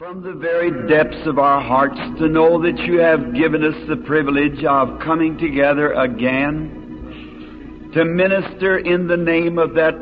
From 0.00 0.24
the 0.24 0.32
very 0.32 0.72
depths 0.88 1.24
of 1.24 1.38
our 1.38 1.60
hearts 1.60 2.00
to 2.18 2.26
know 2.26 2.60
that 2.60 2.78
you 2.78 2.98
have 2.98 3.32
given 3.32 3.62
us 3.62 3.76
the 3.88 3.94
privilege 3.94 4.64
of 4.64 4.98
coming 4.98 5.38
together 5.38 5.92
again 5.92 7.90
to 7.94 8.04
minister 8.04 8.78
in 8.78 9.06
the 9.06 9.16
name 9.16 9.56
of 9.56 9.74
that 9.74 9.94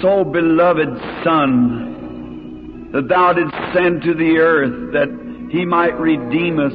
so 0.00 0.22
beloved 0.22 0.86
Son 1.24 2.90
that 2.92 3.08
thou 3.08 3.32
didst 3.32 3.56
send 3.74 4.02
to 4.02 4.14
the 4.14 4.38
earth 4.38 4.92
that 4.92 5.08
he 5.50 5.64
might 5.64 5.98
redeem 5.98 6.60
us 6.60 6.74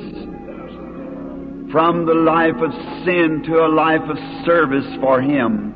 from 1.71 2.05
the 2.05 2.13
life 2.13 2.57
of 2.61 2.73
sin 3.05 3.41
to 3.45 3.65
a 3.65 3.71
life 3.73 4.03
of 4.09 4.17
service 4.45 4.97
for 4.99 5.21
him. 5.21 5.68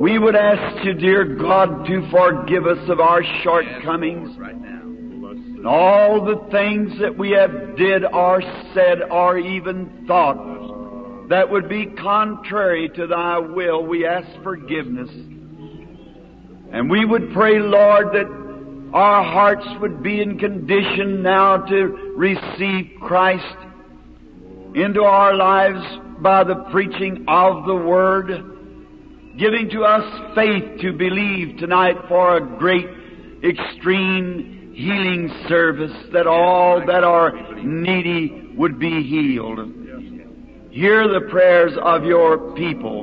We 0.00 0.18
would 0.18 0.34
ask 0.34 0.82
you, 0.82 0.94
dear 0.94 1.36
God, 1.36 1.84
to 1.84 2.10
forgive 2.10 2.66
us 2.66 2.88
of 2.88 3.00
our 3.00 3.22
shortcomings 3.42 4.34
and 4.34 5.66
all 5.66 6.24
the 6.24 6.50
things 6.50 6.98
that 7.00 7.18
we 7.18 7.32
have 7.32 7.76
did 7.76 8.06
or 8.06 8.40
said 8.72 9.02
or 9.10 9.36
even 9.36 10.06
thought 10.06 11.28
that 11.28 11.50
would 11.50 11.68
be 11.68 11.84
contrary 11.84 12.88
to 12.96 13.08
thy 13.08 13.40
will. 13.40 13.84
We 13.84 14.06
ask 14.06 14.26
forgiveness. 14.42 15.10
And 16.72 16.88
we 16.88 17.04
would 17.04 17.34
pray, 17.34 17.58
Lord, 17.58 18.06
that 18.14 18.90
our 18.94 19.22
hearts 19.22 19.66
would 19.82 20.02
be 20.02 20.22
in 20.22 20.38
condition 20.38 21.22
now 21.22 21.58
to 21.58 22.14
receive 22.16 22.92
Christ 23.02 23.56
into 24.74 25.02
our 25.02 25.34
lives 25.34 25.84
by 26.20 26.42
the 26.44 26.54
preaching 26.70 27.26
of 27.28 27.66
the 27.66 27.76
Word 27.76 28.49
giving 29.38 29.70
to 29.70 29.82
us 29.82 30.34
faith 30.34 30.80
to 30.80 30.92
believe 30.92 31.58
tonight 31.58 31.96
for 32.08 32.36
a 32.36 32.58
great, 32.58 32.86
extreme 33.42 34.72
healing 34.74 35.30
service 35.48 35.92
that 36.12 36.26
all 36.26 36.84
that 36.86 37.04
are 37.04 37.32
needy 37.62 38.52
would 38.56 38.78
be 38.78 39.02
healed. 39.02 39.58
Hear 40.70 41.08
the 41.08 41.26
prayers 41.30 41.72
of 41.82 42.04
your 42.04 42.54
people, 42.54 43.00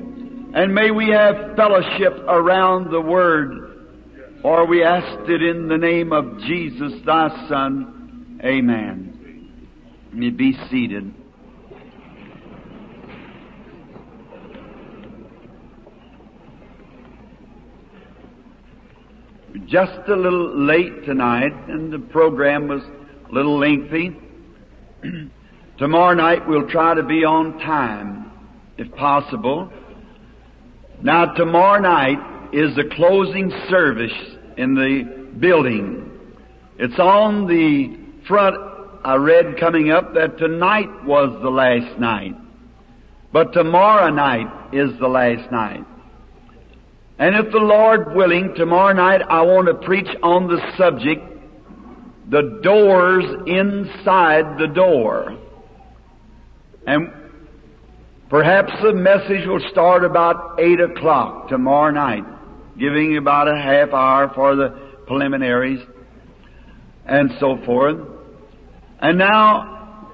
and 0.53 0.73
may 0.73 0.91
we 0.91 1.09
have 1.09 1.55
fellowship 1.55 2.13
around 2.27 2.91
the 2.91 3.01
Word, 3.01 4.39
for 4.41 4.65
we 4.65 4.83
asked 4.83 5.29
it 5.29 5.41
in 5.41 5.67
the 5.67 5.77
name 5.77 6.13
of 6.13 6.39
Jesus, 6.39 6.93
thy 7.05 7.47
Son. 7.49 8.39
Amen. 8.43 9.49
You 10.13 10.31
be 10.31 10.53
seated. 10.69 11.13
Just 19.65 20.07
a 20.07 20.15
little 20.15 20.65
late 20.65 21.05
tonight, 21.05 21.53
and 21.67 21.91
the 21.91 21.99
program 21.99 22.67
was 22.67 22.81
a 23.29 23.33
little 23.33 23.57
lengthy. 23.57 24.15
Tomorrow 25.77 26.15
night 26.15 26.47
we'll 26.47 26.69
try 26.69 26.95
to 26.95 27.03
be 27.03 27.23
on 27.23 27.59
time, 27.59 28.31
if 28.77 28.93
possible. 28.95 29.71
Now, 31.01 31.33
tomorrow 31.33 31.79
night 31.79 32.49
is 32.53 32.75
the 32.75 32.89
closing 32.95 33.51
service 33.69 34.13
in 34.57 34.73
the 34.73 35.37
building. 35.39 36.11
It's 36.79 36.97
on 36.97 37.47
the 37.47 37.95
front. 38.27 38.55
I 39.03 39.15
read 39.15 39.59
coming 39.59 39.91
up 39.91 40.13
that 40.15 40.37
tonight 40.37 41.05
was 41.05 41.37
the 41.43 41.49
last 41.49 41.99
night. 41.99 42.33
But 43.31 43.53
tomorrow 43.53 44.09
night 44.09 44.73
is 44.73 44.89
the 44.99 45.07
last 45.07 45.51
night. 45.51 45.85
And 47.19 47.35
if 47.35 47.51
the 47.51 47.59
Lord 47.59 48.15
willing, 48.15 48.53
tomorrow 48.55 48.93
night 48.93 49.21
I 49.27 49.41
want 49.41 49.67
to 49.67 49.85
preach 49.85 50.07
on 50.21 50.47
the 50.47 50.59
subject, 50.77 51.21
the 52.29 52.59
doors 52.61 53.23
inside 53.47 54.59
the 54.59 54.67
door. 54.67 55.35
And 56.85 57.11
perhaps 58.29 58.71
the 58.83 58.93
message 58.93 59.47
will 59.47 59.65
start 59.71 60.03
about 60.03 60.59
8 60.59 60.79
o'clock 60.79 61.49
tomorrow 61.49 61.91
night, 61.91 62.23
giving 62.77 63.17
about 63.17 63.47
a 63.47 63.59
half 63.59 63.93
hour 63.93 64.31
for 64.35 64.55
the 64.55 64.69
preliminaries 65.07 65.79
and 67.05 67.31
so 67.39 67.57
forth. 67.65 67.97
And 68.99 69.17
now, 69.17 70.05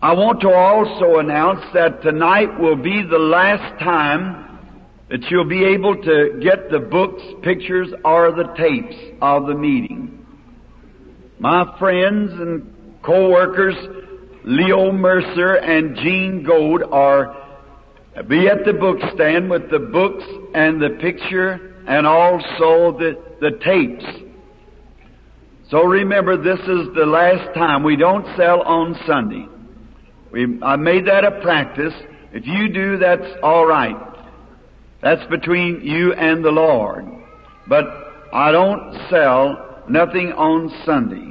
I 0.00 0.12
want 0.12 0.40
to 0.42 0.48
also 0.48 1.18
announce 1.18 1.60
that 1.74 2.02
tonight 2.02 2.58
will 2.58 2.76
be 2.76 3.02
the 3.02 3.18
last 3.18 3.78
time 3.80 4.43
that 5.14 5.30
you'll 5.30 5.44
be 5.44 5.64
able 5.64 5.94
to 5.94 6.40
get 6.42 6.72
the 6.72 6.80
books, 6.80 7.22
pictures, 7.44 7.86
or 8.04 8.32
the 8.32 8.52
tapes 8.56 8.96
of 9.22 9.46
the 9.46 9.54
meeting. 9.54 10.26
My 11.38 11.72
friends 11.78 12.32
and 12.32 12.74
co-workers, 13.00 13.76
Leo 14.42 14.90
Mercier 14.90 15.54
and 15.54 15.94
Gene 15.98 16.42
Goad 16.42 16.82
are 16.90 17.42
be 18.26 18.48
at 18.48 18.64
the 18.64 18.72
book 18.72 18.98
stand 19.14 19.48
with 19.48 19.70
the 19.70 19.78
books 19.78 20.24
and 20.52 20.82
the 20.82 20.98
picture 21.00 21.76
and 21.86 22.08
also 22.08 22.98
the, 22.98 23.16
the 23.40 23.52
tapes. 23.64 24.04
So 25.70 25.84
remember, 25.84 26.36
this 26.36 26.58
is 26.58 26.92
the 26.96 27.06
last 27.06 27.54
time. 27.54 27.84
We 27.84 27.94
don't 27.94 28.26
sell 28.36 28.62
on 28.62 28.98
Sunday. 29.06 29.46
We, 30.32 30.58
I 30.60 30.74
made 30.74 31.06
that 31.06 31.22
a 31.22 31.40
practice. 31.40 31.94
If 32.32 32.48
you 32.48 32.68
do, 32.68 32.98
that's 32.98 33.30
all 33.44 33.64
right. 33.64 34.13
That's 35.04 35.24
between 35.26 35.82
you 35.82 36.14
and 36.14 36.42
the 36.42 36.50
Lord. 36.50 37.04
But 37.68 37.84
I 38.32 38.50
don't 38.50 39.10
sell 39.10 39.84
nothing 39.86 40.32
on 40.32 40.72
Sunday. 40.86 41.30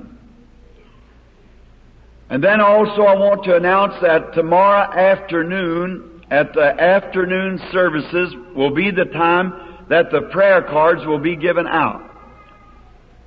And 2.29 2.43
then 2.43 2.61
also 2.61 3.01
I 3.01 3.15
want 3.15 3.43
to 3.45 3.55
announce 3.55 3.95
that 4.03 4.35
tomorrow 4.35 4.91
afternoon 4.93 6.23
at 6.29 6.53
the 6.53 6.61
afternoon 6.61 7.59
services 7.71 8.35
will 8.55 8.75
be 8.75 8.91
the 8.91 9.05
time 9.05 9.87
that 9.89 10.11
the 10.11 10.29
prayer 10.31 10.61
cards 10.61 11.01
will 11.07 11.19
be 11.19 11.35
given 11.35 11.65
out. 11.65 12.11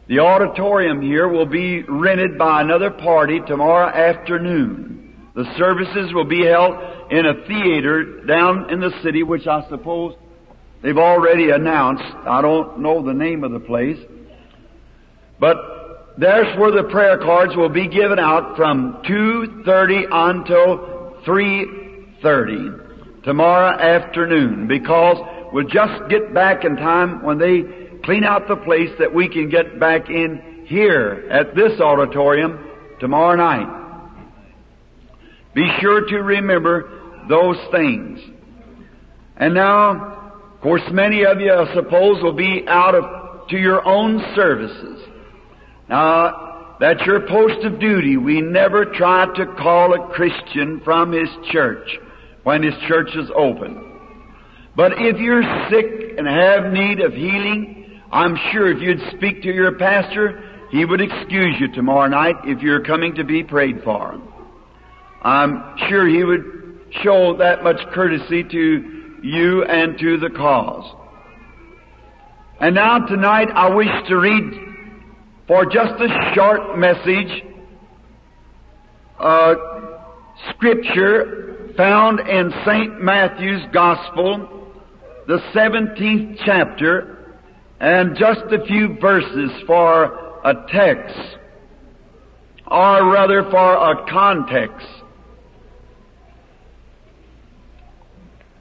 The 0.07 0.21
auditorium 0.21 1.03
here 1.03 1.27
will 1.27 1.47
be 1.47 1.83
rented 1.83 2.39
by 2.39 2.63
another 2.63 2.93
party 2.93 3.41
tomorrow 3.49 3.89
afternoon. 3.89 5.13
The 5.35 5.53
services 5.59 6.15
will 6.15 6.25
be 6.25 6.47
held 6.47 6.77
in 7.11 7.27
a 7.27 7.47
theater 7.49 8.25
down 8.25 8.71
in 8.71 8.79
the 8.79 8.93
city, 9.03 9.25
which 9.25 9.49
I 9.49 9.69
suppose 9.69 10.15
They've 10.83 10.99
already 10.99 11.51
announced, 11.51 12.05
I 12.05 12.43
don't 12.43 12.81
know 12.81 13.05
the 13.05 13.15
name 13.15 13.45
of 13.45 13.53
the 13.53 13.61
place, 13.61 13.99
but 15.41 15.57
there's 16.19 16.59
where 16.59 16.71
the 16.71 16.89
prayer 16.89 17.19
cards 17.19 17.55
will 17.57 17.69
be 17.69 17.89
given 17.89 18.19
out 18.19 18.57
from 18.57 19.03
2.30 19.05 20.07
until 20.11 21.15
3.30 21.27 23.23
tomorrow 23.25 23.79
afternoon 23.79 24.67
because 24.69 25.17
we'll 25.53 25.69
just 25.69 26.09
get 26.09 26.33
back 26.33 26.65
in 26.65 26.77
time 26.77 27.23
when 27.23 27.39
they 27.39 27.63
clean 28.05 28.25
out 28.25 28.49
the 28.49 28.57
place 28.57 28.91
that 28.99 29.13
we 29.13 29.29
can 29.29 29.51
get 29.51 29.79
back 29.81 30.09
in 30.09 30.65
here 30.67 31.29
at 31.31 31.55
this 31.55 31.81
auditorium 31.81 32.67
tomorrow 33.01 33.37
night. 33.37 33.85
Be 35.55 35.69
sure 35.81 36.07
to 36.07 36.17
remember 36.19 37.25
those 37.29 37.57
things. 37.73 38.21
And 39.37 39.55
now, 39.55 40.26
of 40.57 40.63
course, 40.63 40.83
many 40.91 41.25
of 41.25 41.39
you, 41.39 41.53
I 41.53 41.73
suppose, 41.75 42.23
will 42.23 42.33
be 42.33 42.65
out 42.67 42.95
of 42.95 43.49
to 43.51 43.59
your 43.59 43.87
own 43.87 44.25
services. 44.35 45.07
Now, 45.87 46.77
that's 46.81 47.05
your 47.05 47.21
post 47.29 47.65
of 47.65 47.79
duty. 47.79 48.17
We 48.17 48.41
never 48.41 48.87
try 48.87 49.27
to 49.37 49.47
call 49.59 49.93
a 49.93 50.09
Christian 50.15 50.81
from 50.83 51.13
his 51.13 51.29
church 51.53 51.87
when 52.43 52.63
his 52.63 52.75
church 52.89 53.11
is 53.15 53.31
open. 53.37 54.01
But 54.75 54.93
if 54.97 55.19
you're 55.19 55.43
sick 55.71 56.17
and 56.17 56.27
have 56.27 56.73
need 56.73 57.01
of 57.01 57.13
healing, 57.13 58.01
I'm 58.11 58.37
sure 58.51 58.71
if 58.71 58.81
you'd 58.81 59.17
speak 59.17 59.43
to 59.43 59.53
your 59.53 59.77
pastor, 59.77 60.43
he 60.71 60.87
would 60.87 61.03
excuse 61.03 61.57
you 61.61 61.71
tomorrow 61.73 62.09
night 62.09 62.37
if 62.45 62.63
you're 62.63 62.83
coming 62.83 63.15
to 63.17 63.25
be 63.25 63.45
prayed 63.45 63.83
for. 63.85 64.19
I'm 65.23 65.77
sure 65.89 66.09
he 66.09 66.25
would 66.25 66.81
show 67.03 67.37
that 67.37 67.63
much 67.63 67.77
courtesy 67.93 68.43
to 68.43 69.06
you 69.23 69.65
and 69.65 69.99
to 69.99 70.19
the 70.19 70.31
cause. 70.31 70.95
And 72.61 72.75
now 72.75 73.07
tonight 73.07 73.49
I 73.55 73.75
wish 73.75 73.89
to 74.09 74.17
read 74.17 74.67
for 75.47 75.65
just 75.67 76.01
a 76.01 76.33
short 76.35 76.79
message 76.79 77.45
uh, 79.19 79.55
scripture 80.51 81.73
found 81.77 82.21
in 82.21 82.53
St. 82.65 83.01
Matthew's 83.01 83.63
Gospel, 83.73 84.73
the 85.27 85.39
17th 85.55 86.39
chapter, 86.45 87.39
and 87.81 88.17
just 88.17 88.41
a 88.51 88.65
few 88.67 88.97
verses 89.01 89.51
for 89.67 90.41
a 90.45 90.55
text, 90.73 91.19
or 92.67 93.13
rather 93.13 93.43
for 93.51 93.75
a 93.75 94.11
context. 94.11 94.87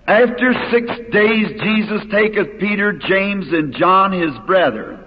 After 0.07 0.53
six 0.71 0.87
days, 1.11 1.47
Jesus 1.63 2.01
taketh 2.11 2.59
Peter, 2.59 2.93
James, 2.93 3.47
and 3.51 3.73
John 3.73 4.11
his 4.11 4.37
brother, 4.45 5.03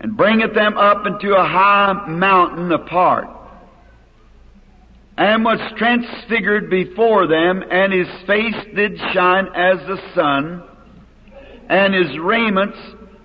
and 0.00 0.16
bringeth 0.16 0.54
them 0.54 0.78
up 0.78 1.06
into 1.06 1.34
a 1.34 1.44
high 1.44 2.06
mountain 2.08 2.72
apart, 2.72 3.28
and 5.18 5.44
was 5.44 5.60
transfigured 5.76 6.70
before 6.70 7.26
them, 7.26 7.62
and 7.70 7.92
his 7.92 8.08
face 8.26 8.74
did 8.74 8.98
shine 9.12 9.46
as 9.54 9.78
the 9.86 10.00
sun, 10.14 10.62
and 11.68 11.94
his 11.94 12.18
raiments 12.18 12.78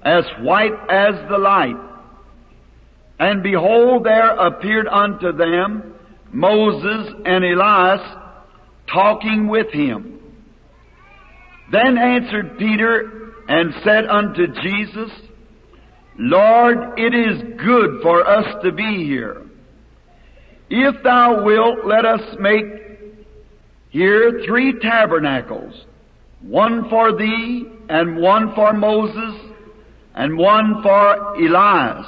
as 0.03 0.25
white 0.41 0.73
as 0.89 1.15
the 1.29 1.37
light. 1.37 1.77
And 3.19 3.41
behold, 3.41 4.03
there 4.03 4.31
appeared 4.31 4.87
unto 4.87 5.31
them 5.31 5.95
Moses 6.33 7.13
and 7.25 7.45
Elias 7.45 8.01
talking 8.91 9.47
with 9.47 9.71
him. 9.71 10.18
Then 11.71 11.97
answered 11.97 12.57
Peter 12.57 13.33
and 13.47 13.73
said 13.83 14.05
unto 14.05 14.47
Jesus, 14.47 15.11
Lord, 16.17 16.99
it 16.99 17.13
is 17.13 17.57
good 17.57 18.01
for 18.01 18.27
us 18.27 18.45
to 18.63 18.71
be 18.71 19.05
here. 19.05 19.43
If 20.69 21.03
thou 21.03 21.43
wilt, 21.43 21.85
let 21.85 22.05
us 22.05 22.21
make 22.39 22.65
here 23.89 24.41
three 24.45 24.79
tabernacles, 24.79 25.73
one 26.41 26.89
for 26.89 27.15
thee, 27.15 27.65
and 27.89 28.17
one 28.17 28.53
for 28.53 28.73
Moses, 28.73 29.39
and 30.13 30.37
one 30.37 30.81
for 30.83 31.35
Elias. 31.35 32.05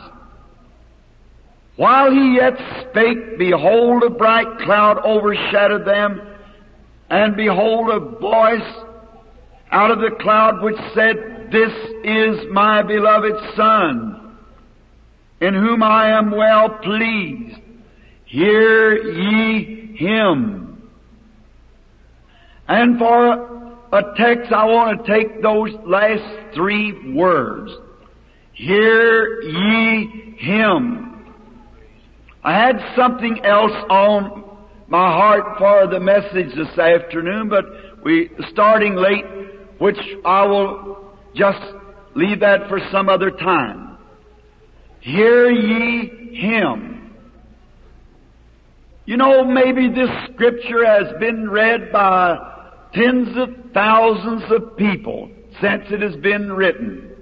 While 1.75 2.11
he 2.11 2.35
yet 2.35 2.53
spake, 2.89 3.39
behold, 3.39 4.03
a 4.03 4.09
bright 4.09 4.59
cloud 4.59 4.99
overshadowed 5.05 5.87
them, 5.87 6.21
and 7.09 7.35
behold, 7.35 7.89
a 7.89 8.19
voice 8.19 8.85
out 9.71 9.91
of 9.91 9.99
the 9.99 10.15
cloud 10.19 10.61
which 10.61 10.77
said, 10.93 11.49
This 11.51 11.71
is 12.03 12.51
my 12.51 12.81
beloved 12.81 13.55
Son, 13.55 14.37
in 15.39 15.53
whom 15.53 15.81
I 15.81 16.17
am 16.17 16.31
well 16.31 16.69
pleased. 16.81 17.57
Hear 18.25 18.95
ye 18.95 19.95
him. 19.97 20.89
And 22.67 22.97
for 22.97 23.51
a 23.91 24.03
text, 24.17 24.51
I 24.53 24.65
want 24.65 25.05
to 25.05 25.11
take 25.11 25.41
those 25.41 25.71
last 25.85 26.55
three 26.55 27.13
words. 27.13 27.71
Hear 28.53 29.41
ye 29.41 30.35
him. 30.37 31.35
I 32.43 32.53
had 32.53 32.79
something 32.95 33.43
else 33.45 33.73
on 33.89 34.43
my 34.87 35.11
heart 35.11 35.57
for 35.57 35.87
the 35.87 35.99
message 35.99 36.55
this 36.55 36.77
afternoon, 36.77 37.49
but 37.49 37.65
we 38.03 38.29
starting 38.51 38.95
late, 38.95 39.25
which 39.81 39.97
I 40.23 40.45
will 40.45 41.11
just 41.33 41.59
leave 42.13 42.41
that 42.41 42.69
for 42.69 42.79
some 42.91 43.09
other 43.09 43.31
time. 43.31 43.97
Hear 44.99 45.49
ye 45.49 46.35
him. 46.35 47.15
You 49.05 49.17
know, 49.17 49.43
maybe 49.43 49.87
this 49.87 50.09
scripture 50.31 50.85
has 50.85 51.19
been 51.19 51.49
read 51.49 51.91
by 51.91 52.37
tens 52.93 53.29
of 53.35 53.73
thousands 53.73 54.43
of 54.51 54.77
people 54.77 55.31
since 55.59 55.85
it 55.89 56.03
has 56.03 56.15
been 56.17 56.53
written. 56.53 57.15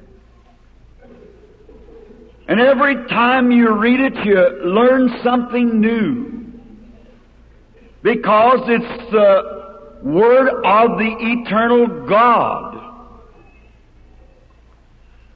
And 2.50 2.59
every 2.59 3.07
time 3.07 3.53
you 3.53 3.73
read 3.79 4.01
it, 4.01 4.25
you 4.25 4.35
learn 4.65 5.17
something 5.23 5.79
new. 5.79 6.51
Because 8.03 8.59
it's 8.67 9.11
the 9.11 9.58
Word 10.04 10.48
of 10.48 10.98
the 10.98 11.16
eternal 11.19 12.07
God. 12.07 12.75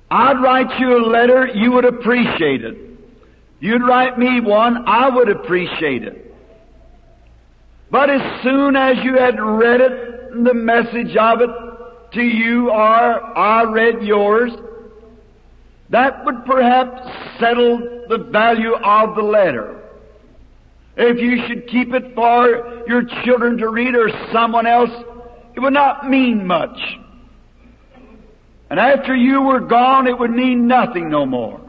I'd 0.09 0.41
write 0.41 0.79
you 0.79 0.97
a 0.97 1.03
letter, 1.05 1.47
you 1.53 1.71
would 1.71 1.85
appreciate 1.85 2.63
it. 2.63 2.77
You'd 3.59 3.81
write 3.81 4.17
me 4.19 4.39
one, 4.39 4.87
I 4.87 5.09
would 5.09 5.29
appreciate 5.29 6.03
it. 6.03 6.35
But 7.89 8.09
as 8.09 8.43
soon 8.43 8.75
as 8.75 8.97
you 9.03 9.17
had 9.17 9.39
read 9.39 9.81
it, 9.81 10.43
the 10.43 10.53
message 10.53 11.15
of 11.15 11.41
it 11.41 11.49
to 12.13 12.21
you, 12.21 12.69
or 12.69 13.37
I 13.37 13.63
read 13.63 14.03
yours, 14.03 14.51
that 15.89 16.25
would 16.25 16.45
perhaps 16.45 17.07
settle 17.39 18.05
the 18.09 18.17
value 18.31 18.73
of 18.73 19.15
the 19.15 19.21
letter. 19.21 19.82
If 20.95 21.19
you 21.19 21.47
should 21.47 21.67
keep 21.67 21.93
it 21.93 22.13
for 22.13 22.83
your 22.87 23.03
children 23.23 23.57
to 23.57 23.69
read 23.69 23.95
or 23.95 24.09
someone 24.31 24.67
else, 24.67 24.91
it 25.55 25.59
would 25.59 25.73
not 25.73 26.09
mean 26.09 26.45
much. 26.45 26.77
And 28.69 28.79
after 28.79 29.15
you 29.15 29.41
were 29.41 29.59
gone, 29.59 30.07
it 30.07 30.17
would 30.17 30.31
mean 30.31 30.67
nothing 30.67 31.09
no 31.09 31.25
more. 31.25 31.61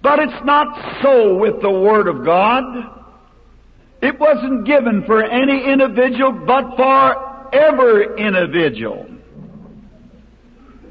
But 0.00 0.18
it's 0.18 0.44
not 0.44 1.00
so 1.02 1.36
with 1.36 1.62
the 1.62 1.70
Word 1.70 2.08
of 2.08 2.24
God. 2.24 2.62
It 4.00 4.18
wasn't 4.18 4.66
given 4.66 5.04
for 5.06 5.22
any 5.22 5.64
individual, 5.64 6.32
but 6.32 6.76
for 6.76 7.54
every 7.54 8.06
individual. 8.18 9.06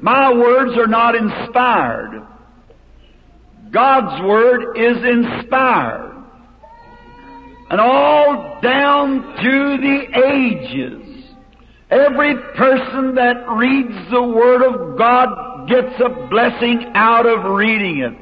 My 0.00 0.32
words 0.32 0.78
are 0.78 0.86
not 0.86 1.14
inspired. 1.14 2.26
God's 3.70 4.22
Word 4.22 4.76
is 4.76 4.96
inspired. 5.04 6.11
And 7.72 7.80
all 7.80 8.60
down 8.60 9.34
through 9.40 9.78
the 9.78 10.02
ages, 10.28 11.24
every 11.90 12.34
person 12.54 13.14
that 13.14 13.48
reads 13.48 14.10
the 14.10 14.22
Word 14.22 14.62
of 14.62 14.98
God 14.98 15.66
gets 15.68 15.98
a 16.04 16.28
blessing 16.28 16.92
out 16.94 17.24
of 17.24 17.50
reading 17.50 18.00
it. 18.00 18.12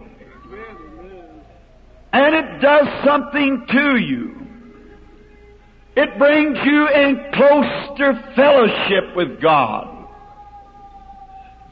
And 2.13 2.35
it 2.37 2.61
does 2.61 2.87
something 3.05 3.67
to 3.71 3.97
you. 3.97 4.41
It 5.97 6.17
brings 6.17 6.57
you 6.65 6.89
in 6.89 7.33
closer 7.35 8.33
fellowship 8.37 9.17
with 9.17 9.43
God. 9.43 10.07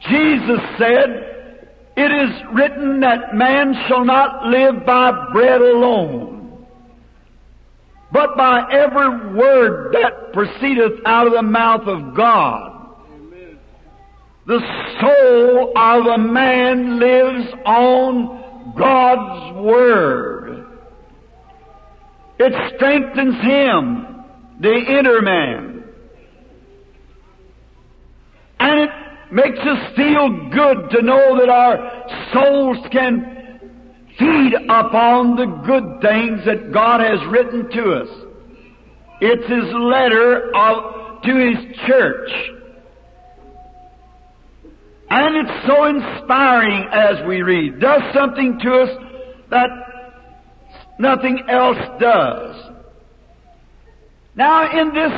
Jesus 0.01 0.59
said, 0.77 1.57
It 1.95 2.11
is 2.11 2.43
written 2.53 2.99
that 2.99 3.35
man 3.35 3.73
shall 3.87 4.03
not 4.03 4.47
live 4.47 4.85
by 4.85 5.29
bread 5.31 5.61
alone, 5.61 6.38
but 8.11 8.35
by 8.35 8.61
every 8.71 9.35
word 9.35 9.93
that 9.93 10.33
proceedeth 10.33 10.99
out 11.05 11.27
of 11.27 11.33
the 11.33 11.41
mouth 11.43 11.87
of 11.87 12.15
God. 12.15 12.75
The 14.47 14.59
soul 14.99 15.73
of 15.75 16.05
a 16.07 16.17
man 16.17 16.99
lives 16.99 17.53
on 17.65 18.73
God's 18.75 19.57
Word. 19.57 20.65
It 22.39 22.73
strengthens 22.75 23.35
him, 23.43 24.25
the 24.59 24.73
inner 24.73 25.21
man. 25.21 25.83
And 28.59 28.79
it 28.79 28.89
makes 29.31 29.59
us 29.59 29.95
feel 29.95 30.49
good 30.49 30.89
to 30.91 31.01
know 31.03 31.37
that 31.39 31.49
our 31.49 32.07
souls 32.33 32.77
can 32.91 33.38
feed 34.19 34.53
upon 34.67 35.35
the 35.37 35.45
good 35.65 36.01
things 36.01 36.45
that 36.45 36.71
God 36.73 36.99
has 36.99 37.19
written 37.31 37.69
to 37.71 37.91
us. 37.93 38.09
It's 39.21 39.49
His 39.49 39.73
letter 39.73 40.51
of, 40.55 41.23
to 41.23 41.35
His 41.35 41.87
church. 41.87 42.29
And 45.09 45.35
it's 45.35 45.67
so 45.67 45.85
inspiring 45.85 46.87
as 46.91 47.27
we 47.27 47.41
read. 47.41 47.79
Does 47.79 48.01
something 48.13 48.59
to 48.59 48.73
us 48.81 48.89
that 49.49 49.69
nothing 50.99 51.41
else 51.49 51.77
does. 51.99 52.71
Now 54.35 54.79
in 54.79 54.93
this 54.93 55.11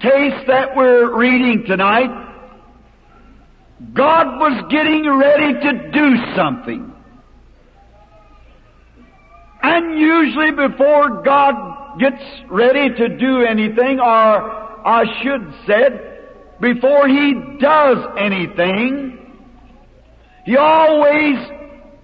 case 0.00 0.44
that 0.48 0.74
we're 0.74 1.16
reading 1.16 1.64
tonight, 1.66 2.10
God 3.92 4.38
was 4.38 4.64
getting 4.70 5.08
ready 5.18 5.52
to 5.52 5.90
do 5.92 6.16
something. 6.34 6.95
And 9.68 9.98
usually 9.98 10.52
before 10.52 11.22
God 11.24 11.98
gets 11.98 12.22
ready 12.48 12.88
to 12.88 13.08
do 13.16 13.42
anything, 13.42 13.98
or 13.98 14.06
I 14.86 15.02
should 15.24 15.52
say, 15.66 15.88
before 16.60 17.08
He 17.08 17.34
does 17.60 17.96
anything, 18.16 19.18
He 20.44 20.56
always 20.56 21.34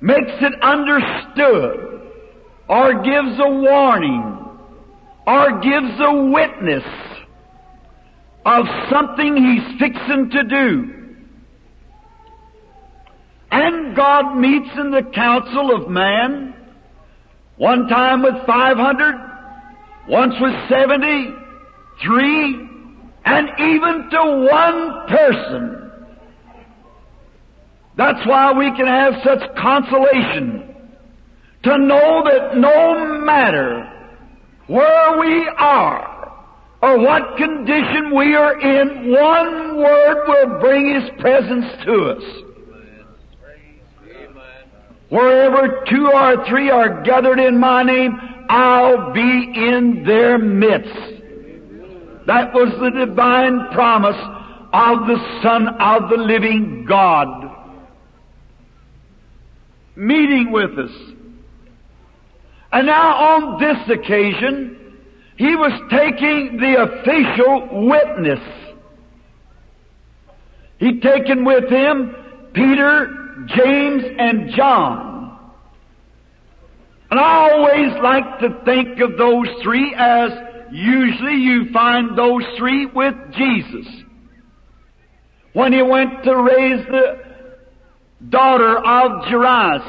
makes 0.00 0.32
it 0.40 0.60
understood, 0.60 2.10
or 2.68 2.94
gives 2.94 3.38
a 3.38 3.48
warning, 3.48 4.38
or 5.24 5.60
gives 5.60 6.00
a 6.00 6.14
witness 6.32 6.84
of 8.44 8.66
something 8.90 9.36
He's 9.36 9.78
fixing 9.78 10.30
to 10.30 10.42
do. 10.42 10.94
And 13.52 13.94
God 13.94 14.36
meets 14.36 14.70
in 14.76 14.90
the 14.90 15.08
council 15.14 15.76
of 15.76 15.88
man, 15.88 16.56
one 17.62 17.86
time 17.86 18.24
with 18.24 18.34
500, 18.44 19.14
once 20.08 20.34
with 20.40 20.52
70, 20.68 21.32
three, 22.04 22.68
and 23.24 23.48
even 23.56 24.10
to 24.10 24.48
one 24.50 25.06
person. 25.06 25.92
That's 27.96 28.26
why 28.26 28.52
we 28.52 28.64
can 28.76 28.88
have 28.88 29.12
such 29.22 29.54
consolation 29.54 30.74
to 31.62 31.78
know 31.78 32.24
that 32.24 32.56
no 32.56 33.20
matter 33.24 33.88
where 34.66 35.20
we 35.20 35.48
are 35.56 36.32
or 36.82 36.98
what 36.98 37.36
condition 37.36 38.12
we 38.12 38.34
are 38.34 38.60
in, 38.60 39.12
one 39.12 39.76
word 39.76 40.24
will 40.26 40.58
bring 40.58 41.00
His 41.00 41.08
presence 41.20 41.66
to 41.84 42.16
us. 42.16 42.51
Wherever 45.12 45.84
two 45.90 46.10
or 46.10 46.48
three 46.48 46.70
are 46.70 47.02
gathered 47.02 47.38
in 47.38 47.60
my 47.60 47.82
name, 47.82 48.18
I'll 48.48 49.12
be 49.12 49.20
in 49.20 50.04
their 50.06 50.38
midst. 50.38 50.88
That 52.26 52.54
was 52.54 52.72
the 52.80 53.04
divine 53.04 53.68
promise 53.72 54.16
of 54.72 55.06
the 55.06 55.40
Son 55.42 55.68
of 55.68 56.08
the 56.08 56.16
living 56.16 56.86
God 56.88 57.50
meeting 59.96 60.50
with 60.50 60.78
us. 60.78 60.90
And 62.72 62.86
now 62.86 63.14
on 63.14 63.60
this 63.60 63.98
occasion, 63.98 64.96
he 65.36 65.54
was 65.56 65.72
taking 65.90 66.56
the 66.56 66.84
official 66.84 67.86
witness. 67.86 68.40
He'd 70.78 71.02
taken 71.02 71.44
with 71.44 71.68
him 71.68 72.16
Peter, 72.54 73.21
James, 73.46 74.02
and 74.18 74.50
John. 74.54 75.38
And 77.10 77.20
I 77.20 77.50
always 77.50 77.92
like 78.02 78.38
to 78.40 78.64
think 78.64 79.00
of 79.00 79.18
those 79.18 79.46
three 79.62 79.94
as 79.96 80.30
usually 80.70 81.36
you 81.36 81.70
find 81.72 82.16
those 82.16 82.42
three 82.56 82.86
with 82.86 83.14
Jesus. 83.32 83.86
When 85.52 85.72
he 85.72 85.82
went 85.82 86.24
to 86.24 86.34
raise 86.34 86.86
the 86.86 87.22
daughter 88.30 88.78
of 88.78 89.24
Jairus, 89.26 89.82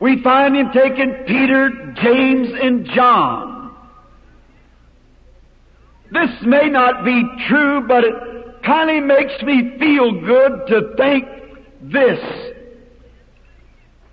we 0.00 0.22
find 0.22 0.54
him 0.54 0.70
taking 0.74 1.24
Peter, 1.26 1.94
James, 2.02 2.48
and 2.60 2.86
John. 2.94 3.74
This 6.12 6.30
may 6.42 6.68
not 6.68 7.04
be 7.04 7.22
true, 7.48 7.86
but 7.88 8.04
it 8.04 8.14
kind 8.64 8.90
of 8.90 9.04
makes 9.04 9.42
me 9.42 9.78
feel 9.78 10.20
good 10.20 10.66
to 10.68 10.94
think 10.96 11.24
this. 11.92 12.18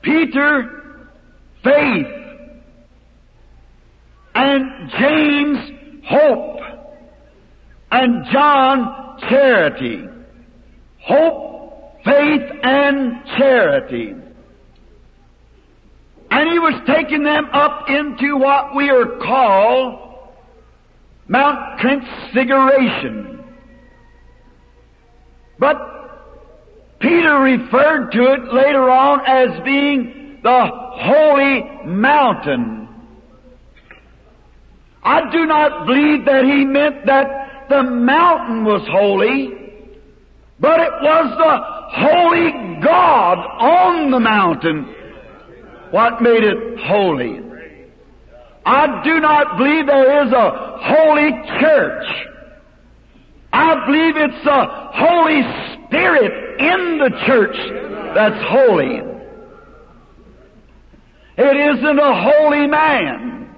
Peter, 0.01 1.09
faith, 1.63 2.07
and 4.35 4.89
James, 4.99 6.03
hope, 6.05 6.59
and 7.91 8.25
John, 8.31 9.17
charity. 9.29 10.05
Hope, 10.99 12.03
faith, 12.03 12.51
and 12.63 13.23
charity. 13.37 14.15
And 16.31 16.49
he 16.49 16.59
was 16.59 16.81
taking 16.87 17.23
them 17.23 17.47
up 17.53 17.89
into 17.89 18.37
what 18.37 18.75
we 18.75 18.89
are 18.89 19.17
called 19.23 19.99
Mount 21.27 21.79
Transfiguration. 21.79 23.43
But 25.59 26.02
Peter 27.03 27.37
referred 27.39 28.11
to 28.13 28.23
it 28.31 28.53
later 28.53 28.89
on 28.89 29.19
as 29.27 29.61
being 29.65 30.39
the 30.41 30.69
holy 30.71 31.85
mountain. 31.85 32.87
I 35.03 35.29
do 35.29 35.45
not 35.45 35.85
believe 35.85 36.23
that 36.23 36.45
he 36.45 36.63
meant 36.63 37.05
that 37.05 37.67
the 37.67 37.83
mountain 37.83 38.63
was 38.63 38.87
holy, 38.89 39.51
but 40.61 40.79
it 40.79 40.93
was 41.01 41.27
the 41.43 41.55
holy 42.07 42.81
God 42.81 43.37
on 43.59 44.09
the 44.09 44.19
mountain 44.21 44.95
what 45.91 46.21
made 46.21 46.45
it 46.45 46.79
holy. 46.79 47.41
I 48.65 49.03
do 49.03 49.19
not 49.19 49.57
believe 49.57 49.87
there 49.87 50.25
is 50.25 50.31
a 50.31 50.51
holy 50.79 51.31
church. 51.59 52.29
I 53.51 53.85
believe 53.85 54.15
it's 54.17 54.43
the 54.43 54.65
Holy 54.93 55.41
Spirit 55.93 56.59
in 56.59 56.97
the 56.97 57.11
church 57.27 57.55
that's 58.15 58.43
holy. 58.49 58.99
It 61.37 61.77
isn't 61.77 61.99
a 61.99 62.31
holy 62.31 62.65
man. 62.65 63.55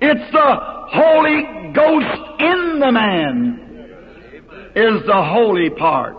It's 0.00 0.32
the 0.32 0.56
Holy 0.90 1.72
Ghost 1.72 2.40
in 2.40 2.80
the 2.80 2.90
man 2.90 3.60
is 4.74 5.06
the 5.06 5.24
holy 5.24 5.70
part. 5.70 6.16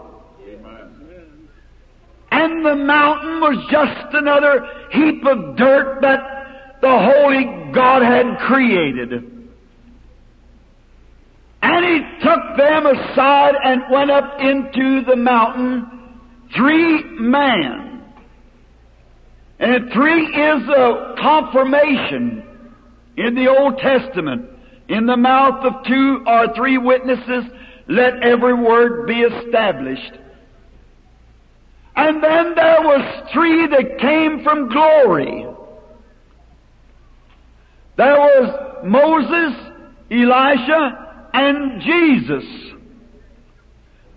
And 2.32 2.65
the 2.65 2.75
mountain 2.77 3.42
was 3.42 3.68
just 3.70 4.13
another 4.13 4.65
heap 4.92 5.25
of 5.25 5.58
dirt 5.58 6.01
that 6.01 6.80
the 6.82 6.88
Holy 6.88 7.74
God 7.74 8.01
had 8.04 8.38
created. 8.39 9.35
And 11.67 11.84
he 11.84 12.00
took 12.24 12.57
them 12.57 12.86
aside 12.86 13.55
and 13.63 13.81
went 13.89 14.12
up 14.12 14.39
into 14.39 15.01
the 15.03 15.15
mountain, 15.15 16.13
three 16.55 17.03
men. 17.19 18.03
And 19.57 19.91
three 19.91 20.27
is 20.27 20.69
a 20.69 21.15
confirmation 21.19 22.43
in 23.17 23.34
the 23.34 23.48
Old 23.48 23.79
Testament. 23.79 24.48
In 24.89 25.07
the 25.07 25.17
mouth 25.17 25.65
of 25.65 25.84
two 25.88 26.24
or 26.27 26.53
three 26.55 26.77
witnesses, 26.77 27.45
let 27.88 28.22
every 28.22 28.53
word 28.53 29.07
be 29.07 29.22
established. 29.22 30.19
And 31.95 32.22
then 32.22 32.53
there 32.53 32.81
was 32.81 33.29
three 33.34 33.65
that 33.65 33.98
came 34.00 34.43
from 34.43 34.69
glory. 34.69 35.48
There 37.98 38.17
was 38.17 38.84
Moses, 38.86 39.72
Elisha, 40.12 41.05
and 41.36 41.82
Jesus. 41.82 42.46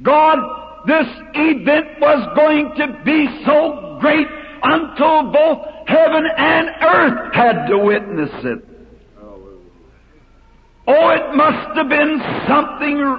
God, 0.02 0.38
this 0.86 1.06
event 1.34 2.00
was 2.00 2.28
going 2.36 2.72
to 2.76 3.02
be 3.04 3.26
so 3.44 3.98
great 4.00 4.28
until 4.62 5.32
both 5.32 5.66
heaven 5.86 6.24
and 6.36 6.68
earth 6.80 7.34
had 7.34 7.66
to 7.66 7.78
witness 7.78 8.30
it. 8.44 8.64
Oh, 10.86 11.08
it 11.10 11.36
must 11.36 11.76
have 11.76 11.88
been 11.88 12.22
something 12.48 13.18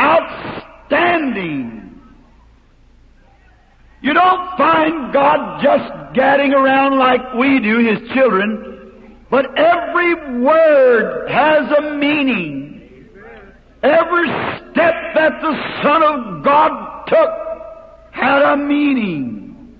outstanding. 0.00 2.00
You 4.00 4.14
don't 4.14 4.56
find 4.56 5.12
God 5.12 5.62
just 5.62 6.14
gadding 6.14 6.54
around 6.54 6.98
like 6.98 7.34
we 7.34 7.60
do, 7.60 7.78
His 7.78 8.08
children, 8.14 9.26
but 9.30 9.58
every 9.58 10.40
word 10.40 11.28
has 11.28 11.70
a 11.78 11.82
meaning. 11.96 12.69
Every 13.82 14.28
step 14.72 14.94
that 15.14 15.40
the 15.40 15.82
Son 15.82 16.02
of 16.02 16.44
God 16.44 17.06
took 17.06 17.30
had 18.12 18.42
a 18.42 18.56
meaning. 18.56 19.78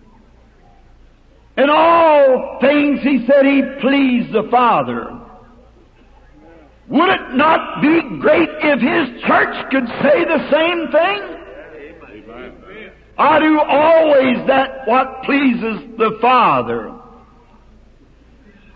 In 1.59 1.69
all 1.69 2.59
things, 2.61 3.00
He 3.02 3.26
said 3.26 3.45
He 3.45 3.62
pleased 3.80 4.33
the 4.33 4.49
Father. 4.50 5.19
Would 6.88 7.11
it 7.11 7.35
not 7.35 7.83
be 7.83 8.00
great 8.21 8.49
if 8.62 8.80
His 8.80 9.23
church 9.25 9.71
could 9.71 9.87
say 10.02 10.25
the 10.25 10.50
same 10.50 10.88
thing? 10.90 11.37
I 13.19 13.38
do 13.38 13.61
always 13.61 14.47
that 14.47 14.87
what 14.87 15.23
pleases 15.25 15.99
the 15.99 16.16
Father. 16.23 16.90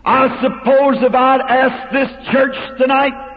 I 0.04 0.28
suppose 0.42 1.02
if 1.02 1.14
I'd 1.14 1.40
ask 1.40 1.92
this 1.92 2.10
church 2.30 2.54
tonight, 2.78 3.33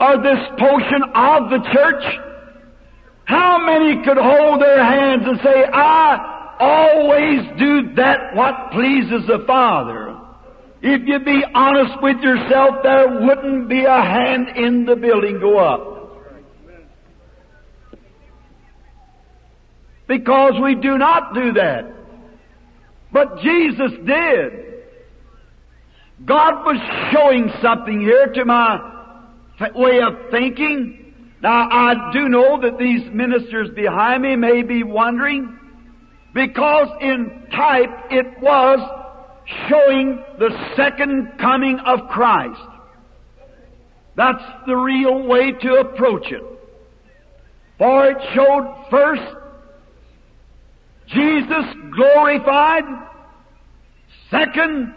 or 0.00 0.16
this 0.22 0.38
portion 0.58 1.02
of 1.14 1.50
the 1.50 1.58
church, 1.72 2.04
how 3.24 3.58
many 3.64 4.04
could 4.04 4.16
hold 4.16 4.62
their 4.62 4.82
hands 4.82 5.22
and 5.26 5.38
say, 5.42 5.64
I 5.72 6.56
always 6.60 7.58
do 7.58 7.94
that 7.96 8.34
what 8.34 8.72
pleases 8.72 9.26
the 9.26 9.44
Father? 9.46 10.16
If 10.80 11.06
you 11.06 11.18
be 11.18 11.42
honest 11.54 12.00
with 12.02 12.18
yourself, 12.20 12.76
there 12.82 13.20
wouldn't 13.20 13.68
be 13.68 13.84
a 13.84 14.00
hand 14.00 14.56
in 14.56 14.84
the 14.84 14.96
building 14.96 15.40
go 15.40 15.58
up. 15.58 15.98
because 20.08 20.54
we 20.60 20.74
do 20.74 20.98
not 20.98 21.34
do 21.34 21.52
that. 21.52 21.84
But 23.12 23.38
Jesus 23.40 23.92
did. 24.04 24.64
God 26.24 26.64
was 26.64 27.12
showing 27.12 27.50
something 27.62 28.00
here 28.00 28.26
to 28.34 28.44
my 28.44 28.97
way 29.74 30.00
of 30.00 30.30
thinking. 30.30 31.14
Now 31.42 31.68
I 31.70 32.10
do 32.12 32.28
know 32.28 32.60
that 32.60 32.78
these 32.78 33.02
ministers 33.12 33.70
behind 33.74 34.22
me 34.22 34.36
may 34.36 34.62
be 34.62 34.82
wondering, 34.82 35.58
because 36.34 36.88
in 37.00 37.46
type 37.50 37.90
it 38.10 38.40
was 38.40 38.78
showing 39.68 40.22
the 40.38 40.50
second 40.76 41.32
coming 41.40 41.78
of 41.80 42.08
Christ. 42.08 42.60
That's 44.16 44.42
the 44.66 44.76
real 44.76 45.26
way 45.26 45.52
to 45.52 45.74
approach 45.74 46.26
it. 46.30 46.42
For 47.78 48.06
it 48.06 48.16
showed 48.34 48.86
first 48.90 49.22
Jesus 51.06 51.64
glorified. 51.94 52.84
Second, 54.30 54.94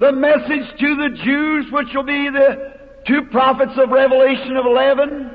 the 0.00 0.12
message 0.12 0.78
to 0.80 0.96
the 0.96 1.16
Jews, 1.24 1.66
which 1.70 1.88
will 1.94 2.02
be 2.02 2.28
the 2.28 2.74
two 3.06 3.22
prophets 3.30 3.72
of 3.76 3.90
Revelation 3.90 4.56
of 4.56 4.66
11, 4.66 5.30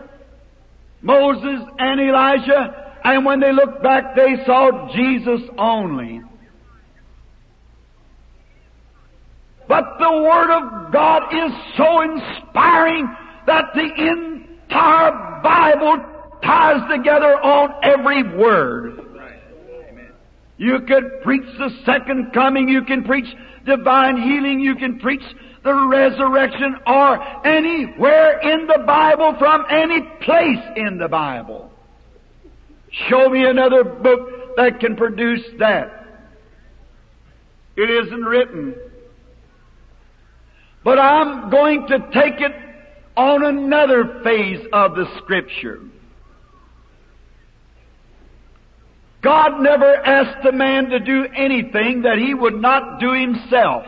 Moses 1.02 1.68
and 1.80 2.00
Elijah, 2.00 3.00
and 3.04 3.26
when 3.26 3.40
they 3.40 3.52
looked 3.52 3.82
back, 3.82 4.16
they 4.16 4.44
saw 4.46 4.90
Jesus 4.94 5.42
only. 5.58 6.22
But 9.68 9.98
the 10.00 10.12
Word 10.12 10.52
of 10.52 10.92
God 10.92 11.24
is 11.34 11.52
so 11.78 12.02
inspiring 12.02 13.08
that 13.48 13.66
the 13.74 13.90
entire 14.70 15.42
Bible 15.42 16.06
ties 16.44 16.82
together 16.90 17.38
on 17.42 17.74
every 17.84 18.38
word. 18.38 19.00
You 20.58 20.80
could 20.88 21.24
preach 21.24 21.46
the 21.58 21.70
second 21.86 22.34
coming, 22.34 22.70
you 22.70 22.84
can 22.84 23.04
preach 23.04 23.26
divine 23.66 24.22
healing, 24.22 24.60
you 24.60 24.76
can 24.76 25.00
preach 25.00 25.24
the 25.64 25.88
resurrection 25.88 26.76
or 26.88 27.48
anywhere 27.48 28.40
in 28.40 28.68
the 28.68 28.84
Bible 28.86 29.36
from 29.38 29.66
any 29.70 30.02
place 30.22 30.64
in 30.76 30.98
the 30.98 31.08
Bible. 31.08 31.72
Show 33.10 33.30
me 33.30 33.46
another 33.46 33.84
book 33.84 34.56
that 34.58 34.80
can 34.80 34.96
produce 34.96 35.44
that. 35.60 36.06
It 37.78 37.90
isn't 37.90 38.24
written. 38.24 38.76
But 40.84 41.00
I'm 41.00 41.50
going 41.50 41.88
to 41.88 42.00
take 42.12 42.42
it 42.42 42.52
on 43.16 43.46
another 43.46 44.22
phase 44.24 44.66
of 44.74 44.96
the 44.96 45.06
Scripture. 45.18 45.80
God 49.22 49.62
never 49.62 49.96
asked 49.96 50.46
a 50.48 50.52
man 50.52 50.90
to 50.90 51.00
do 51.00 51.26
anything 51.36 52.02
that 52.02 52.18
he 52.18 52.34
would 52.34 52.60
not 52.60 53.00
do 53.00 53.14
himself. 53.14 53.86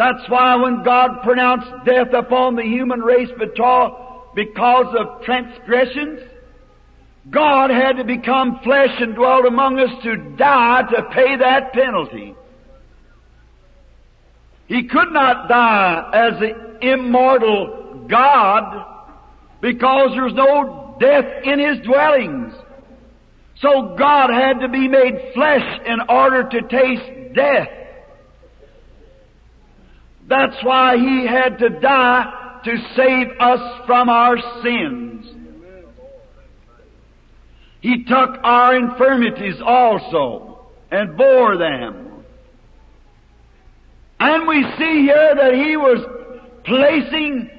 That's 0.00 0.26
why 0.30 0.56
when 0.56 0.82
God 0.82 1.20
pronounced 1.22 1.84
death 1.84 2.14
upon 2.14 2.56
the 2.56 2.62
human 2.62 3.00
race 3.00 3.28
because 3.36 4.96
of 4.98 5.22
transgressions, 5.24 6.20
God 7.28 7.68
had 7.68 7.98
to 7.98 8.04
become 8.04 8.60
flesh 8.64 8.98
and 8.98 9.14
dwell 9.14 9.46
among 9.46 9.78
us 9.78 9.90
to 10.04 10.16
die 10.38 10.84
to 10.90 11.02
pay 11.12 11.36
that 11.36 11.74
penalty. 11.74 12.34
He 14.68 14.84
could 14.84 15.12
not 15.12 15.50
die 15.50 16.10
as 16.14 16.40
the 16.40 16.78
immortal 16.94 18.06
God 18.08 18.86
because 19.60 20.12
there's 20.14 20.32
no 20.32 20.96
death 20.98 21.26
in 21.44 21.58
His 21.58 21.86
dwellings. 21.86 22.54
So 23.56 23.96
God 23.98 24.30
had 24.30 24.60
to 24.60 24.68
be 24.70 24.88
made 24.88 25.32
flesh 25.34 25.80
in 25.84 25.98
order 26.08 26.48
to 26.48 26.62
taste 26.62 27.34
death. 27.34 27.68
That's 30.30 30.56
why 30.62 30.96
He 30.96 31.26
had 31.26 31.58
to 31.58 31.68
die 31.68 32.60
to 32.64 32.76
save 32.94 33.26
us 33.40 33.82
from 33.84 34.08
our 34.08 34.36
sins. 34.62 35.26
He 37.80 38.04
took 38.04 38.38
our 38.44 38.76
infirmities 38.76 39.56
also 39.64 40.68
and 40.90 41.16
bore 41.16 41.56
them. 41.56 42.24
And 44.20 44.46
we 44.46 44.62
see 44.78 45.02
here 45.02 45.34
that 45.34 45.54
He 45.54 45.76
was 45.76 45.98
placing 46.64 47.50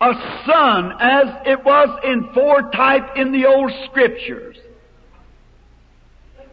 a 0.00 0.12
son 0.46 0.92
as 0.98 1.26
it 1.44 1.62
was 1.62 2.00
in 2.04 2.32
foretype 2.32 3.16
in 3.16 3.32
the 3.32 3.46
old 3.46 3.70
scriptures. 3.90 4.56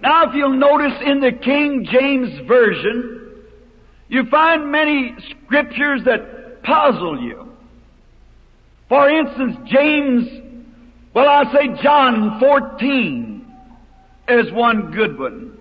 Now, 0.01 0.27
if 0.27 0.35
you'll 0.35 0.57
notice 0.57 0.99
in 1.05 1.21
the 1.21 1.31
King 1.31 1.87
James 1.89 2.47
Version, 2.47 3.18
you 4.09 4.23
find 4.29 4.71
many 4.71 5.15
scriptures 5.29 6.01
that 6.05 6.63
puzzle 6.63 7.21
you. 7.21 7.47
For 8.89 9.09
instance, 9.09 9.55
James, 9.65 10.27
well, 11.13 11.27
I 11.27 11.43
say 11.53 11.81
John 11.81 12.39
14 12.39 13.55
is 14.29 14.51
one 14.51 14.91
good 14.91 15.17
one. 15.17 15.57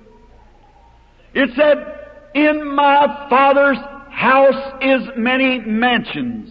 It 1.34 1.50
said, 1.54 2.08
In 2.34 2.74
my 2.74 3.26
Father's 3.28 3.78
house 4.10 4.74
is 4.82 5.02
many 5.16 5.58
mansions. 5.60 6.50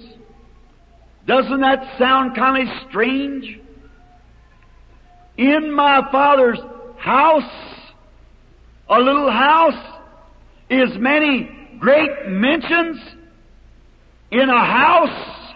Doesn't 1.25 1.59
that 1.61 1.97
sound 1.97 2.35
kind 2.35 2.69
of 2.69 2.89
strange? 2.89 3.59
In 5.37 5.71
my 5.71 6.07
Father's 6.11 6.59
house 6.97 7.77
a 8.89 8.99
little 8.99 9.29
house 9.29 9.99
is 10.69 10.89
many 10.97 11.56
great 11.79 12.27
mentions 12.27 12.97
in 14.31 14.49
a 14.49 14.65
house. 14.65 15.55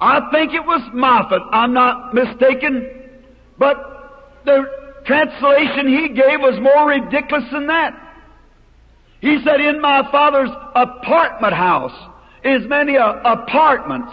I 0.00 0.20
think 0.32 0.54
it 0.54 0.64
was 0.64 0.80
Moffatt, 0.94 1.48
I'm 1.52 1.72
not 1.72 2.14
mistaken, 2.14 2.88
but 3.58 4.40
the 4.44 4.64
translation 5.04 5.88
he 5.88 6.08
gave 6.08 6.40
was 6.40 6.58
more 6.60 6.88
ridiculous 6.88 7.44
than 7.50 7.66
that. 7.66 8.08
He 9.20 9.38
said, 9.44 9.60
in 9.60 9.80
my 9.80 10.08
father's 10.12 10.50
apartment 10.76 11.54
house 11.54 12.10
is 12.44 12.62
many 12.68 12.96
uh, 12.96 13.14
apartments. 13.24 14.12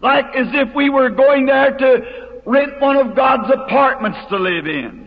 Like 0.00 0.26
as 0.36 0.46
if 0.52 0.74
we 0.74 0.88
were 0.88 1.10
going 1.10 1.46
there 1.46 1.76
to 1.76 2.40
rent 2.46 2.80
one 2.80 2.96
of 2.96 3.16
God's 3.16 3.52
apartments 3.52 4.18
to 4.30 4.36
live 4.36 4.66
in. 4.66 4.99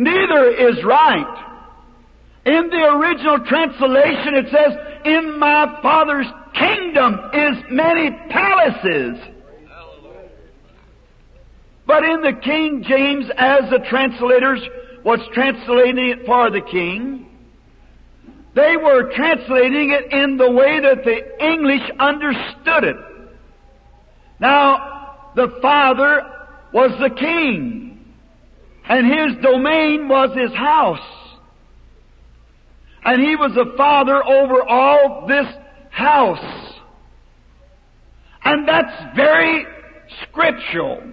Neither 0.00 0.48
is 0.48 0.82
right. 0.82 1.46
In 2.46 2.70
the 2.70 2.84
original 2.96 3.44
translation 3.44 4.34
it 4.34 4.46
says, 4.50 4.72
In 5.04 5.38
my 5.38 5.78
Father's 5.82 6.26
kingdom 6.54 7.20
is 7.34 7.58
many 7.70 8.10
palaces. 8.30 9.18
But 11.86 12.04
in 12.04 12.22
the 12.22 12.32
King 12.42 12.82
James, 12.88 13.26
as 13.36 13.68
the 13.68 13.80
translators 13.90 14.62
was 15.04 15.20
translating 15.34 16.08
it 16.08 16.24
for 16.24 16.50
the 16.50 16.62
king, 16.62 17.26
they 18.54 18.78
were 18.78 19.12
translating 19.14 19.90
it 19.90 20.10
in 20.14 20.38
the 20.38 20.50
way 20.50 20.80
that 20.80 21.04
the 21.04 21.44
English 21.44 21.90
understood 21.98 22.84
it. 22.84 22.96
Now, 24.38 25.32
the 25.36 25.58
Father 25.60 26.22
was 26.72 26.90
the 26.98 27.14
king 27.14 27.89
and 28.90 29.06
his 29.06 29.40
domain 29.40 30.08
was 30.08 30.36
his 30.36 30.52
house. 30.52 30.98
And 33.04 33.22
he 33.22 33.36
was 33.36 33.52
the 33.54 33.72
father 33.76 34.16
over 34.16 34.62
all 34.68 35.28
this 35.28 35.46
house. 35.90 36.74
And 38.44 38.66
that's 38.66 39.14
very 39.14 39.64
scriptural. 40.22 41.04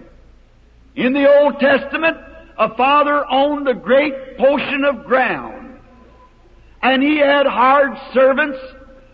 In 0.96 1.12
the 1.12 1.32
Old 1.38 1.60
Testament, 1.60 2.16
a 2.58 2.74
father 2.74 3.24
owned 3.30 3.68
a 3.68 3.74
great 3.74 4.36
portion 4.36 4.84
of 4.84 5.04
ground. 5.04 5.78
And 6.82 7.00
he 7.00 7.18
had 7.18 7.46
hired 7.46 7.96
servants 8.12 8.58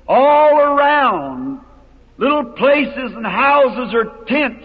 all 0.09 0.59
around, 0.59 1.61
little 2.17 2.47
places 2.53 3.13
and 3.15 3.27
houses 3.27 3.93
or 3.93 4.25
tents 4.27 4.65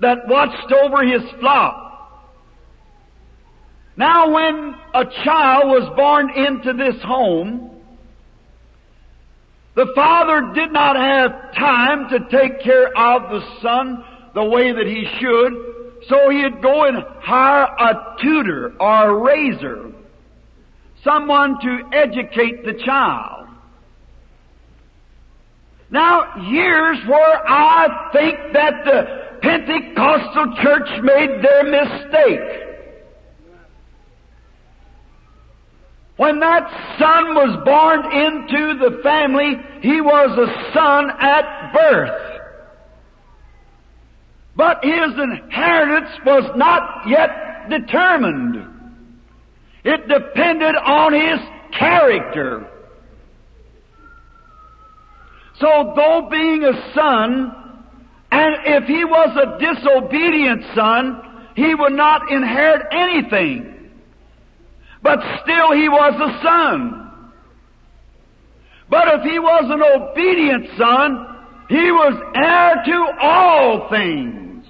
that 0.00 0.28
watched 0.28 0.72
over 0.72 1.04
his 1.04 1.28
flock. 1.40 1.91
Now 3.96 4.32
when 4.32 4.74
a 4.94 5.04
child 5.24 5.68
was 5.68 5.92
born 5.96 6.30
into 6.30 6.72
this 6.72 7.00
home, 7.02 7.70
the 9.74 9.86
father 9.94 10.52
did 10.54 10.72
not 10.72 10.96
have 10.96 11.54
time 11.54 12.08
to 12.10 12.18
take 12.30 12.62
care 12.62 12.88
of 12.96 13.30
the 13.30 13.60
son 13.62 14.04
the 14.34 14.44
way 14.44 14.72
that 14.72 14.86
he 14.86 15.06
should, 15.18 16.04
so 16.08 16.30
he'd 16.30 16.62
go 16.62 16.84
and 16.84 17.04
hire 17.20 17.64
a 17.64 18.16
tutor 18.20 18.74
or 18.80 19.10
a 19.10 19.14
raiser, 19.14 19.92
someone 21.04 21.58
to 21.60 21.80
educate 21.92 22.64
the 22.64 22.74
child. 22.84 23.48
Now, 25.90 26.32
here's 26.48 27.06
where 27.06 27.46
I 27.46 28.10
think 28.12 28.38
that 28.54 28.84
the 28.84 29.38
Pentecostal 29.42 30.56
church 30.62 31.02
made 31.02 31.42
their 31.42 31.64
mistake. 31.64 32.71
When 36.16 36.40
that 36.40 36.68
son 36.98 37.34
was 37.34 37.62
born 37.64 38.04
into 38.12 38.78
the 38.78 39.02
family, 39.02 39.54
he 39.80 40.00
was 40.00 40.38
a 40.38 40.72
son 40.74 41.10
at 41.20 41.72
birth. 41.72 42.40
But 44.54 44.84
his 44.84 45.12
inheritance 45.18 46.10
was 46.26 46.50
not 46.56 47.08
yet 47.08 47.70
determined. 47.70 48.68
It 49.84 50.06
depended 50.06 50.76
on 50.76 51.12
his 51.14 51.40
character. 51.78 52.68
So 55.58 55.94
though 55.96 56.28
being 56.30 56.64
a 56.64 56.92
son 56.94 57.62
And 58.32 58.56
if 58.64 58.84
he 58.84 59.04
was 59.04 59.36
a 59.36 59.58
disobedient 59.60 60.64
son, 60.74 61.20
he 61.54 61.74
would 61.74 61.92
not 61.92 62.32
inherit 62.32 62.86
anything. 62.90 63.81
But 65.02 65.18
still 65.42 65.72
he 65.72 65.88
was 65.88 66.14
a 66.14 66.42
son. 66.44 66.98
But 68.88 69.08
if 69.08 69.22
he 69.22 69.38
was 69.38 69.64
an 69.68 69.82
obedient 69.82 70.66
son, 70.78 71.26
he 71.68 71.90
was 71.90 72.14
heir 72.34 72.82
to 72.84 73.18
all 73.20 73.88
things. 73.90 74.66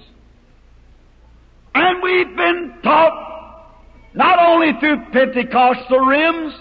And 1.75 2.01
we've 2.01 2.35
been 2.35 2.79
taught 2.83 3.23
not 4.13 4.39
only 4.39 4.71
through 4.79 5.05
Pentecostal 5.11 5.99
rims, 5.99 6.53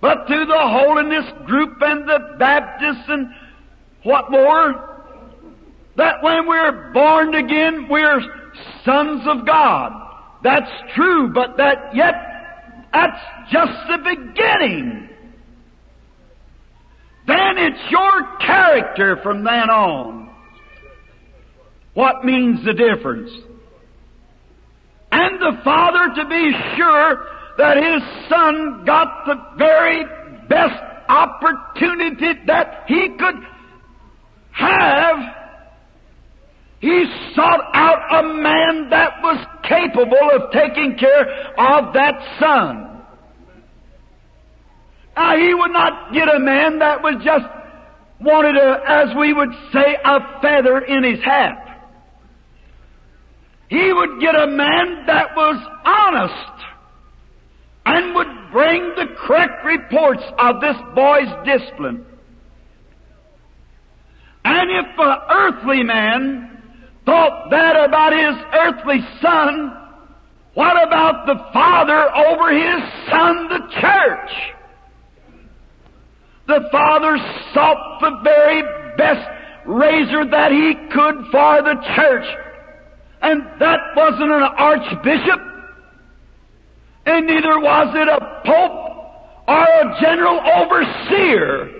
but 0.00 0.26
through 0.26 0.46
the 0.46 0.58
holiness 0.58 1.26
group 1.46 1.76
and 1.80 2.08
the 2.08 2.36
Baptists 2.38 3.04
and 3.08 3.28
what 4.02 4.30
more, 4.30 5.04
that 5.96 6.22
when 6.22 6.48
we're 6.48 6.92
born 6.92 7.34
again, 7.34 7.86
we're 7.90 8.20
sons 8.84 9.22
of 9.26 9.46
God. 9.46 9.92
That's 10.42 10.70
true, 10.94 11.30
but 11.34 11.58
that 11.58 11.94
yet, 11.94 12.14
that's 12.92 13.20
just 13.52 13.72
the 13.88 13.98
beginning. 13.98 15.08
Then 17.26 17.58
it's 17.58 17.90
your 17.90 18.38
character 18.38 19.18
from 19.22 19.44
then 19.44 19.70
on. 19.70 20.30
What 21.94 22.24
means 22.24 22.64
the 22.64 22.72
difference? 22.72 23.30
And 25.12 25.40
the 25.40 25.60
father 25.62 26.14
to 26.22 26.28
be 26.28 26.52
sure 26.76 27.26
that 27.58 27.76
his 27.76 28.28
son 28.28 28.84
got 28.86 29.26
the 29.26 29.34
very 29.58 30.04
best 30.48 30.82
opportunity 31.08 32.40
that 32.46 32.84
he 32.86 33.08
could 33.18 33.34
have, 34.52 35.16
he 36.80 37.04
sought 37.34 37.60
out 37.74 38.24
a 38.24 38.34
man 38.34 38.88
that 38.88 39.20
was 39.22 39.46
capable 39.68 40.30
of 40.34 40.50
taking 40.50 40.96
care 40.98 41.28
of 41.58 41.92
that 41.92 42.14
son. 42.40 43.02
Now, 45.14 45.36
he 45.36 45.52
would 45.52 45.72
not 45.72 46.14
get 46.14 46.34
a 46.34 46.38
man 46.38 46.78
that 46.78 47.02
was 47.02 47.22
just 47.22 47.44
wanted 48.18 48.56
a, 48.56 48.82
as 48.88 49.14
we 49.18 49.34
would 49.34 49.50
say, 49.74 49.96
a 50.02 50.40
feather 50.40 50.80
in 50.80 51.04
his 51.04 51.22
hat. 51.22 51.66
He 53.68 53.92
would 53.92 54.18
get 54.18 54.34
a 54.34 54.46
man 54.46 55.04
that 55.06 55.36
was 55.36 55.62
honest 55.84 56.64
and 57.84 58.14
would 58.14 58.52
bring 58.52 58.94
the 58.96 59.14
correct 59.18 59.64
reports 59.66 60.22
of 60.38 60.62
this 60.62 60.76
boy's 60.94 61.28
discipline. 61.44 62.06
And 64.44 64.70
if 64.70 64.98
an 64.98 65.18
earthly 65.30 65.82
man 65.82 66.49
thought 67.10 67.50
that 67.50 67.74
about 67.74 68.12
his 68.12 68.36
earthly 68.54 69.00
son, 69.20 69.76
what 70.54 70.80
about 70.80 71.26
the 71.26 71.34
father 71.52 72.06
over 72.14 72.54
his 72.54 72.82
son, 73.10 73.48
the 73.48 73.58
church? 73.80 74.30
The 76.46 76.68
father 76.70 77.16
sought 77.52 77.98
the 78.00 78.20
very 78.22 78.62
best 78.96 79.28
raiser 79.66 80.24
that 80.24 80.52
he 80.52 80.74
could 80.92 81.16
for 81.32 81.62
the 81.62 81.74
church. 81.96 82.26
And 83.22 83.42
that 83.58 83.80
wasn't 83.96 84.30
an 84.30 84.42
archbishop, 84.42 85.40
and 87.06 87.26
neither 87.26 87.58
was 87.58 87.92
it 87.96 88.08
a 88.08 88.20
pope 88.46 89.48
or 89.48 89.64
a 89.64 90.00
general 90.00 90.40
overseer. 90.40 91.79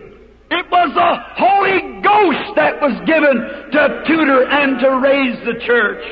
It 0.50 0.66
was 0.70 0.92
the 0.94 1.16
Holy 1.36 2.02
Ghost 2.02 2.56
that 2.56 2.80
was 2.80 2.98
given 3.06 3.36
to 3.72 4.04
tutor 4.06 4.48
and 4.48 4.80
to 4.80 4.98
raise 4.98 5.38
the 5.46 5.60
church. 5.64 6.02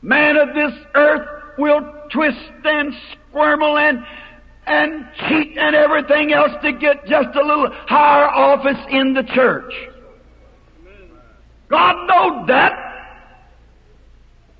Man 0.00 0.36
of 0.36 0.54
this 0.54 0.72
earth 0.94 1.28
will 1.58 1.80
twist 2.12 2.38
and 2.64 2.92
squirmel 3.12 3.78
and 3.78 4.04
and 4.66 5.06
cheat 5.28 5.58
and 5.58 5.74
everything 5.74 6.32
else 6.32 6.52
to 6.62 6.72
get 6.72 7.04
just 7.06 7.36
a 7.36 7.44
little 7.44 7.68
higher 7.86 8.28
office 8.28 8.80
in 8.90 9.12
the 9.12 9.22
church. 9.34 9.72
God 11.68 12.06
knowed 12.06 12.48
that. 12.48 12.72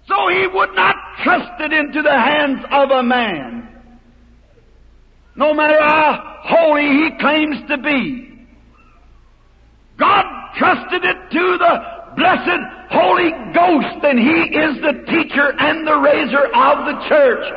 So 0.07 0.29
he 0.29 0.47
would 0.47 0.75
not 0.75 0.97
trust 1.23 1.61
it 1.61 1.73
into 1.73 2.03
the 2.03 2.11
hands 2.11 2.61
of 2.71 2.91
a 2.91 3.03
man. 3.03 3.74
No 5.37 5.53
matter 5.53 5.79
how 5.81 6.41
holy 6.43 6.83
he 6.83 7.11
claims 7.19 7.57
to 7.69 7.79
be. 7.79 8.31
God 9.99 10.25
trusted 10.57 11.05
it 11.05 11.31
to 11.31 11.59
the 11.59 11.95
blessed 12.17 12.63
Holy 12.91 13.31
Ghost 13.53 14.05
and 14.05 14.19
He 14.19 14.57
is 14.57 14.77
the 14.81 15.05
teacher 15.11 15.53
and 15.59 15.87
the 15.87 15.99
raiser 15.99 16.45
of 16.47 16.87
the 16.87 17.09
church. 17.09 17.53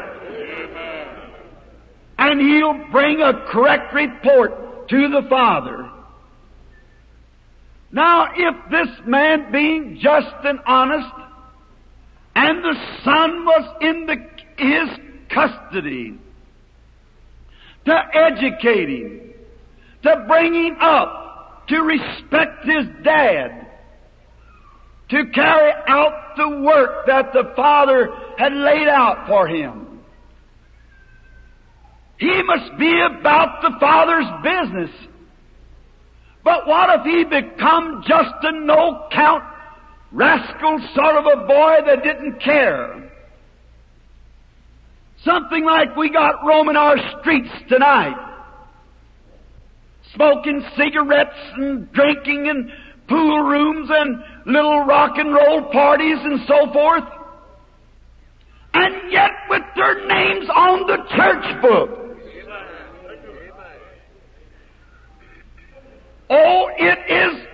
And 2.17 2.41
He'll 2.41 2.91
bring 2.91 3.21
a 3.21 3.45
correct 3.51 3.93
report 3.93 4.89
to 4.89 5.09
the 5.09 5.27
Father. 5.29 5.89
Now, 7.91 8.27
if 8.35 8.55
this 8.69 8.89
man 9.05 9.51
being 9.51 9.99
just 10.01 10.35
and 10.43 10.59
honest, 10.65 11.13
and 12.35 12.63
the 12.63 12.75
son 13.03 13.45
was 13.45 13.75
in 13.81 14.05
the, 14.05 14.15
his 14.57 14.89
custody, 15.29 16.17
to 17.87 18.01
educate 18.13 18.89
him, 18.89 19.33
to 20.03 20.25
bring 20.27 20.53
him 20.53 20.77
up, 20.81 21.65
to 21.69 21.79
respect 21.79 22.65
his 22.65 22.85
dad, 23.03 23.65
to 25.09 25.23
carry 25.33 25.71
out 25.87 26.35
the 26.35 26.49
work 26.63 27.05
that 27.07 27.31
the 27.31 27.53
father 27.55 28.09
had 28.37 28.51
laid 28.51 28.89
out 28.89 29.25
for 29.27 29.47
him. 29.47 30.01
He 32.17 32.41
must 32.43 32.77
be 32.77 33.01
about 33.19 33.61
the 33.61 33.71
father's 33.79 34.25
business. 34.43 34.91
But 36.43 36.67
what 36.67 36.99
if 36.99 37.05
he 37.05 37.23
become 37.23 38.03
just 38.05 38.33
a 38.41 38.51
no-count 38.51 39.43
rascal 40.11 40.79
sort 40.93 41.15
of 41.15 41.25
a 41.25 41.47
boy 41.47 41.75
that 41.85 42.03
didn't 42.03 42.41
care? 42.41 43.06
Something 45.23 45.65
like 45.65 45.95
we 45.95 46.11
got 46.11 46.45
roaming 46.45 46.75
our 46.75 46.95
streets 47.19 47.49
tonight. 47.69 48.15
Smoking 50.13 50.63
cigarettes 50.77 51.37
and 51.55 51.91
drinking 51.91 52.47
and 52.49 52.71
pool 53.07 53.41
rooms 53.41 53.89
and 53.91 54.23
little 54.45 54.85
rock 54.85 55.17
and 55.17 55.33
roll 55.33 55.71
parties 55.71 56.17
and 56.21 56.39
so 56.47 56.71
forth. 56.71 57.03
And 58.73 59.11
yet 59.11 59.31
with 59.49 59.63
their 59.75 60.07
names 60.07 60.49
on 60.53 60.87
the 60.87 60.97
church 61.15 61.61
book. 61.61 61.89
Oh, 66.29 66.67
it 66.77 66.99
is 67.11 67.47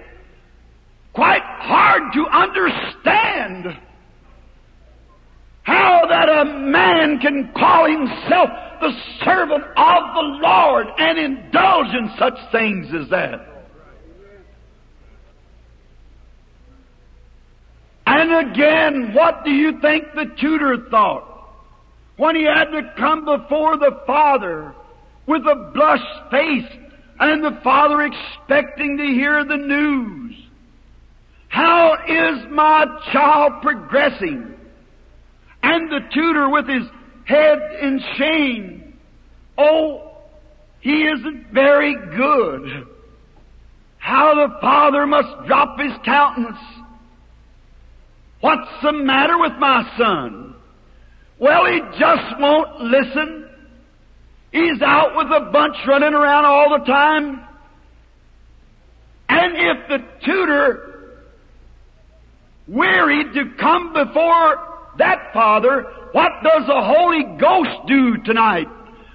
quite 1.13 1.43
hard 1.43 2.11
to 2.13 2.25
understand 2.27 3.77
how 5.63 6.01
that 6.09 6.29
a 6.29 6.45
man 6.45 7.19
can 7.19 7.51
call 7.57 7.89
himself 7.89 8.49
the 8.81 8.91
servant 9.23 9.63
of 9.63 10.03
the 10.13 10.39
Lord 10.41 10.87
and 10.97 11.17
indulge 11.17 11.95
in 11.95 12.11
such 12.19 12.37
things 12.51 12.87
as 12.93 13.09
that. 13.09 13.47
And 18.05 18.49
again, 18.51 19.13
what 19.13 19.45
do 19.45 19.51
you 19.51 19.79
think 19.79 20.05
the 20.13 20.35
tutor 20.39 20.77
thought? 20.91 21.29
When 22.17 22.35
he 22.35 22.43
had 22.43 22.65
to 22.65 22.93
come 22.97 23.25
before 23.25 23.77
the 23.77 24.01
father 24.05 24.73
with 25.25 25.41
a 25.43 25.71
blushed 25.73 26.31
face 26.31 26.79
and 27.19 27.43
the 27.43 27.59
father 27.63 28.01
expecting 28.01 28.97
to 28.97 29.03
hear 29.03 29.43
the 29.45 29.57
news. 29.57 30.35
How 31.47 31.95
is 32.07 32.45
my 32.51 32.85
child 33.11 33.61
progressing? 33.61 34.52
And 35.73 35.91
the 35.91 36.01
tutor 36.13 36.49
with 36.51 36.67
his 36.67 36.83
head 37.25 37.57
in 37.81 37.99
shame. 38.15 38.93
Oh, 39.57 40.17
he 40.81 40.91
isn't 40.91 41.47
very 41.51 41.95
good. 42.15 42.87
How 43.97 44.35
the 44.35 44.59
father 44.61 45.07
must 45.07 45.47
drop 45.47 45.79
his 45.79 45.93
countenance. 46.05 46.59
What's 48.41 48.69
the 48.83 48.91
matter 48.91 49.35
with 49.39 49.53
my 49.53 49.91
son? 49.97 50.53
Well, 51.39 51.65
he 51.65 51.79
just 51.99 52.39
won't 52.39 52.81
listen. 52.81 53.49
He's 54.51 54.79
out 54.83 55.15
with 55.15 55.27
a 55.27 55.49
bunch 55.51 55.77
running 55.87 56.13
around 56.13 56.45
all 56.45 56.77
the 56.77 56.85
time. 56.85 57.47
And 59.27 59.55
if 59.55 59.87
the 59.89 59.97
tutor 60.23 61.23
wearied 62.67 63.33
to 63.33 63.55
come 63.59 63.91
before 63.93 64.72
that 64.97 65.31
Father, 65.33 65.85
what 66.11 66.31
does 66.43 66.67
the 66.67 66.81
Holy 66.81 67.23
Ghost 67.39 67.87
do 67.87 68.17
tonight 68.23 68.67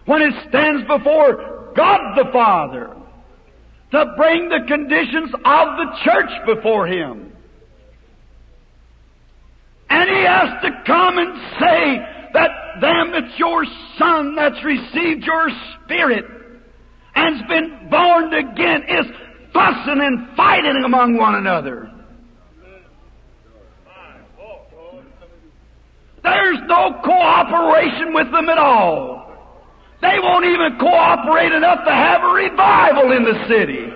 when 0.07 0.23
it 0.23 0.35
stands 0.49 0.87
before 0.87 1.73
God 1.75 2.17
the 2.17 2.31
Father? 2.33 2.99
to 3.91 4.15
bring 4.17 4.49
the 4.49 4.61
conditions 4.67 5.33
of 5.33 5.77
the 5.77 5.87
church 6.05 6.31
before 6.47 6.87
Him. 6.87 7.33
And 9.89 10.11
He 10.11 10.25
has 10.25 10.63
to 10.63 10.83
come 10.87 11.19
and 11.19 11.39
say 11.59 12.31
that 12.35 12.51
them 12.81 13.13
that's 13.13 13.39
your 13.39 13.65
son 13.99 14.35
that's 14.37 14.63
received 14.63 15.25
your 15.25 15.49
spirit 15.85 16.25
and's 17.15 17.43
been 17.49 17.89
born 17.91 18.33
again 18.33 18.83
is 18.83 19.07
fussing 19.53 20.01
and 20.01 20.37
fighting 20.37 20.83
among 20.85 21.17
one 21.17 21.35
another. 21.35 21.91
There's 26.23 26.59
no 26.67 27.01
cooperation 27.05 28.13
with 28.13 28.31
them 28.33 28.49
at 28.49 28.59
all. 28.59 29.19
They 30.01 30.17
won't 30.23 30.45
even 30.45 30.79
cooperate 30.79 31.53
enough 31.53 31.85
to 31.85 31.91
have 31.91 32.23
a 32.23 32.33
revival 32.33 33.13
in 33.13 33.25
the 33.25 33.49
city. 33.49 33.93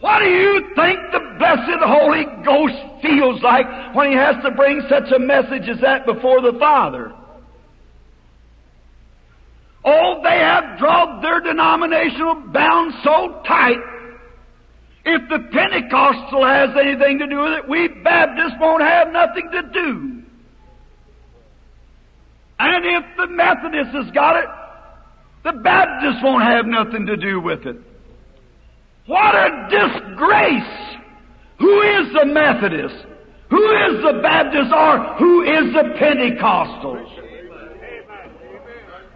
What 0.00 0.18
do 0.18 0.26
you 0.26 0.60
think 0.76 0.98
the 1.12 1.20
blessed 1.38 1.82
Holy 1.82 2.24
Ghost 2.44 3.02
feels 3.02 3.42
like 3.42 3.66
when 3.94 4.10
he 4.10 4.16
has 4.16 4.36
to 4.44 4.50
bring 4.50 4.82
such 4.88 5.10
a 5.14 5.18
message 5.18 5.68
as 5.68 5.80
that 5.80 6.06
before 6.06 6.42
the 6.42 6.56
Father? 6.58 7.12
Oh, 9.84 10.20
they 10.22 10.38
have 10.38 10.78
drawn 10.78 11.22
their 11.22 11.40
denominational 11.40 12.34
bounds 12.52 12.96
so 13.04 13.40
tight. 13.46 13.78
If 15.08 15.28
the 15.28 15.38
Pentecostal 15.52 16.44
has 16.44 16.70
anything 16.76 17.20
to 17.20 17.28
do 17.28 17.38
with 17.38 17.52
it, 17.52 17.68
we 17.68 17.86
Baptists 18.02 18.56
won't 18.58 18.82
have 18.82 19.12
nothing 19.12 19.48
to 19.52 19.62
do. 19.72 20.22
And 22.58 22.84
if 22.84 23.04
the 23.16 23.28
Methodists 23.28 23.94
has 23.94 24.10
got 24.12 24.36
it, 24.42 24.48
the 25.44 25.52
Baptists 25.62 26.20
won't 26.24 26.42
have 26.42 26.66
nothing 26.66 27.06
to 27.06 27.16
do 27.16 27.40
with 27.40 27.66
it. 27.66 27.76
What 29.06 29.36
a 29.36 29.68
disgrace! 29.70 30.98
Who 31.60 31.82
is 31.82 32.12
the 32.12 32.26
Methodist? 32.26 33.06
Who 33.50 33.62
is 33.62 34.02
the 34.02 34.18
Baptist 34.20 34.72
or 34.74 35.14
who 35.18 35.42
is 35.42 35.72
the 35.72 35.94
Pentecostals? 36.00 37.12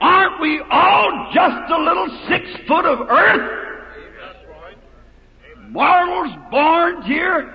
Aren't 0.01 0.41
we 0.41 0.63
all 0.71 1.33
just 1.35 1.73
a 1.73 1.79
little 1.79 2.27
six 2.29 2.47
foot 2.69 2.87
of 2.87 3.11
earth? 3.11 3.70
Mortals 5.71 6.37
born 6.51 7.03
here, 7.03 7.55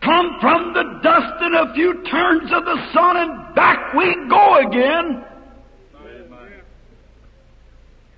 come 0.00 0.36
from 0.40 0.72
the 0.72 1.00
dust 1.02 1.42
in 1.42 1.54
a 1.54 1.74
few 1.74 2.04
turns 2.04 2.50
of 2.52 2.64
the 2.64 2.92
sun 2.92 3.16
and 3.16 3.54
back 3.56 3.92
we 3.94 4.14
go 4.28 4.66
again. 4.68 5.24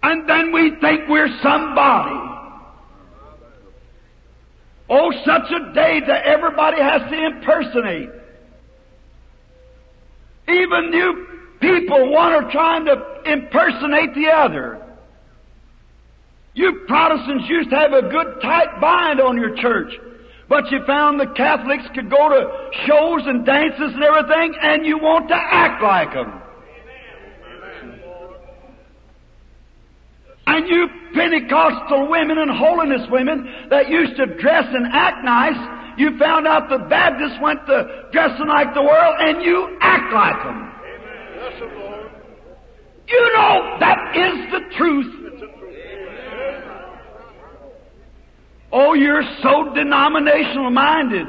And 0.02 0.28
then 0.28 0.52
we 0.52 0.72
think 0.80 1.08
we're 1.08 1.34
somebody. 1.42 2.14
Oh, 4.88 5.12
such 5.24 5.50
a 5.50 5.72
day 5.72 6.00
that 6.06 6.26
everybody 6.26 6.80
has 6.80 7.10
to 7.10 7.26
impersonate. 7.26 8.10
Even 10.48 10.92
you 10.92 11.26
people, 11.60 12.12
one 12.12 12.32
are 12.32 12.50
trying 12.52 12.84
to 12.84 13.22
impersonate 13.24 14.14
the 14.14 14.28
other. 14.28 14.85
You 16.56 16.84
Protestants 16.88 17.44
used 17.48 17.68
to 17.68 17.76
have 17.76 17.92
a 17.92 18.00
good 18.08 18.40
tight 18.40 18.80
bind 18.80 19.20
on 19.20 19.36
your 19.36 19.54
church. 19.56 19.92
But 20.48 20.70
you 20.70 20.80
found 20.86 21.20
the 21.20 21.26
Catholics 21.36 21.84
could 21.94 22.08
go 22.08 22.30
to 22.30 22.48
shows 22.86 23.22
and 23.26 23.44
dances 23.44 23.92
and 23.92 24.02
everything, 24.02 24.54
and 24.62 24.86
you 24.86 24.96
want 24.96 25.28
to 25.28 25.36
act 25.36 25.82
like 25.82 26.14
them. 26.14 26.32
And 30.46 30.66
you 30.68 30.88
Pentecostal 31.12 32.08
women 32.08 32.38
and 32.38 32.50
holiness 32.56 33.02
women 33.10 33.66
that 33.68 33.90
used 33.90 34.16
to 34.16 34.26
dress 34.40 34.64
and 34.72 34.86
act 34.92 35.24
nice, 35.24 35.98
you 35.98 36.16
found 36.18 36.46
out 36.46 36.70
the 36.70 36.86
Baptists 36.88 37.36
went 37.42 37.66
to 37.66 38.08
dressing 38.12 38.46
like 38.46 38.72
the 38.72 38.82
world, 38.82 39.16
and 39.18 39.42
you 39.42 39.76
act 39.82 40.10
like 40.14 40.42
them. 40.42 40.72
You 43.08 43.32
know 43.34 43.76
that 43.80 44.16
is 44.16 44.52
the 44.52 44.76
truth. 44.78 45.25
Oh, 48.72 48.94
you're 48.94 49.22
so 49.42 49.72
denominational 49.74 50.70
minded, 50.70 51.26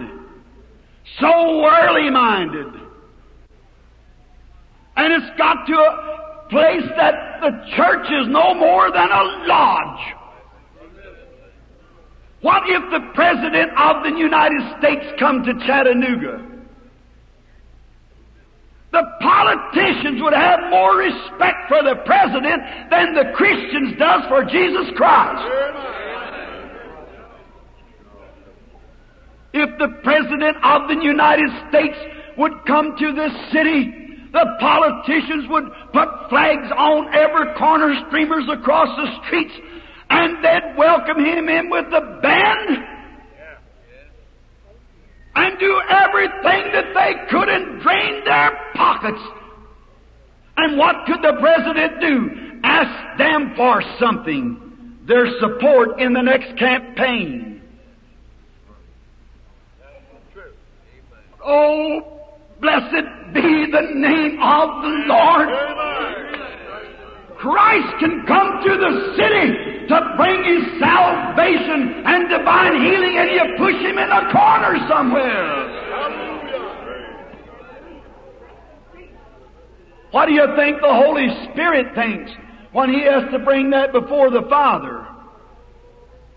so 1.19 1.61
worldly 1.61 2.09
minded. 2.09 2.67
And 4.95 5.13
it's 5.13 5.37
got 5.37 5.65
to 5.67 5.73
a 5.73 6.47
place 6.49 6.89
that 6.97 7.13
the 7.41 7.51
church 7.75 8.07
is 8.07 8.27
no 8.29 8.53
more 8.53 8.91
than 8.91 9.09
a 9.11 9.23
lodge. 9.45 10.13
What 12.41 12.63
if 12.65 12.81
the 12.91 13.11
President 13.13 13.71
of 13.77 14.03
the 14.03 14.17
United 14.17 14.61
States 14.79 15.05
come 15.19 15.43
to 15.43 15.53
Chattanooga? 15.65 16.45
The 18.91 19.03
politicians 19.21 20.21
would 20.21 20.33
have 20.33 20.59
more 20.69 20.97
respect 20.97 21.67
for 21.67 21.83
the 21.83 22.01
President 22.05 22.89
than 22.89 23.13
the 23.13 23.33
Christians 23.35 23.97
does 23.99 24.21
for 24.29 24.43
Jesus 24.45 24.89
Christ. 24.95 25.43
If 29.57 29.77
the 29.79 29.89
President 30.03 30.57
of 30.61 30.87
the 30.87 31.01
United 31.01 31.49
States 31.69 31.97
would 32.37 32.53
come 32.67 32.95
to 32.99 33.11
this 33.11 33.33
city, 33.51 33.89
the 34.31 34.45
politicians 34.59 35.49
would 35.49 35.65
put 35.93 36.29
flags 36.29 36.69
on 36.77 37.09
every 37.09 37.57
corner, 37.57 37.89
streamers 38.07 38.45
across 38.53 38.95
the 38.97 39.09
streets, 39.25 39.53
and 40.11 40.45
they'd 40.45 40.77
welcome 40.77 41.17
him 41.25 41.49
in 41.49 41.71
with 41.71 41.85
the 41.89 42.19
band 42.21 42.85
and 45.37 45.57
do 45.59 45.81
everything 45.89 46.71
that 46.73 46.93
they 46.93 47.13
could 47.29 47.49
and 47.49 47.81
drain 47.81 48.23
their 48.25 48.51
pockets. 48.75 49.21
And 50.57 50.77
what 50.77 50.95
could 51.07 51.21
the 51.23 51.37
President 51.39 51.99
do? 51.99 52.59
Ask 52.63 53.17
them 53.17 53.53
for 53.55 53.81
something, 53.99 55.01
their 55.07 55.27
support 55.39 55.99
in 55.99 56.13
the 56.13 56.21
next 56.21 56.57
campaign. 56.59 57.56
Oh, 61.49 62.01
blessed 62.59 63.07
be 63.33 63.71
the 63.71 63.87
name 63.95 64.37
of 64.43 64.83
the 64.83 64.93
Lord. 65.07 65.47
Christ 67.37 67.87
can 67.99 68.25
come 68.27 68.59
to 68.65 68.75
the 68.75 69.15
city 69.15 69.87
to 69.87 70.13
bring 70.17 70.43
his 70.43 70.79
salvation 70.81 72.03
and 72.05 72.27
divine 72.27 72.81
healing, 72.83 73.17
and 73.17 73.31
you 73.31 73.55
push 73.57 73.75
him 73.75 73.97
in 73.97 74.11
a 74.11 74.29
corner 74.33 74.75
somewhere. 74.89 75.77
What 80.11 80.25
do 80.25 80.33
you 80.33 80.47
think 80.57 80.81
the 80.81 80.93
Holy 80.93 81.27
Spirit 81.51 81.95
thinks 81.95 82.31
when 82.73 82.89
he 82.89 83.03
has 83.03 83.31
to 83.31 83.39
bring 83.39 83.69
that 83.69 83.93
before 83.93 84.31
the 84.31 84.41
Father? 84.49 85.07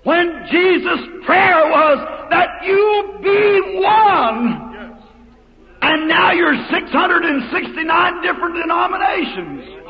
When 0.05 0.47
Jesus' 0.51 1.01
prayer 1.27 1.69
was 1.69 2.29
that 2.31 2.65
you 2.65 3.19
be 3.23 3.81
one. 3.83 4.70
And 5.91 6.07
now 6.07 6.31
you're 6.31 6.55
669 6.71 8.23
different 8.23 8.55
denominations. 8.55 9.83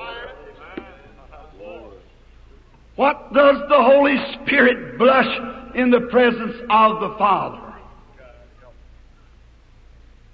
What 2.97 3.35
does 3.35 3.57
the 3.69 3.83
Holy 3.83 4.17
Spirit 4.33 4.97
blush 4.97 5.29
in 5.75 5.91
the 5.91 6.09
presence 6.11 6.57
of 6.71 7.01
the 7.01 7.15
Father? 7.19 7.75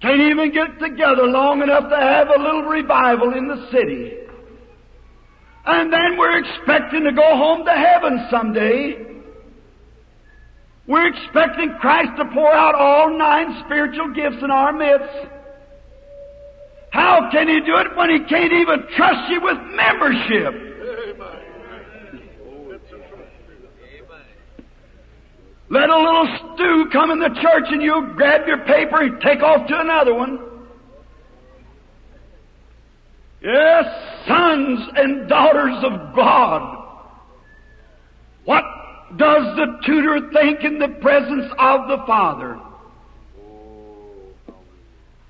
Can't 0.00 0.20
even 0.20 0.52
get 0.52 0.78
together 0.78 1.24
long 1.24 1.60
enough 1.60 1.90
to 1.90 1.96
have 1.96 2.28
a 2.28 2.40
little 2.40 2.62
revival 2.62 3.34
in 3.34 3.48
the 3.48 3.68
city. 3.72 4.12
And 5.64 5.92
then 5.92 6.16
we're 6.16 6.38
expecting 6.38 7.02
to 7.02 7.12
go 7.12 7.36
home 7.36 7.64
to 7.64 7.72
heaven 7.72 8.28
someday. 8.30 9.04
We're 10.86 11.08
expecting 11.08 11.74
Christ 11.80 12.10
to 12.18 12.24
pour 12.32 12.52
out 12.52 12.76
all 12.76 13.18
nine 13.18 13.64
spiritual 13.64 14.14
gifts 14.14 14.44
in 14.44 14.52
our 14.52 14.72
midst. 14.72 15.32
How 16.90 17.28
can 17.30 17.48
he 17.48 17.60
do 17.60 17.76
it 17.76 17.96
when 17.96 18.10
he 18.10 18.20
can't 18.28 18.52
even 18.52 18.86
trust 18.96 19.30
you 19.30 19.40
with 19.40 19.58
membership? 19.74 20.66
Let 25.68 25.90
a 25.90 25.98
little 25.98 26.54
stew 26.54 26.88
come 26.92 27.10
in 27.10 27.18
the 27.18 27.40
church 27.42 27.64
and 27.68 27.82
you'll 27.82 28.14
grab 28.14 28.46
your 28.46 28.58
paper 28.64 29.02
and 29.02 29.20
take 29.20 29.42
off 29.42 29.66
to 29.66 29.80
another 29.80 30.14
one. 30.14 30.38
Yes, 33.42 33.84
sons 34.26 34.80
and 34.96 35.28
daughters 35.28 35.84
of 35.84 36.14
God. 36.14 36.84
What 38.44 38.64
does 39.16 39.56
the 39.56 39.78
tutor 39.84 40.30
think 40.32 40.62
in 40.62 40.78
the 40.78 40.88
presence 41.00 41.52
of 41.58 41.88
the 41.88 41.98
Father? 42.06 42.58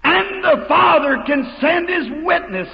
And 0.08 0.44
the 0.44 0.66
Father 0.68 1.20
can 1.26 1.52
send 1.60 1.88
His 1.88 2.24
witness, 2.24 2.68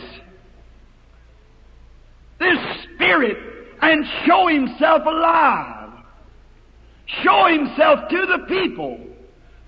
this 2.39 2.59
Spirit, 2.95 3.39
and 3.81 4.05
show 4.27 4.49
Himself 4.49 5.03
alive. 5.07 6.05
Show 7.25 7.47
Himself 7.47 8.01
to 8.11 8.27
the 8.27 8.45
people 8.49 8.99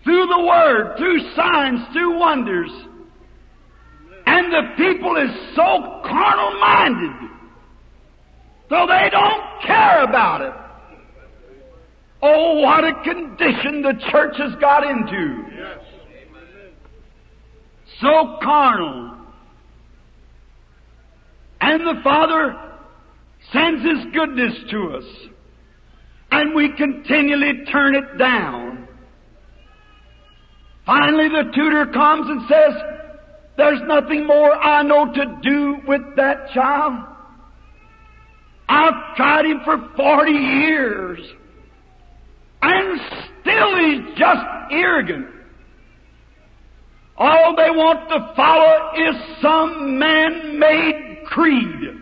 through 0.04 0.26
the 0.26 0.44
Word, 0.46 0.98
through 0.98 1.20
signs, 1.34 1.80
through 1.94 2.18
wonders. 2.18 2.70
And 4.26 4.52
the 4.52 4.74
people 4.76 5.16
is 5.16 5.30
so 5.56 6.02
carnal 6.04 6.60
minded, 6.60 7.30
so 8.68 8.86
they 8.86 9.08
don't 9.10 9.42
care 9.66 10.04
about 10.04 10.42
it. 10.42 10.52
Oh, 12.20 12.60
what 12.60 12.84
a 12.84 12.92
condition 13.02 13.80
the 13.80 13.94
church 14.10 14.34
has 14.36 14.54
got 14.60 14.84
into. 14.84 15.44
So 18.04 18.36
carnal. 18.42 19.16
And 21.60 21.80
the 21.86 22.02
Father 22.04 22.54
sends 23.50 23.82
His 23.82 24.12
goodness 24.12 24.52
to 24.70 24.96
us. 24.98 25.04
And 26.30 26.54
we 26.54 26.70
continually 26.76 27.64
turn 27.72 27.94
it 27.94 28.18
down. 28.18 28.88
Finally, 30.84 31.28
the 31.28 31.50
tutor 31.54 31.86
comes 31.86 32.28
and 32.28 32.42
says, 32.46 32.82
There's 33.56 33.80
nothing 33.86 34.26
more 34.26 34.52
I 34.52 34.82
know 34.82 35.10
to 35.10 35.38
do 35.42 35.76
with 35.88 36.02
that 36.16 36.50
child. 36.52 37.06
I've 38.68 39.16
tried 39.16 39.46
him 39.46 39.60
for 39.64 39.78
40 39.96 40.30
years. 40.30 41.20
And 42.60 43.00
still 43.40 43.76
he's 43.78 44.18
just 44.18 44.42
arrogant. 44.70 45.33
All 47.16 47.54
they 47.56 47.70
want 47.70 48.08
to 48.08 48.32
follow 48.34 48.90
is 49.08 49.14
some 49.40 49.98
man-made 49.98 51.24
creed, 51.26 52.00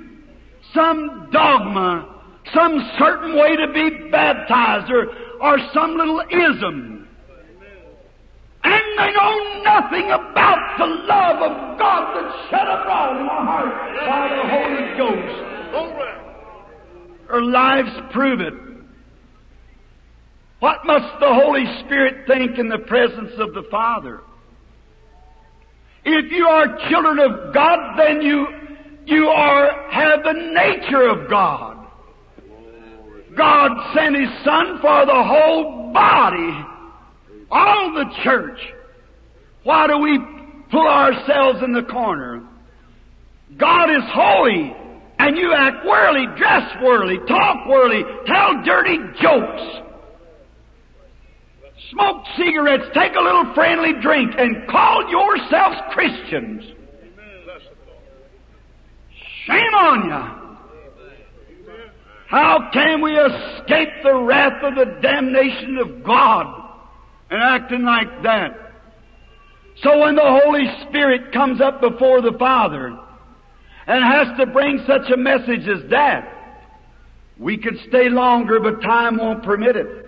some 0.75 1.29
dogma, 1.31 2.09
some 2.55 2.90
certain 2.98 3.37
way 3.37 3.57
to 3.57 3.72
be 3.72 4.11
baptized, 4.11 4.90
or, 4.90 5.07
or 5.40 5.59
some 5.75 5.96
little 5.96 6.20
ism. 6.20 7.07
And 8.64 8.98
they 8.98 9.12
know 9.12 9.62
nothing 9.64 10.07
about 10.07 10.79
the 10.79 10.87
love 10.87 11.42
of 11.42 11.79
God 11.79 12.14
that's 12.14 12.51
shed 12.51 12.68
abroad 12.68 13.20
in 13.20 13.27
my 13.27 13.44
heart 13.44 13.75
by 14.07 14.29
the 14.37 14.44
Holy 14.48 14.96
Ghost. 14.96 15.53
Our 17.29 17.42
lives 17.42 17.90
prove 18.12 18.40
it. 18.40 18.55
What 20.61 20.85
must 20.85 21.18
the 21.18 21.35
Holy 21.35 21.64
Spirit 21.85 22.27
think 22.27 22.59
in 22.59 22.68
the 22.68 22.79
presence 22.79 23.33
of 23.38 23.53
the 23.53 23.64
Father? 23.70 24.20
If 26.05 26.33
you 26.33 26.47
are 26.47 26.79
children 26.91 27.19
of 27.21 27.55
God, 27.55 27.97
then 27.97 28.23
you, 28.23 28.47
you 29.07 29.27
are, 29.27 29.91
have 29.91 30.25
the 30.25 30.33
nature 30.33 31.09
of 31.09 31.31
God. 31.31 31.87
God 33.37 33.71
sent 33.95 34.17
His 34.17 34.29
Son 34.45 34.79
for 34.81 35.07
the 35.07 35.23
whole 35.25 35.93
body, 35.93 36.65
all 37.51 37.95
the 37.95 38.05
church. 38.25 38.59
Why 39.62 39.87
do 39.87 39.99
we 39.99 40.19
pull 40.71 40.87
ourselves 40.87 41.61
in 41.62 41.73
the 41.73 41.85
corner? 41.85 42.43
God 43.57 43.91
is 43.91 44.03
holy, 44.07 44.75
and 45.19 45.37
you 45.37 45.55
act 45.57 45.87
worldly, 45.87 46.27
dress 46.37 46.69
worldly, 46.83 47.19
talk 47.29 47.69
worldly, 47.69 48.03
tell 48.27 48.62
dirty 48.65 48.99
jokes 49.21 49.92
smoke 51.93 52.25
cigarettes, 52.37 52.85
take 52.95 53.15
a 53.15 53.21
little 53.21 53.53
friendly 53.55 53.93
drink, 54.01 54.35
and 54.37 54.69
call 54.69 55.09
yourselves 55.09 55.77
Christians. 55.91 56.65
Shame 59.47 59.75
on 59.75 60.05
you. 60.07 60.43
How 62.29 62.71
can 62.73 63.03
we 63.03 63.13
escape 63.13 63.91
the 64.03 64.15
wrath 64.15 64.63
of 64.63 64.75
the 64.75 65.01
damnation 65.03 65.77
of 65.79 66.03
God 66.03 66.47
and 67.31 67.43
acting 67.43 67.85
like 67.85 68.23
that? 68.23 68.73
So 69.83 69.99
when 70.01 70.15
the 70.15 70.41
Holy 70.45 70.65
Spirit 70.89 71.33
comes 71.33 71.61
up 71.61 71.81
before 71.81 72.23
the 72.23 72.33
Father 72.39 72.97
and 73.87 74.05
has 74.05 74.39
to 74.39 74.47
bring 74.47 74.83
such 74.87 75.11
a 75.13 75.17
message 75.17 75.69
as 75.69 75.91
that, 75.91 76.29
we 77.39 77.59
could 77.59 77.79
stay 77.89 78.09
longer, 78.09 78.61
but 78.61 78.81
time 78.81 79.19
won't 79.19 79.43
permit 79.43 79.77
it. 79.77 80.02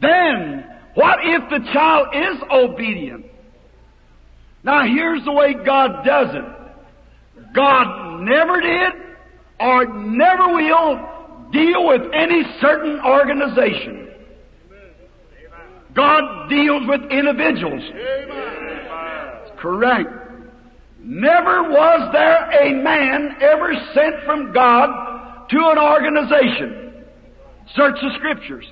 Then, 0.00 0.64
what 0.94 1.18
if 1.22 1.50
the 1.50 1.72
child 1.72 2.08
is 2.14 2.42
obedient? 2.50 3.26
Now 4.62 4.84
here's 4.84 5.24
the 5.24 5.32
way 5.32 5.54
God 5.54 6.04
does 6.04 6.34
it. 6.34 7.54
God 7.54 8.20
never 8.20 8.60
did 8.60 8.92
or 9.58 9.86
never 9.86 10.54
will 10.54 11.48
deal 11.52 11.86
with 11.86 12.02
any 12.14 12.42
certain 12.60 13.00
organization. 13.00 14.08
God 15.94 16.48
deals 16.48 16.82
with 16.86 17.10
individuals. 17.10 17.82
Correct. 19.58 20.08
Never 21.02 21.64
was 21.64 22.10
there 22.12 22.50
a 22.50 22.74
man 22.82 23.36
ever 23.40 23.72
sent 23.94 24.24
from 24.24 24.52
God 24.52 25.48
to 25.48 25.56
an 25.56 25.78
organization. 25.78 27.04
Search 27.74 27.96
the 28.00 28.10
scriptures. 28.18 28.66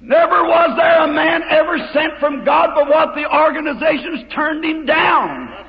Never 0.00 0.44
was 0.44 0.76
there 0.76 1.04
a 1.04 1.12
man 1.12 1.42
ever 1.50 1.76
sent 1.92 2.18
from 2.20 2.44
God, 2.44 2.70
but 2.74 2.88
what 2.88 3.14
the 3.16 3.26
organizations 3.26 4.32
turned 4.32 4.64
him 4.64 4.86
down. 4.86 5.66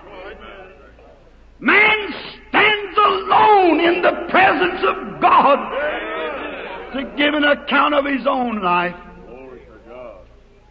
Man 1.59 2.13
stands 2.49 2.97
alone 2.97 3.79
in 3.79 4.01
the 4.01 4.27
presence 4.29 4.81
of 4.87 5.21
God 5.21 5.57
to 6.93 7.03
give 7.17 7.33
an 7.33 7.43
account 7.43 7.95
of 7.95 8.05
his 8.05 8.25
own 8.27 8.61
life. 8.61 8.95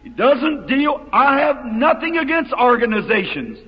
He 0.03 0.09
doesn't 0.09 0.67
deal, 0.67 1.05
I 1.11 1.39
have 1.39 1.65
nothing 1.65 2.17
against 2.17 2.53
organizations. 2.53 3.59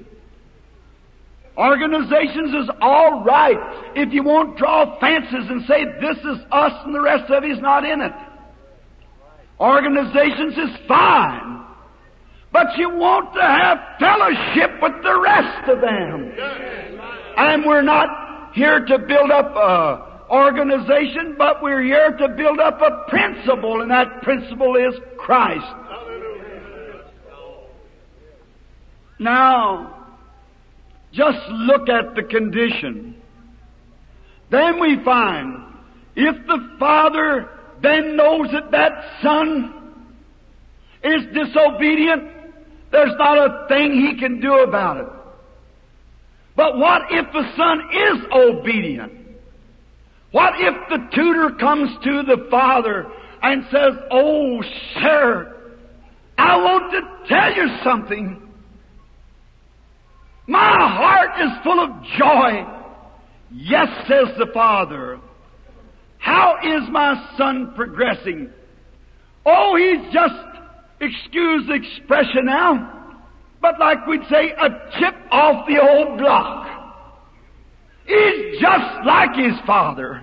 Organizations 1.58 2.63
is 2.63 2.69
all 2.80 3.23
right 3.25 3.58
if 3.95 4.13
you 4.13 4.23
won't 4.23 4.58
draw 4.58 4.97
fences 4.99 5.49
and 5.49 5.65
say 5.67 5.84
this 5.99 6.17
is 6.17 6.39
us 6.51 6.71
and 6.86 6.95
the 6.95 7.01
rest 7.01 7.30
of 7.30 7.43
you 7.43 7.54
is 7.54 7.62
not 7.62 7.84
in 7.84 7.99
it. 8.01 8.12
Organizations 9.62 10.58
is 10.58 10.76
fine. 10.88 11.63
But 12.52 12.76
you 12.78 12.89
want 12.89 13.34
to 13.36 13.41
have 13.41 13.78
fellowship 14.00 14.82
with 14.82 15.04
the 15.04 15.21
rest 15.21 15.69
of 15.69 15.80
them. 15.80 16.34
And 17.38 17.65
we're 17.65 17.84
not 17.84 18.54
here 18.54 18.84
to 18.84 18.97
build 18.97 19.32
up 19.32 19.56
a 19.56 20.12
organization, 20.32 21.36
but 21.38 21.62
we're 21.62 21.84
here 21.84 22.12
to 22.17 22.30
build 22.30 22.60
up 22.60 22.82
a 22.82 23.10
principle, 23.10 23.82
and 23.82 23.91
that 23.91 24.21
principle 24.21 24.76
is 24.78 24.95
Christ. 25.17 25.65
Now, 29.19 30.08
just 31.12 31.38
look 31.50 31.89
at 31.89 32.15
the 32.15 32.24
condition. 32.24 33.21
Then 34.50 34.80
we 34.80 35.04
find 35.04 35.63
if 36.15 36.36
the 36.47 36.76
Father 36.80 37.50
then 37.82 38.15
knows 38.15 38.48
that 38.52 38.72
that 38.72 38.91
son 39.22 39.74
is 41.04 41.22
disobedient, 41.34 42.24
there's 42.91 43.13
not 43.17 43.38
a 43.38 43.67
thing 43.67 43.94
he 43.94 44.20
can 44.20 44.39
do 44.39 44.54
about 44.60 44.98
it. 44.98 45.08
But 46.56 46.78
what 46.78 47.04
if 47.10 47.26
the 47.32 47.52
son 47.56 47.82
is 47.91 48.26
obedient? 48.32 49.13
What 50.32 50.54
if 50.58 50.76
the 50.89 51.15
tutor 51.15 51.56
comes 51.60 51.89
to 52.04 52.24
the 52.24 52.48
father 52.50 53.08
and 53.41 53.63
says, 53.72 53.94
Oh, 54.12 54.62
sir, 55.02 55.58
I 56.38 56.58
want 56.58 56.91
to 56.91 57.28
tell 57.28 57.54
you 57.54 57.78
something. 57.84 58.50
My 60.48 60.76
heart 60.78 61.39
is 61.39 61.63
full 61.63 61.80
of 61.80 62.04
joy. 62.17 62.65
Yes, 63.52 63.88
says 64.08 64.36
the 64.38 64.48
father. 64.54 65.19
How 66.22 66.58
is 66.63 66.88
my 66.92 67.34
son 67.36 67.74
progressing? 67.76 68.52
Oh, 69.44 69.76
he's 69.76 70.13
just, 70.13 70.36
excuse 71.00 71.67
the 71.67 71.74
expression 71.74 72.46
now, 72.46 73.17
but 73.60 73.80
like 73.80 74.06
we'd 74.06 74.22
say, 74.30 74.52
a 74.52 74.69
chip 75.00 75.15
off 75.32 75.67
the 75.67 75.82
old 75.82 76.19
block. 76.19 76.67
He's 78.06 78.62
just 78.62 79.06
like 79.06 79.36
his 79.36 79.60
father. 79.65 80.22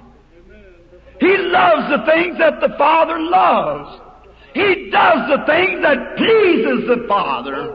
He 1.18 1.36
loves 1.36 1.90
the 1.90 2.06
things 2.06 2.38
that 2.38 2.60
the 2.60 2.76
father 2.78 3.18
loves. 3.18 4.00
He 4.54 4.90
does 4.92 5.28
the 5.28 5.44
things 5.46 5.82
that 5.82 6.16
pleases 6.16 6.86
the 6.86 7.06
father. 7.08 7.74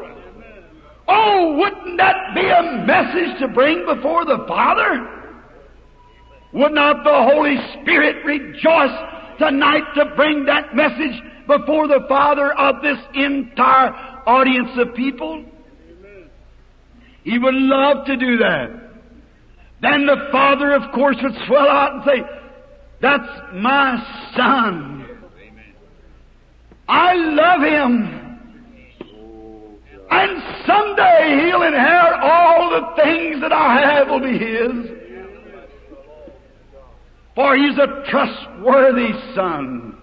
Oh, 1.09 1.57
wouldn't 1.57 1.97
that 1.97 2.33
be 2.33 2.47
a 2.47 2.85
message 2.87 3.39
to 3.41 3.49
bring 3.49 3.85
before 3.85 4.23
the 4.23 4.45
father? 4.47 5.22
Would 6.53 6.73
not 6.73 7.03
the 7.03 7.33
Holy 7.33 7.57
Spirit 7.81 8.23
rejoice 8.23 8.97
tonight 9.39 9.83
to 9.95 10.13
bring 10.15 10.45
that 10.45 10.75
message 10.75 11.19
before 11.47 11.87
the 11.87 12.05
Father 12.07 12.53
of 12.53 12.81
this 12.83 12.97
entire 13.15 13.89
audience 14.27 14.69
of 14.77 14.93
people? 14.93 15.45
He 17.23 17.39
would 17.39 17.55
love 17.55 18.05
to 18.05 18.17
do 18.17 18.37
that. 18.37 18.69
then 19.81 20.05
the 20.05 20.27
father, 20.31 20.73
of 20.73 20.93
course, 20.93 21.17
would 21.23 21.33
swell 21.47 21.67
out 21.67 21.93
and 21.93 22.03
say, 22.05 22.21
That's 23.01 23.27
my 23.53 24.31
son. 24.35 25.07
I 26.87 27.15
love 27.15 27.61
him. 27.61 28.19
And 30.11 30.43
someday 30.67 31.45
he'll 31.45 31.63
inherit 31.63 32.19
all 32.21 32.69
the 32.69 33.01
things 33.01 33.41
that 33.41 33.51
I 33.51 33.79
have 33.81 34.09
will 34.09 34.19
be 34.19 34.37
his. 34.37 35.02
For 37.35 37.55
he's 37.55 37.77
a 37.77 38.09
trustworthy 38.09 39.11
son. 39.33 39.97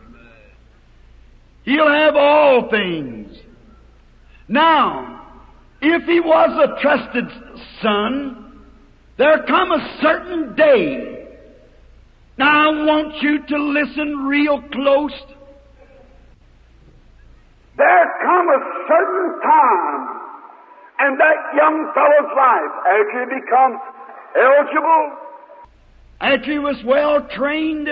He'll 1.64 1.88
have 1.88 2.16
all 2.16 2.68
things. 2.70 3.36
Now, 4.48 5.26
if 5.80 6.02
he 6.04 6.20
was 6.20 6.50
a 6.68 6.80
trusted 6.82 7.26
son, 7.80 8.64
there 9.16 9.44
come 9.46 9.70
a 9.70 9.98
certain 10.02 10.56
day. 10.56 11.26
Now 12.36 12.70
I 12.70 12.84
want 12.84 13.22
you 13.22 13.46
to 13.46 13.56
listen 13.58 14.26
real 14.26 14.62
close. 14.72 15.12
There 17.76 18.06
come 18.22 18.48
a 18.48 18.60
certain 18.88 19.40
time 19.40 20.20
in 21.06 21.18
that 21.18 21.38
young 21.56 21.92
fellow's 21.94 22.32
life 22.36 22.74
after 22.88 23.24
he 23.24 23.40
becomes 23.40 23.80
eligible, 24.36 25.29
after 26.20 26.52
he 26.52 26.58
was 26.58 26.76
well 26.84 27.26
trained, 27.34 27.88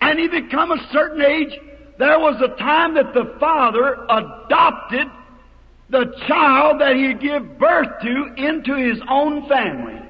and 0.00 0.18
he 0.18 0.28
become 0.28 0.70
a 0.70 0.88
certain 0.92 1.22
age, 1.22 1.58
there 1.98 2.18
was 2.18 2.40
a 2.42 2.56
time 2.58 2.94
that 2.94 3.12
the 3.14 3.36
father 3.38 4.06
adopted 4.08 5.06
the 5.90 6.14
child 6.28 6.80
that 6.80 6.94
he 6.96 7.14
gave 7.14 7.58
birth 7.58 7.88
to 8.02 8.34
into 8.36 8.74
his 8.74 9.00
own 9.08 9.48
family. 9.48 10.00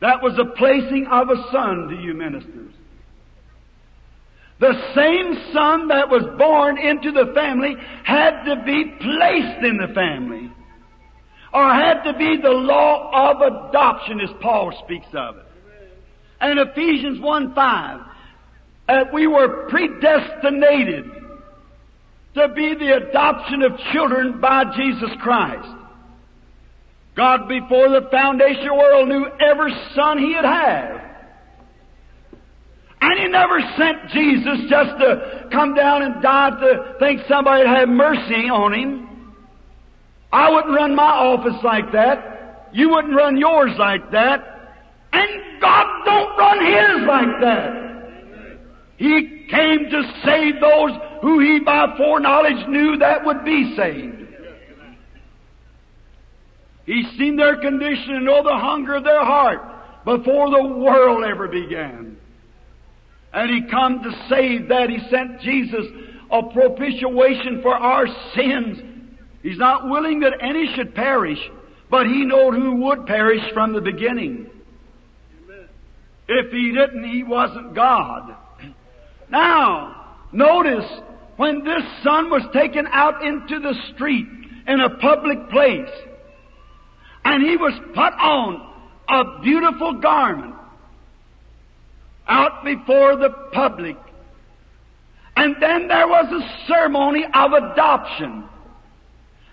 That 0.00 0.22
was 0.22 0.38
a 0.38 0.56
placing 0.56 1.06
of 1.06 1.28
a 1.28 1.36
son 1.52 1.88
to 1.88 1.96
you 1.96 2.14
ministers. 2.14 2.72
The 4.60 4.72
same 4.94 5.52
son 5.52 5.88
that 5.88 6.08
was 6.08 6.22
born 6.38 6.78
into 6.78 7.12
the 7.12 7.32
family 7.34 7.74
had 8.04 8.44
to 8.44 8.62
be 8.64 8.84
placed 9.00 9.64
in 9.64 9.78
the 9.78 9.92
family. 9.94 10.50
Or 11.52 11.74
had 11.74 12.04
to 12.04 12.16
be 12.16 12.36
the 12.40 12.50
law 12.50 13.32
of 13.32 13.40
adoption 13.40 14.20
as 14.20 14.30
Paul 14.40 14.72
speaks 14.84 15.08
of 15.14 15.36
it. 15.36 15.46
And 16.40 16.58
in 16.58 16.68
Ephesians 16.68 17.20
1 17.20 17.54
5, 17.54 18.00
that 18.88 19.12
we 19.12 19.26
were 19.26 19.68
predestinated 19.68 21.10
to 22.34 22.48
be 22.54 22.74
the 22.74 22.96
adoption 22.96 23.62
of 23.62 23.72
children 23.92 24.40
by 24.40 24.64
Jesus 24.76 25.10
Christ. 25.20 25.68
God, 27.16 27.48
before 27.48 27.88
the 27.88 28.08
foundation 28.10 28.62
of 28.62 28.68
the 28.68 28.74
world, 28.74 29.08
knew 29.08 29.26
every 29.40 29.72
son 29.94 30.18
He 30.18 30.32
had 30.32 30.44
had. 30.44 31.10
And 33.00 33.20
He 33.20 33.28
never 33.28 33.60
sent 33.76 34.10
Jesus 34.10 34.70
just 34.70 34.98
to 34.98 35.48
come 35.50 35.74
down 35.74 36.02
and 36.02 36.22
die 36.22 36.50
to 36.50 36.96
think 36.98 37.22
somebody 37.28 37.64
would 37.64 37.76
have 37.76 37.88
mercy 37.88 38.48
on 38.48 38.72
Him. 38.72 39.09
I 40.32 40.50
wouldn't 40.50 40.74
run 40.74 40.94
my 40.94 41.10
office 41.10 41.62
like 41.64 41.92
that. 41.92 42.68
You 42.72 42.90
wouldn't 42.90 43.14
run 43.14 43.36
yours 43.36 43.72
like 43.78 44.10
that. 44.12 44.44
And 45.12 45.60
God 45.60 45.86
don't 46.04 46.38
run 46.38 46.64
His 46.64 47.06
like 47.06 47.40
that. 47.40 47.90
He 48.96 49.46
came 49.50 49.90
to 49.90 50.02
save 50.24 50.60
those 50.60 50.90
who 51.22 51.40
He 51.40 51.60
by 51.60 51.94
foreknowledge 51.96 52.68
knew 52.68 52.96
that 52.98 53.24
would 53.24 53.44
be 53.44 53.74
saved. 53.76 54.16
He's 56.86 57.06
seen 57.18 57.36
their 57.36 57.56
condition 57.60 58.16
and 58.16 58.24
know 58.24 58.42
the 58.42 58.56
hunger 58.56 58.96
of 58.96 59.04
their 59.04 59.24
heart 59.24 59.60
before 60.04 60.50
the 60.50 60.66
world 60.66 61.24
ever 61.24 61.48
began. 61.48 62.16
And 63.32 63.50
He 63.50 63.70
come 63.70 64.02
to 64.02 64.10
save 64.28 64.68
that. 64.68 64.90
He 64.90 64.98
sent 65.10 65.40
Jesus 65.40 65.86
a 66.30 66.42
propitiation 66.52 67.60
for 67.62 67.74
our 67.74 68.06
sins. 68.34 68.78
He's 69.42 69.58
not 69.58 69.88
willing 69.88 70.20
that 70.20 70.34
any 70.40 70.72
should 70.74 70.94
perish, 70.94 71.38
but 71.90 72.06
He 72.06 72.24
knowed 72.24 72.54
who 72.54 72.76
would 72.76 73.06
perish 73.06 73.42
from 73.52 73.72
the 73.72 73.80
beginning. 73.80 74.50
If 76.28 76.52
He 76.52 76.72
didn't, 76.72 77.10
He 77.10 77.22
wasn't 77.22 77.74
God. 77.74 78.36
Now, 79.30 80.16
notice 80.32 80.88
when 81.36 81.64
this 81.64 81.82
son 82.04 82.28
was 82.30 82.42
taken 82.52 82.86
out 82.90 83.22
into 83.22 83.60
the 83.60 83.74
street 83.94 84.26
in 84.66 84.80
a 84.80 84.90
public 84.98 85.48
place, 85.50 85.88
and 87.24 87.42
he 87.42 87.56
was 87.56 87.72
put 87.94 88.12
on 88.14 88.66
a 89.08 89.40
beautiful 89.42 90.00
garment 90.00 90.54
out 92.28 92.64
before 92.64 93.16
the 93.16 93.30
public. 93.52 93.96
And 95.36 95.56
then 95.60 95.88
there 95.88 96.06
was 96.06 96.26
a 96.30 96.66
ceremony 96.66 97.24
of 97.32 97.52
adoption. 97.52 98.44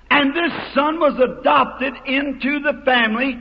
And 0.09 0.33
this 0.35 0.51
son 0.73 0.99
was 0.99 1.19
adopted 1.19 1.93
into 2.05 2.59
the 2.59 2.81
family. 2.85 3.37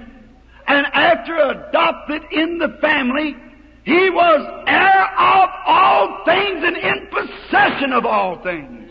And 0.66 0.86
after 0.92 1.36
adopted 1.36 2.22
in 2.32 2.58
the 2.58 2.76
family, 2.80 3.36
he 3.84 4.10
was 4.10 4.64
heir 4.66 5.04
of 5.16 5.48
all 5.64 6.24
things 6.24 6.64
and 6.64 6.76
in 6.76 7.06
possession 7.06 7.92
of 7.92 8.04
all 8.04 8.42
things. 8.42 8.90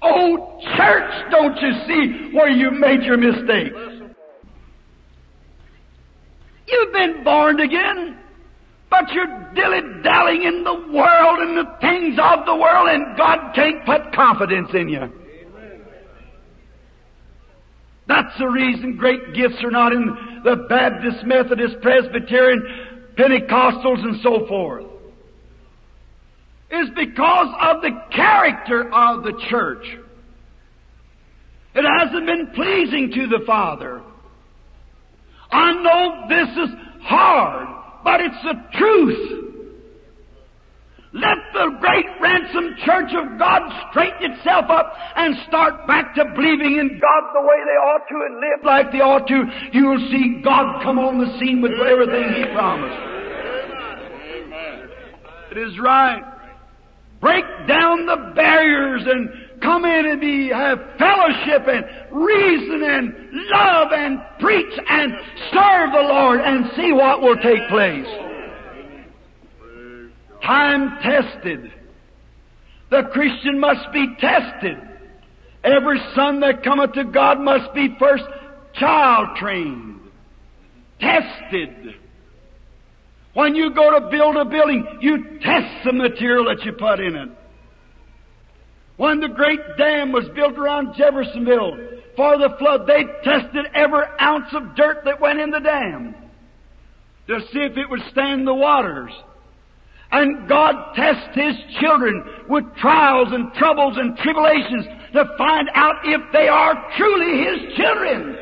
Oh, 0.00 0.60
church, 0.76 1.30
don't 1.30 1.56
you 1.60 1.72
see 1.88 2.34
where 2.34 2.50
you 2.50 2.70
made 2.70 3.02
your 3.02 3.16
mistake? 3.16 3.72
You've 6.68 6.92
been 6.92 7.24
born 7.24 7.58
again, 7.60 8.18
but 8.90 9.10
you're 9.12 9.50
dilly-dallying 9.54 10.42
in 10.42 10.62
the 10.62 10.74
world 10.92 11.38
and 11.40 11.56
the 11.56 11.76
things 11.80 12.18
of 12.22 12.46
the 12.46 12.54
world, 12.54 12.88
and 12.90 13.16
God 13.16 13.54
can't 13.54 13.84
put 13.84 14.12
confidence 14.12 14.68
in 14.72 14.88
you. 14.88 15.23
That's 18.06 18.36
the 18.38 18.48
reason 18.48 18.96
great 18.96 19.34
gifts 19.34 19.62
are 19.62 19.70
not 19.70 19.92
in 19.92 20.42
the 20.44 20.66
Baptist, 20.68 21.24
Methodist, 21.24 21.76
Presbyterian, 21.80 22.62
Pentecostals, 23.16 24.04
and 24.04 24.20
so 24.22 24.46
forth. 24.46 24.84
Is 26.70 26.88
because 26.96 27.54
of 27.60 27.82
the 27.82 27.90
character 28.10 28.92
of 28.92 29.22
the 29.22 29.32
church. 29.48 29.86
It 31.74 31.84
hasn't 31.98 32.26
been 32.26 32.50
pleasing 32.54 33.10
to 33.14 33.26
the 33.26 33.44
Father. 33.46 34.02
I 35.50 35.72
know 35.72 36.26
this 36.28 36.68
is 36.68 36.74
hard, 37.02 37.68
but 38.02 38.20
it's 38.20 38.42
the 38.42 38.78
truth. 38.78 39.43
Let 41.14 41.38
the 41.52 41.78
great 41.78 42.06
ransom 42.20 42.74
church 42.84 43.14
of 43.14 43.38
God 43.38 43.62
straighten 43.88 44.32
itself 44.32 44.64
up 44.68 44.92
and 45.14 45.36
start 45.46 45.86
back 45.86 46.12
to 46.16 46.24
believing 46.34 46.74
in 46.74 46.98
God 46.98 47.22
the 47.32 47.40
way 47.40 47.60
they 47.62 47.78
ought 47.78 48.02
to 48.08 48.16
and 48.26 48.34
live 48.34 48.64
like 48.64 48.90
they 48.90 48.98
ought 48.98 49.28
to. 49.28 49.44
You'll 49.72 50.10
see 50.10 50.42
God 50.42 50.82
come 50.82 50.98
on 50.98 51.18
the 51.18 51.38
scene 51.38 51.62
with 51.62 51.70
everything 51.78 52.34
He 52.34 52.52
promised. 52.52 52.98
It 55.52 55.58
is 55.58 55.78
right. 55.78 56.24
Break 57.20 57.44
down 57.68 58.06
the 58.06 58.32
barriers 58.34 59.02
and 59.06 59.62
come 59.62 59.84
in 59.84 60.06
and 60.06 60.20
be, 60.20 60.48
have 60.48 60.78
fellowship 60.98 61.62
and 61.68 61.86
reason 62.10 62.82
and 62.82 63.14
love 63.54 63.92
and 63.92 64.18
preach 64.40 64.80
and 64.90 65.12
serve 65.52 65.92
the 65.94 66.08
Lord 66.10 66.40
and 66.40 66.72
see 66.74 66.90
what 66.90 67.22
will 67.22 67.36
take 67.36 67.68
place 67.68 68.33
time 70.44 70.98
tested. 71.02 71.72
The 72.90 73.02
Christian 73.12 73.58
must 73.58 73.92
be 73.92 74.14
tested. 74.20 74.76
Every 75.64 75.98
son 76.14 76.40
that 76.40 76.62
cometh 76.62 76.92
to 76.92 77.04
God 77.04 77.40
must 77.40 77.72
be 77.74 77.96
first 77.98 78.24
child 78.74 79.36
trained, 79.38 80.00
tested. 81.00 81.94
When 83.32 83.54
you 83.54 83.74
go 83.74 83.98
to 83.98 84.08
build 84.10 84.36
a 84.36 84.44
building, 84.44 84.86
you 85.00 85.38
test 85.40 85.84
the 85.84 85.92
material 85.92 86.44
that 86.44 86.64
you 86.64 86.72
put 86.72 87.00
in 87.00 87.16
it. 87.16 87.28
When 88.96 89.20
the 89.20 89.28
great 89.28 89.60
dam 89.76 90.12
was 90.12 90.24
built 90.36 90.56
around 90.56 90.94
Jeffersonville 90.96 91.78
for 92.14 92.38
the 92.38 92.54
flood, 92.58 92.86
they 92.86 93.04
tested 93.24 93.66
every 93.74 94.04
ounce 94.20 94.52
of 94.52 94.76
dirt 94.76 95.04
that 95.04 95.20
went 95.20 95.40
in 95.40 95.50
the 95.50 95.58
dam 95.58 96.14
to 97.26 97.40
see 97.52 97.60
if 97.60 97.76
it 97.76 97.90
would 97.90 98.02
stand 98.12 98.46
the 98.46 98.54
waters. 98.54 99.10
And 100.14 100.48
God 100.48 100.94
tests 100.94 101.34
His 101.34 101.56
children 101.80 102.22
with 102.48 102.62
trials 102.76 103.28
and 103.32 103.52
troubles 103.54 103.96
and 103.98 104.16
tribulations 104.18 104.86
to 105.12 105.24
find 105.36 105.68
out 105.74 105.96
if 106.04 106.20
they 106.32 106.46
are 106.46 106.88
truly 106.96 107.42
His 107.42 107.76
children. 107.76 108.36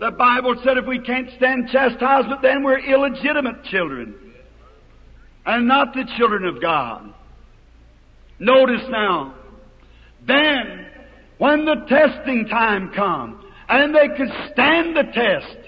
The 0.00 0.12
Bible 0.12 0.54
said 0.64 0.78
if 0.78 0.86
we 0.86 0.98
can't 0.98 1.28
stand 1.36 1.68
chastisement, 1.70 2.40
then 2.40 2.62
we're 2.62 2.78
illegitimate 2.78 3.64
children 3.64 4.14
and 5.44 5.68
not 5.68 5.92
the 5.92 6.04
children 6.16 6.46
of 6.46 6.62
God. 6.62 7.12
Notice 8.38 8.86
now, 8.88 9.34
then 10.26 10.86
when 11.36 11.66
the 11.66 11.84
testing 11.86 12.46
time 12.48 12.92
come, 12.96 13.44
and 13.68 13.94
they 13.94 14.08
could 14.16 14.32
stand 14.52 14.96
the 14.96 15.02
test. 15.12 15.65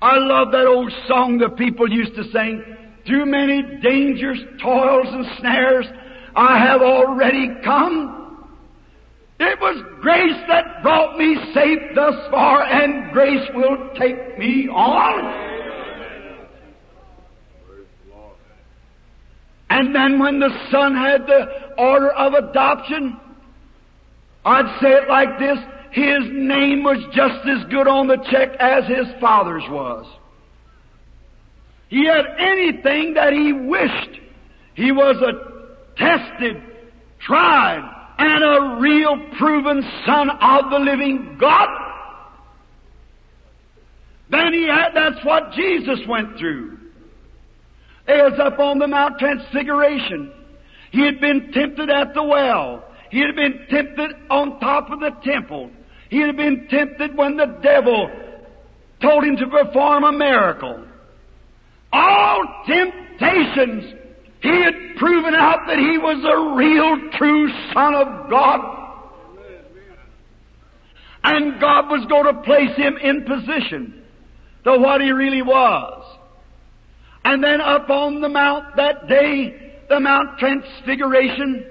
I 0.00 0.18
love 0.18 0.52
that 0.52 0.66
old 0.66 0.92
song 1.08 1.38
the 1.38 1.48
people 1.48 1.90
used 1.90 2.14
to 2.16 2.24
sing. 2.24 2.62
Through 3.06 3.26
many 3.26 3.62
dangers, 3.82 4.38
toils, 4.60 5.06
and 5.08 5.26
snares, 5.38 5.86
I 6.34 6.58
have 6.58 6.82
already 6.82 7.48
come. 7.64 8.48
It 9.38 9.60
was 9.60 9.82
grace 10.00 10.42
that 10.48 10.82
brought 10.82 11.16
me 11.16 11.36
safe 11.54 11.94
thus 11.94 12.14
far, 12.30 12.64
and 12.64 13.12
grace 13.12 13.48
will 13.54 13.90
take 13.98 14.38
me 14.38 14.68
on. 14.68 15.46
And 19.68 19.94
then 19.94 20.18
when 20.18 20.40
the 20.40 20.50
son 20.70 20.94
had 20.94 21.26
the 21.26 21.74
order 21.76 22.10
of 22.10 22.32
adoption, 22.34 23.18
I'd 24.44 24.80
say 24.80 24.90
it 24.90 25.08
like 25.08 25.38
this, 25.38 25.58
his 25.96 26.28
name 26.30 26.82
was 26.84 26.98
just 27.14 27.48
as 27.48 27.64
good 27.70 27.88
on 27.88 28.06
the 28.06 28.18
check 28.30 28.50
as 28.60 28.84
his 28.84 29.06
father's 29.18 29.62
was. 29.70 30.04
He 31.88 32.04
had 32.04 32.26
anything 32.38 33.14
that 33.14 33.32
he 33.32 33.54
wished. 33.54 34.20
He 34.74 34.92
was 34.92 35.16
a 35.22 35.96
tested, 35.96 36.62
tried, 37.18 37.80
and 38.18 38.44
a 38.44 38.78
real 38.78 39.16
proven 39.38 39.82
son 40.04 40.28
of 40.28 40.70
the 40.70 40.78
living 40.78 41.38
God. 41.40 41.68
Then 44.28 44.52
he 44.52 44.68
had, 44.68 44.90
that's 44.94 45.24
what 45.24 45.52
Jesus 45.52 46.00
went 46.06 46.36
through. 46.36 46.76
He 48.06 48.12
was 48.12 48.38
up 48.38 48.58
on 48.58 48.78
the 48.78 48.86
Mount 48.86 49.18
Transfiguration. 49.18 50.30
He 50.90 51.06
had 51.06 51.22
been 51.22 51.52
tempted 51.52 51.88
at 51.88 52.12
the 52.12 52.22
well. 52.22 52.84
He 53.10 53.20
had 53.20 53.34
been 53.34 53.66
tempted 53.70 54.10
on 54.28 54.60
top 54.60 54.90
of 54.90 55.00
the 55.00 55.12
temple. 55.24 55.70
He 56.08 56.20
had 56.20 56.36
been 56.36 56.68
tempted 56.68 57.16
when 57.16 57.36
the 57.36 57.58
devil 57.62 58.10
told 59.00 59.24
him 59.24 59.36
to 59.36 59.46
perform 59.46 60.04
a 60.04 60.12
miracle. 60.12 60.84
All 61.92 62.64
temptations, 62.66 63.94
he 64.40 64.62
had 64.62 64.96
proven 64.96 65.34
out 65.34 65.66
that 65.66 65.78
he 65.78 65.98
was 65.98 66.24
a 66.24 66.56
real, 66.56 67.10
true 67.18 67.48
Son 67.72 67.94
of 67.94 68.30
God. 68.30 68.72
And 71.24 71.60
God 71.60 71.90
was 71.90 72.06
going 72.06 72.34
to 72.34 72.42
place 72.42 72.76
him 72.76 72.96
in 72.98 73.24
position 73.24 74.04
to 74.64 74.78
what 74.78 75.00
he 75.00 75.10
really 75.10 75.42
was. 75.42 76.04
And 77.24 77.42
then 77.42 77.60
up 77.60 77.90
on 77.90 78.20
the 78.20 78.28
mount 78.28 78.76
that 78.76 79.08
day, 79.08 79.72
the 79.88 79.98
Mount 79.98 80.38
Transfiguration, 80.38 81.66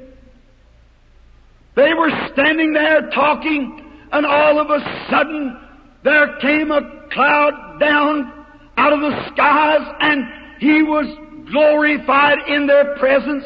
they 1.76 1.94
were 1.94 2.10
standing 2.34 2.74
there 2.74 3.10
talking, 3.12 3.85
and 4.12 4.26
all 4.26 4.60
of 4.60 4.70
a 4.70 5.08
sudden 5.10 5.58
there 6.04 6.38
came 6.38 6.72
a 6.72 6.82
cloud 7.12 7.80
down 7.80 8.32
out 8.78 8.94
of 8.94 9.00
the 9.00 9.32
skies, 9.32 9.96
and 10.02 10.26
he 10.60 10.84
was 10.84 11.06
glorified 11.52 12.40
in 12.48 12.68
their 12.68 12.96
presence, 12.98 13.44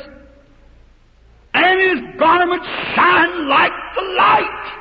and 1.53 1.79
his 1.79 2.19
garments 2.19 2.65
shine 2.95 3.47
like 3.47 3.71
the 3.95 4.01
light. 4.01 4.79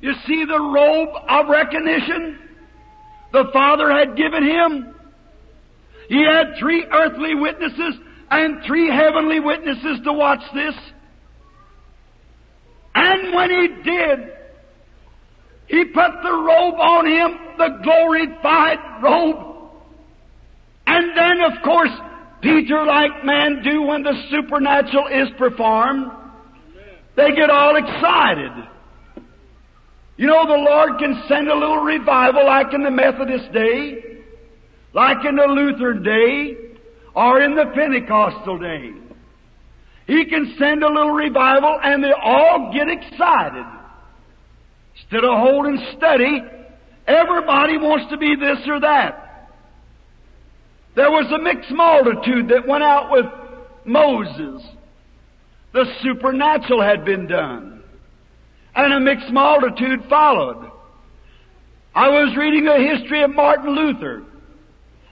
You 0.00 0.12
see 0.26 0.44
the 0.44 0.60
robe 0.60 1.10
of 1.28 1.48
recognition 1.48 2.38
the 3.32 3.44
Father 3.52 3.90
had 3.90 4.16
given 4.16 4.42
him. 4.42 4.94
He 6.08 6.24
had 6.24 6.58
three 6.58 6.84
earthly 6.90 7.34
witnesses 7.34 8.00
and 8.30 8.62
three 8.66 8.90
heavenly 8.90 9.40
witnesses 9.40 10.00
to 10.04 10.12
watch 10.12 10.42
this. 10.54 10.74
And 13.02 13.32
when 13.32 13.50
he 13.50 13.68
did, 13.82 14.18
he 15.68 15.84
put 15.86 16.10
the 16.22 16.32
robe 16.32 16.74
on 16.78 17.06
him, 17.06 17.38
the 17.56 17.80
glorified 17.82 19.02
robe. 19.02 19.70
And 20.86 21.16
then, 21.16 21.40
of 21.40 21.62
course, 21.64 21.92
Peter, 22.42 22.84
like 22.84 23.24
man 23.24 23.62
do 23.62 23.80
when 23.82 24.02
the 24.02 24.12
supernatural 24.30 25.06
is 25.06 25.28
performed, 25.38 26.10
they 27.16 27.34
get 27.34 27.48
all 27.48 27.76
excited. 27.76 28.68
You 30.18 30.26
know, 30.26 30.46
the 30.46 30.62
Lord 30.62 30.98
can 30.98 31.22
send 31.26 31.48
a 31.48 31.54
little 31.54 31.78
revival 31.78 32.44
like 32.44 32.74
in 32.74 32.82
the 32.82 32.90
Methodist 32.90 33.50
day, 33.52 34.20
like 34.92 35.24
in 35.24 35.36
the 35.36 35.46
Lutheran 35.46 36.02
day, 36.02 36.56
or 37.14 37.40
in 37.40 37.54
the 37.54 37.64
Pentecostal 37.74 38.58
day. 38.58 38.92
He 40.10 40.24
can 40.24 40.56
send 40.58 40.82
a 40.82 40.88
little 40.88 41.12
revival 41.12 41.78
and 41.80 42.02
they 42.02 42.10
all 42.10 42.72
get 42.74 42.88
excited. 42.88 43.64
Instead 44.96 45.22
of 45.22 45.38
holding 45.38 45.78
steady, 45.96 46.42
everybody 47.06 47.76
wants 47.76 48.10
to 48.10 48.18
be 48.18 48.34
this 48.34 48.58
or 48.66 48.80
that. 48.80 49.52
There 50.96 51.12
was 51.12 51.30
a 51.30 51.38
mixed 51.38 51.70
multitude 51.70 52.48
that 52.48 52.66
went 52.66 52.82
out 52.82 53.12
with 53.12 53.26
Moses. 53.84 54.66
The 55.72 55.84
supernatural 56.02 56.82
had 56.82 57.04
been 57.04 57.28
done. 57.28 57.84
And 58.74 58.92
a 58.92 58.98
mixed 58.98 59.30
multitude 59.30 60.00
followed. 60.08 60.72
I 61.94 62.08
was 62.08 62.36
reading 62.36 62.66
a 62.66 62.96
history 62.96 63.22
of 63.22 63.30
Martin 63.30 63.76
Luther, 63.76 64.24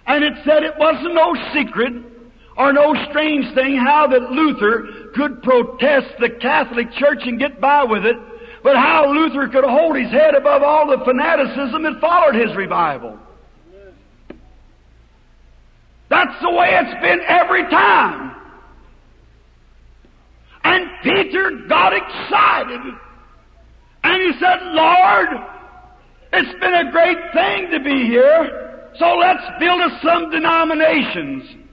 and 0.09 0.25
it 0.25 0.33
said 0.45 0.65
it 0.65 0.77
wasn't 0.77 1.15
no 1.15 1.37
secret 1.55 2.18
or 2.59 2.73
no 2.73 2.93
strange 3.09 3.55
thing 3.55 3.77
how 3.77 4.09
that 4.09 4.33
Luther 4.33 5.13
could 5.15 5.43
protest 5.45 6.09
the 6.19 6.29
Catholic 6.41 6.91
Church 6.93 7.21
and 7.23 7.39
get 7.39 7.61
by 7.61 7.85
with 7.85 8.05
it, 8.05 8.17
but 8.65 8.75
how 8.75 9.13
Luther 9.13 9.47
could 9.49 9.65
hold 9.65 9.97
his 9.97 10.11
head 10.11 10.35
above 10.35 10.65
all 10.65 10.89
the 10.89 11.05
fanaticism 11.05 11.85
that 11.85 12.01
followed 12.01 12.35
his 12.35 12.55
revival. 12.57 13.17
That's 16.11 16.43
the 16.43 16.51
way 16.51 16.71
it's 16.73 17.01
been 17.01 17.21
every 17.29 17.63
time. 17.71 18.35
And 20.65 20.91
Peter 21.05 21.63
got 21.69 21.93
excited. 21.93 22.81
And 24.03 24.23
he 24.23 24.41
said, 24.41 24.59
Lord, 24.63 25.29
it's 26.33 26.61
been 26.61 26.75
a 26.75 26.91
great 26.91 27.19
thing 27.33 27.71
to 27.71 27.81
be 27.85 28.07
here, 28.07 28.91
so 28.99 29.15
let's 29.15 29.45
build 29.61 29.81
us 29.81 30.03
some 30.03 30.31
denominations. 30.31 31.68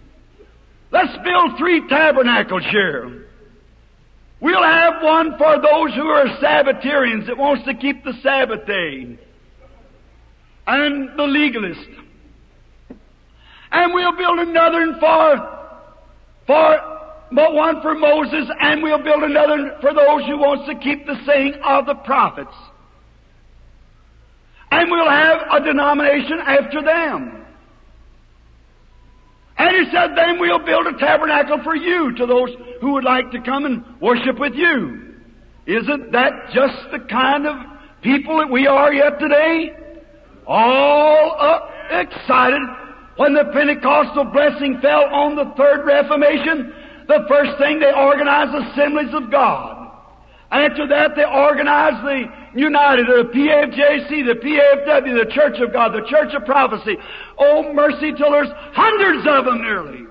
Let's 0.92 1.18
build 1.24 1.58
three 1.58 1.88
tabernacles 1.88 2.64
here. 2.70 3.26
We'll 4.42 4.64
have 4.64 5.02
one 5.02 5.38
for 5.38 5.56
those 5.56 5.96
who 5.96 6.08
are 6.08 6.28
Sabbatarians 6.40 7.28
that 7.28 7.38
wants 7.38 7.66
to 7.66 7.74
keep 7.74 8.04
the 8.04 8.14
Sabbath 8.22 8.66
day. 8.68 9.18
And 10.68 11.18
the 11.18 11.24
legalist. 11.24 11.90
And 13.72 13.94
we'll 13.94 14.16
build 14.16 14.40
another 14.40 14.98
for, 15.00 15.76
for, 16.48 16.96
but 17.32 17.54
one 17.54 17.82
for 17.82 17.96
Moses, 17.96 18.50
and 18.62 18.82
we'll 18.82 19.04
build 19.04 19.24
another 19.24 19.78
for 19.82 19.94
those 19.94 20.26
who 20.28 20.38
wants 20.38 20.68
to 20.68 20.76
keep 20.76 21.06
the 21.06 21.16
saying 21.26 21.56
of 21.64 21.86
the 21.86 21.96
prophets. 21.96 22.56
And 24.72 24.92
we'll 24.92 25.10
have 25.10 25.42
a 25.52 25.64
denomination 25.64 26.40
after 26.46 26.82
them. 26.82 27.45
And 29.58 29.70
he 29.76 29.92
said, 29.92 30.16
then 30.16 30.40
we'll 30.40 30.64
build 30.66 30.88
a 30.88 30.98
tabernacle 31.00 31.62
for 31.64 31.76
you 31.76 32.14
to 32.16 32.26
those 32.26 32.50
who 32.82 32.94
would 32.94 33.04
like 33.06 33.32
to 33.32 33.42
come 33.42 33.66
and 33.66 33.84
worship 34.02 34.38
with 34.38 34.54
you. 34.54 35.16
Isn't 35.66 36.12
that 36.12 36.32
just 36.54 36.92
the 36.92 37.00
kind 37.10 37.48
of 37.48 37.56
people 38.02 38.38
that 38.38 38.50
we 38.50 38.68
are 38.68 38.94
yet 38.94 39.20
today? 39.20 39.72
All 40.46 41.36
up, 41.40 41.72
excited. 41.90 42.62
When 43.18 43.34
the 43.34 43.46
Pentecostal 43.54 44.26
blessing 44.26 44.80
fell 44.82 45.06
on 45.06 45.36
the 45.36 45.54
Third 45.56 45.86
Reformation, 45.86 46.74
the 47.08 47.26
first 47.30 47.58
thing 47.58 47.80
they 47.80 47.94
organized 47.96 48.54
assemblies 48.54 49.14
of 49.14 49.32
God. 49.32 49.92
After 50.52 50.88
that, 50.88 51.16
they 51.16 51.24
organized 51.24 52.04
the 52.06 52.26
United, 52.56 53.06
the 53.08 53.30
PFJC, 53.36 54.26
the 54.26 54.40
PFW, 54.40 55.26
the 55.26 55.32
Church 55.32 55.60
of 55.60 55.74
God, 55.74 55.92
the 55.92 56.08
Church 56.10 56.34
of 56.34 56.46
Prophecy. 56.46 56.96
Oh, 57.38 57.74
mercy 57.74 58.14
till 58.18 58.32
there's 58.32 58.48
hundreds 58.74 59.28
of 59.28 59.46
them 59.46 59.62
nearly. 59.62 60.06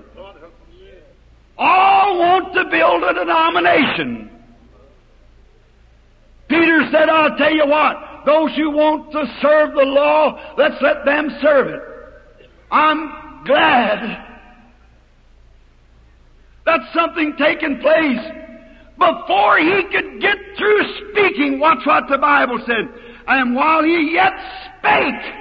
All 1.57 2.19
want 2.19 2.55
to 2.55 2.65
build 2.71 3.03
a 3.03 3.15
denomination. 3.15 4.31
Peter 6.49 6.83
said, 6.93 7.09
I'll 7.09 7.37
tell 7.39 7.55
you 7.55 7.67
what, 7.67 7.97
those 8.27 8.55
who 8.57 8.71
want 8.71 9.11
to 9.13 9.25
serve 9.41 9.75
the 9.75 9.83
law, 9.83 10.55
let's 10.59 10.77
let 10.83 11.05
them 11.05 11.31
serve 11.41 11.69
it. 11.69 11.81
I'm 12.71 13.45
glad 13.47 14.27
that's 16.67 16.93
something 16.93 17.35
taking 17.39 17.79
place 17.81 18.44
before 18.99 19.59
he 19.59 19.83
could 19.91 20.21
get 20.21 20.37
through 20.57 20.83
speaking, 21.11 21.59
watch 21.59 21.85
what 21.85 22.05
the 22.09 22.19
Bible 22.19 22.59
said. 22.67 22.89
And 23.27 23.55
while 23.55 23.83
he 23.83 24.13
yet 24.13 24.33
spake, 24.79 25.35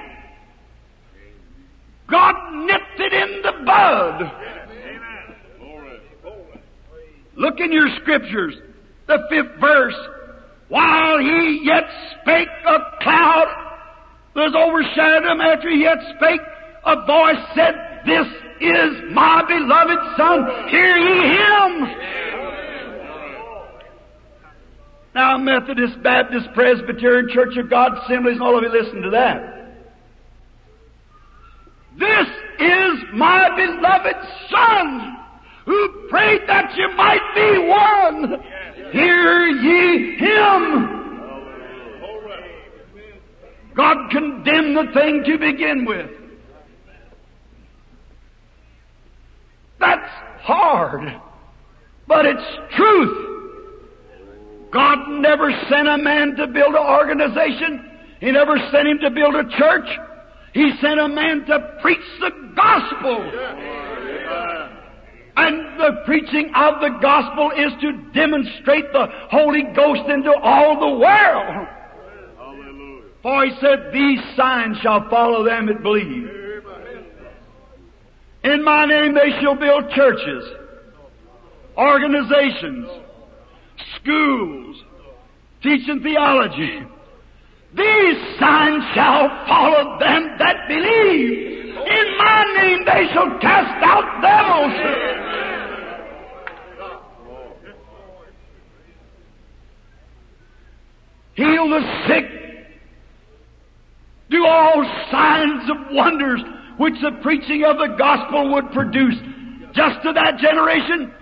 God 2.10 2.34
nipped 2.66 2.98
it 2.98 3.12
in 3.12 3.42
the 3.42 3.52
bud. 3.64 4.32
Look 7.36 7.60
in 7.60 7.72
your 7.72 7.88
scriptures. 8.00 8.54
The 9.06 9.18
fifth 9.28 9.60
verse. 9.60 9.96
While 10.68 11.18
he 11.18 11.62
yet 11.64 11.84
spake, 12.20 12.48
a 12.66 12.78
cloud 13.02 13.46
was 14.34 14.54
overshadowed 14.54 15.30
him. 15.30 15.40
After 15.40 15.70
he 15.70 15.82
yet 15.82 15.98
spake, 16.16 16.40
a 16.86 17.06
voice 17.06 17.44
said, 17.54 17.74
This 18.06 18.26
is 18.60 19.12
my 19.12 19.44
beloved 19.46 19.98
Son. 20.16 20.68
Hear 20.68 20.96
ye 20.96 21.36
him. 21.36 22.43
Now, 25.14 25.38
Methodist, 25.38 26.02
Baptist, 26.02 26.48
Presbyterian, 26.54 27.28
Church 27.32 27.56
of 27.56 27.70
God, 27.70 27.92
Assemblies, 28.04 28.38
all 28.40 28.58
of 28.58 28.64
you 28.64 28.70
listen 28.70 29.00
to 29.02 29.10
that. 29.10 29.54
This 31.96 32.26
is 32.58 33.04
my 33.14 33.48
beloved 33.54 34.16
Son, 34.50 35.16
who 35.66 36.08
prayed 36.10 36.40
that 36.48 36.74
you 36.76 36.88
might 36.96 37.20
be 37.34 37.58
one. 37.68 38.42
Hear 38.90 39.46
ye 39.46 40.16
him. 40.16 40.90
God 43.76 44.10
condemned 44.10 44.76
the 44.76 44.92
thing 44.94 45.22
to 45.26 45.38
begin 45.38 45.84
with. 45.84 46.10
That's 49.78 50.10
hard, 50.42 51.20
but 52.08 52.26
it's 52.26 52.76
truth. 52.76 53.33
God 54.74 55.08
never 55.08 55.52
sent 55.70 55.86
a 55.86 55.96
man 55.96 56.34
to 56.34 56.48
build 56.48 56.74
an 56.74 56.82
organization. 56.82 57.88
He 58.18 58.32
never 58.32 58.58
sent 58.72 58.88
him 58.88 58.98
to 59.02 59.10
build 59.10 59.36
a 59.36 59.48
church. 59.56 59.88
He 60.52 60.72
sent 60.80 60.98
a 60.98 61.06
man 61.06 61.46
to 61.46 61.78
preach 61.80 62.02
the 62.18 62.30
gospel. 62.56 63.22
And 65.36 65.78
the 65.78 66.02
preaching 66.04 66.50
of 66.56 66.80
the 66.80 66.98
gospel 67.00 67.52
is 67.52 67.72
to 67.82 67.92
demonstrate 68.12 68.92
the 68.92 69.06
Holy 69.30 69.62
Ghost 69.76 70.08
into 70.08 70.32
all 70.42 70.80
the 70.80 70.98
world. 70.98 71.68
For 73.22 73.44
he 73.44 73.52
said, 73.60 73.92
These 73.92 74.20
signs 74.36 74.76
shall 74.78 75.08
follow 75.08 75.44
them 75.44 75.66
that 75.66 75.84
believe. 75.84 76.28
In 78.42 78.64
my 78.64 78.86
name 78.86 79.14
they 79.14 79.40
shall 79.40 79.54
build 79.54 79.90
churches, 79.90 80.44
organizations, 81.78 83.03
schools, 84.04 84.76
teaching 85.62 86.00
theology. 86.02 86.80
These 87.74 88.38
signs 88.38 88.84
shall 88.94 89.28
follow 89.48 89.98
them 89.98 90.36
that 90.38 90.68
believe. 90.68 91.54
In 91.74 92.18
my 92.18 92.44
name 92.56 92.84
they 92.84 93.12
shall 93.12 93.38
cast 93.40 93.82
out 93.82 94.22
devils. 94.22 95.24
Heal 101.34 101.68
the 101.68 101.80
sick. 102.06 102.24
Do 104.30 104.46
all 104.46 104.84
signs 105.10 105.68
of 105.68 105.76
wonders 105.90 106.40
which 106.78 106.94
the 107.02 107.18
preaching 107.22 107.64
of 107.64 107.78
the 107.78 107.96
gospel 107.98 108.52
would 108.54 108.70
produce. 108.70 109.16
Just 109.74 110.02
to 110.04 110.12
that 110.12 110.38
generation, 110.38 111.12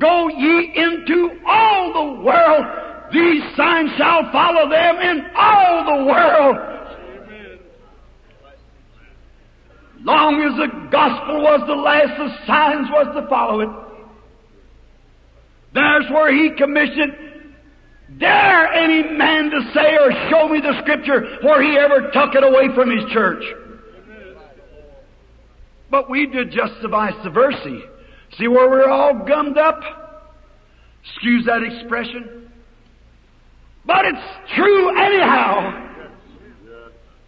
go 0.00 0.28
ye 0.28 0.72
into 0.74 1.30
all 1.46 1.92
the 1.92 2.22
world. 2.22 2.66
These 3.12 3.42
signs 3.56 3.90
shall 3.96 4.30
follow 4.32 4.68
them 4.68 4.96
in 5.00 5.26
all 5.36 5.84
the 5.84 6.04
world. 6.04 6.56
Long 10.04 10.40
as 10.42 10.56
the 10.56 10.88
gospel 10.90 11.42
was 11.42 11.60
the 11.66 11.74
last, 11.74 12.18
the 12.18 12.46
signs 12.46 12.88
was 12.90 13.14
to 13.14 13.28
follow 13.28 13.60
it. 13.60 13.68
There's 15.74 16.10
where 16.10 16.34
he 16.34 16.50
commissioned 16.56 17.32
Dare 18.18 18.72
any 18.72 19.16
man 19.16 19.50
to 19.50 19.60
say 19.72 19.96
or 19.96 20.10
show 20.28 20.48
me 20.48 20.60
the 20.60 20.78
scripture 20.82 21.38
where 21.42 21.62
he 21.62 21.78
ever 21.78 22.10
took 22.12 22.34
it 22.34 22.44
away 22.44 22.74
from 22.74 22.90
his 22.90 23.10
church. 23.10 23.42
But 25.90 26.10
we 26.10 26.26
did 26.26 26.50
just 26.50 26.74
the 26.82 26.88
vice 26.88 27.14
versa. 27.32 27.80
See 28.38 28.48
where 28.48 28.68
we're 28.68 28.88
all 28.88 29.24
gummed 29.26 29.58
up? 29.58 29.80
Excuse 31.04 31.44
that 31.46 31.62
expression. 31.62 32.50
But 33.84 34.04
it's 34.06 34.54
true 34.54 34.88
anyhow. 34.98 35.88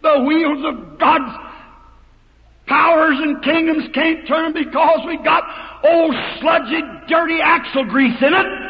The 0.01 0.23
wheels 0.23 0.65
of 0.65 0.99
God's 0.99 1.35
powers 2.67 3.17
and 3.21 3.43
kingdoms 3.43 3.89
can't 3.93 4.27
turn 4.27 4.53
because 4.53 4.99
we 5.05 5.17
got 5.17 5.43
old 5.83 6.15
sludgy, 6.39 6.81
dirty 7.07 7.39
axle 7.41 7.85
grease 7.85 8.17
in 8.21 8.33
it 8.33 8.65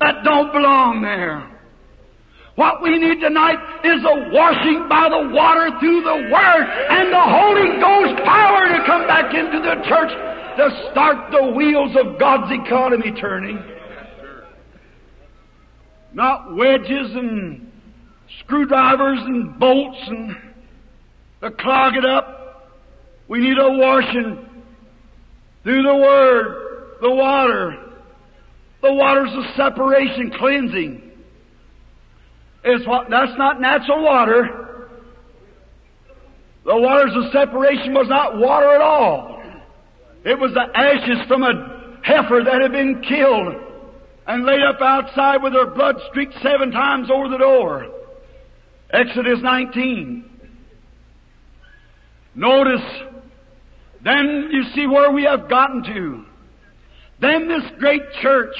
that 0.00 0.24
don't 0.24 0.52
belong 0.52 1.02
there. 1.02 1.46
What 2.56 2.82
we 2.82 2.98
need 2.98 3.20
tonight 3.20 3.60
is 3.84 4.02
a 4.04 4.16
washing 4.32 4.88
by 4.88 5.08
the 5.08 5.32
water 5.32 5.70
through 5.80 6.02
the 6.02 6.18
Word 6.28 6.64
and 6.92 7.08
the 7.12 7.24
Holy 7.24 7.68
Ghost 7.80 8.20
power 8.24 8.68
to 8.68 8.84
come 8.84 9.06
back 9.06 9.32
into 9.32 9.60
the 9.60 9.80
church 9.88 10.12
to 10.60 10.90
start 10.90 11.30
the 11.30 11.52
wheels 11.52 11.96
of 11.96 12.18
God's 12.18 12.52
economy 12.52 13.12
turning. 13.18 13.62
Not 16.12 16.54
wedges 16.54 17.14
and 17.14 17.72
screwdrivers 18.40 19.20
and 19.20 19.58
bolts 19.58 19.98
and 20.06 20.36
to 21.40 21.50
clog 21.52 21.96
it 21.96 22.04
up. 22.04 22.76
We 23.28 23.40
need 23.40 23.56
a 23.58 23.70
washing 23.70 24.46
through 25.62 25.82
the 25.82 25.96
Word, 25.96 26.96
the 27.00 27.10
water. 27.10 27.86
The 28.82 28.92
waters 28.92 29.30
of 29.32 29.44
separation, 29.56 30.32
cleansing. 30.38 31.10
It's 32.64 32.86
what, 32.86 33.08
that's 33.08 33.32
not 33.38 33.60
natural 33.60 34.02
water. 34.02 34.88
The 36.66 36.76
waters 36.76 37.12
of 37.14 37.32
separation 37.32 37.94
was 37.94 38.08
not 38.08 38.36
water 38.36 38.74
at 38.74 38.82
all. 38.82 39.39
It 40.24 40.38
was 40.38 40.52
the 40.52 40.66
ashes 40.74 41.26
from 41.28 41.42
a 41.42 41.98
heifer 42.02 42.42
that 42.44 42.60
had 42.60 42.72
been 42.72 43.02
killed 43.02 43.54
and 44.26 44.44
laid 44.44 44.62
up 44.62 44.80
outside 44.80 45.42
with 45.42 45.54
her 45.54 45.74
blood 45.74 45.96
streaked 46.10 46.34
seven 46.42 46.70
times 46.70 47.08
over 47.10 47.28
the 47.28 47.38
door. 47.38 47.86
Exodus 48.92 49.38
19. 49.42 50.24
Notice, 52.34 52.80
then 54.04 54.50
you 54.52 54.64
see 54.74 54.86
where 54.86 55.10
we 55.10 55.24
have 55.24 55.48
gotten 55.48 55.82
to. 55.84 56.24
Then 57.20 57.48
this 57.48 57.62
great 57.78 58.02
church, 58.22 58.54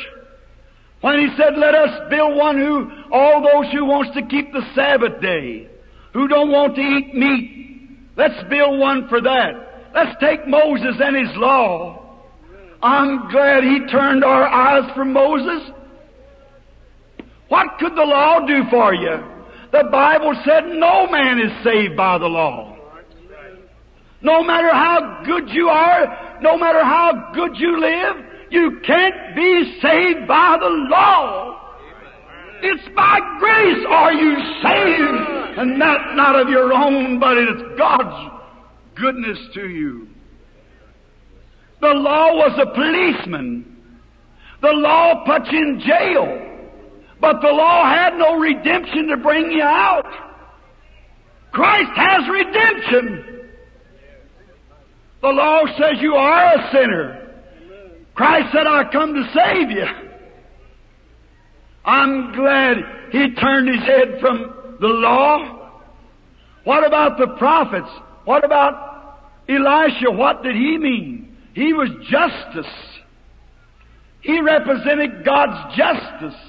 when 1.00 1.18
he 1.18 1.28
said, 1.36 1.56
let 1.56 1.74
us 1.74 2.11
build 2.11 2.36
one 2.36 2.58
who, 2.58 2.90
all 3.12 3.42
those 3.42 3.72
who 3.72 3.84
wants 3.84 4.14
to 4.16 4.26
keep 4.26 4.52
the 4.52 4.62
Sabbath 4.74 5.20
day, 5.20 5.68
who 6.12 6.28
don't 6.28 6.50
want 6.50 6.74
to 6.74 6.80
eat 6.80 7.14
meat, 7.14 7.88
let's 8.16 8.48
build 8.50 8.78
one 8.78 9.08
for 9.08 9.20
that. 9.20 9.69
Let's 9.95 10.18
take 10.20 10.47
Moses 10.47 10.97
and 11.01 11.16
his 11.16 11.36
law. 11.36 12.01
I'm 12.82 13.30
glad 13.30 13.64
he 13.64 13.80
turned 13.91 14.24
our 14.24 14.47
eyes 14.47 14.91
from 14.95 15.12
Moses. 15.12 15.70
What 17.49 17.78
could 17.78 17.93
the 17.93 18.05
law 18.05 18.47
do 18.47 18.62
for 18.70 18.95
you? 18.95 19.18
The 19.72 19.88
Bible 19.91 20.34
said 20.45 20.66
no 20.66 21.07
man 21.09 21.38
is 21.38 21.64
saved 21.64 21.97
by 21.97 22.18
the 22.18 22.26
law. 22.26 22.76
No 24.22 24.43
matter 24.43 24.70
how 24.70 25.22
good 25.24 25.49
you 25.49 25.68
are, 25.68 26.38
no 26.43 26.57
matter 26.57 26.84
how 26.84 27.32
good 27.34 27.57
you 27.57 27.80
live, 27.80 28.24
you 28.51 28.80
can't 28.86 29.34
be 29.34 29.78
saved 29.80 30.28
by 30.28 30.57
the 30.61 30.68
law. 30.68 31.61
It's 32.62 32.95
by 32.95 33.18
grace 33.38 33.86
are 33.88 34.12
you 34.12 34.36
saved, 34.62 35.59
and 35.59 35.80
that 35.80 36.14
not 36.14 36.36
of 36.36 36.49
your 36.49 36.72
own, 36.72 37.18
but 37.18 37.38
it's 37.38 37.78
God's 37.78 38.39
goodness 39.01 39.38
to 39.55 39.68
you. 39.68 40.09
The 41.80 41.88
law 41.88 42.34
was 42.34 42.59
a 42.61 42.66
policeman. 42.74 43.76
The 44.61 44.72
law 44.72 45.24
put 45.24 45.51
you 45.51 45.59
in 45.59 45.80
jail. 45.80 46.46
But 47.20 47.40
the 47.40 47.48
law 47.48 47.84
had 47.84 48.16
no 48.16 48.36
redemption 48.36 49.09
to 49.09 49.16
bring 49.16 49.51
you 49.51 49.62
out. 49.62 50.05
Christ 51.53 51.90
has 51.96 52.28
redemption. 52.30 53.48
The 55.22 55.28
law 55.28 55.62
says 55.78 56.01
you 56.01 56.14
are 56.14 56.55
a 56.55 56.70
sinner. 56.72 57.16
Christ 58.14 58.48
said, 58.53 58.66
I 58.66 58.84
come 58.92 59.14
to 59.14 59.24
save 59.34 59.70
you. 59.70 59.86
I'm 61.84 62.32
glad 62.34 62.76
he 63.11 63.34
turned 63.34 63.68
his 63.68 63.82
head 63.84 64.20
from 64.20 64.76
the 64.80 64.86
law. 64.86 65.70
What 66.64 66.86
about 66.86 67.18
the 67.18 67.28
prophets? 67.38 67.88
What 68.24 68.44
about 68.44 68.89
Elisha? 69.51 70.11
What 70.11 70.42
did 70.42 70.55
he 70.55 70.78
mean? 70.78 71.36
He 71.55 71.72
was 71.72 71.88
justice. 72.09 72.72
He 74.20 74.40
represented 74.40 75.24
God's 75.24 75.76
justice. 75.76 76.40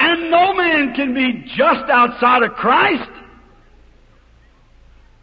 And 0.00 0.30
no 0.30 0.54
man 0.54 0.94
can 0.94 1.14
be 1.14 1.44
just 1.56 1.90
outside 1.90 2.42
of 2.42 2.52
Christ. 2.52 3.10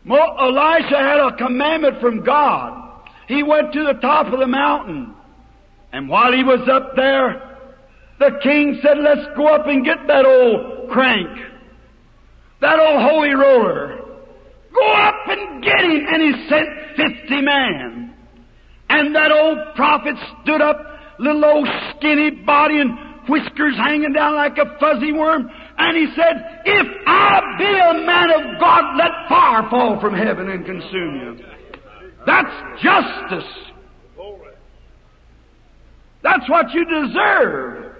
Elisha 0.09 0.97
had 0.97 1.19
a 1.19 1.35
commandment 1.35 1.99
from 1.99 2.23
God. 2.23 3.03
He 3.27 3.43
went 3.43 3.73
to 3.73 3.83
the 3.83 3.99
top 3.99 4.31
of 4.31 4.39
the 4.39 4.47
mountain. 4.47 5.13
And 5.91 6.07
while 6.07 6.31
he 6.31 6.43
was 6.43 6.67
up 6.69 6.95
there, 6.95 7.57
The 8.19 8.37
king 8.43 8.77
said, 8.83 8.97
let's 8.97 9.25
go 9.37 9.47
up 9.47 9.65
and 9.67 9.83
get 9.85 10.05
that 10.07 10.25
old 10.25 10.89
crank, 10.89 11.29
that 12.59 12.77
old 12.77 13.01
holy 13.01 13.33
roller. 13.33 13.98
Go 14.73 14.93
up 14.93 15.27
and 15.27 15.63
get 15.63 15.81
him. 15.81 16.05
And 16.07 16.21
he 16.21 16.47
sent 16.47 16.67
fifty 16.95 17.41
men. 17.41 18.15
And 18.89 19.15
that 19.15 19.31
old 19.31 19.75
prophet 19.75 20.15
stood 20.41 20.61
up, 20.61 20.77
little 21.19 21.45
old 21.45 21.67
skinny 21.95 22.31
body 22.31 22.81
and 22.81 22.97
whiskers 23.29 23.75
hanging 23.77 24.13
down 24.13 24.35
like 24.35 24.57
a 24.57 24.77
fuzzy 24.79 25.11
worm. 25.11 25.49
And 25.77 25.95
he 25.95 26.07
said, 26.15 26.61
if 26.65 26.87
I 27.05 27.41
be 27.57 27.65
a 27.65 28.05
man 28.05 28.31
of 28.31 28.59
God, 28.59 28.97
let 28.97 29.11
fire 29.29 29.69
fall 29.69 29.99
from 30.01 30.13
heaven 30.15 30.49
and 30.49 30.65
consume 30.65 31.15
you. 31.15 31.45
That's 32.25 32.83
justice. 32.83 33.51
That's 36.21 36.49
what 36.49 36.73
you 36.73 36.83
deserve. 36.83 37.95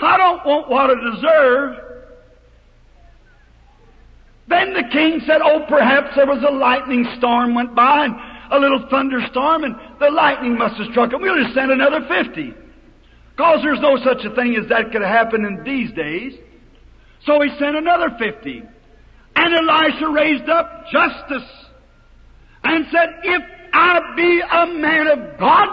I 0.00 0.16
don't 0.16 0.46
want 0.46 0.70
what 0.70 0.90
I 0.90 0.94
deserve. 0.94 1.83
Then 4.48 4.74
the 4.74 4.84
king 4.92 5.20
said, 5.26 5.40
Oh, 5.42 5.64
perhaps 5.68 6.14
there 6.16 6.26
was 6.26 6.44
a 6.46 6.52
lightning 6.52 7.06
storm 7.18 7.54
went 7.54 7.74
by 7.74 8.04
and 8.04 8.14
a 8.50 8.58
little 8.58 8.86
thunderstorm 8.90 9.64
and 9.64 9.74
the 10.00 10.10
lightning 10.10 10.58
must 10.58 10.76
have 10.76 10.90
struck 10.90 11.12
him. 11.12 11.22
We'll 11.22 11.42
just 11.42 11.54
send 11.54 11.70
another 11.70 12.00
fifty. 12.08 12.54
Cause 13.36 13.60
there's 13.62 13.80
no 13.80 13.96
such 14.04 14.24
a 14.24 14.34
thing 14.34 14.56
as 14.56 14.68
that 14.68 14.92
could 14.92 15.02
happen 15.02 15.44
in 15.44 15.64
these 15.64 15.92
days. 15.92 16.34
So 17.24 17.40
he 17.40 17.48
sent 17.58 17.76
another 17.76 18.10
fifty. 18.18 18.62
And 19.36 19.54
Elisha 19.54 20.08
raised 20.08 20.48
up 20.48 20.84
justice 20.92 21.50
and 22.62 22.86
said, 22.92 23.08
If 23.24 23.42
I 23.72 24.00
be 24.14 24.40
a 24.40 24.66
man 24.66 25.06
of 25.08 25.38
God, 25.40 25.68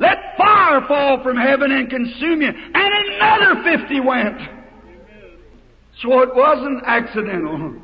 let 0.00 0.36
fire 0.36 0.80
fall 0.88 1.22
from 1.22 1.36
heaven 1.36 1.70
and 1.70 1.88
consume 1.88 2.40
you. 2.40 2.48
And 2.48 3.14
another 3.14 3.62
fifty 3.62 4.00
went. 4.00 4.40
So 6.02 6.20
it 6.22 6.34
wasn't 6.34 6.82
accidental. 6.86 7.76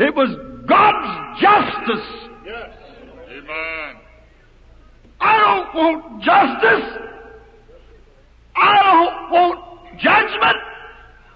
It 0.00 0.14
was 0.16 0.30
God's 0.66 1.40
justice. 1.42 2.06
Yes. 2.46 2.70
Amen. 3.28 3.96
I 5.20 5.36
don't 5.36 5.74
want 5.74 6.22
justice. 6.22 6.88
I 8.56 8.82
don't 8.82 9.30
want 9.30 9.60
judgment. 9.98 10.56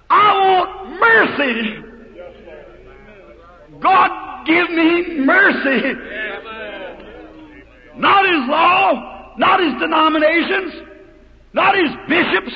I 0.08 0.32
want 0.48 0.98
mercy. 0.98 1.84
God 3.82 4.46
give 4.46 4.70
me 4.70 5.18
mercy. 5.26 5.94
Not 7.98 8.24
His 8.24 8.48
law, 8.48 9.34
not 9.36 9.60
His 9.60 9.74
denominations, 9.78 10.72
not 11.52 11.76
His 11.76 11.90
bishops. 12.08 12.54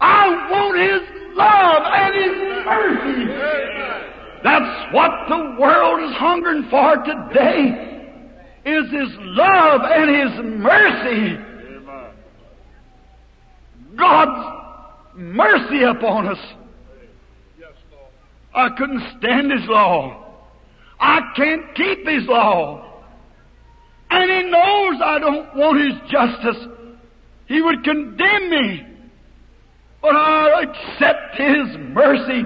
I 0.00 0.48
want 0.50 0.78
His 0.78 1.36
love 1.36 1.82
and 1.84 2.14
His 2.14 2.32
mercy. 2.64 4.17
That's 4.42 4.94
what 4.94 5.10
the 5.28 5.56
world 5.60 6.08
is 6.08 6.16
hungering 6.16 6.68
for 6.70 6.96
today, 6.96 8.10
is 8.64 8.84
His 8.90 9.16
love 9.18 9.80
and 9.84 10.10
His 10.10 10.60
mercy. 10.60 11.44
God's 13.96 14.58
mercy 15.16 15.82
upon 15.82 16.28
us. 16.28 16.38
I 18.54 18.68
couldn't 18.76 19.02
stand 19.18 19.50
His 19.52 19.68
law. 19.68 20.24
I 21.00 21.20
can't 21.36 21.74
keep 21.74 22.06
His 22.06 22.26
law. 22.28 23.02
And 24.10 24.30
He 24.30 24.50
knows 24.50 25.00
I 25.04 25.18
don't 25.20 25.56
want 25.56 25.80
His 25.80 26.10
justice. 26.10 26.66
He 27.46 27.60
would 27.60 27.82
condemn 27.82 28.50
me. 28.50 28.86
But 30.00 30.14
I 30.14 30.62
accept 30.62 31.36
His 31.36 31.76
mercy. 31.92 32.44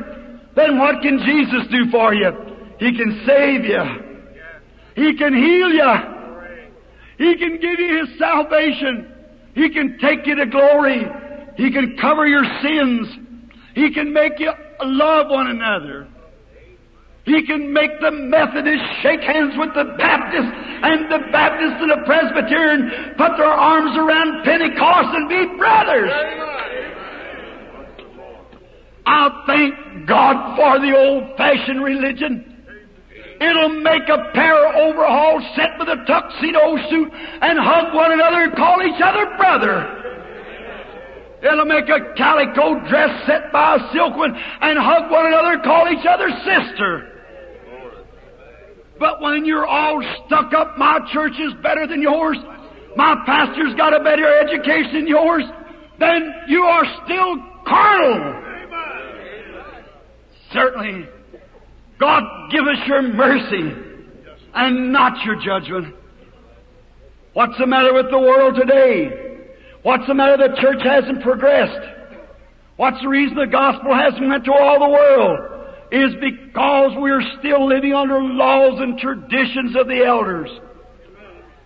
Then 0.55 0.79
what 0.79 1.01
can 1.03 1.19
Jesus 1.19 1.67
do 1.71 1.91
for 1.91 2.15
you? 2.15 2.31
He 2.79 2.97
can 2.97 3.23
save 3.27 3.65
you. 3.65 3.83
He 4.95 5.17
can 5.17 5.35
heal 5.35 5.71
you. 5.71 5.93
He 7.19 7.37
can 7.37 7.61
give 7.61 7.79
you 7.79 8.05
His 8.05 8.19
salvation. 8.19 9.13
He 9.55 9.71
can 9.71 9.99
take 9.99 10.27
you 10.27 10.35
to 10.37 10.47
glory. 10.47 11.07
He 11.57 11.71
can 11.71 11.97
cover 12.01 12.27
your 12.27 12.45
sins. 12.63 13.09
He 13.75 13.93
can 13.93 14.13
make 14.13 14.39
you 14.39 14.53
love 14.83 15.31
one 15.31 15.49
another. 15.49 16.09
He 17.25 17.47
can 17.47 17.73
make 17.73 18.01
the 18.01 18.11
Methodists 18.11 18.89
shake 19.03 19.21
hands 19.21 19.55
with 19.57 19.71
the 19.75 19.95
Baptists 19.97 20.51
and 20.83 21.07
the 21.07 21.31
Baptists 21.31 21.79
and 21.79 21.91
the 21.91 22.03
Presbyterian 22.05 23.15
put 23.17 23.37
their 23.39 23.47
arms 23.47 23.97
around 23.97 24.43
Pentecost 24.43 25.15
and 25.15 25.29
be 25.29 25.57
brothers. 25.57 26.11
I 29.05 29.45
thank 29.47 30.07
God 30.07 30.57
for 30.57 30.79
the 30.81 30.97
old-fashioned 30.97 31.83
religion. 31.83 32.49
It'll 33.41 33.81
make 33.81 34.09
a 34.09 34.31
pair 34.35 34.55
of 34.69 34.75
overalls 34.77 35.43
set 35.57 35.77
with 35.79 35.89
a 35.89 36.05
tuxedo 36.07 36.77
suit 36.89 37.11
and 37.13 37.59
hug 37.59 37.93
one 37.93 38.13
another 38.13 38.45
and 38.45 38.55
call 38.55 38.79
each 38.83 39.03
other 39.03 39.27
brother. 39.37 39.99
It'll 41.43 41.65
make 41.65 41.89
a 41.89 42.15
calico 42.15 42.79
dress 42.89 43.27
set 43.27 43.51
by 43.51 43.75
a 43.75 43.93
silk 43.93 44.17
one 44.17 44.33
and 44.33 44.79
hug 44.79 45.11
one 45.11 45.27
another 45.27 45.55
and 45.55 45.63
call 45.65 45.89
each 45.91 46.07
other 46.07 46.29
sister. 46.47 47.09
But 49.01 49.21
when 49.21 49.45
you're 49.45 49.67
all 49.67 50.01
stuck 50.27 50.55
up, 50.55 50.79
my 50.79 51.01
church 51.13 51.33
is 51.41 51.53
better 51.61 51.89
than 51.89 52.01
yours, 52.01 52.37
my 52.95 53.17
pastor's 53.27 53.75
got 53.75 53.93
a 53.93 54.05
better 54.05 54.39
education 54.39 54.93
than 54.95 55.07
yours, 55.09 55.43
then 55.99 56.33
you 56.47 56.63
are 56.63 56.85
still 57.05 57.43
carnal. 57.67 58.52
Certainly, 60.53 61.09
God 61.99 62.51
give 62.51 62.67
us 62.67 62.87
your 62.87 63.03
mercy 63.03 63.75
and 64.55 64.93
not 64.93 65.25
your 65.25 65.37
judgment. 65.37 65.95
What's 67.33 67.57
the 67.59 67.67
matter 67.67 67.95
with 67.95 68.11
the 68.11 68.19
world 68.19 68.57
today? 68.57 69.49
What's 69.83 70.07
the 70.07 70.15
matter? 70.15 70.37
The 70.37 70.61
church 70.61 70.83
hasn't 70.83 71.23
progressed. 71.23 71.89
What's 72.77 73.01
the 73.01 73.09
reason 73.09 73.37
the 73.37 73.47
gospel 73.47 73.95
hasn't 73.95 74.29
went 74.29 74.45
to 74.45 74.53
all 74.53 74.79
the 74.79 74.89
world? 74.89 75.49
Is 75.91 76.15
because 76.21 76.93
we're 76.97 77.23
still 77.39 77.67
living 77.67 77.95
under 77.95 78.23
laws 78.23 78.81
and 78.81 78.99
traditions 78.99 79.77
of 79.77 79.89
the 79.89 80.05
elders. 80.05 80.51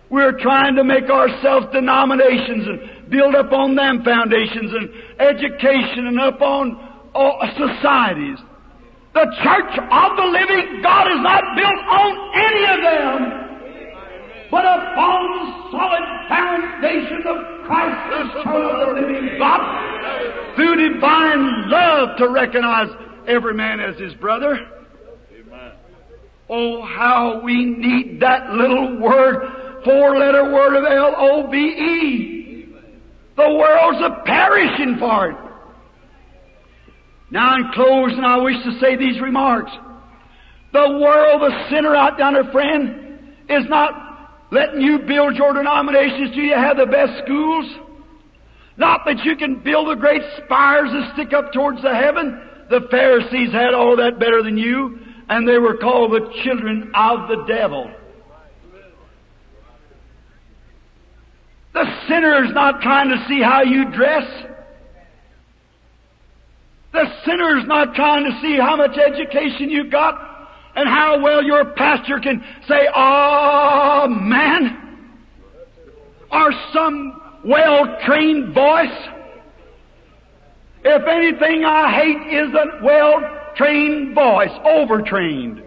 We're 0.09 0.39
trying 0.39 0.75
to 0.75 0.83
make 0.83 1.09
ourselves 1.09 1.67
denominations 1.73 2.67
and 2.67 3.09
build 3.09 3.35
up 3.35 3.51
on 3.51 3.75
them 3.75 4.03
foundations 4.03 4.71
and 4.73 4.89
education 5.19 6.07
and 6.07 6.19
up 6.19 6.41
on 6.41 6.77
societies. 7.57 8.37
The 9.17 9.33
church 9.41 9.73
of 9.73 10.15
the 10.15 10.25
living 10.29 10.81
God 10.83 11.07
is 11.07 11.17
not 11.23 11.41
built 11.57 11.81
on 11.89 12.11
any 12.37 12.63
of 12.69 12.79
them, 12.85 13.17
but 14.51 14.63
upon 14.63 15.19
the 15.33 15.71
solid 15.71 16.05
foundation 16.29 17.25
of 17.25 17.65
Christ, 17.65 17.97
the 18.11 18.43
Son 18.43 18.61
of 18.61 18.77
the 18.77 19.01
living 19.01 19.39
God, 19.39 20.55
through 20.55 20.93
divine 20.93 21.67
love 21.67 22.17
to 22.19 22.29
recognize 22.29 22.89
every 23.27 23.55
man 23.55 23.79
as 23.79 23.97
his 23.97 24.13
brother. 24.13 24.55
Oh, 26.47 26.83
how 26.83 27.41
we 27.43 27.65
need 27.65 28.19
that 28.19 28.51
little 28.51 28.99
word, 29.01 29.81
four-letter 29.83 30.53
word 30.53 30.75
of 30.75 30.83
L-O-V-E. 30.85 32.65
The 33.35 33.49
world's 33.49 34.01
a 34.03 34.21
perishing 34.25 34.97
for 34.99 35.31
it. 35.31 35.46
Now 37.29 37.55
in 37.55 37.71
closing, 37.73 38.23
I 38.23 38.37
wish 38.37 38.55
to 38.63 38.79
say 38.79 38.95
these 38.95 39.19
remarks. 39.21 39.71
The 40.73 40.99
world, 41.01 41.41
the 41.41 41.69
sinner 41.69 41.95
out 41.95 42.19
yonder, 42.19 42.49
friend, 42.51 43.19
is 43.49 43.65
not 43.69 44.47
letting 44.51 44.81
you 44.81 44.99
build 44.99 45.35
your 45.35 45.53
denominations 45.53 46.31
till 46.31 46.43
you 46.43 46.55
have 46.55 46.77
the 46.77 46.85
best 46.85 47.23
schools. 47.23 47.65
Not 48.77 49.01
that 49.05 49.23
you 49.25 49.35
can 49.35 49.61
build 49.63 49.89
the 49.89 49.99
great 49.99 50.21
spires 50.45 50.89
that 50.91 51.13
stick 51.13 51.33
up 51.33 51.51
towards 51.51 51.81
the 51.81 51.93
heaven. 51.93 52.41
The 52.69 52.87
Pharisees 52.91 53.51
had 53.51 53.73
all 53.73 53.97
that 53.97 54.19
better 54.19 54.43
than 54.43 54.57
you, 54.57 54.99
and 55.29 55.47
they 55.47 55.57
were 55.57 55.77
called 55.77 56.11
the 56.11 56.31
children 56.43 56.91
of 56.93 57.27
the 57.27 57.43
devil. 57.47 57.91
The 61.73 61.85
sinner 62.07 62.43
is 62.45 62.51
not 62.53 62.81
trying 62.81 63.09
to 63.09 63.25
see 63.27 63.41
how 63.41 63.61
you 63.63 63.91
dress. 63.91 64.25
The 66.97 67.13
sinner's 67.25 67.67
not 67.67 67.93
trying 67.93 68.25
to 68.25 68.41
see 68.41 68.57
how 68.57 68.75
much 68.75 68.97
education 68.97 69.69
you 69.69 69.87
got 69.87 70.15
and 70.75 70.89
how 70.89 71.21
well 71.21 71.43
your 71.43 71.65
pastor 71.75 72.19
can 72.19 72.43
say, 72.67 72.87
"Ah, 72.91 74.07
man," 74.09 74.75
or 76.31 76.51
some 76.73 77.21
well-trained 77.45 78.51
voice. 78.55 79.09
If 80.83 81.05
anything 81.05 81.65
I 81.65 81.91
hate 81.91 82.33
is 82.33 82.51
a 82.55 82.83
well-trained 82.83 84.15
voice, 84.15 84.57
overtrained. 84.65 85.61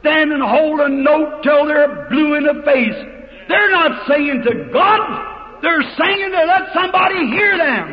Stand 0.00 0.32
and 0.32 0.42
hold 0.42 0.80
a 0.80 0.88
note 0.90 1.42
till 1.42 1.64
they're 1.64 2.08
blue 2.10 2.34
in 2.34 2.44
the 2.44 2.62
face. 2.62 3.06
They're 3.48 3.70
not 3.70 4.06
saying 4.06 4.42
to 4.42 4.70
God, 4.70 5.37
They're 5.62 5.82
singing 5.98 6.30
to 6.30 6.44
let 6.46 6.72
somebody 6.72 7.26
hear 7.34 7.58
them. 7.58 7.84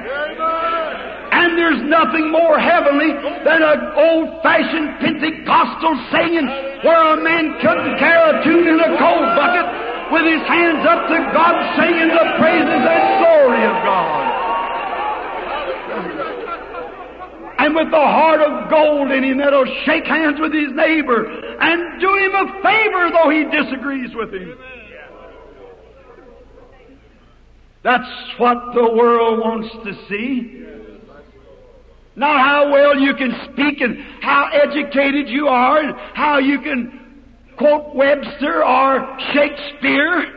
And 1.35 1.57
there's 1.57 1.81
nothing 1.89 2.31
more 2.31 2.59
heavenly 2.59 3.11
than 3.43 3.61
an 3.61 3.79
old-fashioned 3.97 4.99
Pentecostal 5.01 5.93
singing 6.13 6.47
where 6.85 7.01
a 7.13 7.17
man 7.21 7.57
couldn't 7.59 7.97
carry 7.97 8.21
a 8.21 8.43
tune 8.43 8.67
in 8.67 8.79
a 8.79 8.91
coal 8.97 9.25
bucket 9.33 9.65
with 10.13 10.25
his 10.29 10.45
hands 10.47 10.85
up 10.85 11.09
to 11.09 11.17
God 11.33 11.55
singing 11.81 12.09
the 12.13 12.25
praises 12.37 12.81
and 12.85 13.05
glory 13.19 13.63
of 13.65 13.77
God. 13.81 14.25
And 17.57 17.73
with 17.73 17.89
the 17.89 17.97
heart 17.97 18.41
of 18.41 18.69
gold 18.69 19.11
in 19.11 19.23
him 19.23 19.37
that'll 19.39 19.65
shake 19.85 20.05
hands 20.05 20.39
with 20.39 20.53
his 20.53 20.71
neighbor 20.73 21.25
and 21.25 21.99
do 21.99 22.13
him 22.13 22.35
a 22.35 22.45
favor 22.61 23.09
though 23.09 23.29
he 23.29 23.43
disagrees 23.49 24.13
with 24.13 24.31
him. 24.31 24.55
That's 27.85 28.09
what 28.39 28.73
the 28.73 28.81
world 28.81 29.37
wants 29.41 29.69
to 29.85 29.93
see. 30.09 30.65
Not 32.15 32.39
how 32.39 32.71
well 32.71 32.99
you 32.99 33.13
can 33.13 33.29
speak 33.53 33.79
and 33.79 33.95
how 34.21 34.49
educated 34.51 35.29
you 35.29 35.47
are 35.47 35.77
and 35.77 35.95
how 36.15 36.39
you 36.39 36.61
can 36.61 37.21
quote 37.59 37.93
Webster 37.93 38.65
or 38.65 39.19
Shakespeare. 39.33 40.33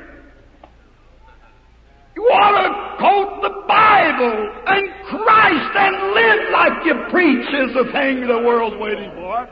You 2.17 2.23
ought 2.25 2.61
to 2.61 2.99
quote 2.99 3.41
the 3.41 3.65
Bible 3.67 4.53
and 4.67 4.89
Christ 5.09 5.73
and 5.75 5.97
live 6.13 6.53
like 6.53 6.85
you 6.85 6.95
preach 7.11 7.49
is 7.49 7.73
the 7.73 7.91
thing 7.93 8.29
the 8.29 8.45
world's 8.45 8.77
waiting 8.77 9.11
for. 9.15 9.49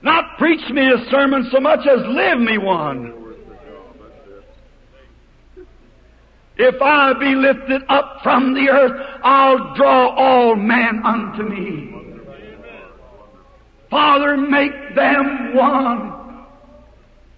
Not 0.00 0.38
preach 0.38 0.66
me 0.70 0.86
a 0.86 1.10
sermon 1.10 1.50
so 1.52 1.60
much 1.60 1.80
as 1.80 2.00
live 2.06 2.38
me 2.38 2.56
one. 2.56 3.27
If 6.58 6.82
I 6.82 7.12
be 7.20 7.36
lifted 7.36 7.82
up 7.88 8.18
from 8.22 8.52
the 8.52 8.68
earth, 8.68 9.20
I'll 9.22 9.74
draw 9.76 10.08
all 10.08 10.56
men 10.56 11.02
unto 11.04 11.44
me. 11.44 11.94
Father, 13.88 14.36
make 14.36 14.72
them 14.96 15.54
one. 15.54 16.44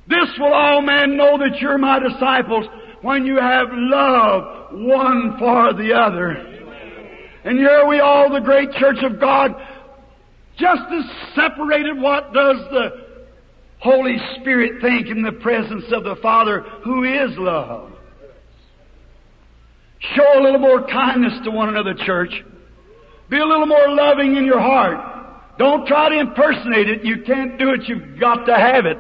This 0.09 0.29
will 0.39 0.53
all 0.53 0.81
men 0.81 1.17
know 1.17 1.39
that 1.39 1.61
you're 1.61 1.79
my 1.79 1.99
disciples 2.01 2.67
when 3.03 3.27
you 3.27 3.37
have 3.37 3.69
love 3.71 4.73
one 4.73 5.37
for 5.39 5.75
the 5.75 5.93
other. 5.93 6.31
And 7.45 7.59
here 7.59 7.87
we 7.87 8.01
all, 8.01 8.31
the 8.31 8.41
great 8.41 8.73
church 8.73 8.99
of 9.03 9.21
God, 9.21 9.55
just 10.57 10.83
as 10.93 11.05
separated, 11.35 12.01
what 12.01 12.33
does 12.33 12.57
the 12.71 13.07
Holy 13.79 14.17
Spirit 14.41 14.83
think 14.83 15.09
in 15.09 15.23
the 15.23 15.33
presence 15.33 15.85
of 15.93 16.05
the 16.05 16.17
Father 16.23 16.61
who 16.85 17.05
is 17.05 17.31
love? 17.37 17.90
Show 20.01 20.41
a 20.41 20.43
little 20.43 20.59
more 20.59 20.87
kindness 20.87 21.35
to 21.45 21.51
one 21.51 21.69
another, 21.69 21.95
church. 21.95 22.33
Be 23.29 23.39
a 23.39 23.45
little 23.45 23.67
more 23.67 23.91
loving 23.91 24.37
in 24.37 24.45
your 24.45 24.61
heart. 24.61 25.59
Don't 25.59 25.87
try 25.87 26.09
to 26.09 26.19
impersonate 26.19 26.89
it. 26.89 27.05
You 27.05 27.23
can't 27.23 27.59
do 27.59 27.71
it. 27.71 27.83
You've 27.87 28.19
got 28.19 28.47
to 28.47 28.57
have 28.57 28.87
it. 28.87 28.97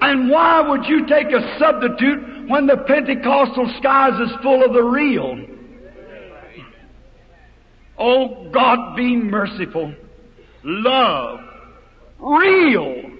And 0.00 0.30
why 0.30 0.60
would 0.60 0.84
you 0.86 1.06
take 1.06 1.26
a 1.28 1.58
substitute 1.58 2.48
when 2.48 2.66
the 2.66 2.78
Pentecostal 2.86 3.72
skies 3.78 4.18
is 4.20 4.34
full 4.42 4.64
of 4.64 4.72
the 4.72 4.82
real? 4.82 5.38
Oh, 7.98 8.50
God 8.50 8.96
be 8.96 9.16
merciful. 9.16 9.94
Love. 10.64 11.40
Real. 12.18 13.10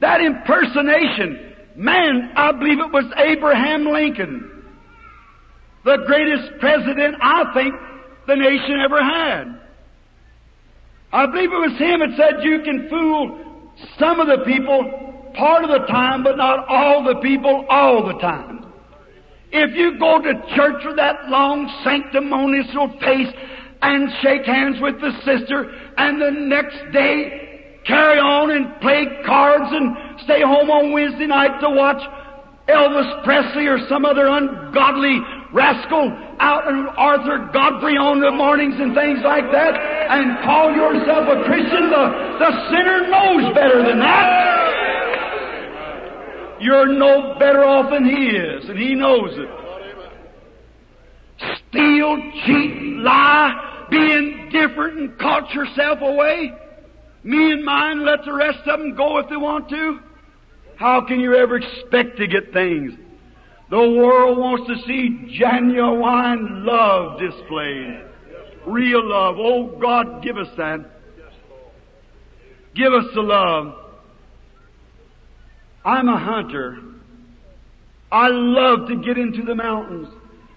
That 0.00 0.20
impersonation. 0.20 1.54
Man, 1.76 2.32
I 2.36 2.52
believe 2.52 2.78
it 2.78 2.92
was 2.92 3.04
Abraham 3.16 3.86
Lincoln. 3.86 4.51
The 5.84 5.98
greatest 6.06 6.60
president 6.60 7.16
I 7.20 7.52
think 7.54 7.74
the 8.26 8.36
nation 8.36 8.80
ever 8.84 9.02
had. 9.02 9.60
I 11.12 11.26
believe 11.26 11.52
it 11.52 11.56
was 11.56 11.78
him 11.78 12.00
that 12.00 12.16
said 12.16 12.44
you 12.44 12.62
can 12.62 12.88
fool 12.88 13.38
some 13.98 14.20
of 14.20 14.28
the 14.28 14.44
people 14.44 15.32
part 15.36 15.64
of 15.64 15.70
the 15.70 15.86
time, 15.86 16.22
but 16.22 16.36
not 16.36 16.66
all 16.68 17.04
the 17.04 17.20
people 17.20 17.66
all 17.68 18.06
the 18.06 18.18
time. 18.20 18.72
If 19.50 19.76
you 19.76 19.98
go 19.98 20.22
to 20.22 20.32
church 20.56 20.82
with 20.84 20.96
that 20.96 21.28
long 21.28 21.68
sanctimonious 21.84 22.72
face 23.00 23.28
and 23.82 24.08
shake 24.22 24.46
hands 24.46 24.80
with 24.80 25.00
the 25.00 25.12
sister 25.24 25.70
and 25.98 26.22
the 26.22 26.30
next 26.30 26.78
day 26.92 27.82
carry 27.84 28.18
on 28.18 28.50
and 28.50 28.80
play 28.80 29.04
cards 29.26 29.66
and 29.68 30.20
stay 30.24 30.40
home 30.40 30.70
on 30.70 30.92
Wednesday 30.92 31.26
night 31.26 31.60
to 31.60 31.68
watch 31.68 32.00
Elvis 32.68 33.24
Presley 33.24 33.66
or 33.66 33.78
some 33.88 34.06
other 34.06 34.28
ungodly 34.28 35.20
rascal 35.52 36.10
out 36.40 36.66
and 36.66 36.88
Arthur 36.96 37.50
Godfrey 37.52 37.96
on 37.96 38.20
the 38.20 38.30
mornings 38.30 38.74
and 38.78 38.94
things 38.94 39.20
like 39.22 39.50
that 39.52 39.74
and 39.76 40.42
call 40.44 40.72
yourself 40.72 41.28
a 41.28 41.44
Christian, 41.44 41.90
the, 41.90 42.04
the 42.40 42.50
sinner 42.72 43.08
knows 43.08 43.54
better 43.54 43.82
than 43.86 43.98
that. 44.00 44.72
You're 46.60 46.86
no 46.86 47.36
better 47.38 47.64
off 47.64 47.90
than 47.90 48.04
he 48.04 48.28
is, 48.28 48.68
and 48.68 48.78
he 48.78 48.94
knows 48.94 49.30
it. 49.34 49.48
Steal, 51.68 52.16
cheat, 52.46 52.98
lie, 52.98 53.86
be 53.90 54.12
indifferent 54.12 54.98
and 54.98 55.18
caught 55.18 55.52
yourself 55.52 55.98
away. 56.00 56.52
Me 57.24 57.52
and 57.52 57.64
mine, 57.64 58.04
let 58.04 58.24
the 58.24 58.32
rest 58.32 58.60
of 58.66 58.78
them 58.78 58.94
go 58.94 59.18
if 59.18 59.28
they 59.28 59.36
want 59.36 59.68
to. 59.70 59.98
How 60.76 61.04
can 61.04 61.20
you 61.20 61.34
ever 61.34 61.56
expect 61.56 62.16
to 62.18 62.26
get 62.26 62.52
things? 62.52 62.92
The 63.72 63.78
world 63.78 64.36
wants 64.36 64.66
to 64.68 64.86
see 64.86 65.34
genuine 65.40 66.66
love 66.66 67.18
displayed. 67.18 68.04
Real 68.66 69.02
love. 69.02 69.36
Oh 69.38 69.78
God, 69.80 70.22
give 70.22 70.36
us 70.36 70.48
that. 70.58 70.84
Give 72.74 72.92
us 72.92 73.06
the 73.14 73.22
love. 73.22 73.74
I'm 75.86 76.06
a 76.06 76.18
hunter. 76.18 76.80
I 78.12 78.28
love 78.28 78.88
to 78.88 78.96
get 78.96 79.16
into 79.16 79.42
the 79.42 79.54
mountains. 79.54 80.08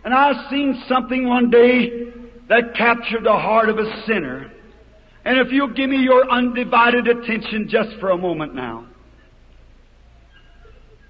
And 0.03 0.13
I 0.13 0.49
seen 0.49 0.83
something 0.89 1.25
one 1.25 1.49
day 1.49 2.11
that 2.49 2.75
captured 2.75 3.23
the 3.23 3.31
heart 3.31 3.69
of 3.69 3.79
a 3.79 4.03
sinner. 4.05 4.51
And 5.23 5.39
if 5.39 5.53
you'll 5.53 5.73
give 5.73 5.89
me 5.89 6.03
your 6.03 6.29
undivided 6.29 7.07
attention 7.07 7.69
just 7.69 7.97
for 8.01 8.09
a 8.09 8.17
moment 8.17 8.55
now. 8.55 8.87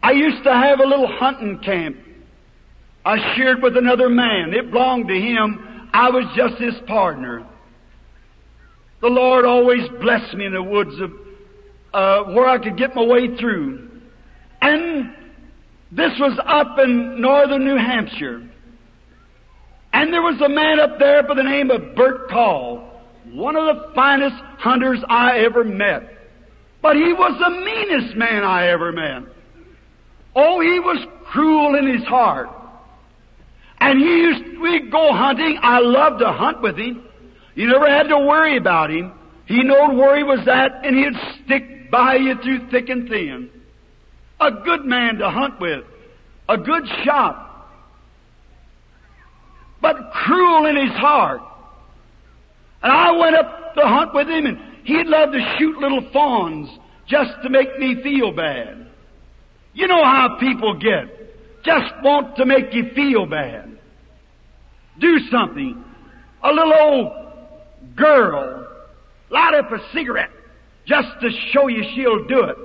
I 0.06 0.12
used 0.12 0.44
to 0.44 0.54
have 0.54 0.80
a 0.82 0.86
little 0.86 1.08
hunting 1.08 1.58
camp. 1.66 1.98
I 3.04 3.36
shared 3.36 3.64
with 3.64 3.76
another 3.76 4.08
man. 4.08 4.54
It 4.54 4.70
belonged 4.70 5.08
to 5.08 5.16
him. 5.16 5.90
I 5.92 6.12
was 6.12 6.26
just 6.38 6.62
his 6.62 6.76
partner. 6.86 7.44
The 9.02 9.08
Lord 9.08 9.46
always 9.46 9.90
blessed 10.00 10.36
me 10.36 10.46
in 10.46 10.54
the 10.54 10.62
woods 10.62 10.94
of 11.02 11.12
uh, 11.92 12.34
where 12.34 12.46
I 12.48 12.60
could 12.60 12.78
get 12.78 12.94
my 12.94 13.04
way 13.04 13.36
through. 13.36 13.90
And 14.62 15.12
this 15.92 16.12
was 16.20 16.40
up 16.46 16.78
in 16.78 17.20
northern 17.20 17.66
New 17.66 17.78
Hampshire. 17.78 18.48
And 19.92 20.14
there 20.14 20.22
was 20.22 20.40
a 20.40 20.50
man 20.50 20.80
up 20.80 21.00
there 21.00 21.24
by 21.24 21.34
the 21.34 21.42
name 21.42 21.72
of 21.72 21.96
Bert 21.96 22.30
Call, 22.30 23.02
one 23.32 23.56
of 23.56 23.66
the 23.76 23.92
finest 23.96 24.36
hunters 24.60 25.04
I 25.10 25.40
ever 25.40 25.64
met. 25.64 26.04
But 26.84 26.96
he 26.96 27.12
was 27.12 27.40
the 27.40 27.50
meanest 27.50 28.16
man 28.16 28.44
I 28.44 28.68
ever 28.68 28.92
met. 28.92 29.35
Oh, 30.36 30.60
he 30.60 30.80
was 30.80 31.06
cruel 31.26 31.76
in 31.76 31.88
his 31.88 32.06
heart. 32.08 32.50
And 33.80 34.00
he 34.00 34.06
used, 34.06 34.60
we'd 34.60 34.92
go 34.92 35.14
hunting. 35.14 35.58
I 35.62 35.80
loved 35.80 36.20
to 36.20 36.32
hunt 36.32 36.62
with 36.62 36.78
him. 36.78 37.04
You 37.56 37.68
never 37.68 37.90
had 37.90 38.08
to 38.10 38.18
worry 38.18 38.58
about 38.58 38.90
him. 38.92 39.14
He 39.46 39.64
knowed 39.64 39.96
where 39.96 40.18
he 40.18 40.24
was 40.24 40.48
at, 40.48 40.86
and 40.86 40.96
he'd 40.96 41.46
stick 41.46 41.92
by 41.92 42.16
you 42.16 42.36
through 42.42 42.70
thick 42.70 42.90
and 42.90 43.08
thin. 43.08 43.50
A 44.42 44.52
good 44.52 44.86
man 44.86 45.18
to 45.18 45.30
hunt 45.30 45.60
with. 45.60 45.86
A 46.50 46.58
good 46.58 46.84
shot. 47.04 47.70
But 49.82 50.12
cruel 50.12 50.66
in 50.66 50.76
his 50.76 50.98
heart. 50.98 51.42
And 52.82 52.92
I 52.92 53.12
went 53.12 53.36
up 53.36 53.76
to 53.76 53.82
hunt 53.82 54.14
with 54.14 54.28
him, 54.28 54.46
and 54.46 54.58
he'd 54.84 55.08
love 55.08 55.32
to 55.32 55.56
shoot 55.58 55.78
little 55.78 56.10
fawns 56.12 56.70
just 57.08 57.32
to 57.44 57.50
make 57.50 57.78
me 57.78 58.02
feel 58.02 58.32
bad. 58.32 58.85
You 59.76 59.88
know 59.88 60.04
how 60.04 60.38
people 60.40 60.80
get. 60.80 61.64
Just 61.64 61.94
want 62.02 62.38
to 62.38 62.46
make 62.46 62.74
you 62.74 62.92
feel 62.96 63.26
bad. 63.26 63.78
Do 65.00 65.20
something. 65.30 65.84
A 66.44 66.48
little 66.48 66.74
old 66.74 67.96
girl 67.96 68.68
light 69.30 69.54
up 69.54 69.72
a 69.72 69.80
cigarette 69.94 70.30
just 70.88 71.08
to 71.22 71.30
show 71.52 71.68
you 71.68 71.84
she'll 71.96 72.26
do 72.26 72.44
it. 72.46 72.58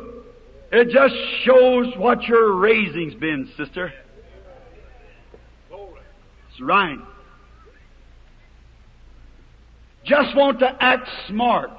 It 0.72 0.88
just 0.90 1.14
shows 1.44 1.92
what 1.96 2.22
your 2.24 2.54
raising's 2.56 3.14
been, 3.14 3.50
sister. 3.56 3.92
It's 5.72 6.60
right. 6.60 6.98
Just 10.04 10.36
want 10.36 10.60
to 10.60 10.76
act 10.80 11.08
smart. 11.26 11.70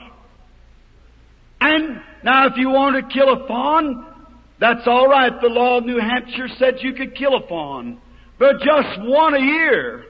And 1.62 2.02
now 2.24 2.48
if 2.48 2.58
you 2.58 2.70
want 2.70 2.96
to 2.96 3.14
kill 3.14 3.30
a 3.30 3.48
fawn, 3.48 4.11
that's 4.62 4.86
all 4.86 5.08
right. 5.08 5.34
The 5.42 5.48
law 5.48 5.80
of 5.80 5.86
New 5.86 6.00
Hampshire 6.00 6.48
said 6.60 6.76
you 6.82 6.94
could 6.94 7.16
kill 7.16 7.36
a 7.36 7.48
fawn. 7.48 8.00
but 8.38 8.60
just 8.60 9.02
one 9.02 9.34
a 9.34 9.40
year. 9.40 10.06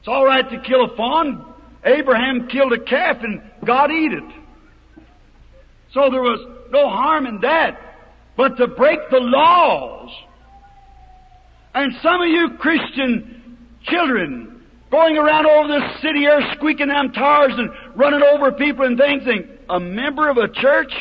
It's 0.00 0.08
all 0.08 0.26
right 0.26 0.48
to 0.50 0.60
kill 0.60 0.84
a 0.84 0.96
fawn. 0.96 1.54
Abraham 1.84 2.48
killed 2.48 2.72
a 2.72 2.80
calf 2.80 3.18
and 3.22 3.40
God 3.64 3.92
eat 3.92 4.12
it. 4.12 5.04
So 5.92 6.10
there 6.10 6.20
was 6.20 6.40
no 6.70 6.88
harm 6.88 7.26
in 7.26 7.40
that. 7.42 7.78
But 8.36 8.56
to 8.56 8.66
break 8.66 8.98
the 9.10 9.20
laws, 9.20 10.10
and 11.74 11.92
some 12.02 12.22
of 12.22 12.28
you 12.28 12.56
Christian 12.58 13.56
children 13.84 14.62
going 14.90 15.16
around 15.16 15.46
over 15.46 15.68
this 15.68 16.02
city 16.02 16.20
here 16.20 16.40
squeaking 16.56 16.88
them 16.88 17.12
tires 17.12 17.52
and 17.56 17.70
running 17.94 18.22
over 18.22 18.50
people 18.50 18.84
and 18.84 18.98
things, 18.98 19.22
think, 19.24 19.46
a 19.70 19.78
member 19.78 20.28
of 20.28 20.38
a 20.38 20.48
church? 20.48 20.92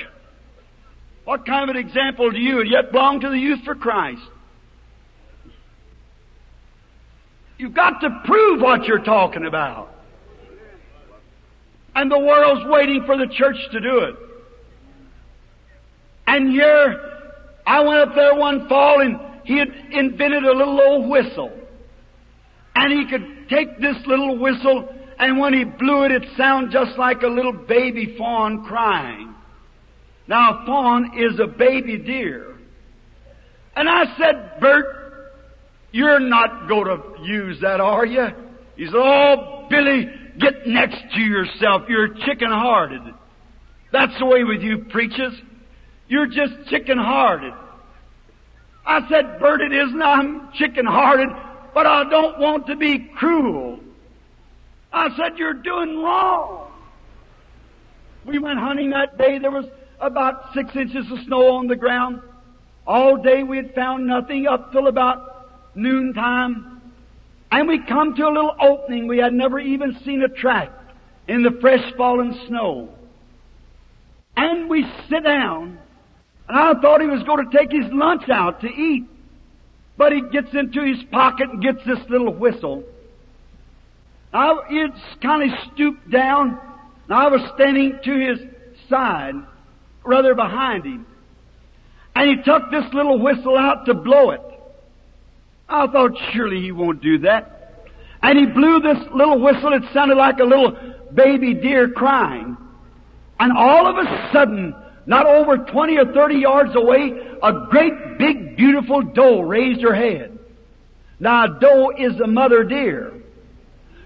What 1.23 1.45
kind 1.45 1.69
of 1.69 1.75
an 1.75 1.81
example 1.81 2.31
do 2.31 2.39
you 2.39 2.63
yet 2.63 2.91
belong 2.91 3.21
to 3.21 3.29
the 3.29 3.37
Youth 3.37 3.59
for 3.63 3.75
Christ? 3.75 4.21
You've 7.57 7.75
got 7.75 8.01
to 8.01 8.21
prove 8.25 8.59
what 8.59 8.85
you're 8.85 9.03
talking 9.03 9.45
about. 9.45 9.89
And 11.93 12.09
the 12.09 12.17
world's 12.17 12.65
waiting 12.65 13.03
for 13.05 13.17
the 13.17 13.27
church 13.27 13.57
to 13.71 13.79
do 13.79 13.99
it. 13.99 14.15
And 16.25 16.49
here, 16.49 16.99
I 17.67 17.81
went 17.81 17.99
up 17.99 18.15
there 18.15 18.33
one 18.33 18.67
fall 18.67 19.01
and 19.01 19.19
he 19.43 19.57
had 19.57 19.67
invented 19.91 20.43
a 20.43 20.53
little 20.53 20.81
old 20.81 21.09
whistle. 21.09 21.51
And 22.73 22.91
he 22.91 23.09
could 23.11 23.49
take 23.49 23.79
this 23.79 23.97
little 24.07 24.39
whistle 24.39 24.89
and 25.21 25.37
when 25.37 25.53
he 25.53 25.65
blew 25.65 26.03
it, 26.05 26.11
it 26.11 26.23
sounded 26.35 26.71
just 26.71 26.97
like 26.97 27.21
a 27.21 27.27
little 27.27 27.53
baby 27.53 28.15
fawn 28.17 28.65
crying. 28.65 29.30
Now, 30.31 30.63
fawn 30.65 31.19
is 31.19 31.41
a 31.41 31.45
baby 31.45 31.97
deer. 31.97 32.55
And 33.75 33.89
I 33.89 34.05
said, 34.17 34.61
Bert, 34.61 34.85
you're 35.91 36.21
not 36.21 36.69
going 36.69 36.85
to 36.85 37.21
use 37.21 37.59
that, 37.59 37.81
are 37.81 38.05
you? 38.05 38.27
He 38.77 38.85
said, 38.85 38.95
Oh, 38.95 39.67
Billy, 39.69 40.09
get 40.39 40.65
next 40.65 41.01
to 41.15 41.19
yourself. 41.19 41.81
You're 41.89 42.13
chicken 42.25 42.49
hearted. 42.49 43.01
That's 43.91 44.17
the 44.19 44.25
way 44.25 44.45
with 44.45 44.61
you 44.61 44.85
preachers. 44.89 45.33
You're 46.07 46.27
just 46.27 46.69
chicken 46.69 46.97
hearted. 46.97 47.53
I 48.85 49.01
said, 49.09 49.37
Bert, 49.37 49.59
it 49.59 49.73
isn't. 49.73 50.01
I'm 50.01 50.53
chicken 50.53 50.85
hearted, 50.85 51.27
but 51.73 51.85
I 51.85 52.09
don't 52.09 52.39
want 52.39 52.67
to 52.67 52.77
be 52.77 53.11
cruel. 53.17 53.81
I 54.93 55.09
said, 55.09 55.37
You're 55.37 55.55
doing 55.55 56.01
wrong. 56.01 56.71
We 58.25 58.39
went 58.39 58.59
hunting 58.59 58.91
that 58.91 59.17
day. 59.17 59.37
There 59.37 59.51
was 59.51 59.65
about 60.01 60.53
six 60.53 60.75
inches 60.75 61.05
of 61.11 61.19
snow 61.25 61.53
on 61.53 61.67
the 61.67 61.75
ground. 61.75 62.21
All 62.85 63.17
day 63.17 63.43
we 63.43 63.57
had 63.57 63.73
found 63.75 64.07
nothing 64.07 64.47
up 64.47 64.71
till 64.71 64.87
about 64.87 65.75
noontime. 65.75 66.81
And 67.51 67.67
we 67.67 67.85
come 67.85 68.15
to 68.15 68.23
a 68.23 68.29
little 68.29 68.55
opening. 68.59 69.07
We 69.07 69.17
had 69.17 69.33
never 69.33 69.59
even 69.59 69.97
seen 70.03 70.23
a 70.23 70.27
track 70.27 70.71
in 71.27 71.43
the 71.43 71.57
fresh 71.61 71.83
fallen 71.97 72.39
snow. 72.47 72.89
And 74.35 74.69
we 74.69 74.85
sit 75.09 75.23
down. 75.23 75.77
And 76.47 76.57
I 76.57 76.73
thought 76.81 77.01
he 77.01 77.07
was 77.07 77.23
going 77.23 77.49
to 77.49 77.57
take 77.57 77.71
his 77.71 77.91
lunch 77.91 78.29
out 78.29 78.61
to 78.61 78.67
eat. 78.67 79.05
But 79.97 80.13
he 80.13 80.21
gets 80.31 80.53
into 80.53 80.83
his 80.83 81.03
pocket 81.11 81.49
and 81.49 81.61
gets 81.61 81.79
this 81.85 81.99
little 82.09 82.33
whistle. 82.33 82.83
I, 84.33 84.55
it's 84.69 85.21
kind 85.21 85.51
of 85.51 85.59
stooped 85.73 86.09
down, 86.09 86.57
and 87.05 87.13
I 87.13 87.27
was 87.27 87.41
standing 87.55 87.99
to 88.03 88.11
his 88.11 88.39
side, 88.89 89.33
rather 90.03 90.35
behind 90.35 90.85
him. 90.85 91.05
And 92.15 92.29
he 92.29 92.43
took 92.43 92.71
this 92.71 92.85
little 92.93 93.19
whistle 93.19 93.57
out 93.57 93.85
to 93.85 93.93
blow 93.93 94.31
it. 94.31 94.41
I 95.69 95.87
thought 95.87 96.11
surely 96.33 96.61
he 96.61 96.71
won't 96.71 97.01
do 97.01 97.19
that. 97.19 97.87
And 98.21 98.37
he 98.37 98.45
blew 98.45 98.81
this 98.81 98.99
little 99.13 99.39
whistle. 99.39 99.73
It 99.73 99.83
sounded 99.93 100.15
like 100.15 100.39
a 100.39 100.43
little 100.43 100.75
baby 101.13 101.53
deer 101.53 101.89
crying. 101.89 102.57
And 103.39 103.57
all 103.57 103.87
of 103.87 103.97
a 103.97 104.29
sudden, 104.33 104.75
not 105.05 105.25
over 105.25 105.57
20 105.57 105.97
or 105.97 106.13
30 106.13 106.35
yards 106.35 106.75
away, 106.75 107.13
a 107.41 107.53
great 107.69 107.93
big 108.19 108.57
beautiful 108.57 109.01
doe 109.01 109.41
raised 109.41 109.81
her 109.81 109.95
head. 109.95 110.37
Now 111.19 111.45
a 111.45 111.59
doe 111.59 111.91
is 111.97 112.19
a 112.19 112.27
mother 112.27 112.63
deer. 112.63 113.13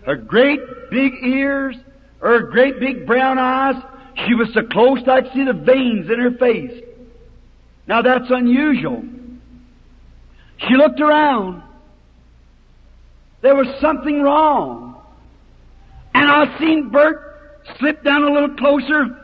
Her 0.05 0.15
great 0.15 0.59
big 0.91 1.13
ears, 1.23 1.75
her 2.21 2.43
great 2.43 2.79
big 2.79 3.05
brown 3.07 3.39
eyes, 3.39 3.81
she 4.15 4.33
was 4.33 4.49
so 4.53 4.63
close 4.63 4.99
I 5.07 5.21
could 5.21 5.33
see 5.33 5.43
the 5.43 5.53
veins 5.53 6.09
in 6.09 6.19
her 6.19 6.31
face. 6.31 6.83
Now 7.87 8.01
that's 8.01 8.29
unusual. 8.29 9.03
She 10.57 10.75
looked 10.75 11.01
around. 11.01 11.63
There 13.41 13.55
was 13.55 13.67
something 13.79 14.21
wrong. 14.21 15.01
And 16.13 16.29
I 16.29 16.57
seen 16.59 16.89
Bert 16.89 17.61
slip 17.77 18.03
down 18.03 18.23
a 18.23 18.31
little 18.31 18.55
closer. 18.55 19.21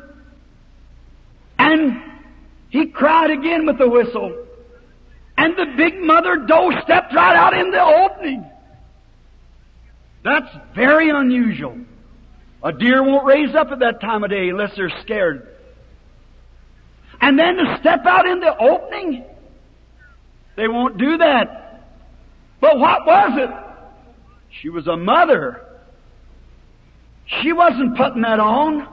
And 1.57 2.01
he 2.69 2.87
cried 2.87 3.31
again 3.31 3.65
with 3.65 3.77
the 3.77 3.87
whistle. 3.87 4.45
And 5.37 5.55
the 5.57 5.73
big 5.77 5.99
mother 5.99 6.35
doe 6.35 6.71
stepped 6.83 7.15
right 7.15 7.35
out 7.35 7.53
in 7.53 7.71
the 7.71 7.81
opening. 7.81 8.45
That's 10.23 10.53
very 10.75 11.09
unusual. 11.09 11.77
A 12.63 12.71
deer 12.71 13.03
won't 13.03 13.25
raise 13.25 13.55
up 13.55 13.71
at 13.71 13.79
that 13.79 14.01
time 14.01 14.23
of 14.23 14.29
day 14.29 14.49
unless 14.49 14.75
they're 14.75 14.91
scared. 15.01 15.47
And 17.19 17.37
then 17.37 17.55
to 17.55 17.77
step 17.79 18.05
out 18.05 18.27
in 18.27 18.39
the 18.39 18.55
opening, 18.57 19.23
they 20.55 20.67
won't 20.67 20.97
do 20.97 21.17
that. 21.17 21.87
But 22.59 22.77
what 22.77 23.05
was 23.05 23.31
it? 23.37 23.49
She 24.61 24.69
was 24.69 24.87
a 24.87 24.95
mother. 24.95 25.61
She 27.41 27.53
wasn't 27.53 27.97
putting 27.97 28.21
that 28.21 28.39
on. 28.39 28.87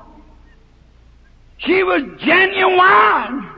She 1.58 1.82
was 1.82 2.02
genuine. 2.20 3.50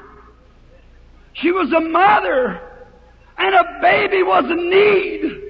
She 1.34 1.52
was 1.52 1.72
a 1.72 1.80
mother. 1.80 2.60
And 3.38 3.54
a 3.54 3.78
baby 3.80 4.22
was 4.22 4.44
in 4.50 4.70
need. 4.70 5.42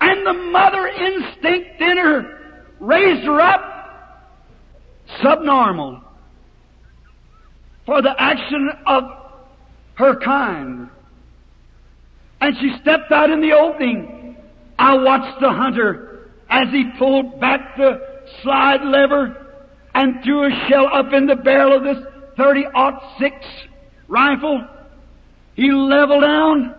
And 0.00 0.26
the 0.26 0.32
mother 0.50 0.86
instinct 0.86 1.80
in 1.80 1.96
her 1.96 2.39
raised 2.80 3.24
her 3.24 3.40
up 3.40 3.70
subnormal 5.22 6.02
for 7.86 8.02
the 8.02 8.14
action 8.18 8.70
of 8.86 9.04
her 9.94 10.18
kind. 10.20 10.88
And 12.40 12.56
she 12.58 12.72
stepped 12.80 13.12
out 13.12 13.30
in 13.30 13.40
the 13.40 13.52
opening. 13.52 14.36
I 14.78 14.94
watched 14.94 15.40
the 15.40 15.50
hunter 15.50 16.30
as 16.48 16.68
he 16.70 16.84
pulled 16.98 17.38
back 17.40 17.76
the 17.76 18.00
slide 18.42 18.82
lever 18.82 19.46
and 19.94 20.22
threw 20.24 20.46
a 20.46 20.68
shell 20.68 20.88
up 20.92 21.12
in 21.12 21.26
the 21.26 21.36
barrel 21.36 21.76
of 21.76 21.82
this 21.82 21.98
30-06 22.38 23.32
rifle. 24.08 24.66
He 25.54 25.70
leveled 25.70 26.22
down 26.22 26.74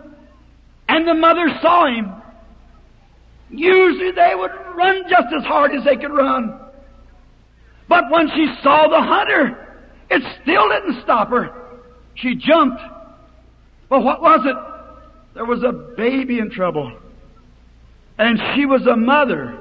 and 0.87 1.07
the 1.07 1.13
mother 1.13 1.47
saw 1.61 1.87
him. 1.87 2.20
Usually 3.51 4.11
they 4.11 4.31
would 4.35 4.51
run 4.75 5.03
just 5.09 5.27
as 5.37 5.43
hard 5.43 5.71
as 5.75 5.83
they 5.83 5.97
could 5.97 6.11
run. 6.11 6.57
But 7.89 8.09
when 8.09 8.29
she 8.29 8.47
saw 8.63 8.87
the 8.87 9.01
hunter, 9.01 9.83
it 10.09 10.23
still 10.41 10.69
didn't 10.69 11.03
stop 11.03 11.29
her. 11.29 11.51
She 12.15 12.35
jumped. 12.35 12.81
But 13.89 14.03
what 14.03 14.21
was 14.21 14.41
it? 14.45 14.55
There 15.33 15.45
was 15.45 15.63
a 15.63 15.71
baby 15.97 16.39
in 16.39 16.49
trouble. 16.49 16.97
And 18.17 18.39
she 18.55 18.65
was 18.65 18.85
a 18.87 18.95
mother. 18.95 19.59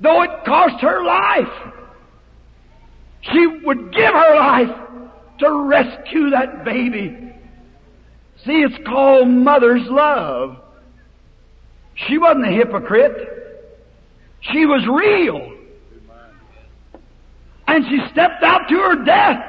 Though 0.00 0.22
it 0.22 0.30
cost 0.44 0.82
her 0.82 1.02
life, 1.04 1.72
she 3.32 3.46
would 3.64 3.92
give 3.92 4.12
her 4.12 4.36
life 4.36 4.76
to 5.38 5.50
rescue 5.50 6.30
that 6.30 6.64
baby. 6.64 7.16
See, 8.44 8.60
it's 8.60 8.76
called 8.86 9.28
mother's 9.28 9.88
love. 9.88 10.58
She 11.94 12.18
wasn't 12.18 12.46
a 12.46 12.50
hypocrite. 12.50 13.12
She 14.40 14.66
was 14.66 14.86
real. 14.86 15.52
And 17.66 17.84
she 17.88 17.98
stepped 18.12 18.42
out 18.42 18.68
to 18.68 18.74
her 18.74 19.04
death. 19.04 19.42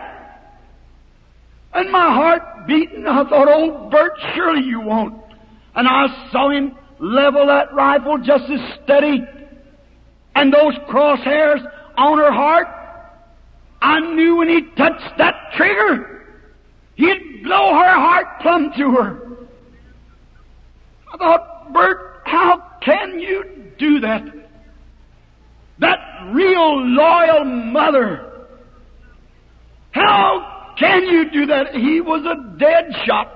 And 1.73 1.91
my 1.91 2.13
heart 2.13 2.67
beating, 2.67 3.05
I 3.05 3.23
thought, 3.27 3.47
oh, 3.49 3.89
Bert, 3.89 4.13
surely 4.33 4.63
you 4.63 4.79
won't. 4.79 5.21
And 5.75 5.87
I 5.87 6.29
saw 6.31 6.49
him 6.49 6.77
level 6.99 7.47
that 7.47 7.73
rifle 7.73 8.17
just 8.17 8.45
as 8.49 8.59
steady. 8.83 9.21
And 10.35 10.53
those 10.53 10.73
crosshairs 10.89 11.65
on 11.97 12.17
her 12.17 12.31
heart, 12.31 12.67
I 13.81 13.99
knew 13.99 14.37
when 14.37 14.49
he 14.49 14.61
touched 14.77 15.17
that 15.17 15.35
trigger, 15.55 16.25
he'd 16.95 17.43
blow 17.43 17.73
her 17.73 17.99
heart 17.99 18.39
plumb 18.41 18.71
to 18.77 18.91
her. 18.91 19.37
I 21.13 21.17
thought, 21.17 21.73
Bert, 21.73 22.14
how 22.25 22.79
can 22.81 23.19
you 23.19 23.71
do 23.77 23.99
that? 24.01 24.23
That 25.79 25.99
real 26.31 26.85
loyal 26.87 27.45
mother. 27.45 28.47
How 29.91 30.73
can 30.77 31.03
you 31.05 31.31
do 31.31 31.45
that? 31.47 31.75
He 31.75 32.01
was 32.01 32.25
a 32.25 32.57
dead 32.57 32.91
shot. 33.05 33.31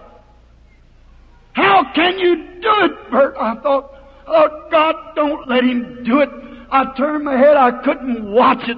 How 1.54 1.92
can 1.94 2.20
you 2.20 2.36
do 2.62 2.74
it, 2.86 3.12
Bert? 3.12 3.36
I 3.40 3.56
thought, 3.62 3.92
oh 4.28 4.68
God, 4.72 4.96
don't 5.16 5.48
let 5.48 5.64
him 5.64 6.04
do 6.04 6.20
it. 6.20 6.30
I 6.72 6.86
turned 6.98 7.26
my 7.26 7.38
head, 7.38 7.58
I 7.58 7.84
couldn't 7.84 8.32
watch 8.32 8.68
it 8.68 8.78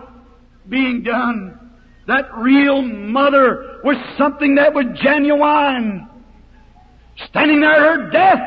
being 0.69 1.03
done. 1.03 1.59
That 2.07 2.35
real 2.37 2.81
mother 2.81 3.79
was 3.83 3.97
something 4.17 4.55
that 4.55 4.73
was 4.73 4.85
genuine. 5.01 6.07
Standing 7.27 7.61
there 7.61 7.71
at 7.71 7.79
her 7.79 8.09
death. 8.09 8.39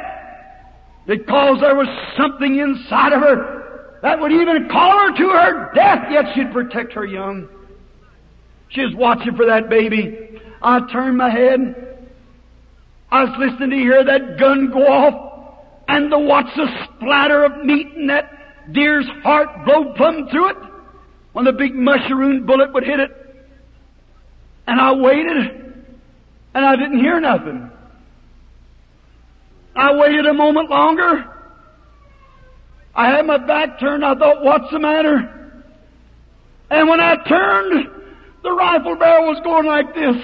Because 1.06 1.60
there 1.60 1.76
was 1.76 1.88
something 2.16 2.58
inside 2.58 3.12
of 3.12 3.20
her 3.20 3.98
that 4.02 4.20
would 4.20 4.32
even 4.32 4.68
call 4.70 4.98
her 4.98 5.16
to 5.16 5.28
her 5.28 5.72
death, 5.74 6.06
yet 6.10 6.24
she'd 6.34 6.52
protect 6.52 6.92
her 6.92 7.04
young. 7.04 7.48
She 8.70 8.80
was 8.80 8.94
watching 8.94 9.36
for 9.36 9.46
that 9.46 9.68
baby. 9.68 10.40
I 10.62 10.80
turned 10.90 11.16
my 11.16 11.30
head. 11.30 12.08
I 13.10 13.24
was 13.24 13.34
listening 13.38 13.70
to 13.70 13.76
hear 13.76 14.04
that 14.04 14.38
gun 14.38 14.70
go 14.72 14.86
off 14.86 15.58
and 15.88 16.10
to 16.10 16.18
watch 16.18 16.46
the 16.56 16.66
splatter 16.84 17.44
of 17.44 17.64
meat 17.64 17.88
in 17.94 18.06
that 18.08 18.72
deer's 18.72 19.06
heart 19.22 19.48
blow 19.64 19.92
plumb 19.94 20.28
through 20.30 20.50
it 20.50 20.56
when 21.32 21.44
the 21.44 21.52
big 21.52 21.74
mushroom 21.74 22.46
bullet 22.46 22.72
would 22.72 22.84
hit 22.84 22.98
it. 22.98 23.10
And 24.66 24.80
I 24.80 24.92
waited 24.94 25.74
and 26.54 26.64
I 26.64 26.76
didn't 26.76 27.00
hear 27.00 27.20
nothing. 27.20 27.70
I 29.76 29.94
waited 29.94 30.26
a 30.26 30.34
moment 30.34 30.70
longer. 30.70 31.30
I 32.94 33.08
had 33.10 33.26
my 33.26 33.38
back 33.38 33.80
turned. 33.80 34.04
I 34.04 34.14
thought, 34.14 34.42
what's 34.42 34.70
the 34.70 34.78
matter? 34.78 35.60
And 36.70 36.88
when 36.88 37.00
I 37.00 37.16
turned, 37.24 37.90
the 38.42 38.52
rifle 38.52 38.96
barrel 38.96 39.26
was 39.26 39.40
going 39.42 39.66
like 39.66 39.94
this. 39.94 40.16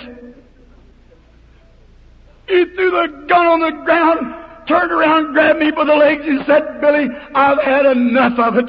He 2.46 2.64
threw 2.74 2.90
the 2.90 3.26
gun 3.28 3.46
on 3.46 3.61
the 3.61 3.84
ground, 3.84 4.66
turned 4.66 4.92
around, 4.92 5.32
grabbed 5.32 5.59
me 5.59 5.70
by 5.70 5.84
the 5.84 5.94
legs, 5.94 6.22
and 6.24 6.44
said, 6.46 6.80
Billy, 6.80 7.09
I've 7.34 7.62
had 7.62 7.86
enough 7.86 8.38
of 8.38 8.57
it. 8.57 8.68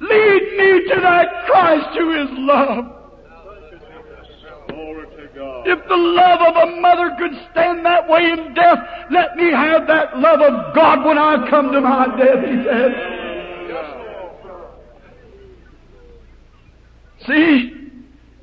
Lead 0.00 0.42
me 0.58 0.94
to 0.94 1.00
that 1.00 1.46
Christ 1.46 1.96
who 1.96 2.22
is 2.22 2.28
love. 2.32 2.95
If 5.68 5.80
the 5.88 5.96
love 5.96 6.40
of 6.42 6.68
a 6.68 6.80
mother 6.80 7.10
could 7.18 7.32
stand 7.50 7.84
that 7.84 8.08
way 8.08 8.30
in 8.30 8.54
death, 8.54 8.78
let 9.10 9.34
me 9.34 9.50
have 9.50 9.88
that 9.88 10.16
love 10.16 10.40
of 10.40 10.72
God 10.76 11.04
when 11.04 11.18
I 11.18 11.50
come 11.50 11.72
to 11.72 11.80
my 11.80 12.06
death, 12.16 12.44
he 12.44 12.62
said. 12.64 13.26
See, 17.26 17.72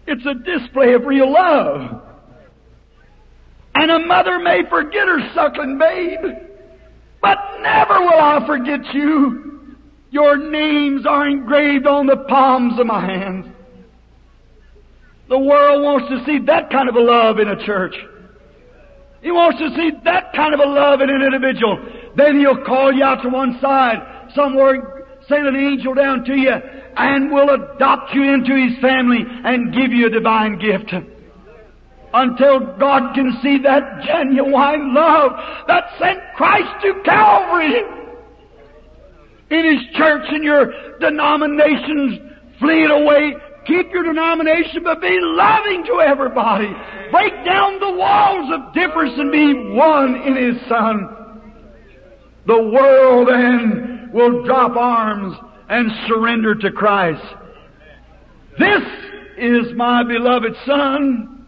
it's 0.06 0.26
a 0.26 0.34
display 0.34 0.94
of 0.96 1.06
real 1.06 1.32
love. 1.32 2.02
And 3.76 3.90
a 3.90 4.00
mother 4.00 4.40
may 4.40 4.64
forget 4.70 5.08
her 5.08 5.32
suckling 5.34 5.78
babe, 5.78 6.20
but 7.22 7.38
never 7.62 8.02
will 8.02 8.20
I 8.20 8.46
forget 8.46 8.94
you. 8.94 9.78
Your 10.12 10.36
names 10.36 11.06
are 11.06 11.26
engraved 11.26 11.88
on 11.88 12.06
the 12.06 12.18
palms 12.28 12.78
of 12.82 12.86
my 12.86 13.00
hands. 13.00 13.46
The 15.34 15.40
world 15.40 15.82
wants 15.82 16.10
to 16.10 16.24
see 16.30 16.46
that 16.46 16.70
kind 16.70 16.88
of 16.88 16.94
a 16.94 17.02
love 17.02 17.40
in 17.40 17.48
a 17.48 17.58
church. 17.66 17.96
He 19.24 19.32
wants 19.32 19.58
to 19.58 19.74
see 19.74 19.90
that 20.06 20.32
kind 20.32 20.54
of 20.54 20.60
a 20.60 20.70
love 20.70 21.02
in 21.02 21.10
an 21.10 21.24
individual. 21.26 21.74
Then 22.16 22.38
he'll 22.38 22.64
call 22.64 22.94
you 22.94 23.04
out 23.04 23.24
to 23.24 23.30
one 23.30 23.58
side, 23.60 24.30
somewhere, 24.36 25.10
send 25.28 25.48
an 25.48 25.56
angel 25.56 25.96
down 25.96 26.24
to 26.26 26.36
you, 26.38 26.54
and 26.54 27.32
will 27.32 27.50
adopt 27.50 28.14
you 28.14 28.32
into 28.32 28.54
his 28.54 28.78
family 28.80 29.26
and 29.26 29.74
give 29.74 29.90
you 29.90 30.06
a 30.06 30.12
divine 30.12 30.60
gift. 30.60 30.94
Until 32.14 32.78
God 32.78 33.16
can 33.16 33.34
see 33.42 33.58
that 33.64 34.06
genuine 34.06 34.94
love 34.94 35.32
that 35.66 35.98
sent 35.98 36.20
Christ 36.38 36.70
to 36.86 37.02
Calvary. 37.04 37.82
In 39.50 39.66
his 39.66 39.98
church 39.98 40.30
and 40.30 40.44
your 40.44 40.72
denominations, 41.00 42.22
flee 42.60 42.86
it 42.86 42.92
away 42.92 43.34
Keep 43.66 43.94
your 43.94 44.04
denomination, 44.04 44.84
but 44.84 45.00
be 45.00 45.18
loving 45.22 45.86
to 45.86 46.02
everybody. 46.02 46.68
Break 47.12 47.34
down 47.46 47.80
the 47.80 47.92
walls 47.92 48.52
of 48.54 48.74
difference 48.74 49.14
and 49.18 49.32
be 49.32 49.54
one 49.74 50.16
in 50.16 50.36
His 50.36 50.68
Son. 50.68 51.10
The 52.46 52.62
world 52.62 53.30
then 53.30 54.10
will 54.14 54.44
drop 54.44 54.76
arms 54.76 55.38
and 55.70 55.90
surrender 56.08 56.56
to 56.56 56.72
Christ. 56.72 57.24
This 58.60 58.84
is 59.38 59.74
my 59.76 60.04
beloved 60.04 60.56
Son. 60.66 61.46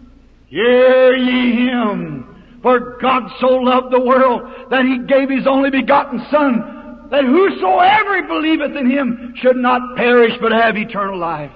Hear 0.48 1.16
ye 1.18 1.68
Him. 1.68 2.60
For 2.64 2.98
God 3.02 3.30
so 3.42 3.48
loved 3.48 3.94
the 3.94 4.00
world 4.00 4.42
that 4.72 4.86
He 4.86 5.00
gave 5.00 5.30
His 5.30 5.46
only 5.46 5.70
begotten 5.70 6.26
Son, 6.32 7.08
that 7.12 7.26
whosoever 7.26 8.24
believeth 8.28 8.76
in 8.76 8.90
Him 8.90 9.36
should 9.38 9.58
not 9.58 9.98
perish 9.98 10.34
but 10.42 10.54
have 10.54 10.78
eternal 10.78 11.20
life. 11.20 11.52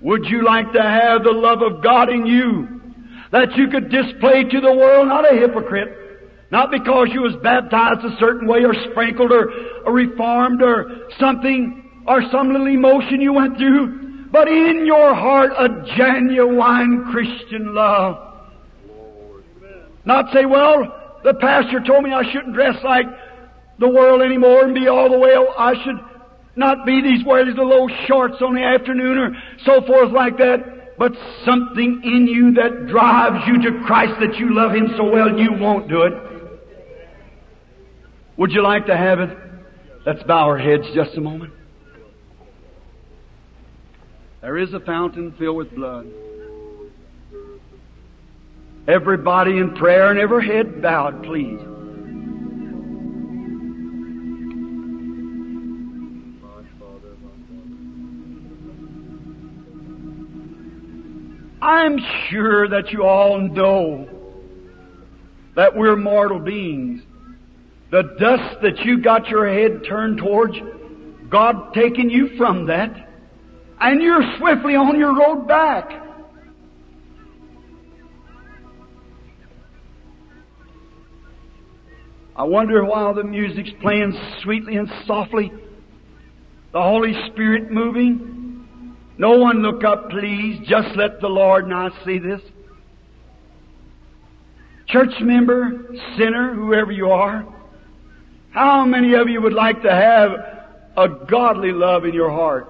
Would 0.00 0.26
you 0.26 0.44
like 0.44 0.72
to 0.72 0.82
have 0.82 1.24
the 1.24 1.32
love 1.32 1.62
of 1.62 1.82
God 1.82 2.08
in 2.08 2.26
you 2.26 2.68
that 3.32 3.56
you 3.56 3.68
could 3.68 3.90
display 3.90 4.44
to 4.44 4.60
the 4.60 4.72
world, 4.72 5.08
not 5.08 5.30
a 5.30 5.36
hypocrite, 5.36 5.98
not 6.50 6.70
because 6.70 7.08
you 7.12 7.22
was 7.22 7.34
baptized 7.42 8.04
a 8.04 8.16
certain 8.18 8.48
way 8.48 8.64
or 8.64 8.74
sprinkled 8.90 9.32
or, 9.32 9.50
or 9.84 9.92
reformed 9.92 10.62
or 10.62 11.08
something 11.18 11.84
or 12.06 12.22
some 12.30 12.50
little 12.50 12.68
emotion 12.68 13.20
you 13.20 13.34
went 13.34 13.58
through, 13.58 14.28
but 14.30 14.48
in 14.48 14.86
your 14.86 15.14
heart 15.14 15.50
a 15.58 15.68
genuine 15.96 17.04
Christian 17.10 17.74
love. 17.74 18.24
Not 20.04 20.32
say, 20.32 20.46
well, 20.46 21.20
the 21.22 21.34
pastor 21.34 21.80
told 21.80 22.04
me 22.04 22.12
I 22.12 22.22
shouldn't 22.32 22.54
dress 22.54 22.76
like 22.82 23.04
the 23.78 23.88
world 23.88 24.22
anymore 24.22 24.64
and 24.64 24.74
be 24.74 24.88
all 24.88 25.10
the 25.10 25.18
way, 25.18 25.34
I 25.34 25.74
should 25.84 26.00
not 26.58 26.84
be 26.84 27.00
these 27.00 27.24
wear 27.24 27.44
these 27.44 27.56
little 27.56 27.88
shorts 28.06 28.36
on 28.42 28.54
the 28.54 28.62
afternoon 28.62 29.18
or 29.18 29.30
so 29.64 29.86
forth 29.86 30.10
like 30.12 30.36
that, 30.38 30.98
but 30.98 31.12
something 31.44 32.00
in 32.04 32.26
you 32.26 32.54
that 32.54 32.88
drives 32.88 33.46
you 33.46 33.62
to 33.70 33.84
Christ 33.86 34.14
that 34.20 34.36
you 34.38 34.54
love 34.54 34.74
Him 34.74 34.88
so 34.96 35.08
well 35.08 35.38
you 35.38 35.52
won't 35.52 35.88
do 35.88 36.02
it. 36.02 36.12
Would 38.36 38.52
you 38.52 38.62
like 38.62 38.86
to 38.86 38.96
have 38.96 39.20
it? 39.20 39.36
Let's 40.04 40.22
bow 40.24 40.46
our 40.46 40.58
heads 40.58 40.84
just 40.94 41.16
a 41.16 41.20
moment. 41.20 41.52
There 44.40 44.56
is 44.56 44.72
a 44.72 44.80
fountain 44.80 45.34
filled 45.38 45.56
with 45.56 45.74
blood. 45.74 46.06
Everybody 48.86 49.58
in 49.58 49.74
prayer 49.74 50.10
and 50.10 50.18
every 50.18 50.46
head 50.46 50.80
bowed, 50.80 51.22
please. 51.22 51.60
I'm 61.60 61.98
sure 62.28 62.68
that 62.68 62.90
you 62.92 63.04
all 63.04 63.40
know 63.40 64.08
that 65.56 65.74
we're 65.74 65.96
mortal 65.96 66.38
beings. 66.38 67.02
The 67.90 68.02
dust 68.18 68.60
that 68.62 68.78
you 68.84 69.02
got 69.02 69.28
your 69.28 69.48
head 69.48 69.82
turned 69.88 70.18
towards, 70.18 70.54
God 71.28 71.74
taking 71.74 72.10
you 72.10 72.36
from 72.36 72.66
that, 72.66 73.08
and 73.80 74.00
you're 74.00 74.22
swiftly 74.38 74.76
on 74.76 74.98
your 74.98 75.16
road 75.18 75.48
back. 75.48 75.90
I 82.36 82.44
wonder 82.44 82.84
while 82.84 83.14
the 83.14 83.24
music's 83.24 83.72
playing 83.80 84.16
sweetly 84.42 84.76
and 84.76 84.88
softly, 85.06 85.50
the 86.72 86.80
Holy 86.80 87.14
Spirit 87.32 87.72
moving, 87.72 88.37
no 89.18 89.36
one 89.36 89.62
look 89.62 89.84
up, 89.84 90.10
please. 90.10 90.60
Just 90.66 90.96
let 90.96 91.20
the 91.20 91.28
Lord 91.28 91.68
now 91.68 91.90
see 92.04 92.18
this. 92.18 92.40
Church 94.86 95.12
member, 95.20 95.86
sinner, 96.16 96.54
whoever 96.54 96.92
you 96.92 97.10
are, 97.10 97.46
how 98.50 98.84
many 98.86 99.14
of 99.14 99.28
you 99.28 99.42
would 99.42 99.52
like 99.52 99.82
to 99.82 99.90
have 99.90 100.30
a 100.96 101.26
godly 101.26 101.72
love 101.72 102.04
in 102.04 102.14
your 102.14 102.30
heart? 102.30 102.68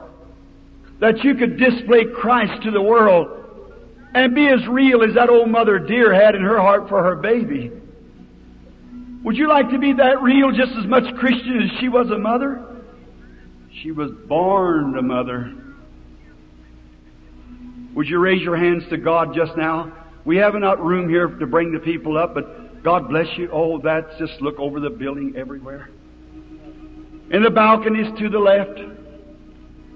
That 1.00 1.22
you 1.22 1.34
could 1.36 1.58
display 1.58 2.06
Christ 2.12 2.64
to 2.64 2.72
the 2.72 2.82
world 2.82 3.28
and 4.14 4.34
be 4.34 4.48
as 4.48 4.66
real 4.68 5.04
as 5.04 5.14
that 5.14 5.28
old 5.28 5.48
mother 5.48 5.78
deer 5.78 6.12
had 6.12 6.34
in 6.34 6.42
her 6.42 6.58
heart 6.58 6.88
for 6.88 7.04
her 7.04 7.14
baby. 7.14 7.70
Would 9.22 9.36
you 9.36 9.48
like 9.48 9.70
to 9.70 9.78
be 9.78 9.92
that 9.92 10.22
real 10.22 10.50
just 10.50 10.72
as 10.78 10.86
much 10.86 11.04
Christian 11.16 11.62
as 11.62 11.78
she 11.80 11.88
was 11.88 12.10
a 12.10 12.18
mother? 12.18 12.64
She 13.82 13.92
was 13.92 14.10
born 14.26 14.98
a 14.98 15.02
mother. 15.02 15.52
Would 17.94 18.06
you 18.08 18.18
raise 18.18 18.42
your 18.42 18.56
hands 18.56 18.84
to 18.90 18.96
God 18.96 19.34
just 19.34 19.56
now? 19.56 19.92
We 20.24 20.36
have 20.36 20.54
enough 20.54 20.78
room 20.78 21.08
here 21.08 21.26
to 21.26 21.46
bring 21.46 21.72
the 21.72 21.78
people 21.78 22.18
up, 22.18 22.34
but 22.34 22.82
God 22.82 23.08
bless 23.08 23.26
you. 23.36 23.48
Oh, 23.52 23.80
that's 23.80 24.06
just 24.18 24.40
look 24.40 24.58
over 24.58 24.80
the 24.80 24.90
building 24.90 25.34
everywhere. 25.36 25.90
In 27.30 27.42
the 27.42 27.50
balconies 27.50 28.06
to 28.18 28.28
the 28.28 28.38
left. 28.38 28.78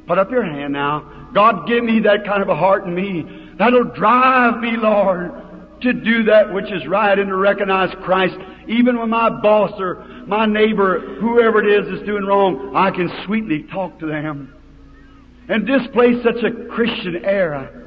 Put 0.07 0.19
up 0.19 0.31
your 0.31 0.45
hand 0.45 0.73
now. 0.73 1.29
God, 1.33 1.67
give 1.67 1.85
me 1.85 2.01
that 2.01 2.25
kind 2.27 2.43
of 2.43 2.49
a 2.49 2.57
heart 2.57 2.87
in 2.87 2.95
me 2.95 3.55
that'll 3.59 3.85
drive 3.85 4.61
me, 4.61 4.73
Lord, 4.77 5.33
to 5.83 5.93
do 5.93 6.25
that 6.25 6.53
which 6.53 6.71
is 6.73 6.87
right 6.87 7.19
and 7.19 7.29
to 7.29 7.37
recognize 7.37 7.95
Christ. 8.03 8.37
Even 8.69 8.99
when 8.99 9.11
my 9.11 9.29
boss 9.29 9.73
or 9.79 10.05
my 10.27 10.47
neighbor, 10.47 11.01
whoever 11.21 11.63
it 11.63 11.85
is, 11.85 12.01
is 12.01 12.07
doing 12.07 12.25
wrong, 12.25 12.75
I 12.75 12.91
can 12.91 13.11
sweetly 13.25 13.65
talk 13.65 13.99
to 14.01 14.07
them 14.07 14.55
and 15.49 15.67
display 15.67 16.23
such 16.23 16.43
a 16.43 16.69
Christian 16.69 17.25
air. 17.25 17.82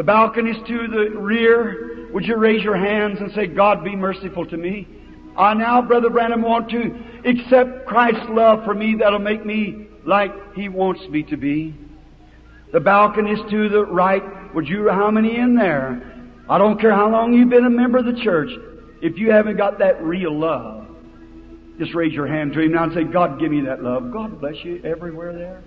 The 0.00 0.04
balconies 0.04 0.56
to 0.66 0.88
the 0.88 1.10
rear, 1.20 2.08
would 2.10 2.24
you 2.24 2.38
raise 2.38 2.64
your 2.64 2.74
hands 2.74 3.18
and 3.20 3.30
say, 3.32 3.46
God 3.46 3.84
be 3.84 3.94
merciful 3.94 4.46
to 4.46 4.56
me? 4.56 4.88
I 5.36 5.52
now, 5.52 5.82
Brother 5.82 6.08
Branham, 6.08 6.40
want 6.40 6.70
to 6.70 6.98
accept 7.26 7.84
Christ's 7.84 8.24
love 8.30 8.64
for 8.64 8.72
me 8.72 8.96
that'll 8.98 9.18
make 9.18 9.44
me 9.44 9.88
like 10.06 10.32
He 10.54 10.70
wants 10.70 11.06
me 11.10 11.22
to 11.24 11.36
be. 11.36 11.74
The 12.72 12.80
balconies 12.80 13.40
to 13.50 13.68
the 13.68 13.84
right, 13.84 14.22
would 14.54 14.66
you, 14.66 14.88
how 14.88 15.10
many 15.10 15.36
in 15.36 15.54
there? 15.54 16.30
I 16.48 16.56
don't 16.56 16.80
care 16.80 16.92
how 16.92 17.10
long 17.10 17.34
you've 17.34 17.50
been 17.50 17.66
a 17.66 17.68
member 17.68 17.98
of 17.98 18.06
the 18.06 18.18
church. 18.24 18.48
If 19.02 19.18
you 19.18 19.30
haven't 19.30 19.58
got 19.58 19.80
that 19.80 20.02
real 20.02 20.34
love, 20.34 20.86
just 21.78 21.92
raise 21.94 22.14
your 22.14 22.26
hand 22.26 22.54
to 22.54 22.60
Him 22.60 22.72
now 22.72 22.84
and 22.84 22.94
say, 22.94 23.04
God, 23.04 23.38
give 23.38 23.50
me 23.50 23.60
that 23.66 23.82
love. 23.82 24.10
God 24.10 24.40
bless 24.40 24.64
you 24.64 24.80
everywhere 24.82 25.34
there. 25.34 25.62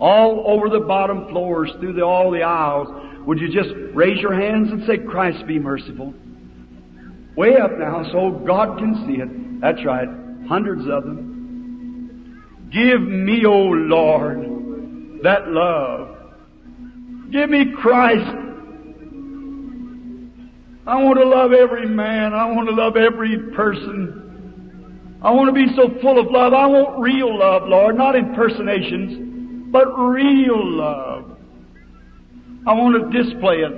All 0.00 0.44
over 0.46 0.68
the 0.68 0.84
bottom 0.84 1.28
floors, 1.28 1.70
through 1.80 1.94
the, 1.94 2.04
all 2.04 2.30
the 2.30 2.42
aisles, 2.42 2.88
would 3.26 3.38
you 3.38 3.52
just 3.52 3.70
raise 3.94 4.20
your 4.20 4.34
hands 4.34 4.70
and 4.70 4.86
say, 4.86 4.98
Christ 4.98 5.46
be 5.46 5.58
merciful? 5.58 6.14
Way 7.36 7.56
up 7.56 7.72
now 7.78 8.04
so 8.12 8.42
God 8.46 8.78
can 8.78 9.04
see 9.06 9.22
it. 9.22 9.60
That's 9.60 9.84
right. 9.84 10.08
Hundreds 10.48 10.82
of 10.82 11.04
them. 11.04 12.68
Give 12.72 13.00
me, 13.00 13.44
O 13.46 13.52
oh 13.52 13.68
Lord, 13.68 15.22
that 15.22 15.48
love. 15.48 16.16
Give 17.30 17.50
me 17.50 17.72
Christ. 17.76 18.30
I 20.86 21.02
want 21.02 21.18
to 21.18 21.24
love 21.24 21.52
every 21.52 21.86
man. 21.86 22.32
I 22.32 22.46
want 22.52 22.68
to 22.68 22.74
love 22.74 22.96
every 22.96 23.50
person. 23.54 25.18
I 25.22 25.30
want 25.32 25.48
to 25.48 25.52
be 25.52 25.66
so 25.74 25.90
full 26.00 26.20
of 26.20 26.30
love. 26.30 26.52
I 26.52 26.66
want 26.66 27.00
real 27.00 27.36
love, 27.36 27.62
Lord, 27.66 27.96
not 27.96 28.14
impersonations, 28.14 29.35
but 29.76 29.92
real 29.98 30.56
love. 30.64 31.36
I 32.66 32.72
want 32.72 33.12
to 33.12 33.22
display 33.22 33.56
it. 33.56 33.72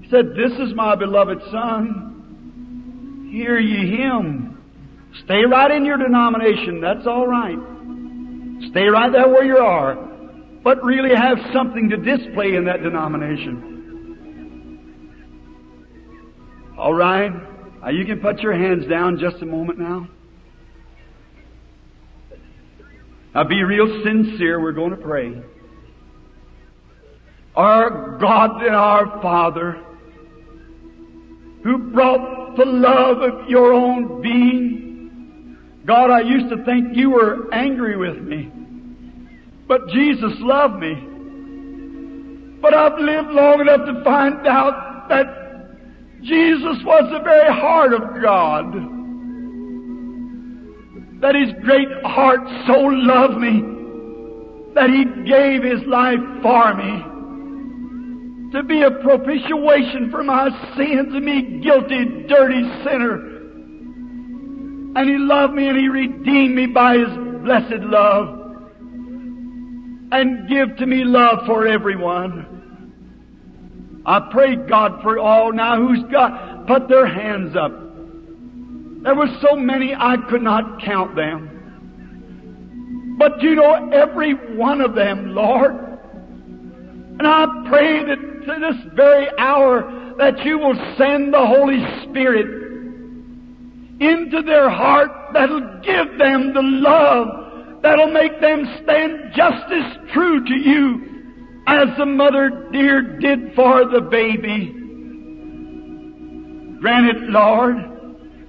He 0.00 0.08
said, 0.08 0.30
This 0.34 0.52
is 0.52 0.74
my 0.74 0.94
beloved 0.94 1.42
Son. 1.50 3.28
Hear 3.30 3.58
ye 3.58 3.98
him. 3.98 4.58
Stay 5.24 5.44
right 5.44 5.70
in 5.70 5.84
your 5.84 5.98
denomination. 5.98 6.80
That's 6.80 7.06
all 7.06 7.26
right. 7.26 7.58
Stay 8.70 8.86
right 8.86 9.12
there 9.12 9.28
where 9.28 9.44
you 9.44 9.58
are. 9.58 9.96
But 10.64 10.82
really 10.82 11.14
have 11.14 11.36
something 11.52 11.90
to 11.90 11.98
display 11.98 12.54
in 12.54 12.64
that 12.64 12.82
denomination. 12.82 13.74
All 16.78 16.94
right? 16.94 17.30
Now 17.82 17.90
you 17.90 18.06
can 18.06 18.20
put 18.20 18.38
your 18.40 18.54
hands 18.54 18.86
down 18.86 19.18
just 19.18 19.42
a 19.42 19.46
moment 19.46 19.78
now. 19.78 20.08
Now 23.34 23.44
be 23.44 23.62
real 23.62 24.02
sincere. 24.04 24.60
We're 24.60 24.72
going 24.72 24.90
to 24.90 24.96
pray. 24.96 25.42
Our 27.54 28.18
God 28.18 28.62
and 28.62 28.74
our 28.74 29.20
Father, 29.20 29.84
who 31.64 31.78
brought 31.92 32.56
the 32.56 32.64
love 32.64 33.18
of 33.18 33.48
your 33.48 33.72
own 33.72 34.22
being. 34.22 35.56
God, 35.84 36.10
I 36.10 36.20
used 36.20 36.50
to 36.50 36.64
think 36.64 36.96
you 36.96 37.10
were 37.10 37.52
angry 37.52 37.96
with 37.96 38.22
me. 38.22 38.52
But 39.66 39.88
Jesus 39.88 40.32
loved 40.38 40.80
me. 40.80 40.94
But 42.60 42.74
I've 42.74 42.98
lived 42.98 43.28
long 43.28 43.60
enough 43.60 43.86
to 43.86 44.04
find 44.04 44.46
out 44.46 45.08
that 45.08 45.26
Jesus 46.22 46.82
was 46.84 47.10
the 47.12 47.20
very 47.22 47.52
heart 47.52 47.92
of 47.92 48.22
God. 48.22 48.97
That 51.20 51.34
His 51.34 51.52
great 51.64 51.88
heart 52.04 52.40
so 52.66 52.80
loved 52.80 53.38
me 53.38 53.62
that 54.74 54.90
He 54.90 55.04
gave 55.28 55.62
His 55.62 55.82
life 55.86 56.20
for 56.42 56.74
me 56.74 57.04
to 58.52 58.62
be 58.62 58.82
a 58.82 58.90
propitiation 58.90 60.10
for 60.10 60.22
my 60.22 60.50
sins 60.76 61.14
and 61.14 61.24
me 61.24 61.60
guilty, 61.62 62.26
dirty 62.28 62.62
sinner. 62.84 63.14
And 64.96 65.08
He 65.08 65.16
loved 65.18 65.54
me 65.54 65.68
and 65.68 65.78
He 65.78 65.88
redeemed 65.88 66.54
me 66.54 66.66
by 66.66 66.98
His 66.98 67.08
blessed 67.44 67.82
love 67.82 68.38
and 70.10 70.48
give 70.48 70.76
to 70.78 70.86
me 70.86 71.04
love 71.04 71.44
for 71.46 71.66
everyone. 71.66 74.02
I 74.06 74.20
pray 74.30 74.56
God 74.56 75.02
for 75.02 75.18
all 75.18 75.52
now 75.52 75.76
who's 75.76 76.02
got 76.10 76.66
put 76.66 76.88
their 76.88 77.06
hands 77.06 77.54
up. 77.56 77.72
There 79.08 79.16
were 79.16 79.34
so 79.40 79.56
many 79.56 79.94
I 79.94 80.18
could 80.28 80.42
not 80.42 80.82
count 80.82 81.16
them. 81.16 83.16
But 83.18 83.40
you 83.40 83.54
know 83.54 83.88
every 83.90 84.34
one 84.54 84.82
of 84.82 84.94
them, 84.94 85.34
Lord. 85.34 85.72
And 85.72 87.26
I 87.26 87.46
pray 87.70 88.04
that 88.04 88.44
to 88.44 88.58
this 88.60 88.76
very 88.94 89.26
hour 89.38 90.14
that 90.18 90.44
you 90.44 90.58
will 90.58 90.76
send 90.98 91.32
the 91.32 91.46
Holy 91.46 91.82
Spirit 92.02 92.44
into 93.98 94.42
their 94.42 94.68
heart 94.68 95.10
that'll 95.32 95.80
give 95.80 96.18
them 96.18 96.52
the 96.52 96.60
love 96.60 97.80
that'll 97.80 98.12
make 98.12 98.38
them 98.42 98.66
stand 98.82 99.32
just 99.34 99.72
as 99.72 99.96
true 100.12 100.44
to 100.44 100.54
you 100.54 101.06
as 101.66 101.88
the 101.96 102.04
mother 102.04 102.68
deer 102.72 103.00
did 103.18 103.54
for 103.54 103.86
the 103.86 104.02
baby. 104.02 104.74
Grant 106.78 107.06
it, 107.06 107.22
Lord. 107.30 107.97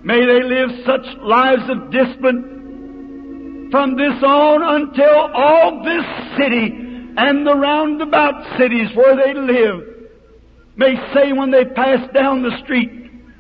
May 0.10 0.26
they 0.26 0.42
live 0.42 0.72
such 0.88 1.06
lives 1.22 1.70
of 1.70 1.92
discipline 1.92 3.70
from 3.70 3.96
this 3.96 4.24
on 4.24 4.82
until 4.82 5.30
all 5.36 5.84
this 5.84 6.04
city 6.36 6.74
and 7.16 7.46
the 7.46 7.54
roundabout 7.54 8.58
cities 8.58 8.90
where 8.96 9.16
they 9.16 9.36
live 9.36 10.10
may 10.78 10.96
say 11.14 11.32
when 11.32 11.52
they 11.52 11.64
pass 11.64 12.12
down 12.12 12.42
the 12.42 12.58
street, 12.64 12.90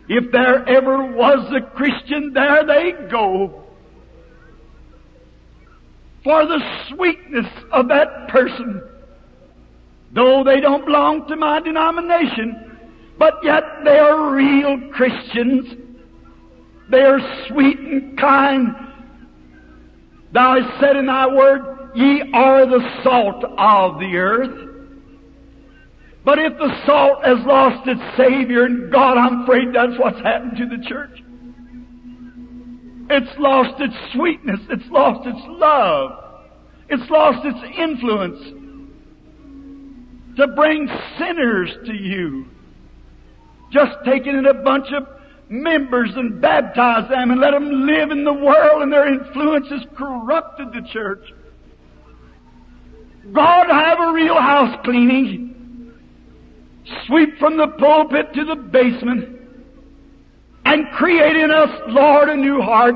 if 0.09 0.31
there 0.31 0.63
ever 0.69 1.11
was 1.11 1.51
a 1.51 1.75
Christian, 1.75 2.33
there 2.33 2.63
they 2.63 2.91
go. 3.09 3.63
For 6.23 6.45
the 6.45 6.59
sweetness 6.89 7.47
of 7.71 7.87
that 7.87 8.27
person 8.29 8.83
though 10.13 10.43
they 10.43 10.59
don't 10.59 10.85
belong 10.85 11.27
to 11.29 11.35
my 11.35 11.61
denomination, 11.61 12.77
but 13.17 13.39
yet 13.43 13.63
they 13.83 13.97
are 13.97 14.31
real 14.35 14.91
Christians. 14.91 15.88
They 16.89 17.01
are 17.01 17.19
sweet 17.47 17.79
and 17.79 18.17
kind. 18.17 18.75
Thou 20.31 20.59
hast 20.59 20.79
said 20.79 20.95
in 20.95 21.05
thy 21.05 21.27
word, 21.27 21.91
ye 21.95 22.31
are 22.33 22.65
the 22.65 23.01
salt 23.03 23.43
of 23.43 23.99
the 23.99 24.15
earth. 24.17 24.69
But 26.25 26.39
if 26.39 26.57
the 26.57 26.85
salt 26.85 27.25
has 27.25 27.39
lost 27.45 27.87
its 27.87 28.01
Savior, 28.17 28.65
and 28.65 28.91
God, 28.91 29.17
I'm 29.17 29.43
afraid 29.43 29.69
that's 29.73 29.97
what's 29.99 30.19
happened 30.21 30.57
to 30.57 30.65
the 30.67 30.83
church. 30.87 31.23
It's 33.09 33.39
lost 33.39 33.81
its 33.81 33.95
sweetness. 34.13 34.59
It's 34.69 34.89
lost 34.91 35.27
its 35.27 35.39
love. 35.47 36.11
It's 36.89 37.09
lost 37.09 37.45
its 37.45 37.57
influence 37.77 38.39
to 40.37 40.47
bring 40.55 40.87
sinners 41.17 41.75
to 41.85 41.93
you. 41.93 42.45
Just 43.71 43.97
taking 44.05 44.37
in 44.37 44.45
a 44.45 44.53
bunch 44.53 44.87
of 44.95 45.18
members 45.49 46.11
and 46.15 46.39
baptize 46.39 47.09
them 47.09 47.31
and 47.31 47.41
let 47.41 47.51
them 47.51 47.85
live 47.85 48.11
in 48.11 48.23
the 48.23 48.33
world 48.33 48.83
and 48.83 48.93
their 48.93 49.11
influence 49.11 49.67
has 49.69 49.81
corrupted 49.97 50.67
the 50.71 50.87
church. 50.93 51.23
God 53.33 53.67
have 53.69 53.99
a 53.99 54.13
real 54.13 54.39
house 54.39 54.77
cleaning. 54.83 55.93
Sweep 57.05 57.37
from 57.39 57.57
the 57.57 57.67
pulpit 57.79 58.33
to 58.33 58.45
the 58.45 58.55
basement 58.55 59.39
and 60.65 60.87
create 60.91 61.35
in 61.35 61.51
us, 61.51 61.69
Lord, 61.87 62.29
a 62.29 62.35
new 62.35 62.61
heart 62.61 62.95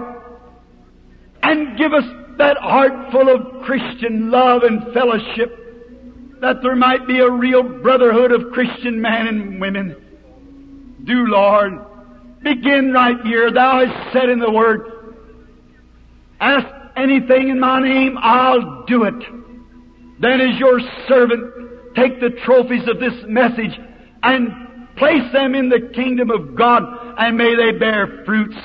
and 1.44 1.78
give 1.78 1.94
us 1.94 2.06
that 2.38 2.58
heart 2.58 3.12
full 3.12 3.30
of 3.30 3.64
Christian 3.64 4.32
love 4.32 4.64
and 4.64 4.94
fellowship 4.94 5.60
that 6.42 6.62
there 6.62 6.76
might 6.76 7.08
be 7.08 7.20
a 7.20 7.30
real 7.30 7.64
brotherhood 7.64 8.32
of 8.32 8.52
Christian 8.52 9.02
men 9.02 9.28
and 9.28 9.62
women. 9.62 9.96
Do, 11.06 11.26
Lord, 11.28 11.80
begin 12.44 12.92
right 12.94 13.18
here. 13.24 13.52
Thou 13.52 13.86
hast 13.86 14.14
said 14.14 14.30
in 14.30 14.40
the 14.40 14.52
Word, 14.52 14.92
ask 16.40 16.68
anything 16.96 17.50
in 17.50 17.60
my 17.60 17.82
name, 17.82 18.18
I'll 18.20 18.84
do 18.86 19.04
it. 19.04 19.14
Then 20.20 20.42
as 20.42 20.60
your 20.60 20.80
servant, 21.08 21.96
take 21.96 22.20
the 22.20 22.30
trophies 22.46 22.88
of 22.88 23.00
this 23.00 23.14
message 23.28 23.78
and 24.22 24.98
place 24.98 25.32
them 25.34 25.56
in 25.56 25.70
the 25.70 25.92
kingdom 25.94 26.30
of 26.30 26.56
God, 26.56 26.84
and 27.18 27.38
may 27.38 27.56
they 27.56 27.78
bear 27.78 28.24
fruits 28.26 28.58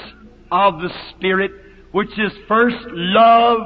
of 0.51 0.81
the 0.81 0.91
Spirit, 1.11 1.53
which 1.93 2.11
is 2.19 2.33
first 2.47 2.77
love, 2.91 3.61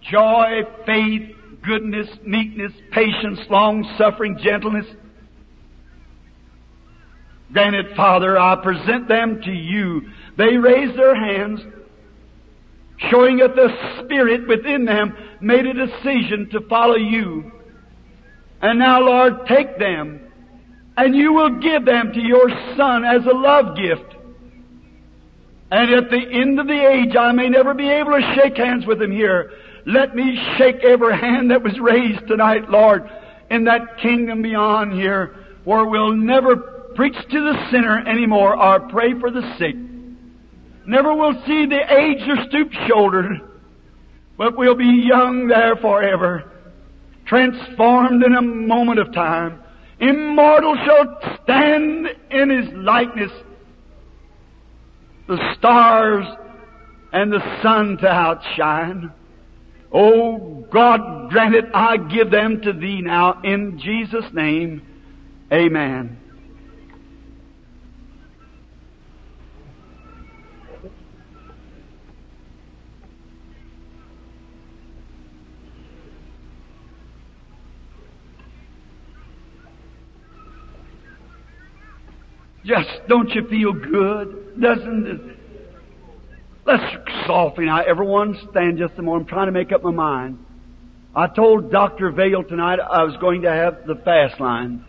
joy, 0.00 0.62
faith, 0.84 1.36
goodness, 1.64 2.08
meekness, 2.24 2.72
patience, 2.92 3.40
long 3.50 3.84
suffering, 3.98 4.38
gentleness, 4.42 4.86
Granted, 7.52 7.96
Father, 7.96 8.38
I 8.38 8.56
present 8.56 9.08
them 9.08 9.40
to 9.42 9.52
you. 9.52 10.02
They 10.36 10.56
raised 10.56 10.98
their 10.98 11.14
hands, 11.14 11.60
showing 13.10 13.38
that 13.38 13.54
the 13.54 14.02
Spirit 14.04 14.48
within 14.48 14.84
them 14.84 15.16
made 15.40 15.66
a 15.66 15.86
decision 15.86 16.48
to 16.50 16.60
follow 16.68 16.96
you. 16.96 17.52
And 18.60 18.78
now, 18.78 19.00
Lord, 19.00 19.46
take 19.46 19.78
them, 19.78 20.20
and 20.96 21.14
you 21.14 21.32
will 21.32 21.60
give 21.60 21.84
them 21.84 22.12
to 22.12 22.20
your 22.20 22.48
Son 22.76 23.04
as 23.04 23.24
a 23.26 23.34
love 23.34 23.76
gift. 23.76 24.14
And 25.70 25.90
at 25.94 26.10
the 26.10 26.22
end 26.32 26.58
of 26.60 26.66
the 26.66 26.88
age, 26.88 27.16
I 27.16 27.32
may 27.32 27.48
never 27.48 27.74
be 27.74 27.88
able 27.88 28.12
to 28.12 28.34
shake 28.34 28.56
hands 28.56 28.86
with 28.86 28.98
them 28.98 29.10
here. 29.10 29.52
Let 29.84 30.14
me 30.14 30.38
shake 30.56 30.82
every 30.82 31.16
hand 31.16 31.50
that 31.50 31.62
was 31.62 31.78
raised 31.78 32.26
tonight, 32.26 32.70
Lord, 32.70 33.08
in 33.50 33.64
that 33.64 33.98
kingdom 33.98 34.42
beyond 34.42 34.92
here, 34.92 35.34
where 35.64 35.84
we'll 35.84 36.12
never 36.12 36.75
preach 36.96 37.14
to 37.14 37.40
the 37.40 37.70
sinner 37.70 37.98
anymore 38.08 38.56
or 38.56 38.80
pray 38.88 39.18
for 39.20 39.30
the 39.30 39.42
sick. 39.58 39.76
Never 40.86 41.14
will 41.14 41.34
see 41.46 41.66
the 41.66 41.80
aged 41.94 42.28
or 42.28 42.44
stoop 42.48 42.72
shouldered, 42.88 43.40
but 44.38 44.56
we'll 44.56 44.74
be 44.74 45.04
young 45.06 45.48
there 45.48 45.76
forever, 45.76 46.50
transformed 47.26 48.24
in 48.24 48.34
a 48.34 48.42
moment 48.42 48.98
of 48.98 49.12
time. 49.12 49.60
Immortal 49.98 50.76
shall 50.84 51.38
stand 51.42 52.08
in 52.30 52.50
his 52.50 52.72
likeness, 52.74 53.32
the 55.26 55.54
stars 55.58 56.24
and 57.12 57.32
the 57.32 57.62
sun 57.62 57.96
to 57.98 58.08
outshine. 58.08 59.12
Oh 59.92 60.66
God, 60.70 61.30
grant 61.30 61.54
it, 61.54 61.64
I 61.74 61.96
give 61.96 62.30
them 62.30 62.60
to 62.62 62.72
thee 62.72 63.00
now 63.00 63.40
in 63.42 63.78
Jesus' 63.78 64.32
name. 64.32 64.82
Amen. 65.52 66.18
Just 82.66 83.06
don't 83.08 83.30
you 83.30 83.46
feel 83.48 83.72
good? 83.72 84.60
Doesn't 84.60 85.06
it? 85.06 85.36
Let's 86.66 86.82
softly 87.26 87.66
now. 87.66 87.82
Everyone 87.82 88.36
stand 88.50 88.78
just 88.78 88.94
a 88.98 89.02
moment. 89.02 89.28
I'm 89.28 89.28
trying 89.28 89.46
to 89.46 89.52
make 89.52 89.70
up 89.70 89.84
my 89.84 89.92
mind. 89.92 90.44
I 91.14 91.28
told 91.28 91.70
Dr. 91.70 92.10
Vayle 92.10 92.42
tonight 92.42 92.80
I 92.80 93.04
was 93.04 93.16
going 93.20 93.42
to 93.42 93.52
have 93.52 93.86
the 93.86 93.94
fast 93.94 94.40
line. 94.40 94.84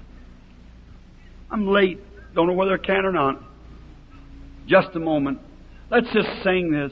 I'm 1.51 1.67
late. 1.67 1.99
Don't 2.33 2.47
know 2.47 2.53
whether 2.53 2.73
I 2.73 2.83
can 2.83 3.05
or 3.05 3.11
not. 3.11 3.41
Just 4.65 4.89
a 4.95 4.99
moment. 4.99 5.39
Let's 5.91 6.07
just 6.11 6.27
sing 6.43 6.71
this. 6.71 6.91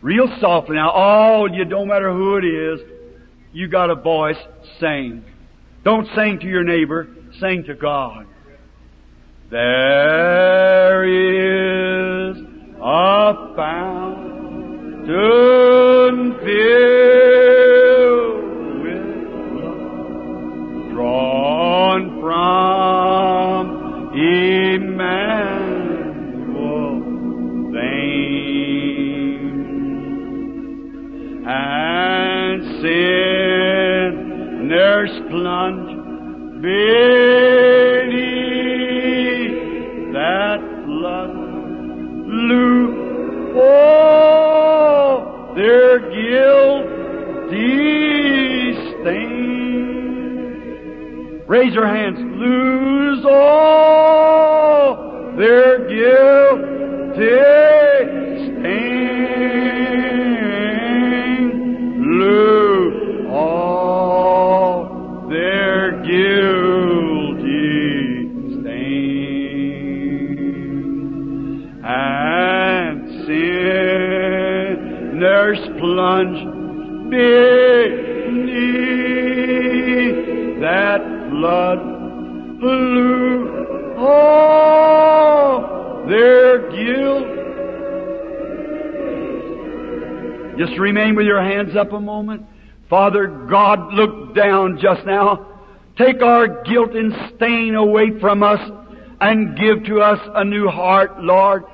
Real 0.00 0.28
softly 0.40 0.76
now. 0.76 0.92
Oh, 0.94 1.46
you 1.52 1.64
don't 1.64 1.88
matter 1.88 2.12
who 2.12 2.36
it 2.36 2.44
is. 2.44 2.80
You 3.52 3.66
got 3.66 3.90
a 3.90 3.96
voice. 3.96 4.38
Sing. 4.78 5.24
Don't 5.84 6.06
sing 6.14 6.38
to 6.40 6.46
your 6.46 6.62
neighbor. 6.62 7.08
Sing 7.40 7.64
to 7.64 7.74
God. 7.74 8.26
There 9.50 11.04
is 11.08 12.36
a 12.82 13.34
fountain 13.56 15.06
filled 16.44 17.56
with 18.82 19.06
blood 19.54 20.90
drawn 20.92 22.02
from 22.20 23.62
Emmanuel 24.12 25.08
vein 27.72 28.28
and 31.48 32.60
sinners 34.60 35.14
plunge 35.30 35.92
beneath 36.60 37.57
their. 43.58 43.98
Raise 51.48 51.74
your 51.74 51.86
hands. 51.86 52.18
Lose 52.18 53.24
all 53.24 55.34
their 55.36 55.78
guilty 55.88 57.97
beneath 77.10 77.78
that 80.60 81.00
flood. 81.30 81.78
Lose 82.60 83.68
all 83.98 85.60
oh, 85.60 86.06
their 86.08 86.70
guilt. 86.70 87.26
Just 90.58 90.78
remain 90.78 91.14
with 91.14 91.26
your 91.26 91.42
hands 91.42 91.76
up 91.76 91.92
a 91.92 92.00
moment. 92.00 92.46
Father 92.90 93.26
God, 93.48 93.92
look 93.92 94.34
down 94.34 94.78
just 94.80 95.04
now. 95.06 95.46
Take 95.96 96.22
our 96.22 96.62
guilt 96.64 96.94
and 96.94 97.12
stain 97.36 97.74
away 97.74 98.18
from 98.20 98.42
us 98.42 98.60
and 99.20 99.56
give 99.56 99.84
to 99.84 100.00
us 100.00 100.18
a 100.34 100.44
new 100.44 100.68
heart, 100.68 101.20
Lord. 101.22 101.64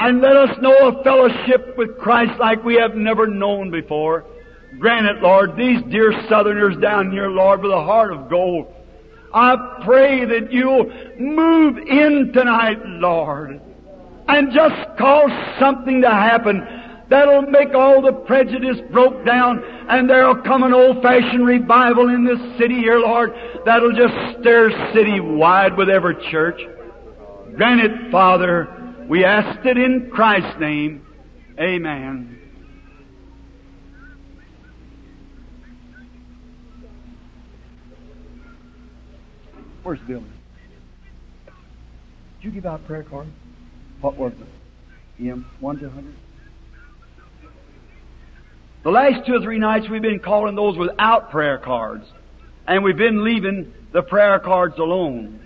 And 0.00 0.22
let 0.22 0.34
us 0.34 0.56
know 0.62 0.88
a 0.88 1.04
fellowship 1.04 1.76
with 1.76 1.98
Christ 1.98 2.40
like 2.40 2.64
we 2.64 2.76
have 2.76 2.94
never 2.94 3.26
known 3.26 3.70
before. 3.70 4.24
Grant 4.78 5.04
it, 5.04 5.20
Lord, 5.22 5.56
these 5.56 5.82
dear 5.90 6.12
Southerners 6.28 6.76
down 6.78 7.10
here, 7.10 7.28
Lord, 7.28 7.62
with 7.62 7.72
a 7.72 7.84
heart 7.84 8.12
of 8.12 8.30
gold. 8.30 8.66
I 9.34 9.80
pray 9.84 10.24
that 10.24 10.52
you'll 10.52 10.90
move 11.18 11.76
in 11.78 12.32
tonight, 12.32 12.78
Lord, 12.84 13.60
and 14.26 14.52
just 14.52 14.98
cause 14.98 15.30
something 15.60 16.00
to 16.00 16.10
happen 16.10 16.66
that'll 17.10 17.42
make 17.42 17.74
all 17.74 18.00
the 18.00 18.12
prejudice 18.12 18.78
broke 18.90 19.26
down 19.26 19.62
and 19.88 20.08
there'll 20.08 20.42
come 20.42 20.62
an 20.62 20.72
old-fashioned 20.72 21.44
revival 21.44 22.08
in 22.08 22.24
this 22.24 22.40
city 22.58 22.76
here, 22.76 22.98
Lord, 22.98 23.32
that'll 23.66 23.92
just 23.92 24.14
stir 24.40 24.70
city 24.94 25.20
wide 25.20 25.76
with 25.76 25.90
every 25.90 26.16
church. 26.30 26.60
Grant 27.54 27.80
it, 27.80 28.10
Father. 28.10 28.79
We 29.10 29.24
ask 29.24 29.66
it 29.66 29.76
in 29.76 30.08
Christ's 30.12 30.60
name. 30.60 31.04
Amen. 31.58 32.38
Where's 39.82 39.98
Bill? 40.06 40.20
Did 40.20 40.28
you 42.42 42.52
give 42.52 42.64
out 42.64 42.86
prayer 42.86 43.02
cards? 43.02 43.30
What 44.00 44.16
was 44.16 44.32
it? 44.32 45.28
M 45.28 45.44
one 45.58 45.80
to 45.80 45.90
hundred. 45.90 46.14
The 48.84 48.90
last 48.90 49.26
two 49.26 49.34
or 49.34 49.40
three 49.40 49.58
nights 49.58 49.88
we've 49.90 50.00
been 50.00 50.20
calling 50.20 50.54
those 50.54 50.78
without 50.78 51.32
prayer 51.32 51.58
cards, 51.58 52.04
and 52.68 52.84
we've 52.84 52.96
been 52.96 53.24
leaving 53.24 53.72
the 53.92 54.02
prayer 54.02 54.38
cards 54.38 54.78
alone. 54.78 55.44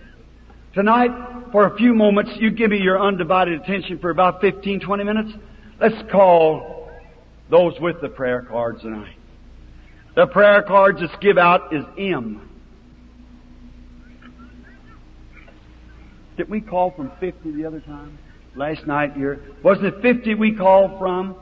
Tonight, 0.74 1.34
for 1.55 1.68
a 1.68 1.76
few 1.76 1.94
moments, 1.94 2.32
you 2.40 2.51
give 2.51 2.72
me 2.72 2.78
your 2.78 3.01
undivided 3.01 3.60
attention 3.60 4.01
for 4.01 4.10
about 4.10 4.40
15, 4.40 4.81
20 4.81 5.05
minutes. 5.05 5.31
Let's 5.81 5.94
call 6.10 6.90
those 7.48 7.74
with 7.78 8.01
the 8.01 8.09
prayer 8.09 8.43
cards 8.43 8.82
tonight. 8.82 9.14
The 10.16 10.26
prayer 10.26 10.64
cards 10.64 10.98
that's 11.01 11.14
give 11.20 11.39
out 11.39 11.72
is 11.72 11.85
M. 11.97 12.51
Did 16.36 16.51
we 16.51 16.60
call 16.60 16.90
from 16.90 17.12
50 17.20 17.52
the 17.52 17.66
other 17.66 17.78
time? 17.78 18.18
Last 18.56 18.85
night 18.89 19.12
here. 19.12 19.40
Wasn't 19.62 19.86
it 19.86 20.02
50 20.02 20.35
we 20.35 20.56
called 20.56 20.98
from? 20.98 21.36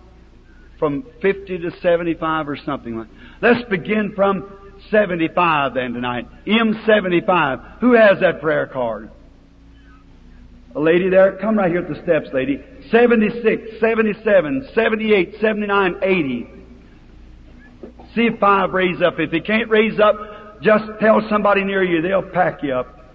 From 0.78 1.06
50 1.22 1.56
to 1.56 1.70
75 1.80 2.50
or 2.50 2.58
something 2.66 2.98
like 2.98 3.08
Let's 3.40 3.66
begin 3.70 4.12
from 4.14 4.74
75 4.90 5.72
then 5.72 5.94
tonight. 5.94 6.28
M75. 6.46 7.78
Who 7.80 7.94
has 7.94 8.20
that 8.20 8.42
prayer 8.42 8.66
card? 8.66 9.08
A 10.74 10.80
lady 10.80 11.10
there? 11.10 11.36
Come 11.36 11.58
right 11.58 11.70
here 11.70 11.80
at 11.80 11.88
the 11.88 12.02
steps, 12.02 12.28
lady. 12.32 12.64
76, 12.90 13.78
77, 13.78 14.70
78, 14.74 15.34
79, 15.40 15.96
80. 16.02 16.50
See 18.14 18.26
if 18.26 18.38
five 18.38 18.72
raise 18.72 19.02
up. 19.02 19.18
If 19.18 19.30
they 19.30 19.40
can't 19.40 19.68
raise 19.68 20.00
up, 20.00 20.62
just 20.62 20.84
tell 21.00 21.20
somebody 21.28 21.64
near 21.64 21.82
you. 21.82 22.00
They'll 22.00 22.22
pack 22.22 22.62
you 22.62 22.74
up. 22.74 23.14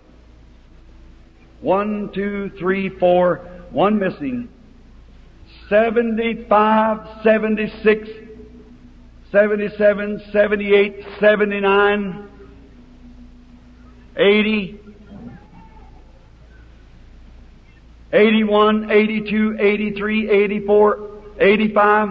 One, 1.61 2.11
two, 2.13 2.51
three, 2.59 2.89
four, 2.99 3.37
one 3.71 3.97
missing. 3.97 4.49
75, 5.69 7.23
76, 7.23 8.09
77, 9.31 10.21
78, 10.31 11.05
79, 11.19 12.29
80, 14.15 14.79
81, 18.13 18.89
82, 18.89 19.57
83, 19.59 20.29
84, 20.29 21.09
85. 21.39 22.09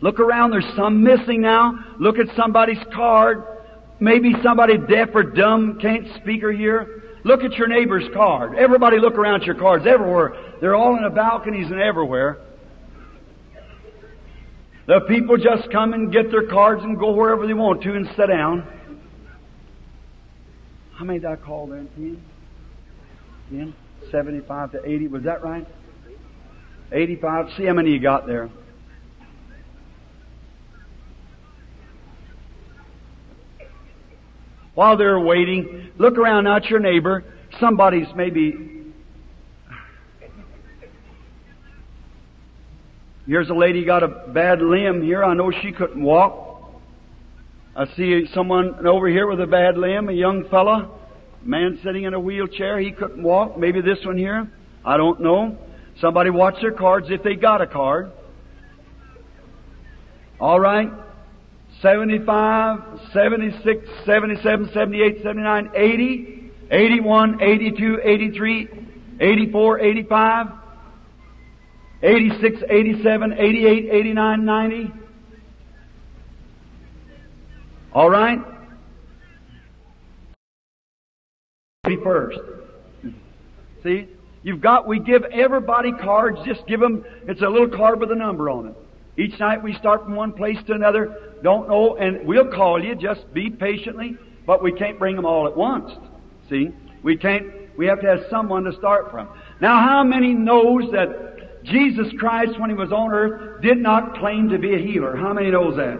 Look 0.00 0.20
around, 0.20 0.50
there's 0.50 0.66
some 0.76 1.02
missing 1.02 1.40
now. 1.40 1.72
Look 1.98 2.18
at 2.18 2.26
somebody's 2.36 2.82
card. 2.94 3.44
Maybe 4.00 4.34
somebody 4.42 4.76
deaf 4.76 5.08
or 5.14 5.22
dumb 5.22 5.78
can't 5.80 6.06
speak 6.20 6.42
or 6.42 6.52
hear. 6.52 7.02
Look 7.24 7.42
at 7.42 7.52
your 7.52 7.68
neighbor's 7.68 8.04
card. 8.12 8.54
Everybody 8.58 8.98
look 8.98 9.14
around 9.14 9.40
at 9.40 9.46
your 9.46 9.54
cards 9.54 9.86
everywhere. 9.86 10.34
They're 10.60 10.74
all 10.74 10.96
in 10.96 11.04
the 11.04 11.10
balconies 11.10 11.70
and 11.70 11.80
everywhere. 11.80 12.38
The 14.86 15.00
people 15.08 15.38
just 15.38 15.70
come 15.72 15.94
and 15.94 16.12
get 16.12 16.30
their 16.30 16.48
cards 16.48 16.82
and 16.82 16.98
go 16.98 17.14
wherever 17.14 17.46
they 17.46 17.54
want 17.54 17.82
to 17.84 17.94
and 17.94 18.06
sit 18.16 18.26
down. 18.26 18.68
How 20.92 21.04
many 21.04 21.20
did 21.20 21.30
I 21.30 21.36
call 21.36 21.66
there? 21.66 21.86
Ten? 21.96 22.22
Ten? 23.50 23.74
75 24.10 24.72
to 24.72 24.88
80. 24.88 25.08
Was 25.08 25.22
that 25.24 25.42
right? 25.42 25.66
85. 26.92 27.46
See 27.56 27.64
how 27.64 27.72
many 27.72 27.90
you 27.90 28.00
got 28.00 28.26
there. 28.26 28.50
While 34.74 34.96
they're 34.96 35.20
waiting, 35.20 35.90
look 35.98 36.18
around 36.18 36.46
at 36.46 36.66
your 36.66 36.80
neighbor. 36.80 37.24
Somebody's 37.60 38.08
maybe. 38.16 38.92
Here's 43.26 43.48
a 43.48 43.54
lady 43.54 43.84
got 43.84 44.02
a 44.02 44.08
bad 44.08 44.60
limb 44.60 45.02
here. 45.02 45.24
I 45.24 45.34
know 45.34 45.50
she 45.62 45.72
couldn't 45.72 46.02
walk. 46.02 46.72
I 47.76 47.86
see 47.96 48.26
someone 48.34 48.86
over 48.86 49.08
here 49.08 49.26
with 49.26 49.40
a 49.40 49.46
bad 49.46 49.76
limb, 49.76 50.08
a 50.08 50.12
young 50.12 50.48
fella, 50.48 50.90
man 51.46 51.78
sitting 51.84 52.04
in 52.04 52.14
a 52.14 52.20
wheelchair. 52.20 52.78
He 52.78 52.92
couldn't 52.92 53.22
walk. 53.22 53.58
Maybe 53.58 53.80
this 53.80 53.98
one 54.04 54.16
here. 54.16 54.50
I 54.84 54.96
don't 54.96 55.20
know. 55.20 55.58
Somebody 56.00 56.30
watch 56.30 56.54
their 56.60 56.72
cards 56.72 57.06
if 57.10 57.22
they 57.22 57.34
got 57.34 57.60
a 57.60 57.66
card. 57.66 58.10
All 60.40 60.58
right. 60.58 60.90
75, 61.80 63.00
76, 63.12 63.88
77, 64.04 64.70
78, 64.72 65.16
79, 65.22 65.70
80, 65.74 66.52
81, 66.70 67.42
82, 67.42 67.98
83, 68.02 68.68
84, 69.20 69.80
85, 69.80 70.46
86, 72.02 72.62
87, 72.68 73.32
88, 73.32 73.88
89, 73.90 74.44
90. 74.44 74.92
All 77.92 78.10
right? 78.10 78.38
Be 78.38 78.54
first. 82.02 82.38
See? 83.82 84.08
You've 84.42 84.60
got, 84.60 84.86
we 84.86 85.00
give 85.00 85.24
everybody 85.24 85.90
cards, 85.92 86.38
just 86.44 86.66
give 86.66 86.78
them, 86.78 87.04
it's 87.26 87.40
a 87.40 87.48
little 87.48 87.68
card 87.68 87.98
with 87.98 88.12
a 88.12 88.14
number 88.14 88.50
on 88.50 88.68
it. 88.68 88.74
Each 89.16 89.38
night 89.40 89.62
we 89.62 89.72
start 89.74 90.04
from 90.04 90.16
one 90.16 90.32
place 90.32 90.58
to 90.66 90.74
another, 90.74 91.34
don't 91.42 91.66
know, 91.66 91.96
and 91.96 92.26
we'll 92.26 92.50
call 92.50 92.82
you, 92.82 92.94
just 92.94 93.32
be 93.32 93.48
patiently, 93.48 94.16
but 94.46 94.62
we 94.62 94.72
can't 94.72 94.98
bring 94.98 95.16
them 95.16 95.24
all 95.24 95.46
at 95.46 95.56
once. 95.56 95.90
See? 96.50 96.68
We 97.02 97.16
can't, 97.16 97.46
we 97.78 97.86
have 97.86 98.02
to 98.02 98.06
have 98.06 98.20
someone 98.28 98.64
to 98.64 98.72
start 98.74 99.10
from. 99.10 99.28
Now 99.62 99.80
how 99.80 100.04
many 100.04 100.34
knows 100.34 100.90
that 100.92 101.62
Jesus 101.64 102.08
Christ, 102.18 102.60
when 102.60 102.68
He 102.68 102.76
was 102.76 102.92
on 102.92 103.12
earth, 103.12 103.62
did 103.62 103.78
not 103.78 104.18
claim 104.18 104.50
to 104.50 104.58
be 104.58 104.74
a 104.74 104.78
healer? 104.78 105.16
How 105.16 105.32
many 105.32 105.50
knows 105.50 105.76
that? 105.76 105.98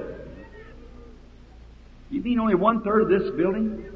You 2.11 2.21
mean 2.21 2.39
only 2.39 2.55
one 2.55 2.83
third 2.83 3.03
of 3.03 3.09
this 3.09 3.31
building 3.37 3.94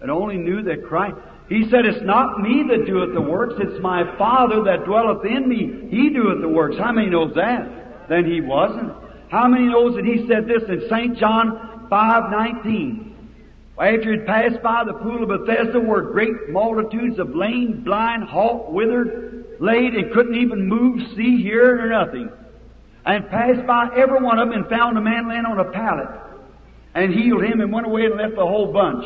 that 0.00 0.10
only 0.10 0.36
knew 0.36 0.62
that 0.62 0.84
Christ, 0.86 1.16
He 1.48 1.68
said, 1.70 1.86
it's 1.86 2.04
not 2.04 2.40
me 2.40 2.64
that 2.68 2.86
doeth 2.86 3.14
the 3.14 3.20
works, 3.20 3.54
it's 3.58 3.80
my 3.80 4.04
Father 4.16 4.64
that 4.64 4.84
dwelleth 4.84 5.24
in 5.24 5.48
me. 5.48 5.88
He 5.90 6.10
doeth 6.10 6.40
the 6.40 6.48
works. 6.48 6.76
How 6.76 6.92
many 6.92 7.08
knows 7.08 7.34
that? 7.34 8.08
Then 8.08 8.24
He 8.24 8.40
wasn't. 8.40 8.92
How 9.28 9.48
many 9.48 9.66
knows 9.66 9.94
that 9.96 10.04
He 10.04 10.26
said 10.26 10.46
this 10.46 10.62
in 10.68 10.88
St. 10.88 11.18
John 11.18 11.88
5:19? 11.90 13.14
After 13.78 14.12
He 14.12 14.18
passed 14.20 14.62
by 14.62 14.84
the 14.84 14.94
pool 14.94 15.22
of 15.22 15.28
Bethesda 15.28 15.78
were 15.80 16.02
great 16.02 16.50
multitudes 16.50 17.18
of 17.18 17.34
lame, 17.34 17.82
blind, 17.84 18.24
halt, 18.24 18.72
withered, 18.72 19.56
laid, 19.60 19.94
and 19.94 20.12
couldn't 20.12 20.34
even 20.34 20.66
move, 20.66 21.00
see, 21.16 21.42
hear, 21.42 21.84
or 21.84 21.88
nothing. 21.88 22.30
And 23.04 23.28
passed 23.28 23.66
by 23.66 23.88
every 23.96 24.20
one 24.20 24.38
of 24.38 24.48
them 24.48 24.58
and 24.58 24.68
found 24.68 24.98
a 24.98 25.00
man 25.00 25.28
laying 25.28 25.44
on 25.44 25.60
a 25.60 25.70
pallet 25.70 26.08
and 26.94 27.14
healed 27.14 27.44
him 27.44 27.60
and 27.60 27.72
went 27.72 27.86
away 27.86 28.06
and 28.06 28.16
left 28.16 28.34
the 28.34 28.46
whole 28.46 28.72
bunch. 28.72 29.04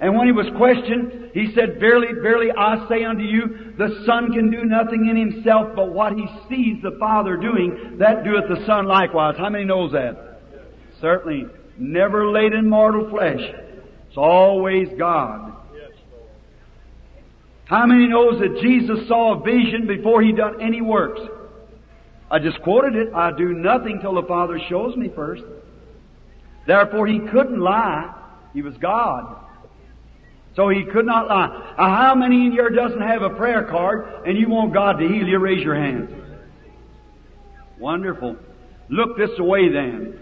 And 0.00 0.16
when 0.16 0.26
he 0.26 0.32
was 0.32 0.46
questioned, 0.56 1.30
he 1.34 1.52
said, 1.54 1.78
Verily, 1.78 2.08
verily, 2.20 2.50
I 2.56 2.86
say 2.88 3.04
unto 3.04 3.22
you, 3.22 3.74
the 3.78 4.02
Son 4.06 4.32
can 4.32 4.50
do 4.50 4.64
nothing 4.64 5.08
in 5.08 5.16
himself, 5.16 5.74
but 5.74 5.92
what 5.92 6.14
he 6.14 6.26
sees 6.48 6.82
the 6.82 6.96
Father 6.98 7.36
doing, 7.36 7.96
that 7.98 8.24
doeth 8.24 8.48
the 8.48 8.64
Son 8.66 8.86
likewise. 8.86 9.36
How 9.38 9.48
many 9.48 9.64
knows 9.64 9.92
that? 9.92 10.40
Certainly. 11.00 11.46
Never 11.76 12.30
laid 12.30 12.52
in 12.52 12.68
mortal 12.68 13.08
flesh. 13.10 13.40
It's 14.08 14.16
always 14.16 14.88
God. 14.96 15.52
How 17.64 17.86
many 17.86 18.06
knows 18.06 18.40
that 18.40 18.60
Jesus 18.62 19.08
saw 19.08 19.40
a 19.40 19.42
vision 19.42 19.86
before 19.86 20.22
he 20.22 20.32
done 20.32 20.60
any 20.60 20.82
works? 20.82 21.20
I 22.30 22.38
just 22.38 22.60
quoted 22.62 22.94
it. 22.94 23.14
I 23.14 23.30
do 23.36 23.52
nothing 23.54 24.00
till 24.00 24.14
the 24.14 24.22
Father 24.22 24.60
shows 24.68 24.96
me 24.96 25.10
first. 25.14 25.42
Therefore, 26.66 27.06
he 27.06 27.20
couldn't 27.20 27.60
lie. 27.60 28.14
He 28.52 28.62
was 28.62 28.76
God. 28.76 29.43
So 30.56 30.68
he 30.68 30.84
could 30.84 31.04
not 31.04 31.28
lie. 31.28 31.74
Now, 31.76 31.96
how 31.96 32.14
many 32.14 32.46
in 32.46 32.52
here 32.52 32.70
doesn't 32.70 33.00
have 33.00 33.22
a 33.22 33.30
prayer 33.30 33.64
card 33.64 34.26
and 34.26 34.38
you 34.38 34.48
want 34.48 34.72
God 34.72 34.98
to 34.98 35.08
heal 35.08 35.26
you? 35.26 35.38
Raise 35.38 35.62
your 35.62 35.74
hands. 35.74 36.10
Wonderful. 37.78 38.36
Look 38.88 39.16
this 39.16 39.30
way 39.38 39.68
then. 39.72 40.18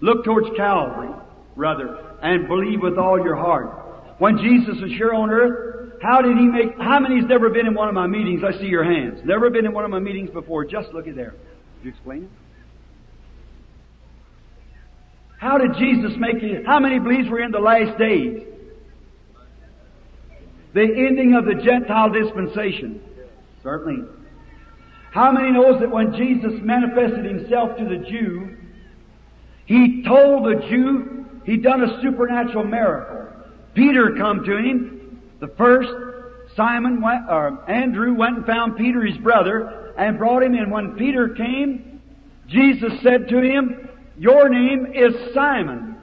Look 0.00 0.24
towards 0.24 0.48
Calvary, 0.56 1.14
brother, 1.54 1.98
and 2.22 2.48
believe 2.48 2.80
with 2.80 2.98
all 2.98 3.22
your 3.22 3.36
heart. 3.36 4.18
When 4.18 4.38
Jesus 4.38 4.80
was 4.80 4.90
here 4.90 5.12
on 5.12 5.30
earth, 5.30 6.00
how 6.02 6.22
did 6.22 6.36
he 6.36 6.46
make, 6.46 6.78
how 6.78 7.00
many's 7.00 7.24
never 7.24 7.50
been 7.50 7.66
in 7.66 7.74
one 7.74 7.88
of 7.88 7.94
my 7.94 8.06
meetings? 8.06 8.42
I 8.44 8.58
see 8.58 8.66
your 8.66 8.84
hands. 8.84 9.20
Never 9.24 9.50
been 9.50 9.66
in 9.66 9.72
one 9.72 9.84
of 9.84 9.90
my 9.90 9.98
meetings 9.98 10.30
before. 10.30 10.64
Just 10.64 10.92
look 10.92 11.06
at 11.06 11.14
there. 11.14 11.34
Did 11.78 11.84
you 11.84 11.90
explain 11.90 12.24
it? 12.24 12.30
How 15.38 15.58
did 15.58 15.74
Jesus 15.78 16.12
make 16.18 16.42
it? 16.42 16.64
How 16.66 16.78
many 16.78 16.98
believes 16.98 17.28
we're 17.28 17.44
in 17.44 17.50
the 17.50 17.58
last 17.58 17.98
days? 17.98 18.42
The 20.74 20.82
ending 20.82 21.34
of 21.34 21.44
the 21.44 21.54
Gentile 21.54 22.10
dispensation. 22.10 23.00
Certainly. 23.62 24.06
How 25.12 25.32
many 25.32 25.52
knows 25.52 25.80
that 25.80 25.90
when 25.90 26.12
Jesus 26.14 26.52
manifested 26.60 27.24
himself 27.24 27.78
to 27.78 27.84
the 27.84 27.98
Jew, 27.98 28.56
he 29.66 30.02
told 30.04 30.44
the 30.44 30.66
Jew 30.68 31.24
he'd 31.44 31.62
done 31.62 31.82
a 31.82 32.02
supernatural 32.02 32.64
miracle. 32.64 33.28
Peter 33.74 34.14
come 34.18 34.44
to 34.44 34.56
him, 34.56 35.22
the 35.40 35.48
first, 35.56 35.90
Simon 36.56 37.00
went, 37.00 37.22
or 37.28 37.60
uh, 37.62 37.66
Andrew 37.66 38.14
went 38.14 38.38
and 38.38 38.46
found 38.46 38.76
Peter, 38.76 39.02
his 39.04 39.16
brother, 39.18 39.94
and 39.96 40.18
brought 40.18 40.42
him 40.42 40.54
in. 40.54 40.70
When 40.70 40.96
Peter 40.96 41.28
came, 41.30 42.00
Jesus 42.48 42.92
said 43.02 43.28
to 43.28 43.40
him, 43.40 43.88
your 44.16 44.48
name 44.48 44.92
is 44.94 45.14
Simon. 45.34 45.96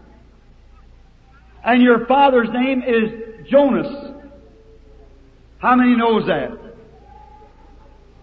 And 1.64 1.82
your 1.82 2.06
father's 2.08 2.50
name 2.52 2.84
is 2.86 3.48
Jonas. 3.50 4.11
How 5.62 5.76
many 5.76 5.96
knows 5.96 6.26
that? 6.28 6.50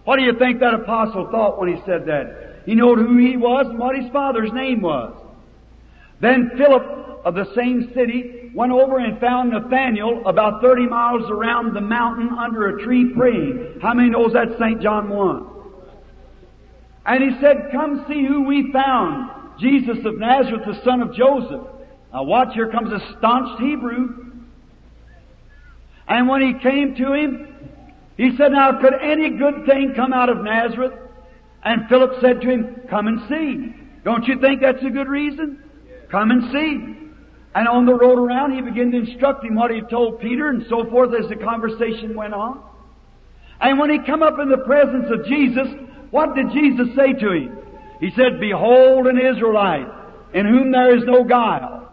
What 0.03 0.17
do 0.17 0.23
you 0.23 0.37
think 0.37 0.59
that 0.59 0.73
apostle 0.73 1.29
thought 1.31 1.59
when 1.59 1.73
he 1.73 1.81
said 1.85 2.05
that? 2.07 2.63
He 2.65 2.75
knew 2.75 2.95
who 2.95 3.17
he 3.17 3.37
was 3.37 3.67
and 3.67 3.79
what 3.79 3.95
his 3.95 4.11
father's 4.11 4.51
name 4.51 4.81
was. 4.81 5.13
Then 6.19 6.51
Philip 6.57 6.83
of 7.23 7.35
the 7.35 7.45
same 7.55 7.91
city 7.93 8.51
went 8.53 8.71
over 8.71 8.99
and 8.99 9.19
found 9.19 9.51
Nathanael 9.51 10.23
about 10.25 10.61
30 10.61 10.87
miles 10.87 11.29
around 11.29 11.73
the 11.73 11.81
mountain 11.81 12.29
under 12.37 12.75
a 12.77 12.83
tree 12.83 13.13
praying. 13.15 13.79
How 13.81 13.93
many 13.93 14.09
knows 14.09 14.33
that 14.33 14.57
St. 14.59 14.81
John 14.81 15.09
1? 15.09 15.47
And 17.05 17.23
he 17.23 17.39
said, 17.39 17.69
come 17.71 18.05
see 18.09 18.25
who 18.25 18.43
we 18.43 18.71
found. 18.73 19.59
Jesus 19.59 19.97
of 20.05 20.17
Nazareth, 20.17 20.61
the 20.65 20.81
son 20.83 21.01
of 21.01 21.13
Joseph. 21.13 21.61
Now 22.13 22.23
watch, 22.23 22.53
here 22.53 22.71
comes 22.71 22.91
a 22.91 22.99
staunch 23.17 23.59
Hebrew. 23.59 24.28
And 26.09 26.27
when 26.27 26.41
he 26.41 26.53
came 26.61 26.95
to 26.95 27.13
him, 27.13 27.47
he 28.17 28.35
said, 28.35 28.51
Now 28.51 28.81
could 28.81 28.95
any 29.01 29.29
good 29.29 29.65
thing 29.65 29.93
come 29.95 30.11
out 30.11 30.29
of 30.29 30.43
Nazareth? 30.43 30.93
And 31.63 31.87
Philip 31.87 32.19
said 32.19 32.41
to 32.41 32.49
him, 32.49 32.81
Come 32.89 33.07
and 33.07 33.21
see. 33.29 33.75
Don't 34.03 34.27
you 34.27 34.39
think 34.41 34.61
that's 34.61 34.83
a 34.83 34.89
good 34.89 35.07
reason? 35.07 35.63
Come 36.11 36.31
and 36.31 36.51
see. 36.51 36.95
And 37.55 37.67
on 37.67 37.85
the 37.85 37.93
road 37.93 38.17
around, 38.17 38.53
he 38.53 38.61
began 38.61 38.91
to 38.91 38.97
instruct 38.97 39.45
him 39.45 39.55
what 39.55 39.71
he 39.71 39.77
had 39.77 39.89
told 39.89 40.19
Peter 40.19 40.49
and 40.49 40.65
so 40.67 40.89
forth 40.89 41.11
as 41.13 41.29
the 41.29 41.35
conversation 41.35 42.15
went 42.15 42.33
on. 42.33 42.61
And 43.61 43.77
when 43.77 43.89
he 43.89 43.99
come 44.05 44.23
up 44.23 44.39
in 44.39 44.49
the 44.49 44.63
presence 44.65 45.07
of 45.11 45.25
Jesus, 45.25 45.67
what 46.11 46.35
did 46.35 46.47
Jesus 46.51 46.87
say 46.95 47.13
to 47.13 47.31
him? 47.31 47.57
He 47.99 48.11
said, 48.15 48.39
Behold 48.39 49.07
an 49.07 49.19
Israelite, 49.19 49.87
in 50.33 50.45
whom 50.45 50.71
there 50.71 50.95
is 50.97 51.03
no 51.05 51.23
guile. 51.23 51.91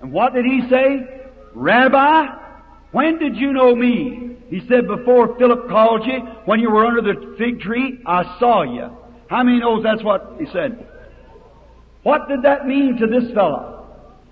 And 0.00 0.12
what 0.12 0.34
did 0.34 0.44
he 0.44 0.62
say? 0.68 1.22
Rabbi, 1.54 2.45
when 2.96 3.18
did 3.18 3.36
you 3.36 3.52
know 3.52 3.76
me? 3.76 4.38
He 4.48 4.66
said, 4.68 4.86
Before 4.86 5.36
Philip 5.36 5.68
called 5.68 6.06
you, 6.06 6.18
when 6.46 6.60
you 6.60 6.70
were 6.70 6.86
under 6.86 7.02
the 7.02 7.36
fig 7.36 7.60
tree, 7.60 8.00
I 8.06 8.38
saw 8.38 8.62
you. 8.62 8.88
How 9.28 9.42
many 9.42 9.58
knows 9.58 9.82
that's 9.82 10.02
what 10.02 10.36
he 10.38 10.46
said? 10.50 10.88
What 12.04 12.26
did 12.26 12.40
that 12.44 12.66
mean 12.66 12.96
to 12.96 13.06
this 13.06 13.30
fellow? 13.34 13.86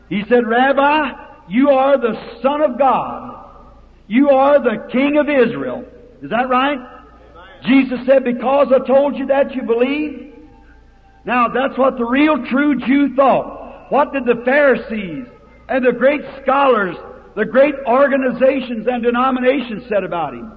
He 0.09 0.23
said, 0.31 0.47
Rabbi, 0.47 1.11
you 1.47 1.69
are 1.69 1.99
the 1.99 2.15
Son 2.41 2.63
of 2.63 2.79
God. 2.79 3.51
You 4.07 4.31
are 4.31 4.59
the 4.59 4.89
King 4.91 5.19
of 5.19 5.29
Israel. 5.29 5.85
Is 6.23 6.31
that 6.31 6.49
right? 6.49 6.79
Jesus 7.67 7.99
said, 8.07 8.25
because 8.25 8.69
I 8.73 8.79
told 8.87 9.15
you 9.15 9.27
that, 9.27 9.55
you 9.55 9.61
believe? 9.61 10.33
Now, 11.27 11.49
that's 11.49 11.77
what 11.77 11.99
the 11.99 12.07
real 12.07 12.43
true 12.47 12.81
Jew 12.81 13.15
thought. 13.15 13.93
What 13.93 14.15
did 14.15 14.25
the 14.25 14.43
Pharisees 14.43 15.27
and 15.69 15.85
the 15.85 15.93
great 15.93 16.23
scholars, 16.43 16.97
the 17.37 17.45
great 17.45 17.75
organizations 17.87 18.87
and 18.91 19.03
denominations 19.03 19.85
said 19.89 20.05
about 20.05 20.35
him? 20.35 20.53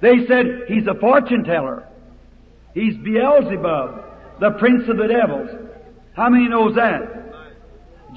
They 0.00 0.26
said, 0.26 0.64
he's 0.66 0.86
a 0.86 0.98
fortune 0.98 1.44
teller. 1.44 1.86
He's 2.74 2.96
Beelzebub, 2.96 4.40
the 4.40 4.50
prince 4.58 4.88
of 4.88 4.96
the 4.96 5.06
devils. 5.06 5.50
How 6.14 6.28
many 6.28 6.48
knows 6.48 6.74
that? 6.74 7.22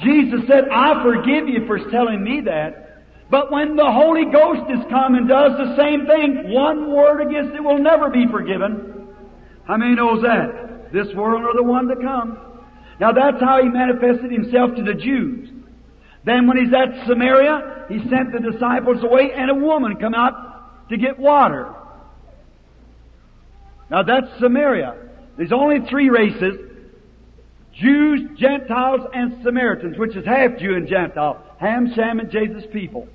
Jesus 0.03 0.41
said, 0.47 0.65
I 0.71 1.03
forgive 1.03 1.47
you 1.47 1.65
for 1.67 1.79
telling 1.89 2.23
me 2.23 2.41
that. 2.45 3.03
But 3.29 3.51
when 3.51 3.75
the 3.75 3.89
Holy 3.89 4.25
Ghost 4.25 4.69
is 4.69 4.83
come 4.89 5.15
and 5.15 5.27
does 5.27 5.51
the 5.57 5.75
same 5.77 6.05
thing, 6.05 6.51
one 6.51 6.91
word 6.91 7.21
against 7.21 7.55
it 7.55 7.63
will 7.63 7.79
never 7.79 8.09
be 8.09 8.25
forgiven. 8.31 9.07
How 9.67 9.77
many 9.77 9.95
knows 9.95 10.21
that? 10.21 10.91
This 10.93 11.07
world 11.15 11.43
or 11.43 11.53
the 11.55 11.63
one 11.63 11.87
to 11.87 11.95
come. 11.95 12.37
Now 12.99 13.11
that's 13.11 13.41
how 13.41 13.61
he 13.61 13.69
manifested 13.69 14.31
himself 14.31 14.75
to 14.75 14.83
the 14.83 14.93
Jews. 14.93 15.49
Then 16.25 16.47
when 16.47 16.57
he's 16.57 16.73
at 16.73 17.07
Samaria, 17.07 17.85
he 17.87 17.99
sent 18.09 18.33
the 18.33 18.51
disciples 18.51 19.03
away 19.03 19.31
and 19.33 19.51
a 19.51 19.55
woman 19.55 19.97
come 19.97 20.15
out 20.15 20.89
to 20.89 20.97
get 20.97 21.19
water. 21.19 21.71
Now 23.91 24.01
that's 24.01 24.27
Samaria. 24.39 24.95
There's 25.37 25.51
only 25.51 25.87
three 25.87 26.09
races. 26.09 26.71
Jews, 27.73 28.21
Gentiles, 28.37 29.01
and 29.13 29.43
Samaritans, 29.43 29.97
which 29.97 30.15
is 30.15 30.25
half 30.25 30.57
Jew 30.57 30.75
and 30.75 30.87
Gentile. 30.87 31.43
Ham, 31.59 31.93
Shem, 31.93 32.19
and 32.19 32.31
Japheth's 32.31 32.67
people. 32.73 33.07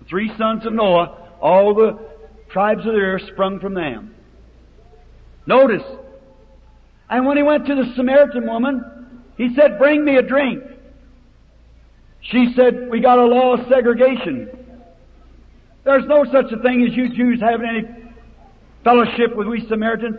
The 0.00 0.04
three 0.06 0.30
sons 0.38 0.64
of 0.64 0.72
Noah, 0.72 1.36
all 1.40 1.74
the 1.74 1.98
tribes 2.50 2.86
of 2.86 2.92
the 2.92 3.00
earth 3.00 3.22
sprung 3.32 3.60
from 3.60 3.74
them. 3.74 4.14
Notice. 5.46 5.82
And 7.10 7.26
when 7.26 7.36
he 7.36 7.42
went 7.42 7.66
to 7.66 7.74
the 7.74 7.92
Samaritan 7.96 8.46
woman, 8.46 9.22
he 9.36 9.54
said, 9.54 9.78
bring 9.78 10.04
me 10.04 10.16
a 10.16 10.22
drink. 10.22 10.62
She 12.30 12.52
said, 12.56 12.88
we 12.90 13.00
got 13.00 13.18
a 13.18 13.24
law 13.24 13.54
of 13.54 13.68
segregation. 13.68 14.50
There's 15.84 16.06
no 16.06 16.24
such 16.24 16.50
a 16.52 16.62
thing 16.62 16.86
as 16.88 16.96
you 16.96 17.14
Jews 17.14 17.40
having 17.40 17.68
any 17.68 17.82
fellowship 18.82 19.36
with 19.36 19.46
we 19.46 19.66
Samaritans. 19.68 20.16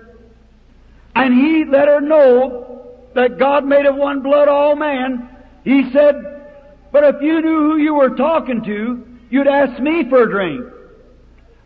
And 1.16 1.34
he 1.34 1.66
let 1.66 1.88
her 1.88 2.02
know 2.02 2.92
that 3.16 3.40
God 3.40 3.66
made 3.66 3.86
of 3.86 3.96
one 3.96 4.22
blood 4.22 4.48
all 4.48 4.76
man, 4.76 5.30
he 5.64 5.90
said, 5.92 6.16
but 6.92 7.04
if 7.04 7.22
you 7.22 7.42
knew 7.42 7.72
who 7.72 7.78
you 7.78 7.96
were 7.96 8.12
talking 8.12 8.64
to, 8.64 9.04
you'd 9.30 9.48
ask 9.48 9.82
me 9.82 10.08
for 10.10 10.24
a 10.24 10.30
drink. 10.30 10.66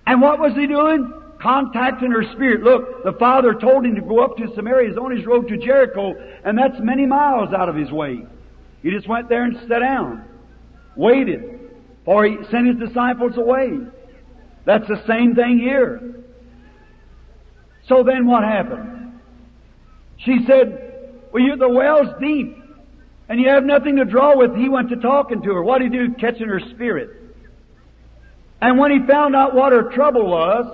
And 0.07 0.22
what 0.22 0.40
was 0.40 0.53
he 0.56 0.68
doing? 0.68 1.14
Contacting 1.41 2.11
her 2.11 2.24
spirit. 2.34 2.64
Look, 2.64 3.03
the 3.03 3.14
father 3.14 3.53
told 3.53 3.86
him 3.86 3.95
to 3.95 4.02
go 4.02 4.24
up 4.24 4.38
to 4.38 4.48
Samaria. 4.56 4.90
He's 4.90 4.98
on 4.98 5.16
his 5.16 5.26
road 5.26 5.48
to 5.49 5.57
Jericho, 5.57 6.14
and 6.45 6.57
that's 6.57 6.76
many 6.80 7.06
miles 7.06 7.53
out 7.53 7.68
of 7.70 7.76
his 7.76 7.91
way. 7.91 8.26
He 8.82 8.91
just 8.91 9.07
went 9.07 9.28
there 9.28 9.44
and 9.44 9.57
sat 9.68 9.80
down. 9.80 10.26
Waited. 11.00 11.60
for 12.04 12.26
he 12.26 12.38
sent 12.52 12.68
his 12.68 12.90
disciples 12.90 13.38
away. 13.38 13.80
That's 14.66 14.88
the 14.88 15.02
same 15.08 15.34
thing 15.34 15.60
here. 15.60 16.26
So 17.88 18.04
then 18.04 18.28
what 18.28 18.44
happened? 18.44 19.20
She 20.18 20.40
said, 20.46 21.14
well, 21.32 21.42
you, 21.42 21.56
the 21.56 21.70
well's 21.70 22.10
deep, 22.20 22.58
and 23.30 23.40
you 23.40 23.48
have 23.48 23.64
nothing 23.64 23.96
to 23.96 24.06
draw 24.06 24.38
with. 24.38 24.56
He 24.56 24.68
went 24.68 24.90
to 24.90 24.98
talking 24.98 25.42
to 25.44 25.54
her. 25.54 25.64
What 25.64 25.80
did 25.80 25.94
he 25.94 26.00
do? 26.00 26.14
Catching 26.16 26.50
her 26.50 26.60
spirit. 26.60 27.12
And 28.60 28.78
when 28.78 28.92
he 28.92 29.08
found 29.08 29.36
out 29.36 29.56
what 29.56 29.72
her 29.72 29.84
trouble 29.94 30.28
was, 30.28 30.66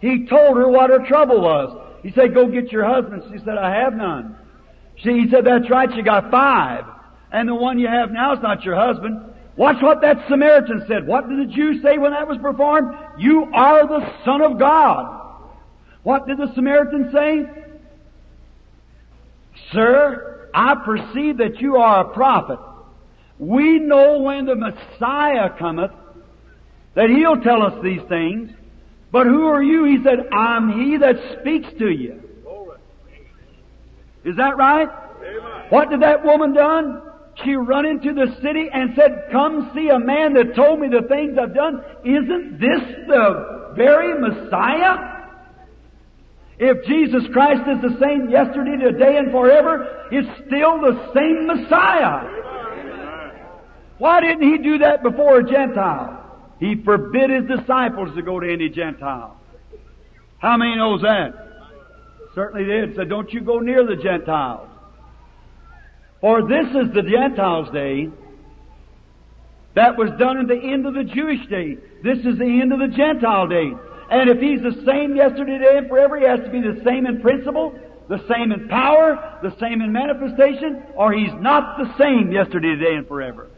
he 0.00 0.26
told 0.26 0.56
her 0.56 0.68
what 0.68 0.90
her 0.90 1.04
trouble 1.08 1.40
was. 1.40 1.76
He 2.04 2.12
said, 2.12 2.34
go 2.34 2.46
get 2.46 2.70
your 2.70 2.84
husband. 2.84 3.24
She 3.32 3.38
said, 3.44 3.58
I 3.58 3.74
have 3.80 3.94
none. 3.94 4.36
She, 4.96 5.10
he 5.10 5.28
said, 5.30 5.44
that's 5.44 5.68
right, 5.68 5.92
you 5.92 6.04
got 6.04 6.30
five. 6.30 6.84
And 7.32 7.48
the 7.48 7.54
one 7.54 7.78
you 7.78 7.88
have 7.88 8.12
now 8.12 8.34
is 8.34 8.42
not 8.42 8.62
your 8.62 8.76
husband. 8.76 9.31
Watch 9.56 9.82
what 9.82 10.00
that 10.00 10.16
Samaritan 10.28 10.84
said. 10.88 11.06
What 11.06 11.28
did 11.28 11.48
the 11.48 11.52
Jew 11.52 11.82
say 11.82 11.98
when 11.98 12.12
that 12.12 12.26
was 12.26 12.38
performed? 12.38 12.96
You 13.18 13.50
are 13.52 13.86
the 13.86 14.00
Son 14.24 14.40
of 14.40 14.58
God. 14.58 15.20
What 16.02 16.26
did 16.26 16.38
the 16.38 16.52
Samaritan 16.54 17.10
say? 17.12 17.62
Sir, 19.72 20.48
I 20.54 20.74
perceive 20.84 21.38
that 21.38 21.60
you 21.60 21.76
are 21.76 22.00
a 22.06 22.14
prophet. 22.14 22.58
We 23.38 23.78
know 23.78 24.20
when 24.20 24.46
the 24.46 24.54
Messiah 24.54 25.50
cometh 25.58 25.92
that 26.94 27.10
He'll 27.10 27.40
tell 27.40 27.62
us 27.62 27.74
these 27.82 28.02
things. 28.08 28.50
But 29.10 29.26
who 29.26 29.46
are 29.46 29.62
you? 29.62 29.84
He 29.84 30.02
said, 30.02 30.28
I'm 30.32 30.72
He 30.72 30.96
that 30.96 31.16
speaks 31.40 31.68
to 31.78 31.90
you. 31.90 32.22
Is 34.24 34.36
that 34.36 34.56
right? 34.56 34.88
Amen. 34.88 35.66
What 35.68 35.90
did 35.90 36.00
that 36.02 36.24
woman 36.24 36.54
done? 36.54 37.02
She 37.44 37.54
run 37.54 37.86
into 37.86 38.12
the 38.12 38.36
city 38.42 38.68
and 38.72 38.90
said, 38.94 39.28
come 39.32 39.70
see 39.74 39.88
a 39.88 39.98
man 39.98 40.34
that 40.34 40.54
told 40.54 40.80
me 40.80 40.88
the 40.88 41.06
things 41.08 41.38
I've 41.40 41.54
done. 41.54 41.82
Isn't 42.04 42.60
this 42.60 42.80
the 43.08 43.72
very 43.74 44.20
Messiah? 44.20 45.10
If 46.58 46.84
Jesus 46.86 47.22
Christ 47.32 47.62
is 47.62 47.80
the 47.82 47.98
same 47.98 48.28
yesterday, 48.30 48.76
today, 48.76 49.16
and 49.16 49.32
forever, 49.32 50.06
it's 50.12 50.28
still 50.46 50.78
the 50.80 51.10
same 51.14 51.46
Messiah. 51.46 52.28
Why 53.98 54.20
didn't 54.20 54.42
He 54.42 54.58
do 54.58 54.78
that 54.78 55.02
before 55.02 55.40
a 55.40 55.44
Gentile? 55.50 56.18
He 56.60 56.76
forbid 56.84 57.30
His 57.30 57.58
disciples 57.58 58.14
to 58.14 58.22
go 58.22 58.38
to 58.38 58.52
any 58.52 58.68
Gentile. 58.68 59.40
How 60.38 60.56
many 60.56 60.76
knows 60.76 61.00
that? 61.02 61.32
Certainly 62.34 62.64
did. 62.64 62.94
Said, 62.96 63.08
don't 63.08 63.32
you 63.32 63.40
go 63.40 63.58
near 63.58 63.86
the 63.86 63.96
Gentiles. 63.96 64.68
For 66.22 66.48
this 66.48 66.68
is 66.68 66.94
the 66.94 67.02
Gentiles' 67.02 67.68
day. 67.74 68.08
That 69.74 69.98
was 69.98 70.10
done 70.18 70.38
at 70.38 70.46
the 70.46 70.54
end 70.56 70.86
of 70.86 70.94
the 70.94 71.02
Jewish 71.02 71.44
day. 71.48 71.76
This 72.04 72.18
is 72.18 72.38
the 72.38 72.60
end 72.62 72.72
of 72.72 72.78
the 72.78 72.94
Gentile 72.96 73.48
day. 73.48 73.72
And 74.10 74.30
if 74.30 74.38
He's 74.38 74.62
the 74.62 74.84
same 74.86 75.16
yesterday, 75.16 75.58
today, 75.58 75.78
and 75.78 75.88
forever, 75.88 76.20
He 76.20 76.26
has 76.26 76.38
to 76.40 76.50
be 76.50 76.60
the 76.60 76.80
same 76.84 77.06
in 77.06 77.20
principle, 77.20 77.74
the 78.08 78.22
same 78.28 78.52
in 78.52 78.68
power, 78.68 79.40
the 79.42 79.56
same 79.58 79.80
in 79.80 79.90
manifestation, 79.92 80.84
or 80.94 81.12
He's 81.12 81.32
not 81.40 81.76
the 81.78 81.92
same 81.98 82.30
yesterday, 82.30 82.76
today, 82.76 82.94
and 82.94 83.08
forever. 83.08 83.50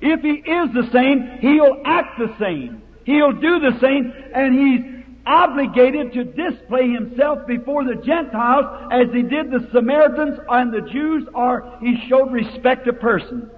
If 0.00 0.20
He 0.20 0.40
is 0.50 0.72
the 0.72 0.88
same, 0.92 1.38
He'll 1.40 1.82
act 1.84 2.18
the 2.18 2.34
same. 2.38 2.80
He'll 3.04 3.32
do 3.32 3.60
the 3.60 3.78
same, 3.82 4.14
and 4.34 4.54
He's 4.54 4.93
obligated 5.26 6.12
to 6.12 6.24
display 6.24 6.90
Himself 6.90 7.46
before 7.46 7.84
the 7.84 7.96
Gentiles 7.96 8.88
as 8.90 9.12
He 9.12 9.22
did 9.22 9.50
the 9.50 9.68
Samaritans 9.72 10.38
and 10.48 10.72
the 10.72 10.82
Jews, 10.90 11.26
or 11.34 11.78
He 11.80 12.06
showed 12.08 12.32
respect 12.32 12.86
to 12.86 12.92
person. 12.92 13.50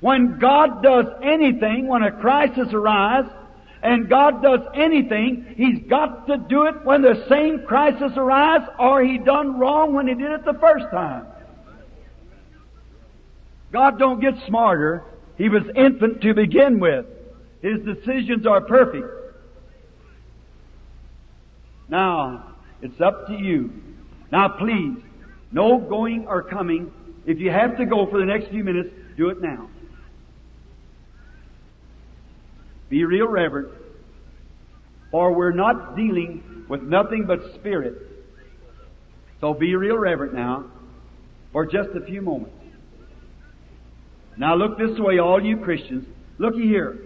When 0.00 0.38
God 0.38 0.82
does 0.82 1.06
anything, 1.22 1.88
when 1.88 2.02
a 2.02 2.12
crisis 2.12 2.68
arises, 2.72 3.32
and 3.82 4.08
God 4.08 4.42
does 4.42 4.60
anything, 4.74 5.54
He's 5.56 5.88
got 5.88 6.26
to 6.26 6.38
do 6.38 6.64
it 6.64 6.84
when 6.84 7.02
the 7.02 7.24
same 7.28 7.64
crisis 7.66 8.12
arises 8.16 8.68
or 8.78 9.02
He 9.02 9.18
done 9.18 9.58
wrong 9.58 9.94
when 9.94 10.08
He 10.08 10.14
did 10.14 10.30
it 10.30 10.44
the 10.44 10.58
first 10.60 10.86
time. 10.90 11.26
God 13.72 13.98
don't 13.98 14.20
get 14.20 14.34
smarter. 14.46 15.02
He 15.36 15.48
was 15.48 15.62
infant 15.74 16.22
to 16.22 16.34
begin 16.34 16.80
with. 16.80 17.06
His 17.62 17.80
decisions 17.84 18.46
are 18.46 18.60
perfect. 18.60 19.06
Now, 21.88 22.54
it's 22.82 23.00
up 23.00 23.26
to 23.28 23.34
you. 23.34 23.70
Now 24.30 24.48
please, 24.48 24.98
no 25.52 25.78
going 25.78 26.26
or 26.26 26.42
coming. 26.42 26.92
If 27.26 27.38
you 27.38 27.50
have 27.50 27.76
to 27.78 27.86
go 27.86 28.06
for 28.10 28.18
the 28.18 28.24
next 28.24 28.48
few 28.50 28.64
minutes, 28.64 28.90
do 29.16 29.28
it 29.30 29.40
now. 29.40 29.68
Be 32.88 33.04
real 33.04 33.28
reverent. 33.28 33.68
For 35.10 35.32
we're 35.32 35.52
not 35.52 35.96
dealing 35.96 36.66
with 36.68 36.82
nothing 36.82 37.24
but 37.26 37.40
spirit. 37.54 37.94
So 39.40 39.54
be 39.54 39.74
real 39.74 39.98
reverent 39.98 40.34
now 40.34 40.64
for 41.52 41.64
just 41.64 41.90
a 41.90 42.04
few 42.04 42.22
moments. 42.22 42.52
Now 44.36 44.54
look 44.54 44.78
this 44.78 44.98
way, 44.98 45.18
all 45.18 45.42
you 45.42 45.58
Christians. 45.58 46.06
Looky 46.38 46.62
here. 46.62 46.98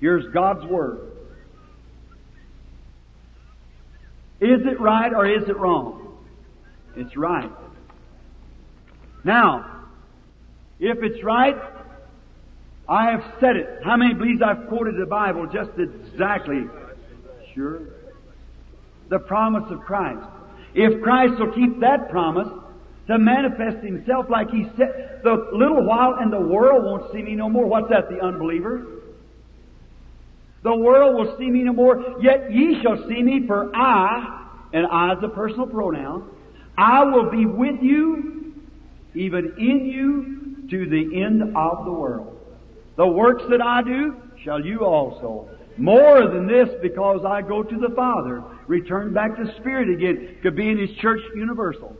Here's 0.00 0.32
God's 0.34 0.66
Word. 0.66 1.11
Is 4.42 4.66
it 4.66 4.80
right 4.80 5.12
or 5.14 5.24
is 5.24 5.48
it 5.48 5.56
wrong? 5.56 6.18
It's 6.96 7.16
right. 7.16 7.50
Now, 9.22 9.84
if 10.80 10.98
it's 11.00 11.22
right, 11.22 11.54
I 12.88 13.12
have 13.12 13.22
said 13.38 13.54
it. 13.54 13.68
How 13.84 13.96
many 13.96 14.14
believes 14.14 14.42
I've 14.42 14.66
quoted 14.66 14.96
the 14.98 15.06
Bible 15.06 15.46
just 15.46 15.70
exactly? 15.78 16.64
Sure. 17.54 17.82
The 19.10 19.20
promise 19.20 19.70
of 19.70 19.78
Christ. 19.82 20.26
If 20.74 21.00
Christ 21.02 21.38
will 21.38 21.52
keep 21.52 21.78
that 21.78 22.10
promise 22.10 22.48
to 23.06 23.18
manifest 23.18 23.84
Himself 23.84 24.26
like 24.28 24.50
He 24.50 24.64
said, 24.76 25.20
the 25.22 25.50
little 25.52 25.84
while 25.86 26.16
and 26.18 26.32
the 26.32 26.40
world 26.40 26.82
won't 26.84 27.12
see 27.12 27.22
me 27.22 27.36
no 27.36 27.48
more. 27.48 27.66
What's 27.66 27.90
that, 27.90 28.08
the 28.08 28.20
unbeliever? 28.20 29.01
The 30.62 30.74
world 30.74 31.16
will 31.16 31.36
see 31.38 31.50
me 31.50 31.62
no 31.62 31.72
more, 31.72 32.16
yet 32.20 32.52
ye 32.52 32.80
shall 32.82 32.96
see 33.08 33.22
me, 33.22 33.46
for 33.46 33.74
I, 33.74 34.46
and 34.72 34.86
I 34.86 35.14
is 35.14 35.18
a 35.22 35.28
personal 35.28 35.66
pronoun, 35.66 36.30
I 36.78 37.04
will 37.04 37.30
be 37.30 37.46
with 37.46 37.82
you, 37.82 38.54
even 39.14 39.54
in 39.58 39.86
you, 39.86 40.68
to 40.70 40.88
the 40.88 41.22
end 41.22 41.42
of 41.56 41.84
the 41.84 41.92
world. 41.92 42.38
The 42.96 43.06
works 43.06 43.42
that 43.50 43.60
I 43.60 43.82
do 43.82 44.16
shall 44.44 44.64
you 44.64 44.80
also. 44.80 45.48
More 45.76 46.28
than 46.28 46.46
this, 46.46 46.68
because 46.80 47.24
I 47.26 47.42
go 47.42 47.62
to 47.62 47.78
the 47.78 47.94
Father, 47.94 48.42
return 48.66 49.12
back 49.12 49.36
to 49.36 49.54
Spirit 49.58 49.88
again, 49.88 50.36
could 50.42 50.54
be 50.54 50.68
in 50.68 50.78
His 50.78 50.90
church 50.98 51.20
universal. 51.34 51.96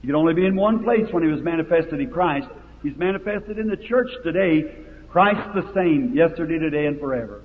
He 0.00 0.08
could 0.08 0.16
only 0.16 0.34
be 0.34 0.46
in 0.46 0.56
one 0.56 0.82
place 0.82 1.06
when 1.10 1.22
He 1.22 1.30
was 1.30 1.42
manifested 1.42 2.00
in 2.00 2.10
Christ. 2.10 2.48
He's 2.82 2.96
manifested 2.96 3.58
in 3.58 3.68
the 3.68 3.76
church 3.76 4.08
today. 4.24 4.64
Christ 5.10 5.54
the 5.54 5.72
same, 5.74 6.14
yesterday, 6.14 6.58
today, 6.58 6.86
and 6.86 6.98
forever. 7.00 7.42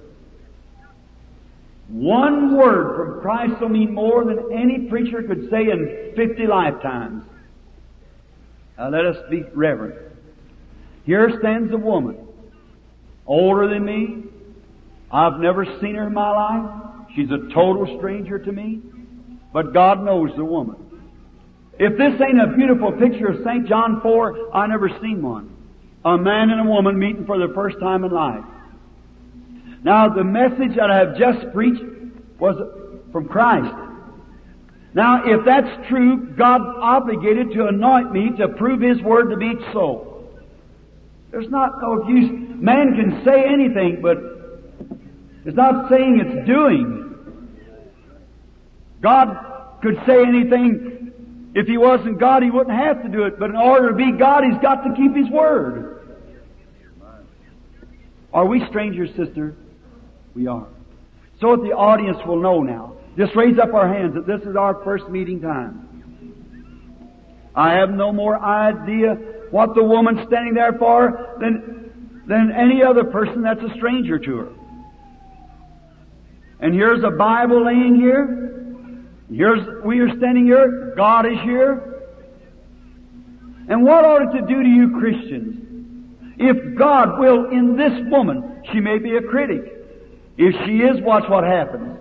One 1.92 2.56
word 2.56 2.96
from 2.96 3.22
Christ 3.22 3.60
will 3.60 3.68
mean 3.68 3.94
more 3.94 4.24
than 4.24 4.50
any 4.54 4.88
preacher 4.90 5.22
could 5.24 5.50
say 5.50 5.64
in 5.64 6.14
50 6.16 6.48
lifetimes. 6.48 7.26
Now 8.78 8.90
let 8.90 9.06
us 9.06 9.18
be 9.30 9.44
reverent. 9.54 9.96
Here 11.06 11.30
stands 11.40 11.74
a 11.74 11.78
woman, 11.78 12.18
older 13.28 13.68
than 13.68 13.84
me. 13.84 14.24
I've 15.12 15.40
never 15.42 15.66
seen 15.82 15.96
her 15.96 16.08
in 16.08 16.14
my 16.14 16.30
life. 16.30 17.08
She's 17.14 17.30
a 17.30 17.54
total 17.54 17.98
stranger 17.98 18.40
to 18.40 18.52
me. 18.54 18.82
But 19.52 19.74
God 19.74 20.06
knows 20.06 20.30
the 20.38 20.46
woman. 20.46 20.78
If 21.78 21.98
this 21.98 22.14
ain't 22.22 22.42
a 22.42 22.56
beautiful 22.56 22.94
picture 22.94 23.28
of 23.28 23.44
St. 23.44 23.68
John 23.68 24.00
4, 24.02 24.56
I 24.56 24.66
never 24.68 24.88
seen 25.02 25.22
one. 25.22 25.58
A 26.06 26.18
man 26.18 26.52
and 26.52 26.62
a 26.62 26.72
woman 26.72 26.98
meeting 26.98 27.26
for 27.26 27.38
the 27.38 27.54
first 27.54 27.82
time 27.82 28.06
in 28.06 28.12
life. 28.12 28.46
Now, 29.84 30.10
the 30.10 30.24
message 30.24 30.76
that 30.76 30.92
I 30.92 30.98
have 30.98 31.18
just 31.18 31.52
preached 31.54 31.84
was 32.40 32.56
from 33.12 33.28
Christ. 33.28 33.74
Now, 34.94 35.24
if 35.26 35.46
that's 35.46 35.88
true, 35.88 36.34
God's 36.38 36.66
obligated 36.80 37.52
to 37.54 37.68
anoint 37.68 38.12
me 38.12 38.32
to 38.38 38.50
prove 38.50 38.82
His 38.82 39.02
word 39.02 39.30
to 39.30 39.38
be 39.38 39.54
so. 39.74 40.30
There's 41.32 41.50
not 41.50 41.82
no 41.82 42.08
use. 42.08 42.30
Man 42.56 42.96
can 42.96 43.24
say 43.24 43.46
anything, 43.46 44.02
but 44.02 44.18
it's 45.46 45.56
not 45.56 45.90
saying 45.90 46.20
it's 46.20 46.46
doing. 46.46 46.98
God 49.02 49.80
could 49.82 49.96
say 50.06 50.22
anything. 50.24 51.14
If 51.56 51.68
He 51.68 51.78
wasn't 51.78 52.20
God, 52.20 52.44
He 52.44 52.52
wouldn't 52.52 52.76
have 52.76 53.02
to 53.02 53.10
do 53.10 53.24
it. 53.24 53.40
But 53.40 53.50
in 53.50 53.56
order 53.56 53.90
to 53.90 53.96
be 53.96 54.12
God, 54.12 54.44
He's 54.44 54.62
got 54.62 54.84
to 54.84 54.94
keep 54.94 55.16
His 55.16 55.30
word. 55.30 55.88
Are 58.34 58.46
we 58.46 58.66
strangers, 58.68 59.10
sister? 59.16 59.56
We 60.36 60.48
are. 60.48 60.68
So 61.40 61.56
that 61.56 61.64
the 61.64 61.74
audience 61.74 62.18
will 62.26 62.40
know 62.40 62.62
now. 62.62 62.96
Just 63.18 63.36
raise 63.36 63.58
up 63.60 63.74
our 63.74 63.88
hands 63.88 64.14
that 64.14 64.26
this 64.26 64.42
is 64.48 64.56
our 64.56 64.84
first 64.84 65.10
meeting 65.10 65.42
time. 65.42 65.88
I 67.54 67.74
have 67.74 67.90
no 67.90 68.14
more 68.14 68.40
idea 68.40 69.16
what 69.50 69.76
the 69.76 69.84
woman's 69.84 70.26
standing 70.28 70.54
there 70.54 70.74
for 70.74 71.36
than, 71.40 72.24
than 72.28 72.52
any 72.52 72.82
other 72.82 73.04
person 73.04 73.42
that's 73.42 73.62
a 73.62 73.74
stranger 73.76 74.18
to 74.18 74.38
her. 74.38 74.50
And 76.62 76.74
here's 76.74 77.04
a 77.04 77.10
Bible 77.10 77.66
laying 77.66 77.96
here. 77.96 79.04
Here's, 79.30 79.84
we 79.84 80.00
are 80.00 80.16
standing 80.18 80.46
here. 80.46 80.94
God 80.96 81.26
is 81.26 81.40
here. 81.44 81.92
And 83.68 83.84
what 83.84 84.06
ought 84.06 84.22
it 84.22 84.40
to 84.40 84.48
do 84.48 84.64
to 84.64 84.70
you 84.70 84.98
Christians? 85.00 85.58
If 86.38 86.78
God 86.78 87.20
will, 87.20 87.50
in 87.50 87.76
this 87.76 87.94
woman, 88.10 88.64
she 88.72 88.80
may 88.80 88.98
be 88.98 89.16
a 89.18 89.22
critic. 89.22 89.81
If 90.44 90.56
she 90.66 90.78
is, 90.78 91.00
watch 91.02 91.30
what 91.30 91.44
happens. 91.44 92.00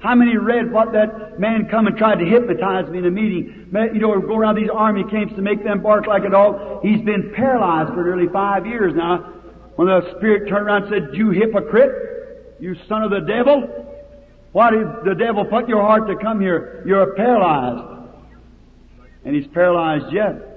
How 0.00 0.14
many 0.14 0.36
read 0.36 0.70
what 0.70 0.92
that 0.92 1.40
man 1.40 1.68
come 1.70 1.86
and 1.86 1.96
tried 1.96 2.18
to 2.18 2.26
hypnotize 2.26 2.86
me 2.90 2.98
in 2.98 3.06
a 3.06 3.10
meeting? 3.10 3.70
You 3.72 3.98
know, 3.98 4.20
go 4.20 4.36
around 4.36 4.56
these 4.56 4.68
army 4.68 5.04
camps 5.04 5.34
to 5.36 5.42
make 5.42 5.64
them 5.64 5.82
bark 5.82 6.06
like 6.06 6.24
a 6.24 6.28
dog. 6.28 6.84
He's 6.84 7.00
been 7.00 7.32
paralyzed 7.34 7.94
for 7.94 8.04
nearly 8.04 8.28
five 8.30 8.66
years 8.66 8.94
now. 8.94 9.32
When 9.76 9.88
the 9.88 10.02
Spirit 10.18 10.50
turned 10.50 10.66
around 10.66 10.84
and 10.84 10.92
said, 10.92 11.16
You 11.16 11.30
hypocrite, 11.30 12.56
you 12.60 12.76
son 12.88 13.02
of 13.02 13.10
the 13.10 13.20
devil, 13.20 13.62
why 14.52 14.70
did 14.70 14.86
the 15.06 15.14
devil 15.14 15.46
put 15.46 15.66
your 15.66 15.80
heart 15.80 16.08
to 16.08 16.16
come 16.16 16.42
here? 16.42 16.82
You're 16.86 17.14
paralyzed. 17.14 18.10
And 19.24 19.34
he's 19.34 19.46
paralyzed 19.46 20.12
yet. 20.12 20.55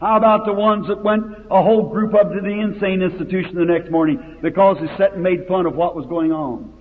How 0.00 0.16
about 0.16 0.44
the 0.44 0.52
ones 0.52 0.88
that 0.88 1.02
went 1.02 1.24
a 1.50 1.62
whole 1.62 1.88
group 1.88 2.14
up 2.14 2.32
to 2.32 2.40
the 2.40 2.48
insane 2.48 3.00
institution 3.00 3.54
the 3.54 3.64
next 3.64 3.90
morning 3.90 4.36
because 4.42 4.76
they 4.80 4.88
sat 4.98 5.14
and 5.14 5.22
made 5.22 5.46
fun 5.46 5.64
of 5.64 5.74
what 5.74 5.96
was 5.96 6.04
going 6.06 6.32
on? 6.32 6.72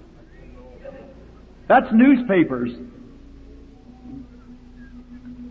That's 1.67 1.87
newspapers. 1.93 2.71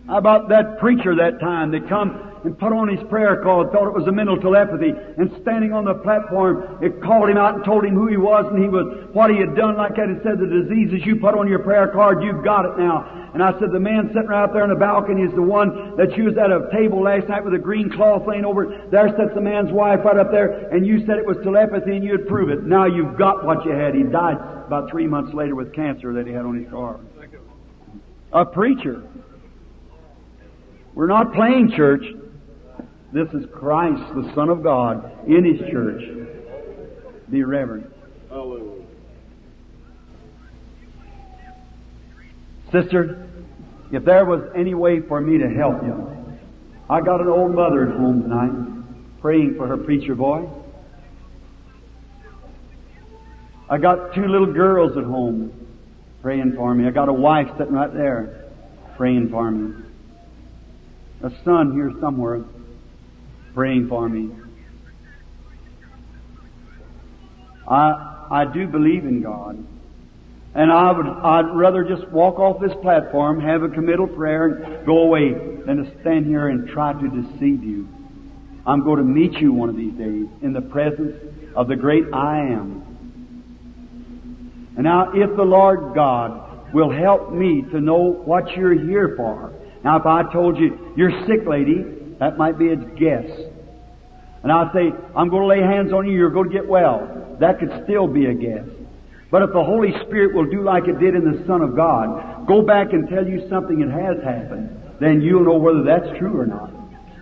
How 0.07 0.17
about 0.17 0.49
that 0.49 0.77
preacher 0.79 1.15
that 1.15 1.39
time 1.39 1.71
that 1.71 1.89
come 1.89 2.34
and 2.45 2.57
put 2.57 2.71
on 2.71 2.87
his 2.87 3.01
prayer 3.09 3.41
card, 3.41 3.71
thought 3.71 3.87
it 3.87 3.93
was 3.97 4.05
a 4.07 4.11
mental 4.11 4.37
telepathy, 4.37 4.93
and 5.17 5.33
standing 5.41 5.73
on 5.73 5.83
the 5.83 5.95
platform, 5.95 6.77
it 6.81 7.01
called 7.01 7.29
him 7.29 7.37
out 7.37 7.55
and 7.55 7.65
told 7.65 7.83
him 7.83 7.95
who 7.95 8.05
he 8.07 8.17
was 8.17 8.45
and 8.45 8.61
he 8.61 8.69
was, 8.69 9.09
what 9.13 9.31
he 9.31 9.37
had 9.37 9.55
done 9.55 9.75
like 9.75 9.95
that. 9.97 10.09
It 10.09 10.21
said, 10.21 10.37
the 10.37 10.45
diseases 10.45 11.01
you 11.05 11.17
put 11.17 11.33
on 11.33 11.49
your 11.49 11.59
prayer 11.59 11.87
card, 11.89 12.21
you've 12.21 12.45
got 12.45 12.65
it 12.65 12.77
now. 12.77 13.01
And 13.33 13.41
I 13.41 13.51
said, 13.59 13.71
the 13.73 13.79
man 13.79 14.13
sitting 14.13 14.29
right 14.29 14.47
there 14.53 14.63
on 14.63 14.69
the 14.69 14.75
balcony 14.75 15.23
is 15.23 15.33
the 15.33 15.41
one 15.41 15.97
that 15.97 16.15
you 16.15 16.25
was 16.25 16.37
at 16.37 16.53
a 16.53 16.69
table 16.71 17.01
last 17.01 17.27
night 17.27 17.43
with 17.43 17.53
a 17.53 17.59
green 17.59 17.89
cloth 17.89 18.23
laying 18.27 18.45
over 18.45 18.71
it. 18.71 18.91
There 18.91 19.09
sits 19.09 19.33
the 19.33 19.41
man's 19.41 19.71
wife 19.73 20.05
right 20.05 20.17
up 20.17 20.31
there, 20.31 20.69
and 20.69 20.85
you 20.85 21.05
said 21.05 21.17
it 21.17 21.25
was 21.25 21.37
telepathy 21.43 21.97
and 21.97 22.03
you'd 22.05 22.27
prove 22.27 22.49
it. 22.49 22.63
Now 22.63 22.85
you've 22.85 23.17
got 23.17 23.43
what 23.43 23.65
you 23.65 23.71
had. 23.71 23.95
He 23.95 24.03
died 24.03 24.37
about 24.37 24.89
three 24.91 25.07
months 25.07 25.33
later 25.33 25.55
with 25.55 25.73
cancer 25.73 26.13
that 26.13 26.27
he 26.27 26.33
had 26.33 26.45
on 26.45 26.61
his 26.61 26.69
card. 26.69 26.99
A 28.31 28.45
preacher. 28.45 29.03
We're 30.93 31.07
not 31.07 31.33
playing 31.33 31.73
church. 31.75 32.05
This 33.15 33.29
is 33.29 33.45
Christ, 33.53 34.03
the 34.13 34.29
Son 34.35 34.49
of 34.49 34.61
God, 34.61 35.25
in 35.25 35.45
His 35.45 35.71
church. 35.71 36.01
Be 37.31 37.45
reverent. 37.45 37.89
Hallelujah. 38.29 38.83
Sister, 42.73 43.29
if 43.93 44.03
there 44.03 44.25
was 44.25 44.41
any 44.53 44.73
way 44.73 44.99
for 44.99 45.21
me 45.21 45.37
to 45.37 45.47
help 45.47 45.81
you, 45.81 46.37
I 46.89 46.99
got 46.99 47.21
an 47.21 47.29
old 47.29 47.55
mother 47.55 47.89
at 47.89 47.95
home 47.95 48.21
tonight 48.23 49.21
praying 49.21 49.55
for 49.55 49.65
her 49.65 49.77
preacher 49.77 50.13
boy. 50.13 50.49
I 53.69 53.77
got 53.77 54.13
two 54.13 54.27
little 54.27 54.51
girls 54.51 54.97
at 54.97 55.05
home 55.05 55.53
praying 56.21 56.51
for 56.57 56.75
me. 56.75 56.85
I 56.85 56.91
got 56.91 57.07
a 57.07 57.13
wife 57.13 57.47
sitting 57.57 57.75
right 57.75 57.93
there 57.93 58.51
praying 58.97 59.29
for 59.29 59.49
me. 59.49 59.85
A 61.23 61.31
son 61.45 61.71
here 61.71 61.93
somewhere 62.01 62.43
praying 63.55 63.87
for 63.87 64.07
me. 64.07 64.29
I, 67.67 68.27
I 68.29 68.45
do 68.45 68.67
believe 68.67 69.05
in 69.05 69.23
God. 69.23 69.65
And 70.53 70.71
I 70.71 70.91
would, 70.91 71.07
I'd 71.07 71.55
rather 71.55 71.83
just 71.83 72.07
walk 72.09 72.37
off 72.37 72.61
this 72.61 72.73
platform, 72.81 73.41
have 73.41 73.63
a 73.63 73.69
committal 73.69 74.07
prayer, 74.07 74.47
and 74.47 74.85
go 74.85 74.99
away 74.99 75.33
than 75.33 75.83
to 75.83 76.01
stand 76.01 76.27
here 76.27 76.49
and 76.49 76.69
try 76.69 76.93
to 76.93 77.07
deceive 77.09 77.63
you. 77.63 77.87
I'm 78.67 78.83
going 78.83 78.97
to 78.97 79.03
meet 79.03 79.33
you 79.33 79.51
one 79.51 79.69
of 79.69 79.75
these 79.75 79.93
days 79.93 80.27
in 80.41 80.53
the 80.53 80.61
presence 80.61 81.15
of 81.55 81.67
the 81.67 81.75
great 81.75 82.05
I 82.13 82.39
am. 82.39 82.83
And 84.75 84.83
now, 84.83 85.11
if 85.13 85.35
the 85.35 85.43
Lord 85.43 85.95
God 85.95 86.73
will 86.73 86.91
help 86.91 87.31
me 87.31 87.63
to 87.71 87.79
know 87.79 88.11
what 88.25 88.51
you're 88.51 88.73
here 88.73 89.13
for. 89.15 89.53
Now, 89.83 89.97
if 89.97 90.05
I 90.05 90.31
told 90.33 90.57
you, 90.57 90.93
you're 90.97 91.25
sick, 91.25 91.45
lady, 91.47 91.85
that 92.19 92.37
might 92.37 92.57
be 92.57 92.69
a 92.69 92.75
guess. 92.75 93.29
And 94.43 94.51
I 94.51 94.71
say, 94.73 94.91
I'm 95.15 95.29
going 95.29 95.41
to 95.41 95.47
lay 95.47 95.59
hands 95.59 95.91
on 95.91 96.07
you, 96.07 96.13
you're 96.15 96.29
going 96.29 96.49
to 96.49 96.53
get 96.53 96.67
well. 96.67 97.35
That 97.39 97.59
could 97.59 97.83
still 97.83 98.07
be 98.07 98.27
a 98.27 98.33
guess. 98.33 98.65
But 99.31 99.41
if 99.41 99.49
the 99.53 99.63
Holy 99.63 99.91
Spirit 100.05 100.33
will 100.33 100.45
do 100.45 100.63
like 100.63 100.87
it 100.87 100.99
did 100.99 101.15
in 101.15 101.25
the 101.25 101.43
Son 101.47 101.61
of 101.61 101.75
God, 101.75 102.47
go 102.47 102.61
back 102.61 102.93
and 102.93 103.09
tell 103.09 103.27
you 103.27 103.47
something 103.49 103.79
that 103.79 103.89
has 103.89 104.23
happened, 104.23 104.69
then 105.01 105.21
you'll 105.21 105.43
know 105.43 105.57
whether 105.57 105.83
that's 105.83 106.17
true 106.19 106.39
or 106.39 106.45
not. 106.45 106.69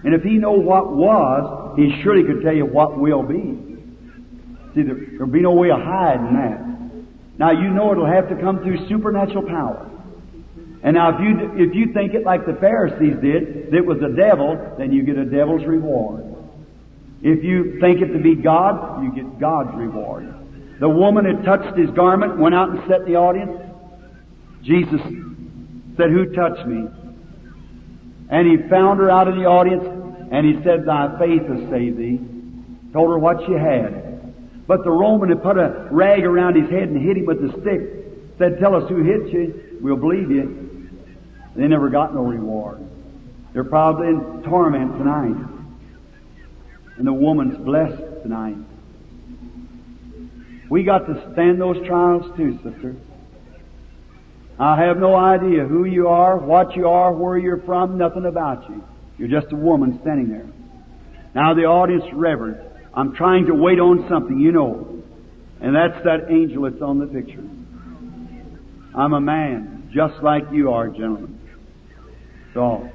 And 0.03 0.13
if 0.13 0.21
He 0.21 0.37
know 0.37 0.51
what 0.51 0.91
was, 0.91 1.77
He 1.77 2.01
surely 2.03 2.23
could 2.23 2.43
tell 2.43 2.53
you 2.53 2.65
what 2.65 2.99
will 2.99 3.23
be. 3.23 3.57
See, 4.75 4.83
there, 4.83 4.95
there'll 5.11 5.27
be 5.27 5.41
no 5.41 5.53
way 5.53 5.71
of 5.71 5.79
hiding 5.81 6.33
that. 6.33 6.73
Now 7.39 7.51
you 7.51 7.69
know 7.69 7.91
it'll 7.91 8.05
have 8.05 8.29
to 8.29 8.35
come 8.35 8.61
through 8.61 8.87
supernatural 8.87 9.47
power. 9.47 9.89
And 10.83 10.95
now 10.95 11.15
if 11.15 11.21
you, 11.21 11.51
if 11.55 11.73
you 11.73 11.93
think 11.93 12.13
it 12.13 12.23
like 12.23 12.45
the 12.45 12.55
Pharisees 12.55 13.15
did, 13.21 13.71
that 13.71 13.77
it 13.77 13.85
was 13.85 13.99
the 13.99 14.09
devil, 14.09 14.75
then 14.77 14.91
you 14.91 15.03
get 15.03 15.17
a 15.17 15.25
devil's 15.25 15.65
reward. 15.65 16.25
If 17.21 17.41
you 17.41 17.79
think 17.79 18.01
it 18.01 18.11
to 18.11 18.19
be 18.19 18.35
God, 18.35 19.01
you 19.01 19.15
get 19.15 19.39
God's 19.39 19.73
reward. 19.75 20.27
The 20.81 20.89
woman 20.89 21.23
had 21.23 21.45
touched 21.45 21.77
his 21.77 21.89
garment, 21.91 22.37
went 22.37 22.53
out 22.53 22.69
and 22.69 22.79
sat 22.89 23.01
in 23.01 23.05
the 23.05 23.15
audience. 23.15 23.57
Jesus 24.61 24.99
said, 25.95 26.09
Who 26.09 26.33
touched 26.33 26.67
me? 26.67 26.87
And 28.29 28.47
he 28.47 28.67
found 28.67 28.99
her 28.99 29.09
out 29.09 29.29
in 29.29 29.37
the 29.37 29.45
audience, 29.45 29.85
and 30.31 30.45
he 30.45 30.61
said, 30.63 30.85
Thy 30.85 31.17
faith 31.17 31.47
has 31.47 31.69
saved 31.69 31.97
thee. 31.97 32.19
Told 32.91 33.09
her 33.09 33.19
what 33.19 33.45
she 33.45 33.53
had. 33.53 34.67
But 34.67 34.83
the 34.83 34.91
Roman 34.91 35.29
had 35.29 35.41
put 35.41 35.57
a 35.57 35.87
rag 35.91 36.25
around 36.25 36.55
his 36.61 36.69
head 36.69 36.89
and 36.89 37.01
hit 37.01 37.17
him 37.17 37.25
with 37.25 37.37
a 37.37 37.51
stick. 37.61 38.37
Said, 38.37 38.59
Tell 38.59 38.75
us 38.75 38.89
who 38.89 39.03
hit 39.03 39.31
you. 39.31 39.79
We'll 39.79 39.95
believe 39.95 40.29
you. 40.29 40.62
They 41.55 41.67
never 41.67 41.89
got 41.89 42.13
no 42.13 42.23
reward. 42.23 42.79
They're 43.53 43.63
probably 43.63 44.07
in 44.07 44.43
torment 44.43 44.97
tonight. 44.97 45.35
And 46.97 47.07
the 47.07 47.13
woman's 47.13 47.57
blessed 47.57 48.23
tonight. 48.23 48.57
We 50.69 50.83
got 50.83 51.05
to 51.05 51.31
stand 51.33 51.61
those 51.61 51.85
trials 51.85 52.35
too, 52.35 52.57
sister. 52.63 52.95
I 54.59 54.83
have 54.85 54.97
no 54.97 55.15
idea 55.15 55.65
who 55.65 55.85
you 55.85 56.07
are, 56.07 56.37
what 56.37 56.75
you 56.75 56.87
are, 56.87 57.11
where 57.11 57.37
you're 57.37 57.61
from, 57.61 57.97
nothing 57.97 58.25
about 58.25 58.69
you. 58.69 58.83
You're 59.17 59.41
just 59.41 59.51
a 59.51 59.55
woman 59.55 59.99
standing 60.01 60.29
there. 60.29 60.47
Now 61.35 61.53
the 61.53 61.65
audience 61.65 62.05
reverend, 62.13 62.59
I'm 62.93 63.15
trying 63.15 63.47
to 63.47 63.55
wait 63.55 63.79
on 63.79 64.07
something, 64.09 64.39
you 64.39 64.51
know. 64.51 65.03
And 65.59 65.75
that's 65.75 66.03
that 66.03 66.31
angel 66.31 66.63
that's 66.63 66.81
on 66.81 66.99
the 66.99 67.07
picture. 67.07 67.43
I'm 68.95 69.13
a 69.13 69.21
man, 69.21 69.89
just 69.93 70.21
like 70.21 70.43
you 70.51 70.71
are, 70.71 70.87
gentlemen. 70.89 71.39
So, 72.53 72.89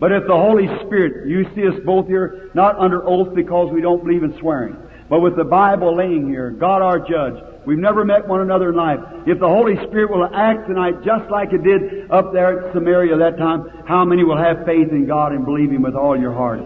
but 0.00 0.12
if 0.12 0.26
the 0.26 0.36
Holy 0.36 0.66
Spirit, 0.86 1.28
you 1.28 1.44
see 1.54 1.66
us 1.66 1.74
both 1.84 2.06
here, 2.06 2.50
not 2.54 2.78
under 2.78 3.04
oath 3.06 3.34
because 3.34 3.72
we 3.72 3.80
don't 3.80 4.02
believe 4.02 4.22
in 4.22 4.38
swearing, 4.38 4.76
but 5.08 5.20
with 5.20 5.36
the 5.36 5.44
Bible 5.44 5.96
laying 5.96 6.28
here, 6.28 6.50
God 6.50 6.82
our 6.82 7.00
judge, 7.00 7.42
we've 7.66 7.78
never 7.78 8.04
met 8.04 8.28
one 8.28 8.40
another 8.40 8.70
in 8.70 8.76
life. 8.76 9.00
If 9.26 9.40
the 9.40 9.48
Holy 9.48 9.74
Spirit 9.88 10.10
will 10.10 10.28
act 10.32 10.68
tonight 10.68 11.02
just 11.04 11.28
like 11.30 11.52
it 11.52 11.64
did 11.64 12.10
up 12.10 12.32
there 12.32 12.68
at 12.68 12.74
Samaria 12.74 13.16
that 13.16 13.38
time, 13.38 13.68
how 13.86 14.04
many 14.04 14.22
will 14.22 14.38
have 14.38 14.64
faith 14.64 14.90
in 14.90 15.06
God 15.06 15.32
and 15.32 15.44
believe 15.44 15.72
Him 15.72 15.82
with 15.82 15.96
all 15.96 16.18
your 16.18 16.32
heart? 16.32 16.60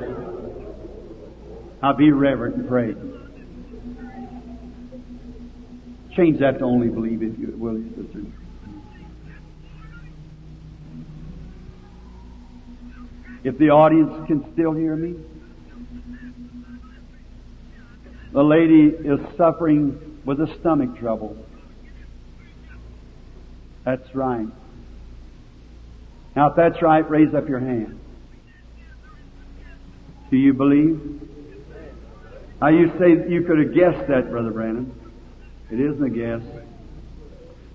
Now 1.83 1.95
be 1.95 2.13
reverent 2.13 2.57
and 2.57 2.69
pray. 2.69 2.95
Change 6.15 6.41
that 6.41 6.59
to 6.59 6.65
only 6.65 6.89
believe 6.89 7.23
if 7.23 7.39
you 7.39 7.55
will, 7.57 7.83
sister. 7.97 8.21
If 13.45 13.59
the 13.59 13.71
audience 13.71 14.27
can 14.27 14.53
still 14.53 14.73
hear 14.73 14.95
me. 14.95 15.17
The 18.33 18.43
lady 18.43 18.87
is 18.87 19.21
suffering 19.37 20.21
with 20.25 20.41
a 20.41 20.47
stomach 20.61 20.97
trouble. 20.99 21.37
That's 23.85 24.15
right. 24.15 24.47
Now, 26.35 26.51
if 26.51 26.57
that's 26.57 26.81
right, 26.81 27.09
raise 27.11 27.35
up 27.35 27.49
your 27.49 27.59
hand. 27.59 27.99
Do 30.31 30.37
you 30.37 30.55
believe? 30.55 31.21
Now, 32.61 32.69
you 32.69 32.93
say 32.99 33.29
you 33.29 33.43
could 33.43 33.59
have 33.59 33.75
guessed 33.75 34.09
that, 34.09 34.31
Brother 34.31 34.51
Branham. 34.51 34.95
It 35.71 35.81
isn't 35.81 36.03
a 36.03 36.09
guess. 36.09 36.43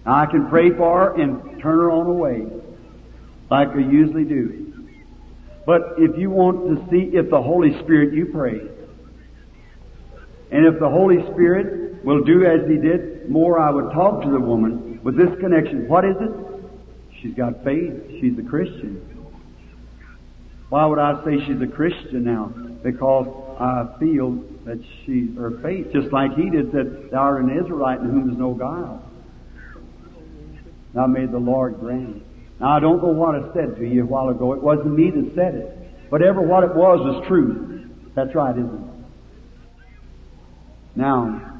Now, 0.05 0.15
I 0.15 0.25
can 0.25 0.47
pray 0.47 0.71
for 0.71 0.99
her 0.99 1.21
and 1.21 1.61
turn 1.61 1.77
her 1.77 1.91
on 1.91 2.07
away, 2.07 2.47
like 3.51 3.69
I 3.69 3.79
usually 3.79 4.23
do. 4.23 4.66
But 5.67 5.95
if 5.97 6.17
you 6.17 6.29
want 6.29 6.79
to 6.79 6.89
see 6.89 7.17
if 7.17 7.29
the 7.29 7.41
Holy 7.41 7.77
Spirit, 7.83 8.13
you 8.13 8.27
pray. 8.27 8.61
And 10.49 10.65
if 10.65 10.79
the 10.79 10.87
Holy 10.87 11.21
Spirit 11.33 12.05
will 12.05 12.23
do 12.23 12.45
as 12.45 12.65
He 12.69 12.77
did, 12.77 13.29
more 13.29 13.59
I 13.59 13.69
would 13.69 13.91
talk 13.91 14.23
to 14.23 14.31
the 14.31 14.39
woman 14.39 15.01
with 15.03 15.17
this 15.17 15.27
connection. 15.41 15.89
What 15.89 16.05
is 16.05 16.15
it? 16.21 16.31
She's 17.21 17.33
got 17.33 17.65
faith. 17.65 17.91
She's 18.21 18.39
a 18.39 18.43
Christian. 18.43 19.01
Why 20.69 20.85
would 20.85 20.99
I 20.99 21.21
say 21.25 21.45
she's 21.45 21.61
a 21.61 21.67
Christian 21.67 22.23
now? 22.23 22.45
Because 22.81 23.27
I 23.59 23.99
feel 23.99 24.41
that 24.63 24.79
she's 25.05 25.35
her 25.35 25.59
faith, 25.61 25.91
just 25.91 26.13
like 26.13 26.33
he 26.35 26.49
did, 26.49 26.71
that 26.71 27.09
Thou 27.11 27.17
art 27.17 27.43
an 27.43 27.57
Israelite 27.57 27.99
in 27.99 28.09
whom 28.09 28.31
is 28.31 28.37
no 28.37 28.53
guile. 28.53 29.03
Now 30.93 31.07
may 31.07 31.25
the 31.25 31.39
Lord 31.39 31.77
grant. 31.81 32.23
Now 32.59 32.75
I 32.75 32.79
don't 32.79 33.01
know 33.01 33.09
what 33.09 33.35
I 33.35 33.53
said 33.53 33.75
to 33.77 33.85
you 33.87 34.03
a 34.03 34.05
while 34.05 34.29
ago. 34.29 34.53
It 34.53 34.61
wasn't 34.61 34.97
me 34.97 35.11
that 35.11 35.35
said 35.35 35.55
it. 35.55 36.09
But 36.09 36.21
ever 36.21 36.41
what 36.41 36.63
it 36.63 36.73
was 36.73 36.99
was 36.99 37.27
true. 37.27 37.89
That's 38.15 38.33
right, 38.33 38.57
isn't 38.57 38.73
it? 38.73 38.97
Now, 40.95 41.57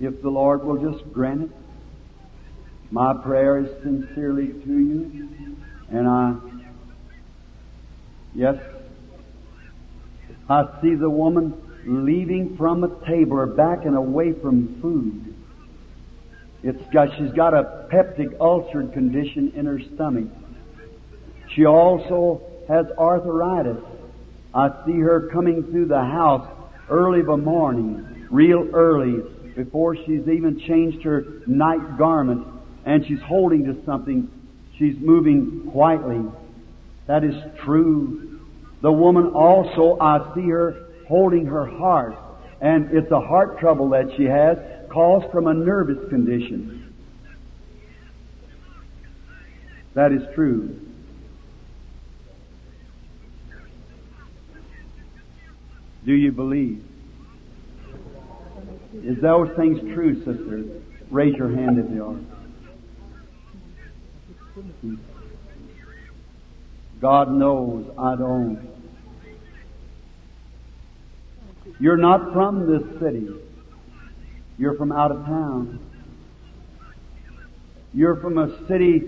if 0.00 0.20
the 0.20 0.28
Lord 0.28 0.64
will 0.64 0.92
just 0.92 1.10
grant 1.12 1.44
it, 1.44 1.50
my 2.90 3.14
prayer 3.14 3.58
is 3.58 3.70
sincerely 3.82 4.48
to 4.48 4.78
you, 4.78 5.56
and 5.90 6.08
I, 6.08 6.34
yes, 8.34 8.56
I 10.48 10.66
see 10.82 10.96
the 10.96 11.08
woman 11.08 11.54
leaving 11.84 12.56
from 12.56 12.84
a 12.84 13.06
table 13.06 13.34
or 13.34 13.46
backing 13.46 13.94
away 13.94 14.32
from 14.32 14.80
food. 14.80 15.34
It's 16.62 16.92
got, 16.92 17.08
she's 17.16 17.32
got 17.32 17.54
a 17.54 17.88
peptic 17.90 18.38
ulcer 18.38 18.86
condition 18.88 19.52
in 19.56 19.66
her 19.66 19.80
stomach. 19.94 20.28
She 21.54 21.64
also 21.64 22.42
has 22.68 22.86
arthritis. 22.98 23.82
I 24.54 24.70
see 24.84 24.98
her 24.98 25.30
coming 25.32 25.62
through 25.64 25.86
the 25.86 26.00
house 26.00 26.48
early 26.88 27.20
of 27.20 27.28
a 27.28 27.36
morning, 27.36 28.26
real 28.30 28.68
early, 28.74 29.22
before 29.56 29.96
she's 29.96 30.28
even 30.28 30.60
changed 30.66 31.02
her 31.04 31.42
night 31.46 31.96
garment, 31.98 32.46
and 32.84 33.06
she's 33.06 33.20
holding 33.20 33.64
to 33.64 33.84
something. 33.84 34.30
She's 34.78 34.96
moving 34.98 35.70
quietly. 35.70 36.24
That 37.06 37.24
is 37.24 37.34
true. 37.64 38.40
The 38.82 38.92
woman 38.92 39.28
also, 39.28 39.98
I 40.00 40.34
see 40.34 40.48
her 40.48 40.89
holding 41.10 41.44
her 41.44 41.66
heart, 41.66 42.14
and 42.60 42.96
it's 42.96 43.10
a 43.10 43.20
heart 43.20 43.58
trouble 43.58 43.90
that 43.90 44.06
she 44.16 44.24
has 44.24 44.56
caused 44.88 45.28
from 45.32 45.48
a 45.48 45.52
nervous 45.52 46.08
condition. 46.08 46.94
That 49.94 50.12
is 50.12 50.22
true. 50.36 50.80
Do 56.06 56.12
you 56.12 56.30
believe? 56.30 56.84
Is 58.94 59.20
those 59.20 59.50
things 59.56 59.80
true, 59.92 60.14
sister? 60.24 60.64
Raise 61.10 61.34
your 61.34 61.50
hand 61.50 61.78
if 61.78 61.90
they 61.90 61.98
are. 61.98 62.16
God 67.00 67.32
knows 67.32 67.92
I 67.98 68.14
don't. 68.14 68.79
You're 71.80 71.96
not 71.96 72.34
from 72.34 72.70
this 72.70 73.00
city. 73.00 73.28
You're 74.58 74.74
from 74.74 74.92
out 74.92 75.10
of 75.10 75.24
town. 75.24 75.80
You're 77.94 78.16
from 78.16 78.36
a 78.36 78.68
city, 78.68 79.02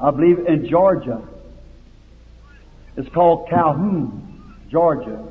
I 0.00 0.10
believe, 0.10 0.40
in 0.46 0.68
Georgia. 0.68 1.22
It's 2.96 3.08
called 3.14 3.48
Calhoun, 3.48 4.56
Georgia. 4.68 5.24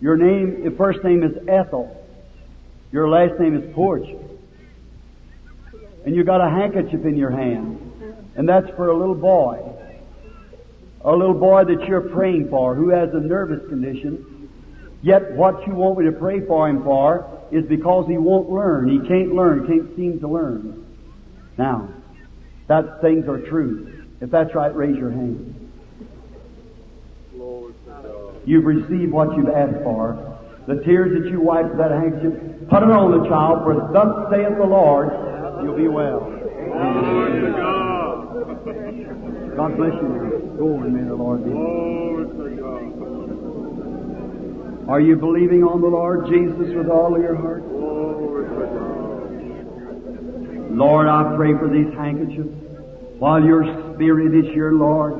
Your 0.00 0.16
name, 0.16 0.62
your 0.62 0.72
first 0.72 1.04
name 1.04 1.22
is 1.22 1.36
Ethel. 1.46 1.94
Your 2.90 3.08
last 3.08 3.38
name 3.38 3.56
is 3.56 3.74
Porch. 3.74 4.08
And 6.06 6.16
you 6.16 6.24
got 6.24 6.40
a 6.40 6.48
handkerchief 6.48 7.04
in 7.04 7.16
your 7.16 7.30
hand. 7.30 7.78
And 8.36 8.48
that's 8.48 8.68
for 8.70 8.88
a 8.88 8.96
little 8.96 9.14
boy. 9.14 9.60
A 11.02 11.12
little 11.12 11.34
boy 11.34 11.64
that 11.64 11.86
you're 11.86 12.08
praying 12.08 12.48
for 12.48 12.74
who 12.74 12.88
has 12.88 13.10
a 13.12 13.20
nervous 13.20 13.68
condition. 13.68 14.27
Yet 15.02 15.32
what 15.32 15.66
you 15.66 15.74
want 15.74 15.98
me 15.98 16.06
to 16.06 16.12
pray 16.12 16.40
for 16.46 16.68
him 16.68 16.82
for 16.82 17.46
is 17.50 17.64
because 17.66 18.06
he 18.08 18.18
won't 18.18 18.50
learn. 18.50 18.88
He 18.88 19.08
can't 19.08 19.34
learn, 19.34 19.66
can't 19.66 19.96
seem 19.96 20.20
to 20.20 20.28
learn. 20.28 20.84
Now, 21.56 21.88
that 22.66 23.00
things 23.00 23.26
are 23.28 23.40
true. 23.48 24.04
If 24.20 24.30
that's 24.30 24.54
right, 24.54 24.74
raise 24.74 24.96
your 24.96 25.10
hand. 25.10 25.54
You've 28.44 28.64
received 28.64 29.12
what 29.12 29.36
you've 29.36 29.48
asked 29.48 29.82
for. 29.84 30.38
The 30.66 30.82
tears 30.84 31.22
that 31.22 31.30
you 31.30 31.40
wiped 31.40 31.70
with 31.70 31.78
that 31.78 31.90
handkerchief, 31.90 32.68
put 32.68 32.82
it 32.82 32.90
on 32.90 33.22
the 33.22 33.28
child, 33.28 33.64
for 33.64 33.90
thus 33.92 34.30
saith 34.30 34.56
the 34.58 34.66
Lord, 34.66 35.08
You'll 35.62 35.76
be 35.76 35.88
well. 35.88 36.20
Glory 36.20 37.40
to 37.40 37.50
God. 37.50 38.36
God 39.56 39.76
bless 39.76 39.92
you. 39.94 40.54
Go 40.56 40.80
and 40.80 40.94
may 40.94 41.08
the 41.08 41.14
Lord 41.14 41.44
be. 41.44 41.50
Glory 41.50 42.26
to 42.26 42.62
God. 42.62 42.78
Are 44.88 45.00
you 45.02 45.16
believing 45.16 45.64
on 45.64 45.82
the 45.82 45.86
Lord 45.86 46.32
Jesus 46.32 46.74
with 46.74 46.88
all 46.88 47.14
of 47.14 47.20
your 47.20 47.36
heart? 47.36 47.62
Lord, 50.72 51.06
I 51.06 51.36
pray 51.36 51.52
for 51.52 51.68
these 51.68 51.92
handkerchiefs. 51.92 52.48
While 53.20 53.44
your 53.44 53.68
Spirit 53.94 54.32
is 54.32 54.50
here, 54.54 54.72
Lord, 54.72 55.12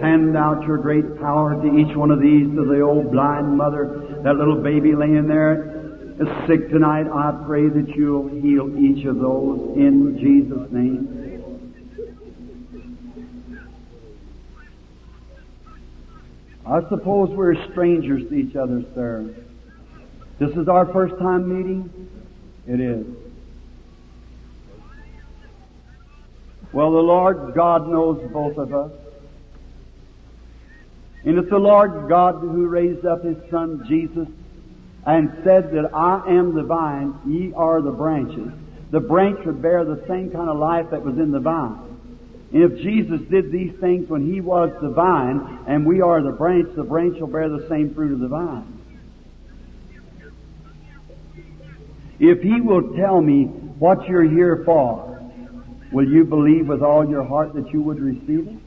send 0.00 0.36
out 0.36 0.66
your 0.66 0.78
great 0.78 1.20
power 1.20 1.54
to 1.54 1.78
each 1.78 1.94
one 1.94 2.10
of 2.10 2.18
these, 2.20 2.48
to 2.56 2.64
the 2.64 2.80
old 2.80 3.12
blind 3.12 3.56
mother, 3.56 4.18
that 4.24 4.34
little 4.34 4.60
baby 4.60 4.96
laying 4.96 5.28
there 5.28 5.78
is 6.18 6.26
sick 6.48 6.68
tonight. 6.68 7.06
I 7.06 7.38
pray 7.46 7.68
that 7.68 7.94
you'll 7.94 8.26
heal 8.42 8.66
each 8.82 9.06
of 9.06 9.18
those 9.20 9.76
in 9.76 10.18
Jesus' 10.18 10.72
name. 10.72 11.17
I 16.68 16.86
suppose 16.90 17.30
we're 17.30 17.54
strangers 17.70 18.28
to 18.28 18.34
each 18.34 18.54
other, 18.54 18.84
sir. 18.94 19.34
This 20.38 20.50
is 20.50 20.68
our 20.68 20.84
first 20.92 21.18
time 21.18 21.48
meeting? 21.48 22.10
It 22.66 22.78
is. 22.78 23.06
Well, 26.70 26.92
the 26.92 26.98
Lord 26.98 27.54
God 27.54 27.88
knows 27.88 28.30
both 28.30 28.58
of 28.58 28.74
us. 28.74 28.92
And 31.24 31.38
it's 31.38 31.48
the 31.48 31.58
Lord 31.58 32.06
God 32.06 32.34
who 32.40 32.66
raised 32.66 33.06
up 33.06 33.24
His 33.24 33.38
Son 33.50 33.86
Jesus 33.88 34.28
and 35.06 35.40
said 35.44 35.72
that 35.72 35.94
I 35.94 36.22
am 36.28 36.54
the 36.54 36.64
vine, 36.64 37.14
ye 37.26 37.50
are 37.54 37.80
the 37.80 37.90
branches. 37.90 38.52
The 38.90 39.00
branch 39.00 39.40
would 39.46 39.62
bear 39.62 39.86
the 39.86 40.04
same 40.06 40.30
kind 40.30 40.50
of 40.50 40.58
life 40.58 40.90
that 40.90 41.02
was 41.02 41.16
in 41.16 41.32
the 41.32 41.40
vine. 41.40 41.87
If 42.50 42.76
Jesus 42.78 43.20
did 43.28 43.52
these 43.52 43.74
things 43.78 44.08
when 44.08 44.32
He 44.32 44.40
was 44.40 44.70
the 44.80 44.88
vine 44.88 45.64
and 45.66 45.84
we 45.84 46.00
are 46.00 46.22
the 46.22 46.30
branch, 46.30 46.74
the 46.74 46.82
branch 46.82 47.20
will 47.20 47.26
bear 47.26 47.48
the 47.48 47.66
same 47.68 47.94
fruit 47.94 48.12
of 48.12 48.20
the 48.20 48.28
vine. 48.28 48.74
If 52.18 52.40
He 52.40 52.60
will 52.60 52.96
tell 52.96 53.20
me 53.20 53.44
what 53.44 54.08
you're 54.08 54.28
here 54.28 54.62
for, 54.64 55.30
will 55.92 56.08
you 56.08 56.24
believe 56.24 56.68
with 56.68 56.82
all 56.82 57.08
your 57.08 57.24
heart 57.24 57.54
that 57.54 57.70
you 57.72 57.82
would 57.82 58.00
receive 58.00 58.48
it? 58.48 58.58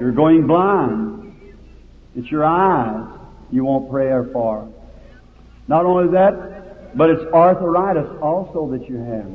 You're 0.00 0.12
going 0.12 0.48
blind. 0.48 1.54
It's 2.16 2.28
your 2.28 2.44
eyes 2.44 3.06
you 3.52 3.64
won't 3.64 3.88
pray 3.88 4.10
for. 4.32 4.68
Not 5.68 5.86
only 5.86 6.10
that, 6.12 6.61
but 6.94 7.10
it's 7.10 7.22
arthritis 7.32 8.08
also 8.20 8.70
that 8.70 8.88
you 8.88 8.98
have. 8.98 9.30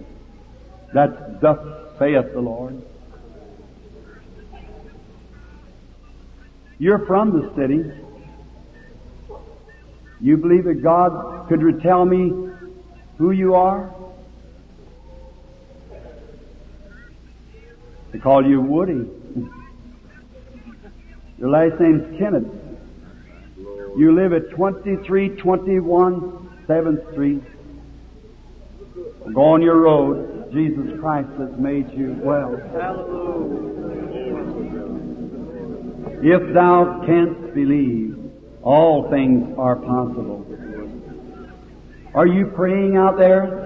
That's 0.94 1.42
thus 1.42 1.58
saith 2.00 2.34
the 2.34 2.40
Lord. 2.40 2.82
You're 6.80 7.06
from 7.06 7.32
the 7.32 7.54
city. 7.56 7.84
You 10.20 10.38
believe 10.38 10.66
that 10.66 10.82
God 10.84 11.48
could 11.50 11.82
tell 11.82 12.06
me 12.06 12.32
who 13.18 13.32
you 13.32 13.56
are? 13.56 13.94
They 18.12 18.20
call 18.20 18.46
you 18.48 18.62
Woody. 18.62 19.10
Your 21.38 21.50
last 21.50 21.80
name's 21.80 22.18
Kenneth. 22.18 22.48
You 23.98 24.14
live 24.16 24.34
at 24.34 24.52
2321 24.52 26.47
7th 26.68 27.12
Street. 27.14 27.44
Go 29.34 29.42
on 29.42 29.62
your 29.62 29.82
road. 29.82 30.52
Jesus 30.54 31.00
Christ 31.00 31.30
has 31.38 31.52
made 31.58 31.92
you 31.94 32.16
well. 32.22 32.54
If 36.22 36.54
thou 36.54 37.04
canst 37.06 37.54
believe, 37.54 38.18
all 38.64 39.10
things 39.10 39.56
are 39.58 39.76
possible. 39.76 40.46
Are 42.14 42.28
you 42.28 42.48
praying 42.48 42.98
out 42.98 43.18
there? 43.18 43.66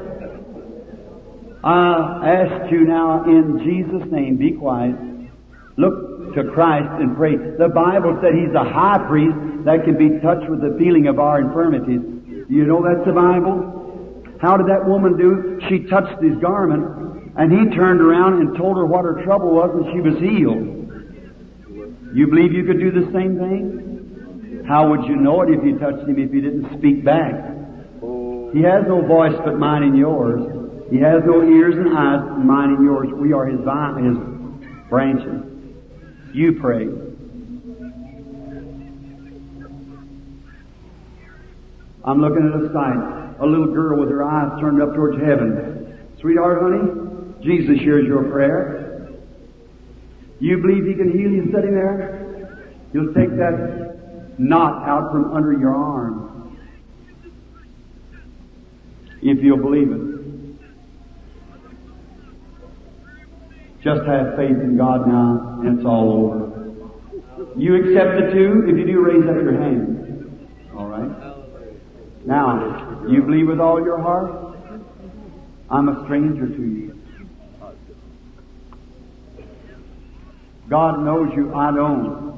I 1.63 2.27
ask 2.27 2.71
you 2.71 2.81
now 2.81 3.23
in 3.23 3.59
Jesus' 3.63 4.11
name, 4.11 4.37
be 4.37 4.51
quiet. 4.51 4.95
Look 5.77 6.35
to 6.35 6.43
Christ 6.51 6.89
and 6.99 7.15
pray. 7.15 7.35
The 7.35 7.69
Bible 7.69 8.17
said 8.21 8.33
He's 8.33 8.53
a 8.53 8.63
high 8.63 9.05
priest 9.07 9.37
that 9.65 9.85
can 9.85 9.97
be 9.97 10.19
touched 10.19 10.49
with 10.49 10.61
the 10.61 10.75
feeling 10.77 11.07
of 11.07 11.19
our 11.19 11.39
infirmities. 11.39 12.01
You 12.51 12.65
know 12.65 12.83
that's 12.83 13.05
the 13.07 13.13
Bible? 13.13 14.27
How 14.41 14.57
did 14.57 14.67
that 14.67 14.85
woman 14.85 15.15
do? 15.15 15.61
She 15.69 15.87
touched 15.87 16.21
his 16.21 16.35
garment 16.39 17.31
and 17.37 17.49
he 17.49 17.73
turned 17.73 18.01
around 18.01 18.41
and 18.41 18.57
told 18.57 18.75
her 18.75 18.85
what 18.85 19.05
her 19.05 19.23
trouble 19.23 19.55
was 19.55 19.71
and 19.71 19.85
she 19.93 20.01
was 20.01 20.19
healed. 20.19 20.67
You 22.13 22.27
believe 22.27 22.51
you 22.51 22.65
could 22.65 22.81
do 22.81 22.91
the 22.91 23.09
same 23.13 23.39
thing? 23.39 24.65
How 24.67 24.89
would 24.89 25.07
you 25.07 25.15
know 25.15 25.43
it 25.43 25.49
if 25.49 25.63
you 25.63 25.79
touched 25.79 26.05
him 26.05 26.19
if 26.19 26.33
you 26.33 26.41
didn't 26.41 26.77
speak 26.77 27.05
back? 27.05 27.31
He 28.51 28.61
has 28.67 28.83
no 28.85 28.99
voice 28.99 29.39
but 29.45 29.57
mine 29.57 29.83
and 29.83 29.97
yours. 29.97 30.43
He 30.91 30.97
has 30.97 31.23
no 31.25 31.47
ears 31.47 31.75
and 31.77 31.97
eyes 31.97 32.19
but 32.27 32.43
mine 32.43 32.71
and 32.75 32.83
yours. 32.83 33.07
We 33.13 33.31
are 33.31 33.45
his 33.45 33.61
vine, 33.61 34.03
his 34.03 34.89
branches. 34.89 35.39
You 36.35 36.59
pray. 36.59 36.89
I'm 42.03 42.21
looking 42.21 42.47
at 42.47 42.69
a 42.69 42.73
sight. 42.73 43.37
A 43.39 43.45
little 43.45 43.73
girl 43.73 43.99
with 43.99 44.09
her 44.09 44.23
eyes 44.23 44.59
turned 44.59 44.81
up 44.81 44.93
towards 44.95 45.17
heaven. 45.17 46.09
Sweetheart, 46.19 46.61
honey, 46.61 47.43
Jesus 47.43 47.79
hears 47.79 48.05
your 48.05 48.23
prayer. 48.29 49.09
You 50.39 50.57
believe 50.57 50.85
He 50.85 50.93
can 50.93 51.11
heal 51.11 51.31
you 51.31 51.51
sitting 51.53 51.73
there? 51.73 52.73
He'll 52.93 53.13
take 53.13 53.29
that 53.37 54.35
knot 54.37 54.87
out 54.87 55.11
from 55.11 55.33
under 55.33 55.53
your 55.53 55.75
arm. 55.75 56.57
If 59.21 59.43
you'll 59.43 59.57
believe 59.57 59.91
it. 59.91 60.11
Just 63.83 64.05
have 64.05 64.35
faith 64.35 64.57
in 64.61 64.77
God 64.77 65.07
now, 65.07 65.59
and 65.61 65.77
it's 65.77 65.85
all 65.85 66.11
over. 66.11 66.51
You 67.57 67.75
accept 67.75 68.15
the 68.19 68.31
two. 68.31 68.65
If 68.67 68.77
you 68.77 68.85
do, 68.85 68.99
raise 69.01 69.27
up 69.27 69.35
your 69.41 69.59
hand. 69.59 70.00
Now, 72.25 73.03
you 73.07 73.23
believe 73.23 73.47
with 73.47 73.59
all 73.59 73.83
your 73.83 73.99
heart? 73.99 74.57
I'm 75.69 75.89
a 75.89 76.03
stranger 76.05 76.47
to 76.47 76.61
you. 76.61 76.99
God 80.69 81.03
knows 81.03 81.31
you, 81.35 81.53
I 81.53 81.71
don't. 81.73 82.31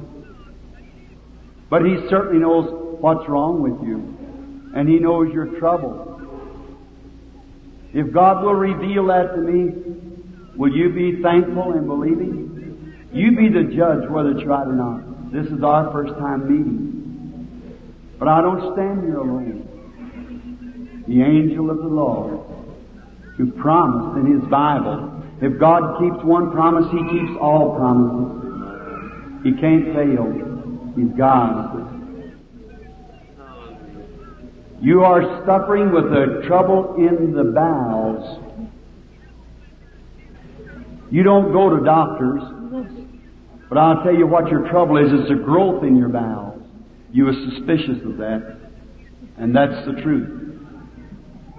But 1.70 1.86
He 1.86 1.98
certainly 2.10 2.40
knows 2.40 3.00
what's 3.02 3.28
wrong 3.28 3.62
with 3.62 3.88
you. 3.88 4.72
And 4.76 4.88
He 4.88 5.00
knows 5.00 5.34
your 5.34 5.60
trouble. 5.60 6.12
If 7.94 8.12
God 8.14 8.44
will 8.44 8.56
reveal 8.56 9.08
that 9.08 9.36
to 9.36 9.42
me, 9.42 10.56
will 10.56 10.76
you 10.76 10.90
be 10.90 11.22
thankful 11.22 11.74
and 11.74 11.86
believing? 11.86 13.10
You 13.12 13.36
be 13.36 13.50
the 13.50 13.76
judge 13.76 14.10
whether 14.10 14.32
it's 14.32 14.46
right 14.46 14.66
or 14.66 14.74
not. 14.74 15.32
This 15.32 15.46
is 15.48 15.62
our 15.62 15.92
first 15.92 16.14
time 16.18 16.48
meeting. 16.48 17.78
But 18.18 18.30
I 18.30 18.42
don't 18.42 18.74
stand 18.74 19.02
here 19.02 19.18
alone 19.18 19.73
the 21.08 21.22
angel 21.22 21.70
of 21.70 21.78
the 21.78 21.88
Lord, 21.88 22.40
who 23.38 23.52
promised 23.52 24.20
in 24.20 24.40
his 24.40 24.50
Bible. 24.50 25.24
If 25.42 25.60
God 25.60 26.00
keeps 26.00 26.24
one 26.24 26.52
promise, 26.52 26.86
he 26.92 27.00
keeps 27.10 27.38
all 27.42 27.76
promises. 27.76 28.44
He 29.44 29.52
can't 29.60 29.94
fail. 29.94 30.32
He's 30.96 31.18
God. 31.18 31.80
You 34.82 35.04
are 35.04 35.46
suffering 35.46 35.92
with 35.94 36.06
a 36.06 36.44
trouble 36.48 36.96
in 36.98 37.34
the 37.34 37.44
bowels. 37.52 38.40
You 41.10 41.24
don't 41.24 41.52
go 41.52 41.78
to 41.78 41.84
doctors, 41.84 42.42
but 43.70 43.78
I'll 43.78 44.04
tell 44.04 44.16
you 44.16 44.28
what 44.28 44.50
your 44.50 44.68
trouble 44.70 44.98
is. 44.98 45.12
It's 45.12 45.32
a 45.32 45.44
growth 45.44 45.84
in 45.84 45.96
your 45.96 46.10
bowels. 46.10 46.62
You 47.12 47.28
are 47.28 47.34
suspicious 47.34 48.04
of 48.06 48.18
that, 48.18 48.58
and 49.38 49.56
that's 49.56 49.86
the 49.86 50.02
truth. 50.02 50.43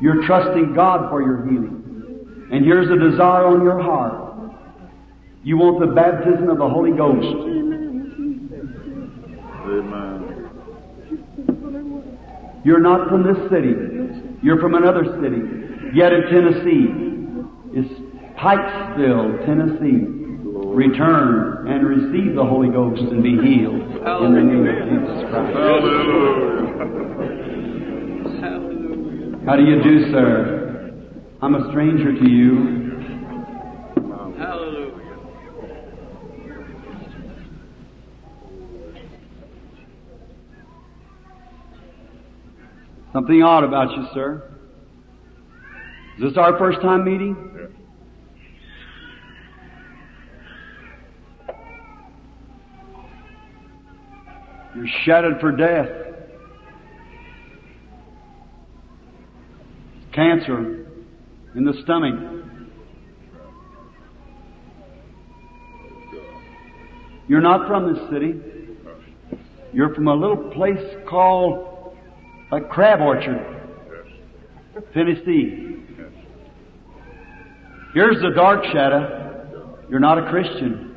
You're 0.04 0.20
trusting 0.26 0.74
God 0.74 1.08
for 1.08 1.22
your 1.22 1.48
healing. 1.48 2.48
And 2.52 2.62
here's 2.62 2.90
a 2.90 3.10
desire 3.10 3.46
on 3.46 3.62
your 3.62 3.80
heart. 3.80 4.52
You 5.42 5.56
want 5.56 5.80
the 5.80 5.86
baptism 5.86 6.50
of 6.50 6.58
the 6.58 6.68
Holy 6.68 6.92
Ghost. 6.92 7.24
Amen. 9.64 10.50
You're 12.66 12.80
not 12.80 13.08
from 13.08 13.22
this 13.22 13.48
city. 13.48 13.72
You're 14.42 14.60
from 14.60 14.74
another 14.74 15.04
city. 15.22 15.40
Yet 15.94 16.12
in 16.12 16.22
Tennessee. 16.28 16.88
It's 17.72 17.88
Pikesville, 18.36 19.46
Tennessee. 19.46 20.04
Return 20.76 21.66
and 21.66 21.86
receive 21.86 22.34
the 22.34 22.44
Holy 22.44 22.68
Ghost 22.68 23.00
and 23.00 23.22
be 23.22 23.38
healed 23.40 23.80
in 23.80 24.34
the 24.34 24.42
name 24.42 24.68
of 24.68 24.76
Jesus 24.84 25.30
Christ. 25.30 25.56
Hallelujah. 25.56 26.63
How 29.46 29.56
do 29.56 29.62
you 29.62 29.82
do, 29.82 30.10
sir? 30.10 30.90
I'm 31.42 31.54
a 31.54 31.70
stranger 31.70 32.18
to 32.18 32.30
you. 32.30 32.94
Hallelujah. 34.38 34.94
Something 43.12 43.42
odd 43.42 43.64
about 43.64 43.90
you, 43.90 44.06
sir. 44.14 44.50
Is 46.16 46.22
this 46.22 46.38
our 46.38 46.58
first 46.58 46.80
time 46.80 47.04
meeting? 47.04 47.36
You're 54.74 54.86
shattered 55.04 55.38
for 55.38 55.52
death. 55.52 56.03
Cancer 60.14 60.86
in 61.56 61.64
the 61.64 61.72
stomach. 61.82 62.14
You're 67.26 67.40
not 67.40 67.66
from 67.66 67.92
this 67.92 68.02
city. 68.12 68.34
You're 69.72 69.92
from 69.94 70.06
a 70.06 70.14
little 70.14 70.50
place 70.52 70.78
called 71.08 71.96
a 72.52 72.60
crab 72.60 73.00
orchard, 73.00 73.44
Tennessee. 74.92 75.78
Here's 77.92 78.20
the 78.22 78.30
dark 78.36 78.64
shadow. 78.66 79.78
You're 79.90 80.00
not 80.00 80.18
a 80.18 80.30
Christian. 80.30 80.96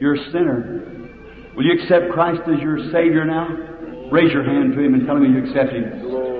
You're 0.00 0.14
a 0.14 0.24
sinner. 0.32 1.10
Will 1.54 1.64
you 1.64 1.82
accept 1.82 2.12
Christ 2.12 2.42
as 2.48 2.60
your 2.60 2.78
Savior 2.90 3.24
now? 3.26 3.73
Raise 4.14 4.30
your 4.30 4.46
hand 4.46 4.74
to 4.74 4.78
Him 4.78 4.94
and 4.94 5.04
tell 5.10 5.16
Him 5.16 5.26
you 5.34 5.42
accept 5.42 5.74
Him. 5.74 5.90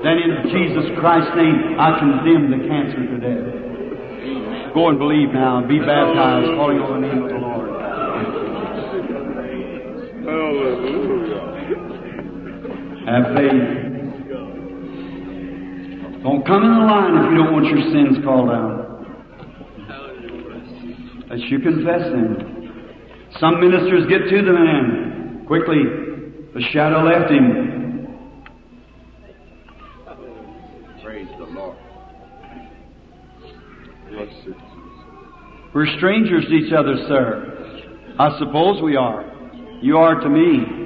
Then 0.06 0.22
in 0.22 0.46
Jesus 0.46 0.94
Christ's 1.00 1.34
name, 1.34 1.74
I 1.74 1.98
condemn 1.98 2.46
the 2.54 2.62
cancer 2.70 3.02
to 3.02 3.18
death. 3.18 3.50
Go 4.74 4.90
and 4.90 4.98
believe 4.98 5.34
now 5.34 5.58
and 5.58 5.66
be 5.66 5.80
baptized, 5.80 6.54
calling 6.54 6.78
on 6.78 7.02
the 7.02 7.08
name 7.08 7.24
of 7.24 7.30
the 7.30 7.38
Lord. 7.42 7.66
Hallelujah. 10.22 11.34
Have 13.10 13.34
faith. 13.34 13.58
Don't 16.22 16.46
come 16.46 16.62
in 16.62 16.78
the 16.78 16.86
line 16.86 17.18
if 17.18 17.26
you 17.32 17.38
don't 17.42 17.52
want 17.58 17.66
your 17.66 17.82
sins 17.90 18.22
called 18.22 18.50
out. 18.54 19.02
As 21.32 21.42
you 21.50 21.58
confess 21.58 22.06
them. 22.14 22.38
Some 23.40 23.58
ministers 23.58 24.06
get 24.08 24.30
to 24.30 24.42
the 24.46 24.52
man. 24.52 25.42
Quickly, 25.48 26.03
the 26.54 26.62
shadow 26.72 27.02
left 27.02 27.30
him. 27.30 28.06
Praise 31.02 31.28
the 31.38 31.44
Lord. 31.44 31.76
We're 35.74 35.96
strangers 35.96 36.44
to 36.44 36.52
each 36.54 36.72
other, 36.72 36.94
sir. 37.08 37.50
I 38.18 38.38
suppose 38.38 38.80
we 38.80 38.94
are. 38.94 39.24
You 39.82 39.98
are 39.98 40.20
to 40.20 40.28
me. 40.28 40.84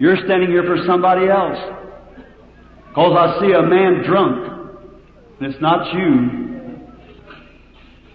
You're 0.00 0.16
standing 0.24 0.50
here 0.50 0.64
for 0.64 0.76
somebody 0.84 1.28
else. 1.28 1.58
Because 2.88 3.16
I 3.16 3.40
see 3.40 3.52
a 3.52 3.62
man 3.62 4.02
drunk. 4.04 4.50
And 5.40 5.52
it's 5.52 5.62
not 5.62 5.94
you. 5.94 6.30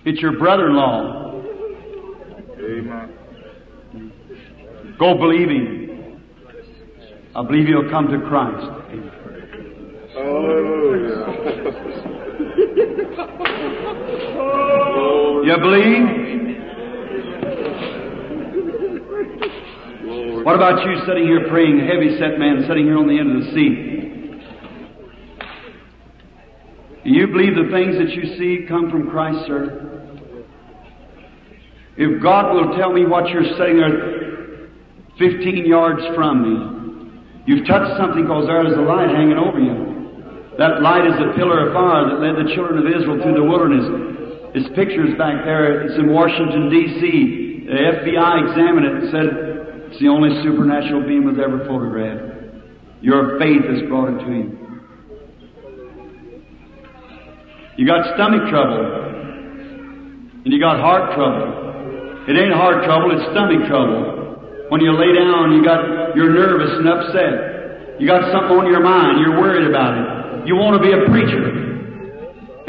It's 0.03 0.21
your 0.21 0.37
brother-in-law. 0.37 1.43
Amen. 2.59 3.18
Go 4.99 5.17
believing. 5.17 6.19
I 7.33 7.41
believe 7.43 7.69
you'll 7.69 7.89
come 7.89 8.09
to 8.09 8.19
Christ. 8.27 8.67
Hallelujah. 10.13 11.23
You 15.45 15.57
believe? 15.57 16.03
What 20.45 20.55
about 20.55 20.83
you 20.85 20.99
sitting 21.07 21.23
here 21.23 21.47
praying, 21.47 21.79
a 21.79 21.85
heavy 21.85 22.17
set 22.19 22.37
man 22.37 22.65
sitting 22.67 22.83
here 22.83 22.97
on 22.97 23.07
the 23.07 23.17
end 23.17 23.37
of 23.37 23.43
the 23.45 23.51
seat? 23.53 23.89
Do 27.05 27.09
you 27.09 27.27
believe 27.27 27.55
the 27.55 27.69
things 27.71 27.97
that 27.97 28.09
you 28.09 28.35
see 28.37 28.65
come 28.67 28.91
from 28.91 29.09
Christ, 29.09 29.47
sir? 29.47 29.85
If 31.95 32.21
God 32.21 32.53
will 32.53 32.75
tell 32.77 32.91
me 32.91 33.05
what 33.05 33.29
you're 33.29 33.47
sitting 33.57 33.77
there 33.77 34.18
15 35.19 35.67
yards 35.67 36.01
from 36.15 36.41
me, 36.41 36.55
you've 37.45 37.67
touched 37.67 37.99
something 37.99 38.23
because 38.23 38.47
there 38.47 38.65
is 38.65 38.73
a 38.73 38.81
light 38.81 39.11
hanging 39.11 39.37
over 39.37 39.59
you. 39.59 39.89
That 40.57 40.81
light 40.81 41.07
is 41.07 41.15
a 41.19 41.35
pillar 41.35 41.67
of 41.67 41.75
fire 41.75 42.07
that 42.07 42.19
led 42.19 42.35
the 42.39 42.51
children 42.55 42.83
of 42.83 42.87
Israel 42.87 43.19
through 43.21 43.35
the 43.35 43.43
wilderness. 43.43 43.83
It's 44.55 44.67
picture's 44.75 45.15
back 45.19 45.45
there. 45.45 45.87
It's 45.87 45.99
in 45.99 46.11
Washington, 46.11 46.71
D.C. 46.71 47.67
The 47.67 47.79
FBI 48.01 48.49
examined 48.49 48.85
it 48.87 48.93
and 48.99 49.05
said 49.11 49.27
it's 49.91 49.99
the 49.99 50.07
only 50.07 50.35
supernatural 50.43 51.07
being 51.07 51.23
was 51.23 51.39
ever 51.39 51.63
photographed. 51.67 52.59
Your 52.99 53.39
faith 53.39 53.63
has 53.71 53.87
brought 53.87 54.09
it 54.11 54.19
to 54.25 54.31
you. 54.31 54.59
You 57.77 57.87
got 57.87 58.03
stomach 58.15 58.49
trouble. 58.51 58.83
And 60.43 60.51
you 60.51 60.59
got 60.59 60.79
heart 60.79 61.15
trouble. 61.15 62.27
It 62.27 62.35
ain't 62.35 62.53
heart 62.53 62.83
trouble, 62.83 63.15
it's 63.15 63.31
stomach 63.31 63.67
trouble. 63.67 64.18
When 64.69 64.81
you 64.81 64.93
lay 64.93 65.13
down, 65.17 65.53
you 65.57 65.63
got, 65.65 66.15
you're 66.15 66.29
nervous 66.33 66.69
and 66.77 66.87
upset. 66.87 67.99
You 67.99 68.07
got 68.07 68.31
something 68.31 68.55
on 68.55 68.67
your 68.71 68.81
mind, 68.81 69.19
you're 69.19 69.37
worried 69.41 69.67
about 69.67 69.97
it. 69.97 70.47
You 70.47 70.55
want 70.55 70.77
to 70.77 70.83
be 70.85 70.93
a 70.93 71.09
preacher. 71.09 71.67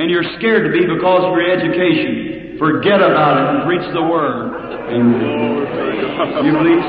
And 0.01 0.11
you're 0.11 0.25
scared 0.41 0.65
to 0.65 0.73
be 0.73 0.89
because 0.89 1.23
of 1.23 1.37
your 1.37 1.45
education. 1.45 2.57
Forget 2.59 3.01
about 3.01 3.37
it 3.37 3.45
and 3.53 3.65
preach 3.69 3.85
the 3.93 4.03
word. 4.03 4.75
Amen. 4.91 5.71
You 6.45 6.53
believe. 6.57 6.85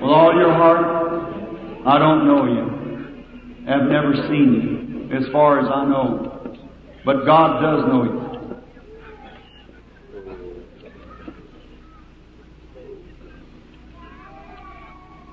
With 0.00 0.12
all 0.12 0.36
your 0.36 0.52
heart, 0.52 0.84
I 1.86 1.98
don't 1.98 2.26
know 2.28 2.44
you. 2.44 2.70
I've 3.66 3.88
never 3.88 4.14
seen 4.28 5.08
you, 5.10 5.16
as 5.16 5.24
far 5.32 5.60
as 5.60 5.66
I 5.72 5.84
know. 5.84 6.56
But 7.04 7.24
God 7.24 7.60
does 7.60 7.88
know 7.88 8.04
you. 8.04 8.33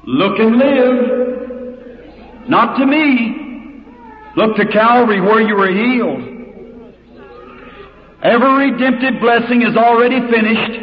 Look 0.06 0.40
and 0.40 0.58
live. 0.58 2.50
Not 2.50 2.78
to 2.78 2.86
me. 2.86 3.86
Look 4.36 4.56
to 4.58 4.66
Calvary 4.72 5.22
where 5.22 5.42
you 5.42 5.56
were 5.56 5.70
healed. 5.70 6.32
Every 8.24 8.72
redemptive 8.72 9.20
blessing 9.20 9.62
is 9.62 9.76
already 9.76 10.20
finished. 10.32 10.80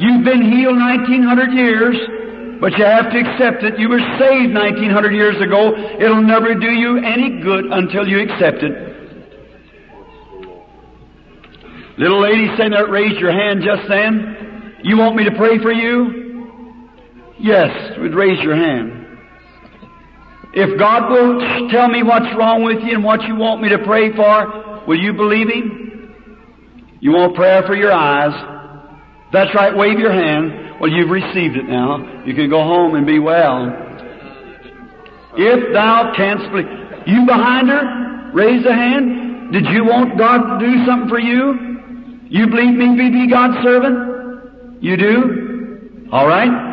You've 0.00 0.24
been 0.24 0.42
healed 0.52 0.76
1900 0.76 1.52
years, 1.52 1.96
but 2.60 2.72
you 2.76 2.84
have 2.84 3.12
to 3.12 3.18
accept 3.18 3.62
it. 3.62 3.78
You 3.78 3.88
were 3.88 4.00
saved 4.18 4.54
1900 4.54 5.12
years 5.12 5.36
ago. 5.40 5.72
It'll 6.00 6.22
never 6.22 6.54
do 6.54 6.70
you 6.72 6.98
any 6.98 7.40
good 7.42 7.66
until 7.66 8.08
you 8.08 8.20
accept 8.20 8.62
it. 8.62 8.90
Little 11.98 12.20
lady 12.20 12.48
saying 12.56 12.70
that 12.72 12.88
raised 12.90 13.20
your 13.20 13.32
hand 13.32 13.62
just 13.62 13.88
then. 13.88 14.78
You 14.82 14.96
want 14.96 15.16
me 15.16 15.24
to 15.24 15.32
pray 15.36 15.58
for 15.58 15.72
you? 15.72 16.29
Yes, 17.40 17.98
would 17.98 18.14
raise 18.14 18.38
your 18.42 18.54
hand. 18.54 19.18
If 20.52 20.78
God 20.78 21.10
will 21.10 21.70
tell 21.70 21.88
me 21.88 22.02
what's 22.02 22.28
wrong 22.36 22.64
with 22.64 22.82
you 22.82 22.94
and 22.96 23.04
what 23.04 23.22
you 23.22 23.36
want 23.36 23.62
me 23.62 23.70
to 23.70 23.78
pray 23.78 24.14
for, 24.14 24.84
will 24.86 24.98
you 24.98 25.14
believe 25.14 25.48
Him? 25.48 26.14
You 27.00 27.12
want 27.12 27.34
prayer 27.34 27.62
for 27.66 27.74
your 27.74 27.92
eyes? 27.92 28.34
That's 29.32 29.54
right, 29.54 29.74
wave 29.74 29.98
your 29.98 30.12
hand. 30.12 30.80
Well, 30.80 30.90
you've 30.90 31.08
received 31.08 31.56
it 31.56 31.64
now. 31.64 32.24
You 32.26 32.34
can 32.34 32.50
go 32.50 32.62
home 32.62 32.94
and 32.94 33.06
be 33.06 33.18
well. 33.18 33.72
If 35.36 35.72
thou 35.72 36.12
canst 36.16 36.50
believe. 36.50 36.66
You 37.06 37.24
behind 37.24 37.68
her, 37.70 38.32
raise 38.34 38.66
a 38.66 38.74
hand. 38.74 39.52
Did 39.52 39.64
you 39.66 39.84
want 39.84 40.18
God 40.18 40.58
to 40.58 40.66
do 40.66 40.84
something 40.84 41.08
for 41.08 41.18
you? 41.18 42.28
You 42.28 42.46
believe 42.48 42.76
me 42.76 42.96
to 42.96 43.12
be 43.12 43.30
God's 43.30 43.64
servant? 43.64 44.82
You 44.82 44.96
do? 44.96 46.08
All 46.12 46.26
right. 46.26 46.69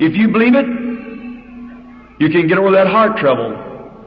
If 0.00 0.16
you 0.16 0.28
believe 0.28 0.54
it, 0.54 0.66
you 2.20 2.30
can 2.30 2.48
get 2.48 2.56
over 2.56 2.70
that 2.72 2.86
heart 2.86 3.18
trouble. 3.18 3.52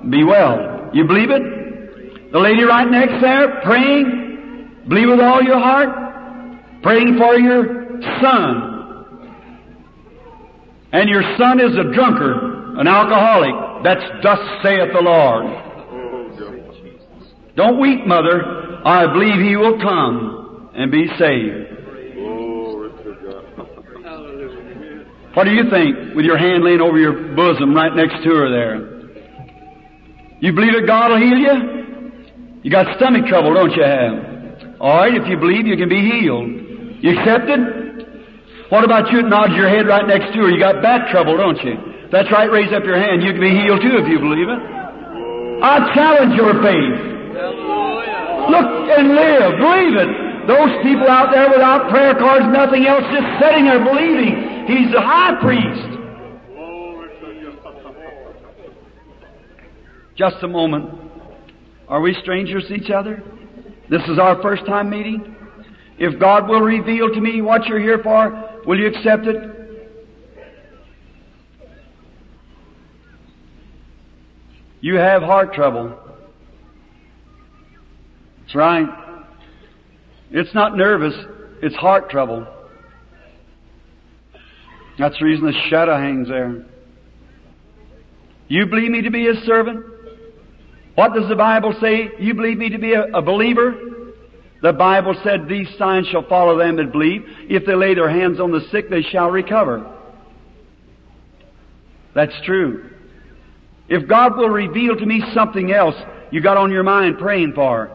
Be 0.10 0.24
well. 0.24 0.90
You 0.92 1.06
believe 1.06 1.30
it? 1.30 2.32
The 2.32 2.40
lady 2.40 2.64
right 2.64 2.90
next 2.90 3.22
there, 3.22 3.62
praying, 3.62 4.86
believe 4.88 5.10
with 5.10 5.20
all 5.20 5.44
your 5.44 5.60
heart, 5.60 6.82
praying 6.82 7.18
for 7.18 7.36
your 7.36 8.02
son. 8.22 8.72
And 10.94 11.10
your 11.10 11.22
son 11.38 11.60
is 11.60 11.78
a 11.78 11.94
drunkard, 11.94 12.80
an 12.80 12.88
alcoholic. 12.88 13.84
That's 13.84 14.04
thus 14.24 14.40
saith 14.64 14.94
the 14.94 15.02
Lord. 15.02 15.46
Don't 17.56 17.80
weep, 17.80 18.08
mother. 18.08 18.82
I 18.84 19.06
believe 19.14 19.40
he 19.40 19.56
will 19.58 19.80
come 19.80 20.72
and 20.74 20.92
be 20.92 21.06
saved. 21.20 22.16
Glory 22.16 22.90
to 23.04 23.14
God. 23.22 23.44
What 25.34 25.46
do 25.46 25.52
you 25.52 25.70
think 25.70 26.16
with 26.16 26.26
your 26.26 26.38
hand 26.38 26.64
laying 26.64 26.82
over 26.82 26.98
your 26.98 27.34
bosom 27.36 27.74
right 27.74 27.94
next 27.96 28.22
to 28.24 28.30
her 28.30 28.50
there? 28.50 28.94
You 30.40 30.54
believe 30.54 30.74
that 30.78 30.86
God 30.86 31.10
will 31.10 31.18
heal 31.18 31.40
you? 31.40 31.56
You 32.62 32.70
got 32.70 32.96
stomach 32.98 33.26
trouble, 33.26 33.54
don't 33.54 33.72
you 33.72 33.84
have? 33.84 34.78
All 34.80 34.98
right, 34.98 35.14
if 35.14 35.28
you 35.28 35.38
believe, 35.38 35.66
you 35.66 35.76
can 35.76 35.90
be 35.90 36.04
healed. 36.06 36.50
You 37.02 37.18
accept 37.18 37.50
it? 37.50 38.70
What 38.70 38.84
about 38.84 39.12
you 39.12 39.24
nod 39.24 39.54
your 39.54 39.70
head 39.70 39.88
right 39.88 40.06
next 40.08 40.34
to 40.34 40.44
her? 40.44 40.50
You 40.50 40.60
got 40.60 40.82
back 40.82 41.10
trouble, 41.10 41.38
don't 41.38 41.58
you? 41.64 41.76
That's 42.12 42.30
right, 42.32 42.50
raise 42.52 42.72
up 42.72 42.84
your 42.86 43.00
hand. 43.00 43.24
You 43.24 43.32
can 43.32 43.42
be 43.42 43.56
healed 43.56 43.82
too 43.82 43.98
if 43.98 44.08
you 44.08 44.20
believe 44.20 44.48
it. 44.48 44.62
I 45.64 45.94
challenge 45.96 46.36
your 46.36 46.54
faith. 46.62 46.98
Look 48.54 48.70
and 48.92 49.16
live. 49.16 49.58
Believe 49.58 49.96
it. 49.98 50.33
Those 50.48 50.76
people 50.84 51.08
out 51.08 51.32
there 51.32 51.50
without 51.50 51.90
prayer 51.90 52.14
cards, 52.16 52.46
nothing 52.52 52.86
else, 52.86 53.04
just 53.12 53.28
sitting 53.40 53.66
there 53.66 53.84
believing. 53.84 54.68
He's 54.68 54.92
the 54.92 55.02
high 55.02 55.40
priest. 55.42 55.94
Just 60.16 60.44
a 60.44 60.48
moment. 60.48 60.90
Are 61.88 62.02
we 62.02 62.14
strangers 62.22 62.66
to 62.68 62.74
each 62.76 62.92
other? 62.92 63.24
This 63.90 64.02
is 64.04 64.20
our 64.20 64.42
first 64.42 64.66
time 64.66 64.90
meeting. 64.90 65.36
If 65.98 66.20
God 66.20 66.48
will 66.48 66.62
reveal 66.62 67.10
to 67.10 67.22
me 67.22 67.42
what 67.42 67.66
you're 67.66 67.80
here 67.80 68.00
for, 68.02 68.62
will 68.66 68.80
you 68.80 68.88
accept 68.88 69.26
it? 69.26 69.54
You 74.82 74.96
have 74.96 75.22
heart 75.22 75.54
trouble. 75.54 75.98
That's 78.42 78.56
right. 78.56 79.03
It's 80.34 80.54
not 80.56 80.76
nervous, 80.76 81.14
it's 81.62 81.76
heart 81.76 82.10
trouble. 82.10 82.48
That's 84.98 85.18
the 85.20 85.26
reason 85.26 85.46
the 85.46 85.54
shadow 85.70 85.96
hangs 85.96 86.28
there. 86.28 86.66
You 88.48 88.66
believe 88.66 88.90
me 88.90 89.04
to 89.04 89.12
be 89.12 89.26
His 89.26 89.38
servant? 89.46 89.86
What 90.96 91.14
does 91.14 91.30
the 91.30 91.36
Bible 91.36 91.76
say? 91.80 92.10
You 92.20 92.34
believe 92.34 92.58
me 92.58 92.70
to 92.70 92.80
be 92.80 92.94
a, 92.94 93.04
a 93.14 93.22
believer? 93.22 93.76
The 94.64 94.74
Bible 94.74 95.16
said, 95.24 95.48
These 95.48 95.68
signs 95.78 96.08
shall 96.08 96.28
follow 96.28 96.58
them 96.58 96.78
that 96.78 96.92
believe. 96.92 97.24
If 97.50 97.66
they 97.66 97.76
lay 97.76 97.94
their 97.94 98.10
hands 98.10 98.40
on 98.40 98.52
the 98.52 98.62
sick, 98.72 98.90
they 98.90 99.04
shall 99.04 99.30
recover. 99.30 99.86
That's 102.16 102.34
true. 102.44 102.90
If 103.88 104.08
God 104.08 104.36
will 104.36 104.50
reveal 104.50 104.96
to 104.96 105.06
me 105.06 105.24
something 105.34 105.72
else 105.72 105.96
you 106.32 106.42
got 106.42 106.58
on 106.58 106.72
your 106.72 106.84
mind 106.84 107.20
praying 107.20 107.54
for, 107.54 107.92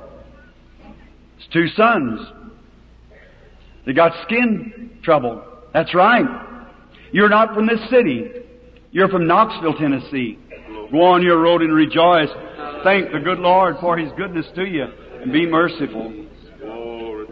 it's 1.39 1.47
two 1.53 1.69
sons. 1.69 2.21
They 3.87 3.93
got 3.93 4.13
skin 4.25 4.99
trouble. 5.03 5.43
That's 5.73 5.95
right. 5.95 6.27
You're 7.13 7.29
not 7.29 7.55
from 7.55 7.67
this 7.67 7.81
city. 7.89 8.25
You're 8.91 9.09
from 9.09 9.27
Knoxville, 9.27 9.75
Tennessee. 9.75 10.39
Go 10.91 11.03
on 11.03 11.23
your 11.23 11.41
road 11.41 11.63
and 11.63 11.73
rejoice. 11.73 12.29
Thank 12.83 13.13
the 13.13 13.21
good 13.21 13.39
Lord 13.39 13.77
for 13.81 13.97
His 13.97 14.11
goodness 14.17 14.47
to 14.57 14.65
you 14.65 14.85
and 15.23 15.33
be 15.33 15.47
merciful. 15.47 16.13
To. 16.61 17.29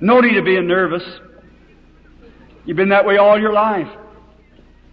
No 0.00 0.20
need 0.20 0.36
of 0.36 0.44
being 0.44 0.66
nervous. 0.66 1.02
You've 2.64 2.76
been 2.76 2.90
that 2.90 3.06
way 3.06 3.16
all 3.16 3.40
your 3.40 3.52
life. 3.52 3.88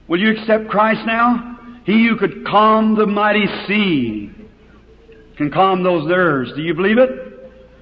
Will 0.08 0.20
you 0.20 0.32
accept 0.32 0.70
Christ 0.70 1.02
now? 1.06 1.82
He 1.86 2.08
who 2.08 2.18
could 2.18 2.46
calm 2.46 2.96
the 2.96 3.06
mighty 3.06 3.46
sea 3.68 4.32
can 5.38 5.52
calm 5.52 5.84
those 5.84 6.08
nerves. 6.08 6.52
Do 6.56 6.62
you 6.62 6.74
believe 6.74 6.98
it? 6.98 7.35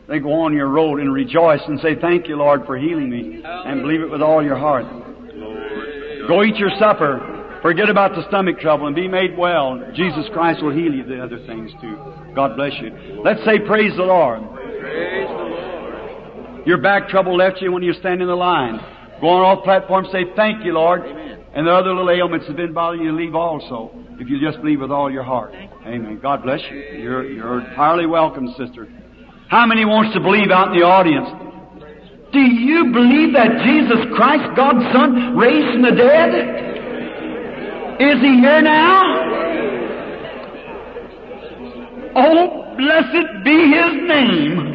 Then 0.08 0.22
go 0.22 0.34
on 0.34 0.54
your 0.54 0.68
road 0.68 1.00
and 1.00 1.14
rejoice 1.14 1.62
and 1.68 1.80
say, 1.80 1.96
Thank 2.00 2.28
you, 2.28 2.36
Lord, 2.36 2.66
for 2.66 2.78
healing 2.78 3.10
me. 3.10 3.42
And 3.46 3.82
believe 3.82 4.02
it 4.02 4.10
with 4.10 4.22
all 4.22 4.44
your 4.44 4.58
heart. 4.58 4.86
Go 6.28 6.44
eat 6.44 6.56
your 6.56 6.72
supper. 6.80 7.60
Forget 7.62 7.90
about 7.90 8.12
the 8.12 8.28
stomach 8.28 8.60
trouble 8.60 8.88
and 8.88 8.96
be 8.96 9.08
made 9.08 9.38
well. 9.38 9.82
Jesus 9.96 10.26
Christ 10.34 10.62
will 10.62 10.74
heal 10.74 10.94
you 10.94 11.06
the 11.06 11.24
other 11.24 11.40
things 11.48 11.72
too. 11.80 11.98
God 12.36 12.58
bless 12.58 12.74
you. 12.82 13.22
Let's 13.24 13.44
say 13.46 13.60
praise 13.60 13.96
the 13.96 14.04
Lord. 14.04 14.42
Praise 14.82 15.28
the 15.28 15.34
Lord. 15.34 16.68
Your 16.68 16.78
back 16.78 17.08
trouble 17.08 17.38
left 17.38 17.62
you 17.62 17.72
when 17.72 17.84
you 17.84 17.94
stand 17.94 18.22
in 18.22 18.28
the 18.28 18.36
line. 18.36 18.80
Go 19.22 19.30
on 19.30 19.58
off 19.58 19.64
platform, 19.64 20.06
say 20.12 20.26
thank 20.36 20.66
you, 20.66 20.74
Lord. 20.74 21.04
And 21.06 21.68
the 21.68 21.72
other 21.72 21.94
little 21.94 22.10
ailments 22.10 22.48
have 22.48 22.58
been 22.58 22.74
bothering 22.74 23.04
you, 23.04 23.16
leave 23.16 23.36
also. 23.36 23.92
If 24.20 24.30
you 24.30 24.40
just 24.40 24.62
believe 24.62 24.82
with 24.82 24.92
all 24.92 25.10
your 25.12 25.24
heart. 25.24 25.54
Amen. 25.86 26.20
God 26.22 26.44
bless 26.44 26.60
you. 26.70 26.78
You're, 26.78 27.30
you're 27.32 27.62
entirely 27.62 28.06
welcome, 28.06 28.54
sister. 28.58 28.88
How 29.54 29.70
many 29.70 29.86
wants 29.86 30.10
to 30.18 30.20
believe 30.20 30.50
out 30.50 30.74
in 30.74 30.82
the 30.82 30.86
audience? 30.86 31.30
Do 32.34 32.42
you 32.42 32.90
believe 32.90 33.38
that 33.38 33.62
Jesus 33.62 34.02
Christ, 34.18 34.50
God's 34.58 34.82
Son, 34.90 35.38
raised 35.38 35.78
from 35.78 35.86
the 35.86 35.94
dead? 35.94 36.34
Is 38.02 38.18
He 38.18 38.42
here 38.42 38.66
now? 38.66 38.98
Oh, 42.18 42.74
blessed 42.82 43.46
be 43.46 43.54
His 43.78 43.94
name. 44.10 44.74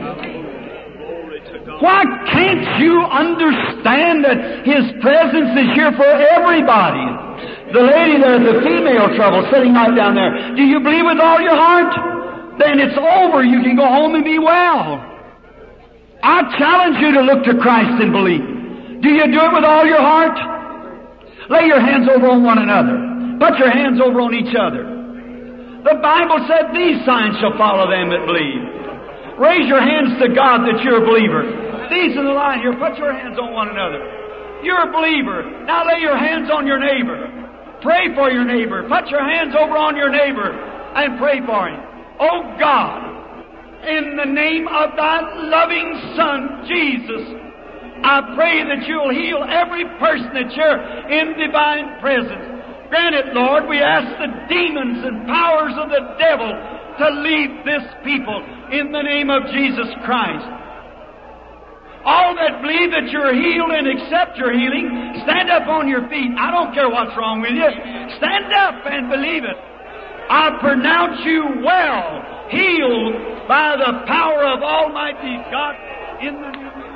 Why 1.83 2.07
can't 2.31 2.79
you 2.79 3.03
understand 3.03 4.23
that 4.31 4.63
His 4.63 4.95
presence 5.03 5.59
is 5.59 5.75
here 5.75 5.91
for 5.99 6.07
everybody? 6.07 7.03
The 7.75 7.83
lady 7.83 8.23
there, 8.23 8.39
the 8.39 8.63
female 8.63 9.11
trouble, 9.19 9.43
sitting 9.51 9.75
right 9.75 9.91
down 9.91 10.15
there. 10.15 10.55
Do 10.55 10.63
you 10.63 10.79
believe 10.79 11.03
with 11.03 11.19
all 11.19 11.43
your 11.43 11.59
heart? 11.59 12.19
Then 12.59 12.83
it's 12.83 12.99
over. 12.99 13.43
You 13.43 13.63
can 13.63 13.77
go 13.77 13.87
home 13.87 14.15
and 14.15 14.25
be 14.25 14.39
well. 14.39 14.99
I 16.23 16.43
challenge 16.59 16.99
you 16.99 17.15
to 17.15 17.23
look 17.23 17.45
to 17.47 17.55
Christ 17.63 18.03
and 18.03 18.11
believe. 18.11 18.43
Do 19.03 19.09
you 19.09 19.27
do 19.31 19.41
it 19.47 19.53
with 19.55 19.65
all 19.65 19.87
your 19.87 20.03
heart? 20.03 20.35
Lay 21.49 21.71
your 21.71 21.81
hands 21.81 22.11
over 22.11 22.29
on 22.29 22.43
one 22.43 22.59
another. 22.59 22.99
Put 23.39 23.59
your 23.59 23.71
hands 23.71 24.03
over 24.03 24.21
on 24.21 24.35
each 24.35 24.53
other. 24.59 24.83
The 25.87 26.03
Bible 26.03 26.43
said 26.51 26.75
these 26.75 26.99
signs 27.07 27.39
shall 27.39 27.55
follow 27.55 27.87
them 27.87 28.11
that 28.11 28.27
believe. 28.27 28.63
Raise 29.39 29.71
your 29.71 29.81
hands 29.81 30.19
to 30.19 30.35
God 30.35 30.67
that 30.67 30.83
you're 30.83 30.99
a 30.99 31.07
believer. 31.07 31.47
These 31.87 32.19
in 32.19 32.27
the 32.27 32.35
line 32.35 32.59
here, 32.59 32.75
put 32.75 32.99
your 32.99 33.15
hands 33.15 33.39
on 33.39 33.55
one 33.55 33.71
another. 33.71 34.03
You're 34.67 34.91
a 34.91 34.93
believer. 34.93 35.47
Now 35.65 35.87
lay 35.87 36.03
your 36.03 36.19
hands 36.19 36.51
on 36.51 36.67
your 36.67 36.83
neighbor. 36.83 37.23
Pray 37.81 38.13
for 38.19 38.29
your 38.29 38.45
neighbor. 38.45 38.83
Put 38.91 39.07
your 39.09 39.23
hands 39.23 39.55
over 39.55 39.79
on 39.79 39.95
your 39.95 40.11
neighbor 40.11 40.51
and 40.51 41.17
pray 41.23 41.39
for 41.47 41.71
him. 41.71 41.88
Oh 42.21 42.43
God, 42.59 43.09
in 43.87 44.17
the 44.17 44.27
name 44.27 44.67
of 44.67 44.97
thy 44.97 45.23
loving 45.49 45.89
Son, 46.19 46.67
Jesus, 46.67 47.25
I 48.03 48.35
pray 48.35 48.63
that 48.67 48.87
you'll 48.87 49.15
heal 49.15 49.43
every 49.47 49.87
person 49.99 50.31
that 50.35 50.51
you're 50.55 50.81
in 51.11 51.39
divine 51.39 52.01
presence. 52.01 52.59
Grant 52.91 53.15
it, 53.15 53.35
Lord. 53.35 53.69
We 53.69 53.79
ask 53.79 54.07
the 54.19 54.31
demons 54.49 55.05
and 55.05 55.27
powers 55.27 55.75
of 55.77 55.91
the 55.91 56.03
devil 56.19 56.51
to 56.99 57.07
leave 57.23 57.63
this 57.63 57.85
people 58.03 58.39
in 58.73 58.91
the 58.91 59.03
name 59.03 59.31
of 59.31 59.47
Jesus 59.55 59.87
Christ. 60.03 60.47
All 62.05 62.35
that 62.35 62.63
believe 62.63 62.91
that 62.95 63.11
you're 63.11 63.35
healed 63.35 63.71
and 63.75 63.87
accept 63.87 64.39
your 64.39 64.55
healing, 64.55 65.23
stand 65.27 65.51
up 65.51 65.69
on 65.69 65.87
your 65.87 66.09
feet. 66.09 66.33
I 66.39 66.51
don't 66.51 66.73
care 66.73 66.89
what's 66.89 67.15
wrong 67.19 67.43
with 67.43 67.53
you. 67.53 67.71
Stand 68.17 68.51
up 68.55 68.87
and 68.87 69.11
believe 69.11 69.45
it. 69.45 69.59
I 70.31 70.59
pronounce 70.61 71.25
you 71.25 71.65
well, 71.65 72.23
healed 72.51 73.49
by 73.49 73.77
the 73.77 74.05
power 74.07 74.45
of 74.45 74.63
Almighty 74.63 75.39
God 75.51 75.77
in 76.21 76.41
the 76.41 76.51
name 76.51 76.81
of 76.81 76.88